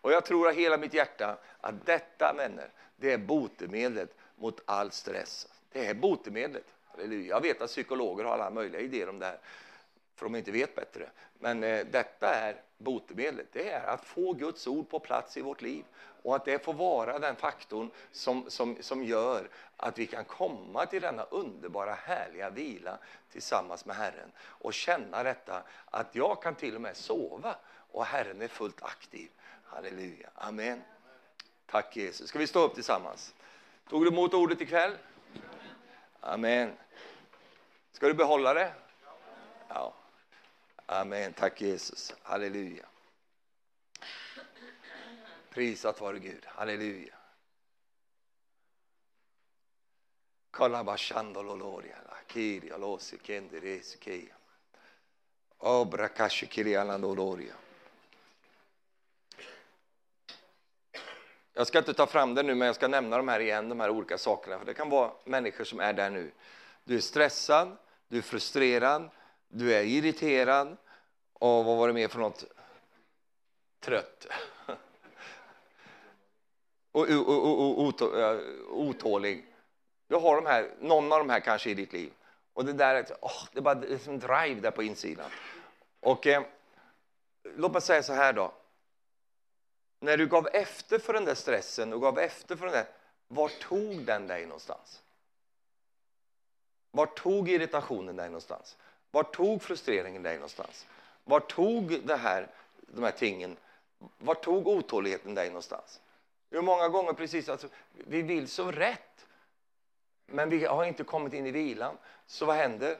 Och 0.00 0.12
jag 0.12 0.24
tror 0.24 0.48
av 0.48 0.54
hela 0.54 0.76
mitt 0.76 0.94
hjärta 0.94 1.38
att 1.60 1.86
detta, 1.86 2.34
vänner, 2.36 2.68
det 2.96 3.12
är 3.12 3.18
botemedlet 3.18 4.14
mot 4.36 4.60
all 4.64 4.90
stress. 4.90 5.48
Det 5.72 5.86
är 5.86 5.94
botemedlet. 5.94 6.64
Halleluja. 6.84 7.34
Jag 7.34 7.40
vet 7.40 7.62
att 7.62 7.70
psykologer 7.70 8.24
har 8.24 8.32
alla 8.32 8.50
möjliga 8.50 8.80
idéer 8.80 9.08
om 9.08 9.18
det 9.18 9.26
här, 9.26 9.38
för 10.14 10.26
de 10.26 10.36
inte 10.36 10.52
vet 10.52 10.74
bättre. 10.74 11.10
Men 11.38 11.64
eh, 11.64 11.86
detta 11.90 12.34
är 12.34 12.56
botemedlet. 12.78 13.46
Det 13.52 13.70
är 13.70 13.86
att 13.86 14.04
få 14.04 14.32
Guds 14.32 14.66
ord 14.66 14.88
på 14.88 14.98
plats 14.98 15.36
i 15.36 15.40
vårt 15.40 15.62
liv 15.62 15.84
och 16.22 16.36
att 16.36 16.44
det 16.44 16.64
får 16.64 16.74
vara 16.74 17.18
den 17.18 17.36
faktorn 17.36 17.90
som, 18.12 18.50
som, 18.50 18.76
som 18.80 19.04
gör 19.04 19.48
att 19.76 19.98
vi 19.98 20.06
kan 20.06 20.24
komma 20.24 20.86
till 20.86 21.02
denna 21.02 21.22
underbara, 21.22 21.94
härliga 21.94 22.50
vila 22.50 22.98
tillsammans 23.32 23.84
med 23.84 23.96
Herren 23.96 24.32
och 24.40 24.74
känna 24.74 25.22
detta 25.22 25.62
att 25.84 26.14
jag 26.14 26.42
kan 26.42 26.54
till 26.54 26.74
och 26.74 26.80
med 26.80 26.96
sova 26.96 27.56
och 27.92 28.04
Herren 28.04 28.42
är 28.42 28.48
fullt 28.48 28.82
aktiv. 28.82 29.28
Halleluja. 29.64 30.30
Amen. 30.34 30.82
Tack 31.66 31.96
Jesus. 31.96 32.28
Ska 32.28 32.38
vi 32.38 32.46
stå 32.46 32.64
upp 32.64 32.74
tillsammans? 32.74 33.34
Tog 33.88 34.04
du 34.04 34.08
emot 34.08 34.34
ordet 34.34 34.60
ikväll? 34.60 34.92
Amen. 36.20 36.72
Ska 37.92 38.06
du 38.06 38.14
behålla 38.14 38.54
det? 38.54 38.72
Ja. 39.68 39.94
Amen. 40.86 41.32
Tack 41.32 41.60
Jesus. 41.60 42.14
Halleluja. 42.22 42.86
Prisat 45.50 46.00
vare 46.00 46.18
Gud. 46.18 46.44
Halleluja. 46.46 47.14
Kalabashandololoria, 50.50 51.96
alosi, 52.74 53.18
kendi, 53.22 53.60
resi, 53.60 53.98
Keia. 53.98 54.34
Obra 55.58 56.08
kashi 56.08 56.46
Obrakashi, 56.46 56.46
Kirialandoloria. 56.46 57.54
Jag 61.52 61.66
ska 61.66 61.78
inte 61.78 61.94
ta 61.94 62.06
fram 62.06 62.34
det 62.34 62.42
nu, 62.42 62.54
men 62.54 62.66
jag 62.66 62.74
ska 62.74 62.88
nämna 62.88 63.16
de 63.16 63.28
här 63.28 63.40
igen, 63.40 63.68
de 63.68 63.80
här 63.80 63.90
olika 63.90 64.18
sakerna. 64.18 64.58
För 64.58 64.66
det 64.66 64.74
kan 64.74 64.90
vara 64.90 65.12
människor 65.24 65.64
som 65.64 65.80
är 65.80 65.92
där 65.92 66.10
nu. 66.10 66.32
Du 66.84 66.96
är 66.96 67.00
stressad, 67.00 67.76
du 68.08 68.18
är 68.18 68.22
frustrerad, 68.22 69.10
du 69.48 69.74
är 69.74 69.82
irriterad 69.82 70.76
och 71.32 71.64
vad 71.64 71.76
var 71.76 71.88
det 71.88 71.94
mer 71.94 72.08
för 72.08 72.18
något? 72.18 72.44
Trött. 73.80 74.26
och, 76.92 77.08
och, 77.08 77.28
och, 77.28 77.86
och 77.86 78.80
otålig. 78.80 79.46
Du 80.08 80.16
har 80.16 80.36
de 80.36 80.46
här, 80.46 80.70
någon 80.80 81.12
av 81.12 81.18
de 81.18 81.30
här 81.30 81.40
kanske 81.40 81.70
i 81.70 81.74
ditt 81.74 81.92
liv. 81.92 82.12
Och 82.52 82.64
det 82.64 82.72
där 82.72 83.06
oh, 83.20 83.44
det 83.52 83.58
är 83.58 83.62
bara 83.62 83.74
det 83.74 83.94
är 83.94 83.98
som 83.98 84.18
drive 84.18 84.60
där 84.60 84.70
på 84.70 84.82
insidan. 84.82 85.30
Och 86.00 86.26
eh, 86.26 86.42
låt 87.42 87.72
mig 87.72 87.82
säga 87.82 88.02
så 88.02 88.12
här 88.12 88.32
då. 88.32 88.52
När 90.00 90.16
du 90.16 90.26
gav 90.26 90.48
efter 90.52 90.98
för 90.98 91.12
den 91.12 91.24
där 91.24 91.34
stressen 91.34 91.92
och 91.92 92.00
gav 92.00 92.18
efter 92.18 92.56
för 92.56 92.66
den 92.66 92.74
där, 92.74 92.86
var 93.28 93.48
tog 93.48 94.04
den 94.04 94.26
dig 94.26 94.46
någonstans? 94.46 95.02
Var 96.90 97.06
tog 97.06 97.48
irritationen 97.48 98.16
dig 98.16 98.26
någonstans? 98.26 98.76
Var 99.10 99.22
tog 99.22 99.62
frustreringen 99.62 100.22
dig 100.22 100.34
någonstans? 100.34 100.86
Var 101.24 101.40
tog 101.40 102.06
det 102.06 102.16
här, 102.16 102.48
de 102.80 103.04
här 103.04 103.10
tingen, 103.10 103.56
var 104.18 104.34
tog 104.34 104.68
otåligheten 104.68 105.34
dig 105.34 105.48
någonstans? 105.48 106.00
Hur 106.50 106.62
många 106.62 106.88
gånger 106.88 107.12
precis, 107.12 107.48
alltså, 107.48 107.68
vi 107.92 108.22
vill 108.22 108.48
så 108.48 108.70
rätt, 108.70 109.26
men 110.26 110.50
vi 110.50 110.64
har 110.64 110.84
inte 110.84 111.04
kommit 111.04 111.32
in 111.32 111.46
i 111.46 111.50
vilan. 111.50 111.98
Så 112.26 112.46
vad 112.46 112.56
händer? 112.56 112.96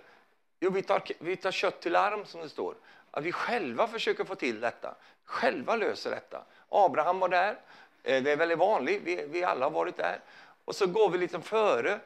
Jo, 0.61 0.71
vi 0.71 0.83
tar, 0.83 1.03
vi 1.19 1.37
tar 1.37 1.53
kött 1.53 1.81
till 1.81 1.97
arm, 1.97 2.27
som 2.27 2.41
det 2.41 2.49
står. 2.49 2.75
Att 3.11 3.25
vi 3.25 3.33
själva 3.33 3.89
försöker 3.89 4.25
få 4.25 4.35
till 4.35 4.61
detta, 4.61 4.95
själva 5.25 5.77
löser 5.77 6.11
detta. 6.11 6.45
Abraham 6.69 7.19
var 7.19 7.29
där, 7.29 7.59
eh, 8.03 8.23
det 8.23 8.33
är 8.33 8.37
väldigt 8.37 8.59
vanligt, 8.59 9.03
vi, 9.05 9.27
vi 9.29 9.45
alla 9.45 9.67
har 9.67 9.71
varit 9.71 9.97
där. 9.97 10.21
Och 10.65 10.77
så 10.77 10.87
går 10.87 11.11
vi 11.11 11.19
lite 11.19 11.41
före. 11.41 12.01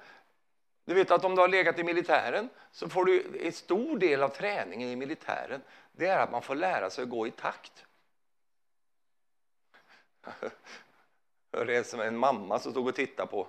Du 0.84 0.94
vet 0.94 1.10
att 1.10 1.24
om 1.24 1.34
du 1.34 1.40
har 1.40 1.48
legat 1.48 1.78
i 1.78 1.84
militären 1.84 2.48
så 2.72 2.88
får 2.88 3.04
du 3.04 3.40
en 3.40 3.52
stor 3.52 3.98
del 3.98 4.22
av 4.22 4.28
träningen 4.28 4.88
i 4.88 4.96
militären. 4.96 5.62
Det 5.92 6.06
är 6.06 6.18
att 6.18 6.30
man 6.30 6.42
får 6.42 6.54
lära 6.54 6.90
sig 6.90 7.02
att 7.02 7.10
gå 7.10 7.26
i 7.26 7.30
takt. 7.30 7.84
Det 11.54 11.76
är 11.76 11.82
som 11.82 12.00
en 12.00 12.16
mamma 12.16 12.58
som 12.58 12.72
stod 12.72 12.88
och 12.88 12.94
tittade 12.94 13.28
på, 13.28 13.48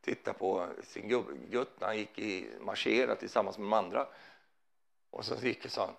tittade 0.00 0.38
på 0.38 0.66
sin 0.82 1.08
gutt 1.50 1.80
när 1.80 1.86
han 1.86 1.98
gick 1.98 2.18
i 2.18 2.50
marschera 2.60 3.16
tillsammans 3.16 3.58
med 3.58 3.64
de 3.64 3.72
andra. 3.72 4.06
Och 5.10 5.24
så 5.24 5.34
gick 5.34 5.64
och 5.64 5.70
sa 5.70 5.86
han, 5.86 5.94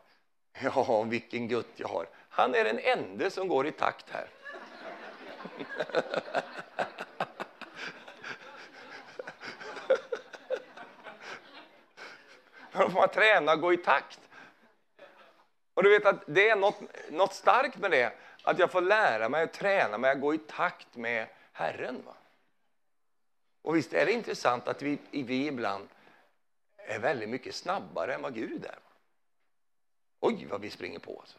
ja 0.76 1.04
vilken 1.04 1.48
gutt 1.48 1.72
jag 1.76 1.88
har. 1.88 2.08
Han 2.30 2.56
är 2.56 2.64
den 2.64 2.80
enda 2.80 3.30
som 3.30 3.48
går 3.48 3.68
i 3.68 3.72
takt 3.72 4.10
här. 4.10 4.28
Då 12.72 12.90
får 12.90 13.00
man 13.00 13.10
träna 13.10 13.54
och 13.54 13.62
gå 13.62 13.74
i 13.74 13.78
takt. 13.78 14.20
Och 15.74 15.84
du 15.84 15.90
vet 15.90 16.06
att 16.06 16.24
det 16.28 16.50
är 16.50 16.56
något, 16.56 16.80
något 17.10 17.34
starkt 17.34 17.78
med 17.78 17.92
det, 17.92 18.14
att 18.44 18.60
jag 18.60 18.72
får 18.72 18.82
lära 18.82 19.30
mig 19.30 19.44
att 19.44 19.54
träna 19.54 19.98
mig 19.98 20.12
att 20.12 20.22
gå 20.22 20.34
i 20.34 20.38
takt 20.38 20.96
med 20.96 21.28
Herren. 21.52 22.02
Va? 22.06 22.16
Och 23.62 23.76
visst 23.76 23.94
är 23.94 24.06
det 24.06 24.12
intressant 24.12 24.68
att 24.68 24.82
vi, 24.82 24.98
vi 25.12 25.48
ibland 25.48 25.90
är 26.78 27.00
väldigt 27.00 27.30
mycket 27.30 27.56
snabbare 27.56 28.14
än 28.14 28.22
vad 28.22 28.34
Gud 28.34 28.66
är. 28.66 28.80
Oj, 30.20 30.46
vad 30.46 30.62
vi 30.62 30.70
springer 30.70 31.00
på. 31.00 31.20
Alltså. 31.20 31.38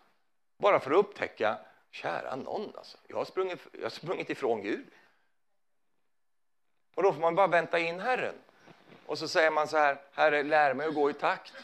Bara 0.58 0.80
för 0.80 0.90
att 0.90 0.96
upptäcka, 0.96 1.58
kära 1.90 2.36
någon, 2.36 2.76
alltså. 2.76 2.98
jag, 3.06 3.16
har 3.16 3.24
sprungit, 3.24 3.60
jag 3.72 3.82
har 3.82 3.90
sprungit 3.90 4.30
ifrån 4.30 4.62
Gud. 4.62 4.86
Och 6.94 7.02
då 7.02 7.12
får 7.12 7.20
man 7.20 7.34
bara 7.34 7.46
vänta 7.46 7.78
in 7.78 8.00
Herren. 8.00 8.34
Och 9.06 9.18
så 9.18 9.28
säger 9.28 9.50
man 9.50 9.68
så 9.68 9.76
här, 9.76 10.00
Herre, 10.12 10.42
lär 10.42 10.74
mig 10.74 10.86
att 10.86 10.94
gå 10.94 11.10
i 11.10 11.14
takt. 11.14 11.54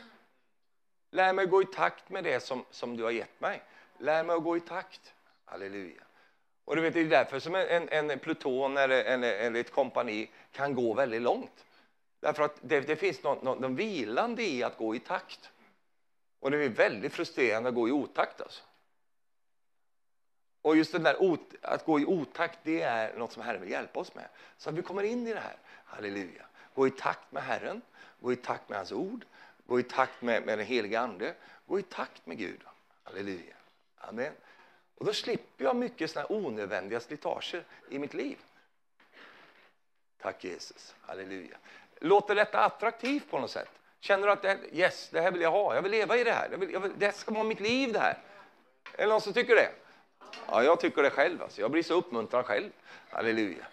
Lär 1.11 1.33
mig 1.33 1.45
att 1.45 1.51
gå 1.51 1.63
i 1.63 1.67
takt 1.67 2.09
med 2.09 2.25
det 2.25 2.41
som, 2.41 2.65
som 2.71 2.97
du 2.97 3.03
har 3.03 3.11
gett 3.11 3.41
mig. 3.41 3.63
Lär 3.99 4.25
mig 4.25 4.37
att 4.37 4.43
gå 4.43 4.57
i 4.57 4.61
takt. 4.61 5.15
Halleluja. 5.51 6.03
Och 6.65 6.77
du 6.77 6.83
vet, 6.83 6.95
det 6.95 7.01
är 7.01 7.05
därför 7.05 7.39
som 7.39 7.55
en, 7.55 7.89
en 7.89 8.19
pluton 8.19 8.77
eller, 8.77 9.05
en, 9.05 9.25
eller 9.25 9.61
ett 9.61 9.73
kompani 9.73 10.31
kan 10.53 10.75
gå 10.75 10.95
väldigt 10.95 11.23
långt. 11.23 11.65
Därför 12.21 12.43
att 12.43 12.57
det, 12.61 12.81
det 12.81 12.97
finns 12.97 13.23
någon, 13.23 13.39
någon, 13.45 13.59
någon 13.59 13.77
vilande 13.77 14.43
i 14.43 14.63
att 14.63 14.79
gå 14.79 14.95
i 14.95 14.99
takt. 14.99 15.51
Och 16.41 16.51
det 16.51 16.65
är 16.65 16.69
väldigt 16.69 17.13
frustrerande 17.13 17.69
att 17.69 17.75
gå 17.75 17.89
i 17.89 17.93
otakt. 17.93 18.41
Alltså. 18.41 18.63
Och 20.63 20.77
just 20.77 20.93
det 20.93 20.99
där 20.99 21.23
ot, 21.23 21.55
att 21.63 21.85
gå 21.85 22.01
i 22.01 22.05
otakt, 22.05 22.59
det 22.63 22.83
är 22.83 23.17
något 23.17 23.33
som 23.33 23.43
Herren 23.43 23.61
vill 23.61 23.71
hjälpa 23.71 24.01
oss 24.01 24.15
med. 24.15 24.29
Så 24.57 24.71
att 24.71 24.77
vi 24.77 24.83
kommer 24.83 25.03
in 25.03 25.27
i 25.27 25.35
det 25.35 25.41
här. 25.41 25.57
Halleluja. 25.85 26.47
Gå 26.75 26.87
i 26.87 26.91
takt 26.91 27.33
med 27.33 27.43
Herren, 27.43 27.83
gå 28.21 28.33
i 28.33 28.37
takt 28.37 28.69
med 28.69 28.79
hans 28.79 28.93
ord, 28.93 29.25
gå 29.67 29.81
i 29.81 29.83
takt 29.83 30.23
med, 30.23 30.47
med 30.47 30.59
den 30.59 30.67
heliga 30.67 31.01
Ande, 31.01 31.35
gå 31.67 31.79
i 31.79 31.83
takt 31.83 32.27
med 32.27 32.39
Gud. 32.39 32.61
Halleluja. 33.03 33.55
Amen. 33.99 34.33
Och 35.01 35.07
då 35.07 35.13
slipper 35.13 35.65
jag 35.65 35.77
mycket 35.77 36.11
såna 36.11 36.27
onödvändiga 36.33 37.01
slitager 37.01 37.65
i 37.89 37.99
mitt 37.99 38.15
liv. 38.15 38.39
Tack 40.23 40.45
Jesus. 40.45 40.95
Halleluja. 41.01 41.57
Låter 42.01 42.35
detta 42.35 42.65
attraktivt 42.65 43.31
på 43.31 43.39
något 43.39 43.51
sätt? 43.51 43.69
Känner 44.01 44.27
du 44.27 44.33
att 44.33 44.43
det, 44.43 44.59
yes, 44.73 45.09
det 45.09 45.21
här 45.21 45.31
vill 45.31 45.41
jag 45.41 45.51
ha, 45.51 45.75
jag 45.75 45.83
vill 45.83 45.93
leva 45.93 46.17
i 46.17 46.25
det 46.25 46.33
här, 46.33 46.49
jag 46.51 46.59
vill, 46.59 46.73
jag 46.73 46.81
vill, 46.81 46.93
det 46.99 47.13
ska 47.13 47.35
vara 47.35 47.45
mitt 47.45 47.61
liv 47.61 47.93
det 47.93 47.99
här? 47.99 48.19
Är 48.93 49.03
det 49.03 49.07
någon 49.07 49.21
som 49.21 49.33
tycker 49.33 49.55
det? 49.55 49.71
Ja, 50.47 50.63
jag 50.63 50.81
tycker 50.81 51.03
det 51.03 51.11
själv. 51.11 51.43
Alltså. 51.43 51.61
Jag 51.61 51.71
blir 51.71 51.83
så 51.83 51.95
uppmuntrad 51.95 52.47
själv. 52.47 52.71
Halleluja. 53.11 53.67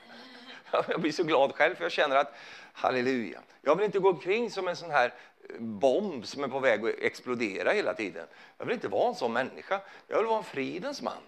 Jag 0.87 1.01
blir 1.01 1.11
så 1.11 1.23
glad 1.23 1.55
själv 1.55 1.75
för 1.75 1.83
jag 1.83 1.91
känner 1.91 2.15
att 2.15 2.35
halleluja. 2.73 3.41
Jag 3.61 3.75
vill 3.75 3.85
inte 3.85 3.99
gå 3.99 4.09
omkring 4.09 4.51
som 4.51 4.67
en 4.67 4.75
sån 4.75 4.91
här 4.91 5.13
bomb 5.59 6.25
som 6.25 6.43
är 6.43 6.47
på 6.47 6.59
väg 6.59 6.85
att 6.85 6.95
explodera 6.99 7.71
hela 7.71 7.93
tiden. 7.93 8.27
Jag 8.57 8.65
vill 8.65 8.75
inte 8.75 8.87
vara 8.87 9.09
en 9.09 9.15
sån 9.15 9.33
människa. 9.33 9.81
Jag 10.07 10.17
vill 10.17 10.25
vara 10.25 10.37
en 10.37 10.43
fridens 10.43 11.01
man. 11.01 11.21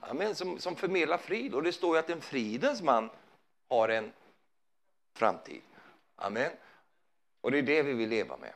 Amen, 0.00 0.34
som, 0.34 0.58
som 0.58 0.76
förmedlar 0.76 1.18
frid. 1.18 1.54
Och 1.54 1.62
det 1.62 1.72
står 1.72 1.96
ju 1.96 2.00
att 2.00 2.10
en 2.10 2.20
fridens 2.20 2.82
man 2.82 3.10
har 3.68 3.88
en 3.88 4.12
framtid. 5.14 5.60
Amen. 6.16 6.50
Och 7.40 7.50
det 7.50 7.58
är 7.58 7.62
det 7.62 7.82
vi 7.82 7.92
vill 7.92 8.08
leva 8.08 8.36
med. 8.36 8.52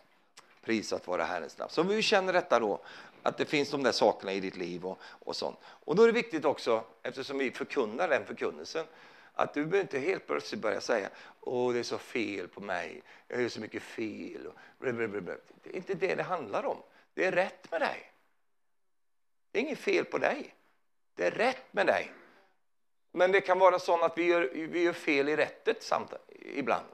Prisat 0.62 1.06
vara 1.06 1.24
Herrens 1.24 1.58
namn. 1.58 1.70
Så 1.70 1.82
vi 1.82 2.02
känner 2.02 2.32
detta 2.32 2.60
då, 2.60 2.80
att 3.22 3.36
det 3.36 3.44
finns 3.44 3.70
de 3.70 3.82
där 3.82 3.92
sakerna 3.92 4.32
i 4.32 4.40
ditt 4.40 4.56
liv 4.56 4.86
och, 4.86 4.98
och 5.02 5.36
sånt. 5.36 5.58
Och 5.64 5.96
då 5.96 6.02
är 6.02 6.06
det 6.06 6.12
viktigt 6.12 6.44
också, 6.44 6.84
eftersom 7.02 7.38
vi 7.38 7.50
förkunnar 7.50 8.08
den 8.08 8.26
förkunnelsen, 8.26 8.86
att 9.34 9.54
du 9.54 9.66
behöver 9.66 9.80
inte 9.80 9.98
helt 9.98 10.26
plötsligt 10.26 10.60
börja 10.60 10.80
säga 10.80 11.10
åh 11.40 11.72
det 11.72 11.78
är 11.78 11.82
så 11.82 11.98
fel 11.98 12.48
på 12.48 12.60
mig, 12.60 13.02
jag 13.28 13.42
gör 13.42 13.48
så 13.48 13.60
mycket 13.60 13.82
fel. 13.82 14.50
Det 14.78 15.70
är 15.70 15.76
inte 15.76 15.94
det 15.94 16.14
det 16.14 16.22
handlar 16.22 16.66
om. 16.66 16.76
Det 17.14 17.24
är 17.24 17.32
rätt 17.32 17.70
med 17.70 17.80
dig. 17.80 18.10
Det 19.50 19.58
är 19.58 19.62
inget 19.62 19.78
fel 19.78 20.04
på 20.04 20.18
dig. 20.18 20.54
Det 21.14 21.26
är 21.26 21.30
rätt 21.30 21.72
med 21.72 21.86
dig. 21.86 22.12
Men 23.12 23.32
det 23.32 23.40
kan 23.40 23.58
vara 23.58 23.78
så 23.78 24.04
att 24.04 24.18
vi 24.18 24.24
gör, 24.24 24.50
vi 24.52 24.82
gör 24.82 24.92
fel 24.92 25.28
i 25.28 25.36
rättet 25.36 25.82
samt, 25.82 26.12
ibland. 26.40 26.86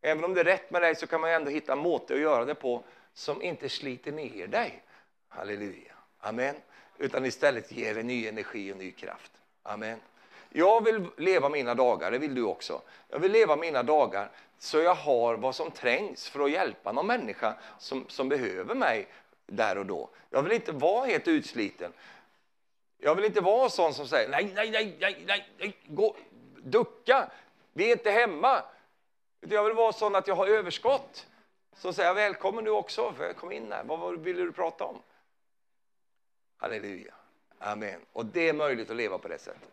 Även 0.00 0.24
om 0.24 0.34
det 0.34 0.40
är 0.40 0.44
rätt 0.44 0.70
med 0.70 0.82
dig 0.82 0.96
så 0.96 1.06
kan 1.06 1.20
man 1.20 1.30
ändå 1.30 1.50
hitta 1.50 1.72
en 1.72 1.78
måte 1.78 2.14
att 2.14 2.20
göra 2.20 2.44
det 2.44 2.54
på 2.54 2.84
som 3.12 3.42
inte 3.42 3.68
sliter 3.68 4.12
ner 4.12 4.46
dig. 4.46 4.82
Halleluja. 5.28 5.94
Amen. 6.18 6.56
Utan 6.98 7.24
istället 7.24 7.72
ger 7.72 7.94
dig 7.94 8.02
ny 8.02 8.26
energi 8.26 8.72
och 8.72 8.76
ny 8.76 8.90
kraft. 8.90 9.32
Amen. 9.62 10.00
Jag 10.56 10.84
vill 10.84 11.06
leva 11.16 11.48
mina 11.48 11.74
dagar, 11.74 12.10
det 12.10 12.18
vill 12.18 12.34
du 12.34 12.42
också. 12.42 12.82
Jag 13.08 13.18
vill 13.18 13.32
leva 13.32 13.56
mina 13.56 13.82
dagar 13.82 14.30
så 14.58 14.78
jag 14.78 14.94
har 14.94 15.36
vad 15.36 15.54
som 15.54 15.70
trängs 15.70 16.28
för 16.28 16.40
att 16.40 16.50
hjälpa 16.50 16.92
någon 16.92 17.06
människa 17.06 17.54
som, 17.78 18.04
som 18.08 18.28
behöver 18.28 18.74
mig 18.74 19.08
där 19.46 19.78
och 19.78 19.86
då. 19.86 20.08
Jag 20.30 20.42
vill 20.42 20.52
inte 20.52 20.72
vara 20.72 21.06
helt 21.06 21.28
utsliten. 21.28 21.92
Jag 22.98 23.14
vill 23.14 23.24
inte 23.24 23.40
vara 23.40 23.68
sån 23.68 23.94
som 23.94 24.08
säger 24.08 24.28
nej, 24.28 24.52
nej, 24.54 24.70
nej, 24.70 24.96
nej, 25.00 25.24
nej, 25.26 25.48
nej 25.58 25.76
gå, 25.86 26.16
ducka, 26.62 27.30
vi 27.72 27.88
är 27.88 27.92
inte 27.92 28.10
hemma. 28.10 28.62
Jag 29.40 29.64
vill 29.64 29.74
vara 29.74 29.92
sån 29.92 30.14
att 30.14 30.28
jag 30.28 30.34
har 30.34 30.46
överskott. 30.46 31.26
Så 31.76 31.92
säger 31.92 32.08
jag 32.08 32.14
välkommen 32.14 32.64
du 32.64 32.70
också, 32.70 33.12
för 33.12 33.32
kom 33.32 33.52
in 33.52 33.72
här. 33.72 33.84
Vad 33.84 34.20
vill 34.20 34.36
du 34.36 34.52
prata 34.52 34.84
om? 34.84 35.02
Halleluja. 36.56 37.14
Amen. 37.58 38.00
Och 38.12 38.26
det 38.26 38.48
är 38.48 38.52
möjligt 38.52 38.90
att 38.90 38.96
leva 38.96 39.18
på 39.18 39.28
det 39.28 39.38
sättet. 39.38 39.70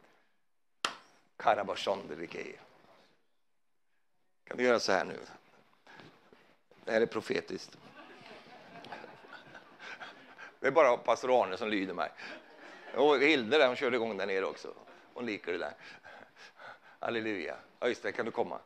Karabashondelikeia. 1.42 2.60
Kan 4.44 4.58
du 4.58 4.64
göra 4.64 4.80
så 4.80 4.92
här 4.92 5.06
nu? 5.06 5.20
Det 6.86 6.92
här 6.92 7.02
är 7.02 7.06
profetiskt. 7.06 7.78
Det 10.60 10.68
är 10.68 10.72
bara 10.72 10.98
pastor 10.98 11.44
Arne 11.44 11.58
som 11.58 11.70
lyder 11.70 11.94
mig. 11.94 12.12
Och 12.96 13.20
Hilde 13.20 13.58
där, 13.58 13.68
hon 13.68 13.76
körde 13.76 13.96
igång 13.96 14.18
där 14.18 14.28
nere 14.28 14.46
också. 14.46 14.74
Hon 15.14 15.26
liker 15.26 15.52
det 15.52 15.58
där. 15.58 15.74
Halleluja. 17.00 17.56
Ja, 17.80 17.88
just 17.88 18.04
det, 18.04 18.12
kan 18.12 18.26
du 18.26 18.32
komma? 18.32 18.60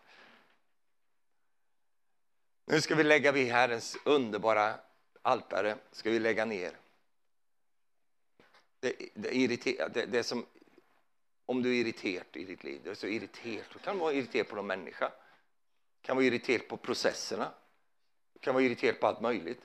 Nu 2.65 2.81
ska 2.81 2.95
vi 2.95 3.03
lägga 3.03 3.31
vid 3.31 3.51
Herrens 3.51 3.97
underbara 4.05 4.75
altare, 5.21 5.77
ska 5.91 6.09
vi 6.09 6.19
lägga 6.19 6.45
ner. 6.45 6.77
Det, 8.79 8.95
det, 9.13 9.87
det, 9.93 10.05
det 10.05 10.23
som, 10.23 10.45
om 11.45 11.63
du 11.63 11.69
är 11.69 11.81
irriterad 11.81 12.25
i 12.33 12.45
ditt 12.45 12.63
liv, 12.63 12.81
du 12.83 12.89
är 12.89 12.95
så 12.95 13.07
irriterad, 13.07 13.65
du 13.73 13.79
kan 13.79 13.99
vara 13.99 14.13
irriterad 14.13 14.47
på 14.47 14.55
någon 14.55 14.67
människa, 14.67 15.11
du 16.01 16.07
kan 16.07 16.15
vara 16.15 16.25
irriterad 16.25 16.67
på 16.67 16.77
processerna, 16.77 17.51
du 18.33 18.39
kan 18.39 18.53
vara 18.53 18.63
irriterad 18.63 18.99
på 18.99 19.07
allt 19.07 19.21
möjligt. 19.21 19.61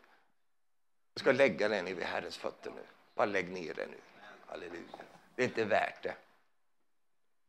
Du 1.15 1.21
ska 1.21 1.33
lägga 1.33 1.69
den 1.69 1.85
vid 1.85 2.03
Herrens 2.03 2.37
fötter 2.37 2.71
nu. 2.71 2.83
Bara 3.15 3.27
lägg 3.27 3.51
ner 3.51 3.75
den 3.75 3.91
nu. 3.91 3.97
Halleluja. 4.47 4.83
Det 5.35 5.43
är 5.43 5.47
inte 5.47 5.65
värt 5.65 6.03
det. 6.03 6.15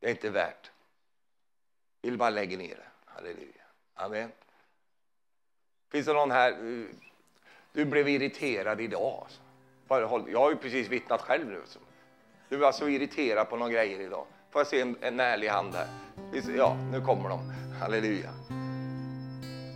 Det 0.00 0.06
är 0.06 0.10
inte 0.10 0.30
värt. 0.30 0.70
Vill 2.02 2.18
bara 2.18 2.30
lägga 2.30 2.58
ner 2.58 2.76
det. 2.76 2.88
Halleluja. 3.04 3.62
Amen. 3.94 4.32
Finns 5.88 6.06
det 6.06 6.12
någon 6.12 6.30
här, 6.30 6.52
du 7.72 7.84
blev 7.84 8.08
irriterad 8.08 8.80
idag. 8.80 9.26
Jag 9.88 10.38
har 10.40 10.50
ju 10.50 10.56
precis 10.56 10.88
vittnat 10.88 11.20
själv 11.20 11.48
nu. 11.48 11.62
Du 12.52 12.58
var 12.58 12.72
så 12.72 12.88
irriterad 12.88 13.48
på 13.48 13.56
några 13.56 13.72
grejer 13.72 14.00
idag. 14.00 14.24
Får 14.50 14.60
jag 14.60 14.66
se 14.66 14.80
en, 14.80 14.96
en 15.00 15.20
ärlig 15.20 15.48
hand 15.48 15.74
här? 15.74 15.86
Ja, 16.56 16.76
nu 16.92 17.00
kommer 17.00 17.28
de. 17.28 17.52
Halleluja. 17.80 18.30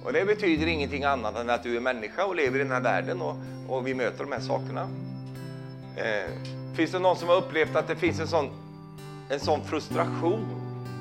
Och 0.05 0.12
det 0.12 0.24
betyder 0.24 0.66
ingenting 0.66 1.05
annat 1.05 1.36
än 1.36 1.51
att 1.51 1.62
du 1.62 1.77
är 1.77 1.81
människa 1.81 2.24
och 2.24 2.36
lever 2.36 2.59
i 2.59 2.62
den 2.62 2.73
här 2.73 2.81
världen 2.81 3.23
och, 3.23 3.36
och 3.69 3.86
vi 3.86 3.94
möter 3.94 4.24
de 4.24 4.32
här 4.32 4.40
sakerna. 4.40 4.89
Eh, 5.97 6.31
finns 6.77 6.90
det 6.90 6.98
någon 6.98 7.16
som 7.16 7.28
har 7.28 7.36
upplevt 7.36 7.77
att 7.77 7.89
det 7.89 7.97
finns 7.97 8.20
en 8.20 8.28
sån, 8.28 8.51
en 9.31 9.40
sån 9.40 9.65
frustration 9.65 10.47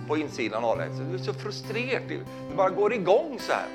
på 0.08 0.18
insidan 0.18 0.64
av 0.64 0.78
dig? 0.78 0.90
Du 1.10 1.16
är 1.16 1.24
så 1.24 1.34
frustrerad, 1.34 2.04
du 2.08 2.20
bara 2.56 2.70
går 2.70 2.94
igång 2.94 3.38
så 3.40 3.52
här 3.52 3.68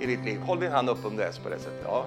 i 0.00 0.06
ditt 0.06 0.24
liv. 0.24 0.40
Håll 0.40 0.60
din 0.60 0.72
hand 0.72 0.88
upp 0.88 1.06
om 1.06 1.16
det 1.16 1.24
är 1.24 1.42
på 1.42 1.48
det 1.48 1.58
sättet. 1.58 1.82
Ja. 1.84 2.06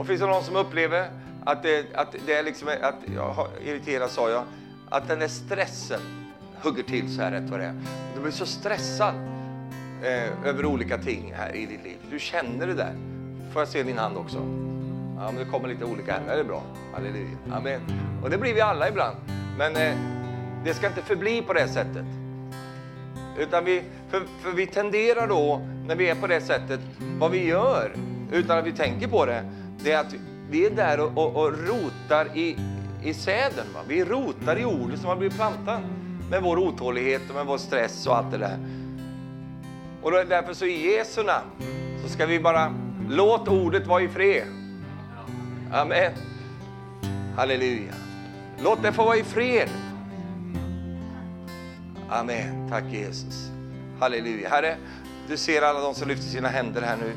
Och 0.00 0.06
finns 0.06 0.20
det 0.20 0.26
någon 0.26 0.44
som 0.44 0.56
upplever 0.56 1.10
att 1.44 1.62
det, 1.62 1.86
att 1.94 2.16
det 2.26 2.34
är 2.34 2.42
liksom, 2.42 2.68
att 2.82 2.94
jag 3.14 3.48
irriterad 3.64 4.10
sa 4.10 4.30
jag, 4.30 4.44
att 4.90 5.08
den 5.08 5.18
där 5.18 5.28
stressen 5.28 6.00
hugger 6.62 6.82
till 6.82 7.14
så 7.14 7.22
här 7.22 7.30
rätt 7.30 7.50
vad 7.50 7.60
det 7.60 7.66
är. 7.66 7.74
Du 8.14 8.20
blir 8.20 8.32
så 8.32 8.46
stressad 8.46 9.14
eh, 10.02 10.48
över 10.48 10.64
olika 10.64 10.98
ting 10.98 11.32
här 11.36 11.56
i 11.56 11.66
ditt 11.66 11.84
liv. 11.84 11.96
Du 12.10 12.18
känner 12.18 12.66
det 12.66 12.74
där. 12.74 12.94
Får 13.52 13.62
jag 13.62 13.68
se 13.68 13.82
din 13.82 13.98
hand 13.98 14.16
också? 14.16 14.38
Ja, 15.16 15.30
men 15.32 15.36
det 15.36 15.50
kommer 15.50 15.68
lite 15.68 15.84
olika 15.84 16.12
här. 16.12 16.34
Det 16.34 16.40
är 16.40 16.44
bra. 16.44 16.62
Halleluja. 16.94 17.28
Amen. 17.52 17.80
Och 18.22 18.30
det 18.30 18.38
blir 18.38 18.54
vi 18.54 18.60
alla 18.60 18.88
ibland. 18.88 19.16
Men 19.58 19.76
eh, 19.76 19.96
det 20.64 20.74
ska 20.74 20.86
inte 20.86 21.02
förbli 21.02 21.42
på 21.42 21.52
det 21.52 21.68
sättet. 21.68 22.04
Utan 23.38 23.64
vi, 23.64 23.82
för, 24.10 24.22
för 24.42 24.50
vi 24.50 24.66
tenderar 24.66 25.26
då, 25.26 25.60
när 25.86 25.96
vi 25.96 26.08
är 26.08 26.14
på 26.14 26.26
det 26.26 26.40
sättet, 26.40 26.80
vad 27.18 27.30
vi 27.30 27.46
gör 27.46 27.92
utan 28.32 28.58
att 28.58 28.66
vi 28.66 28.72
tänker 28.72 29.08
på 29.08 29.26
det, 29.26 29.44
det 29.78 29.92
är 29.92 30.00
att 30.00 30.12
vi 30.12 30.18
vi 30.50 30.66
är 30.66 30.70
där 30.70 31.00
och, 31.00 31.18
och, 31.18 31.36
och 31.36 31.52
rotar 31.52 32.36
i, 32.36 32.56
i 33.02 33.14
säden. 33.14 33.66
Va? 33.74 33.80
Vi 33.88 34.04
rotar 34.04 34.56
i 34.56 34.64
ordet 34.64 35.00
som 35.00 35.08
har 35.08 35.16
blivit 35.16 35.36
plantat 35.36 35.80
med 36.30 36.42
vår 36.42 36.58
otålighet 36.58 37.22
och 37.28 37.34
med 37.34 37.46
vår 37.46 37.58
stress 37.58 38.06
och 38.06 38.16
allt 38.16 38.30
det 38.30 38.38
där. 38.38 38.58
Och 40.02 40.10
då, 40.10 40.24
därför 40.24 40.54
så 40.54 40.64
i 40.64 40.92
Jesu 40.92 41.22
namn 41.22 41.50
så 42.02 42.08
ska 42.08 42.26
vi 42.26 42.40
bara 42.40 42.74
låt 43.08 43.48
ordet 43.48 43.86
vara 43.86 44.02
i 44.02 44.08
fred. 44.08 44.46
Amen. 45.72 46.12
Halleluja. 47.36 47.92
Låt 48.62 48.82
det 48.82 48.92
få 48.92 49.04
vara 49.04 49.16
i 49.16 49.24
fred. 49.24 49.68
Amen. 52.08 52.68
Tack 52.70 52.84
Jesus. 52.92 53.50
Halleluja. 54.00 54.48
Herre, 54.48 54.76
du 55.28 55.36
ser 55.36 55.62
alla 55.62 55.80
de 55.80 55.94
som 55.94 56.08
lyfter 56.08 56.26
sina 56.26 56.48
händer 56.48 56.82
här 56.82 56.96
nu. 56.96 57.12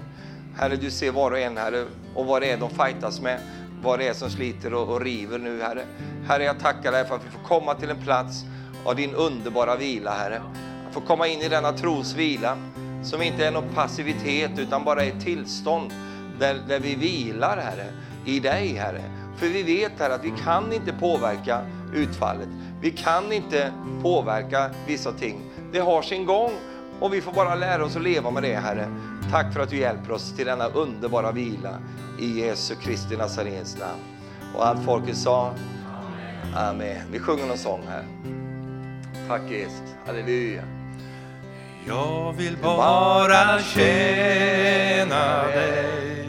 Herre, 0.57 0.75
du 0.75 0.91
ser 0.91 1.11
var 1.11 1.31
och 1.31 1.39
en, 1.39 1.57
Herre, 1.57 1.85
och 2.15 2.25
vad 2.25 2.41
det 2.41 2.51
är 2.51 2.57
de 2.57 2.69
fightas 2.69 3.21
med. 3.21 3.39
Vad 3.83 3.99
det 3.99 4.07
är 4.07 4.13
som 4.13 4.29
sliter 4.29 4.73
och, 4.73 4.89
och 4.89 5.01
river 5.01 5.39
nu, 5.39 5.61
Herre. 5.61 5.85
Herre, 6.27 6.43
jag 6.43 6.59
tackar 6.59 6.91
dig 6.91 7.05
för 7.05 7.15
att 7.15 7.25
vi 7.25 7.29
får 7.29 7.47
komma 7.47 7.73
till 7.73 7.89
en 7.89 8.01
plats 8.01 8.45
av 8.85 8.95
din 8.95 9.15
underbara 9.15 9.75
vila, 9.75 10.11
Herre. 10.11 10.41
Att 10.87 10.93
få 10.93 11.01
komma 11.01 11.27
in 11.27 11.41
i 11.41 11.47
denna 11.47 11.71
trosvila 11.71 12.57
som 13.03 13.21
inte 13.21 13.45
är 13.45 13.51
någon 13.51 13.69
passivitet 13.75 14.51
utan 14.57 14.83
bara 14.83 15.03
ett 15.03 15.21
tillstånd 15.21 15.93
där, 16.39 16.61
där 16.67 16.79
vi 16.79 16.95
vilar, 16.95 17.57
Herre, 17.57 17.85
i 18.25 18.39
dig, 18.39 18.67
Herre. 18.67 19.01
För 19.37 19.47
vi 19.47 19.63
vet, 19.63 19.91
Herre, 19.99 20.13
att 20.13 20.25
vi 20.25 20.33
kan 20.43 20.73
inte 20.73 20.93
påverka 20.93 21.61
utfallet. 21.95 22.49
Vi 22.81 22.91
kan 22.91 23.31
inte 23.31 23.73
påverka 24.01 24.69
vissa 24.87 25.11
ting. 25.11 25.41
Det 25.71 25.79
har 25.79 26.01
sin 26.01 26.25
gång 26.25 26.51
och 26.99 27.13
vi 27.13 27.21
får 27.21 27.31
bara 27.31 27.55
lära 27.55 27.85
oss 27.85 27.95
att 27.95 28.03
leva 28.03 28.31
med 28.31 28.43
det, 28.43 28.55
Herre. 28.55 28.87
Tack 29.29 29.53
för 29.53 29.59
att 29.59 29.69
du 29.69 29.77
hjälper 29.77 30.11
oss 30.11 30.33
till 30.35 30.45
denna 30.45 30.67
underbara 30.67 31.31
vila 31.31 31.79
i 32.19 32.39
Jesu 32.39 32.75
Kristi 32.75 33.17
Nazarens 33.17 33.77
namn. 33.79 34.01
Och 34.55 34.67
allt 34.67 34.85
folket 34.85 35.17
sa 35.17 35.53
Amen. 36.55 37.01
Vi 37.11 37.19
sjunger 37.19 37.45
någon 37.47 37.57
sång 37.57 37.81
här. 37.87 38.05
Tack 39.27 39.41
Jesus. 39.49 39.81
Halleluja. 40.05 40.63
Jag 41.87 42.33
vill 42.33 42.57
bara 42.57 43.59
tjäna 43.59 45.43
dig. 45.43 46.27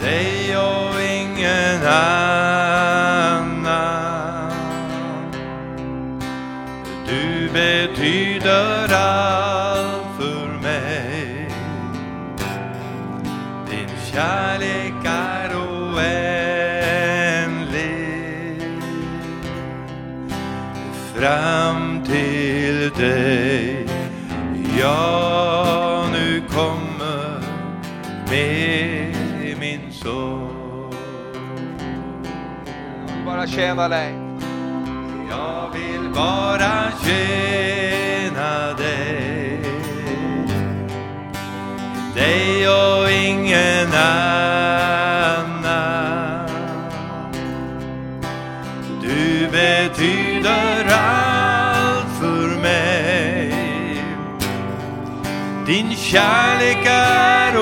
Dig 0.00 0.56
och 0.56 1.02
ingen 1.02 1.86
annan. 1.86 2.38
Du 7.06 7.48
betyder 7.52 8.94
allt 8.94 9.87
kärlek 14.12 15.04
är 15.04 15.50
oändlig. 15.56 16.18
Fram 21.14 22.04
till 22.04 22.90
dig 22.90 23.86
jag 24.78 26.10
nu 26.12 26.42
kommer 26.48 27.40
med 28.30 29.14
min 29.60 29.92
sång. 29.92 30.92
Bara 33.26 33.46
tjäna 33.46 33.88
dig. 33.88 34.14
Jag 35.30 35.70
vill 35.74 36.10
bara 36.14 36.92
tjäna 37.04 38.74
dig 38.78 39.17
dig 42.18 42.68
och 42.68 43.10
ingen 43.10 43.94
annan. 43.94 45.48
Du 49.02 49.48
betyder 49.52 50.86
allt 50.92 52.06
för 52.20 52.62
mig. 52.62 53.54
Din 55.66 55.96
kärlek 55.96 56.86
är 56.86 57.56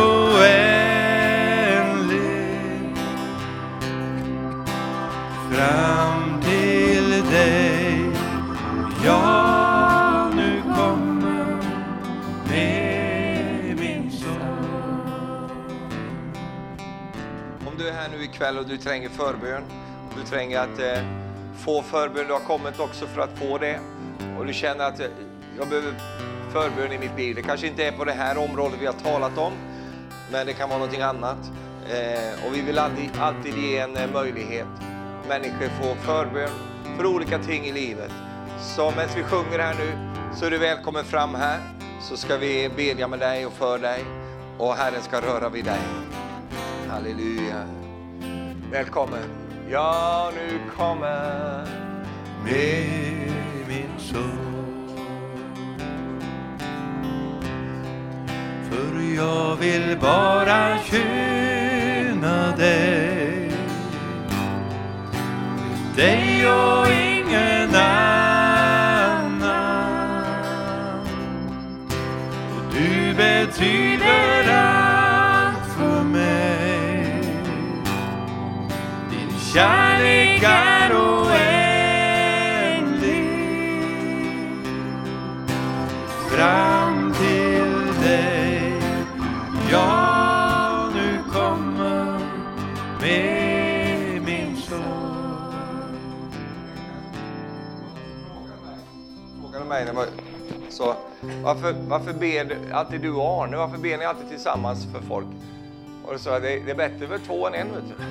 ikväll 18.36 18.58
och 18.58 18.66
du 18.66 18.76
tränger 18.76 19.08
förbön. 19.08 19.62
Du 20.16 20.22
tränger 20.22 20.60
att 20.60 20.78
eh, 20.78 21.04
få 21.58 21.82
förbön. 21.82 22.26
Du 22.26 22.32
har 22.32 22.40
kommit 22.40 22.80
också 22.80 23.06
för 23.06 23.20
att 23.20 23.38
få 23.38 23.58
det. 23.58 23.80
Och 24.38 24.46
du 24.46 24.52
känner 24.52 24.84
att 24.84 25.00
eh, 25.00 25.06
jag 25.58 25.68
behöver 25.68 25.94
förbön 26.52 26.92
i 26.92 26.98
mitt 26.98 27.18
liv. 27.18 27.34
Det 27.34 27.42
kanske 27.42 27.66
inte 27.66 27.84
är 27.84 27.92
på 27.92 28.04
det 28.04 28.12
här 28.12 28.38
området 28.38 28.78
vi 28.80 28.86
har 28.86 28.92
talat 28.92 29.38
om, 29.38 29.52
men 30.32 30.46
det 30.46 30.52
kan 30.52 30.68
vara 30.68 30.78
någonting 30.78 31.02
annat. 31.02 31.38
Eh, 31.90 32.46
och 32.46 32.54
vi 32.54 32.60
vill 32.60 32.78
alltid, 32.78 33.10
alltid 33.18 33.54
ge 33.58 33.78
en 33.78 33.96
eh, 33.96 34.12
möjlighet. 34.12 34.66
Människor 35.28 35.68
får 35.68 35.94
förbön 35.94 36.50
för 36.96 37.06
olika 37.06 37.38
ting 37.38 37.64
i 37.64 37.72
livet. 37.72 38.12
Så 38.60 38.90
medan 38.90 39.08
vi 39.16 39.22
sjunger 39.22 39.58
här 39.58 39.74
nu 39.74 40.12
så 40.36 40.46
är 40.46 40.50
du 40.50 40.58
välkommen 40.58 41.04
fram 41.04 41.34
här 41.34 41.58
så 42.00 42.16
ska 42.16 42.36
vi 42.36 42.70
bedja 42.76 43.08
med 43.08 43.18
dig 43.18 43.46
och 43.46 43.52
för 43.52 43.78
dig 43.78 44.04
och 44.58 44.74
Herren 44.74 45.02
ska 45.02 45.20
röra 45.20 45.48
vid 45.48 45.64
dig. 45.64 45.80
Halleluja. 46.88 47.85
Välkommen. 48.70 49.30
Ja, 49.70 50.30
nu 50.34 50.58
kommer 50.76 51.66
med 52.44 53.32
min 53.68 53.98
son. 53.98 54.88
För 58.70 59.14
jag 59.16 59.56
vill 59.56 59.98
bara 60.00 60.78
tjäna 60.78 62.56
dig. 62.56 63.52
Dig 65.96 66.46
och 66.46 66.86
ingen 66.88 67.74
annan. 67.74 69.42
Och 72.56 72.74
du 72.74 73.14
betyder 73.14 74.52
allt 74.52 74.85
kärlek 79.56 80.42
är 80.42 80.92
oändlig. 80.96 81.56
Fram 86.30 87.12
till 87.12 88.02
dig. 88.02 88.72
Jag 89.70 90.92
nu 90.94 91.18
kommer 91.32 92.18
med 93.00 94.22
min 94.22 94.56
sång 94.56 95.52
frågade 99.42 99.64
mig 99.64 99.84
när 99.84 99.92
man 99.92 100.04
så, 100.68 100.94
varför, 101.42 101.74
varför 101.88 102.12
ber 102.12 102.44
du- 102.44 102.72
alltid 102.72 103.00
du 103.00 103.12
och 103.12 103.42
Arne, 103.42 103.56
varför 103.56 103.78
ber 103.78 103.98
ni 103.98 104.04
alltid 104.04 104.28
tillsammans 104.28 104.86
för 104.92 105.00
folk? 105.00 105.26
Och 106.06 106.12
då 106.12 106.18
sa 106.18 106.32
jag, 106.32 106.42
det, 106.42 106.58
det 106.58 106.70
är 106.70 106.74
bättre 106.74 107.08
med 107.08 107.24
två 107.24 107.46
än 107.46 107.54
en. 107.54 107.68
Vet 107.72 107.84
du. 107.88 108.04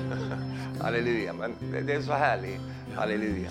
Halleluja, 0.84 1.32
men 1.32 1.54
det, 1.72 1.80
det 1.80 1.94
är 1.94 2.02
så 2.02 2.12
härligt. 2.12 2.60
Halleluja. 2.94 3.50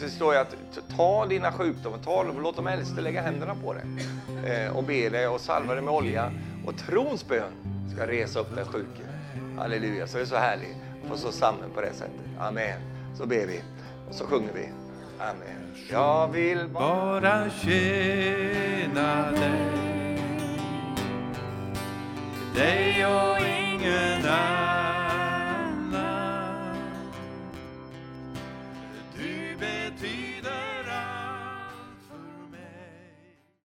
Det 0.00 0.08
står 0.08 0.34
ju 0.34 0.40
att 0.40 0.56
ta 0.96 1.26
dina 1.26 1.52
sjukdomar, 1.52 1.98
ta, 1.98 2.24
dem, 2.24 2.40
låt 2.42 2.56
de 2.56 2.66
äldste 2.66 3.00
lägga 3.00 3.22
händerna 3.22 3.54
på 3.64 3.74
dig 3.74 3.84
eh, 4.44 4.76
och 4.76 4.84
be 4.84 5.08
dig 5.08 5.28
och 5.28 5.40
salva 5.40 5.74
dig 5.74 5.82
med 5.82 5.94
olja. 5.94 6.32
Och 6.66 6.76
trons 6.78 7.28
bön 7.28 7.52
ska 7.94 8.06
resa 8.06 8.40
upp 8.40 8.56
den 8.56 8.66
sjuke. 8.66 9.02
Halleluja, 9.58 10.06
så 10.06 10.16
det 10.16 10.22
är 10.22 10.26
så 10.26 10.36
härligt 10.36 10.76
att 11.02 11.10
få 11.10 11.16
stå 11.16 11.32
samman 11.32 11.70
på 11.74 11.80
det 11.80 11.92
sättet. 11.92 12.20
Amen. 12.38 12.80
Så 13.18 13.26
ber 13.26 13.46
vi 13.46 13.60
och 14.08 14.14
så 14.14 14.26
sjunger 14.26 14.52
vi. 14.54 14.68
Amen. 15.18 15.74
Jag 15.90 16.28
vill 16.28 16.68
bara 16.68 17.20
Bara 17.20 17.50
tjäna 17.50 19.30
dig 19.30 20.03
dig 22.54 23.06
och 23.06 23.38
ingen 23.40 24.26
annan. 24.26 25.23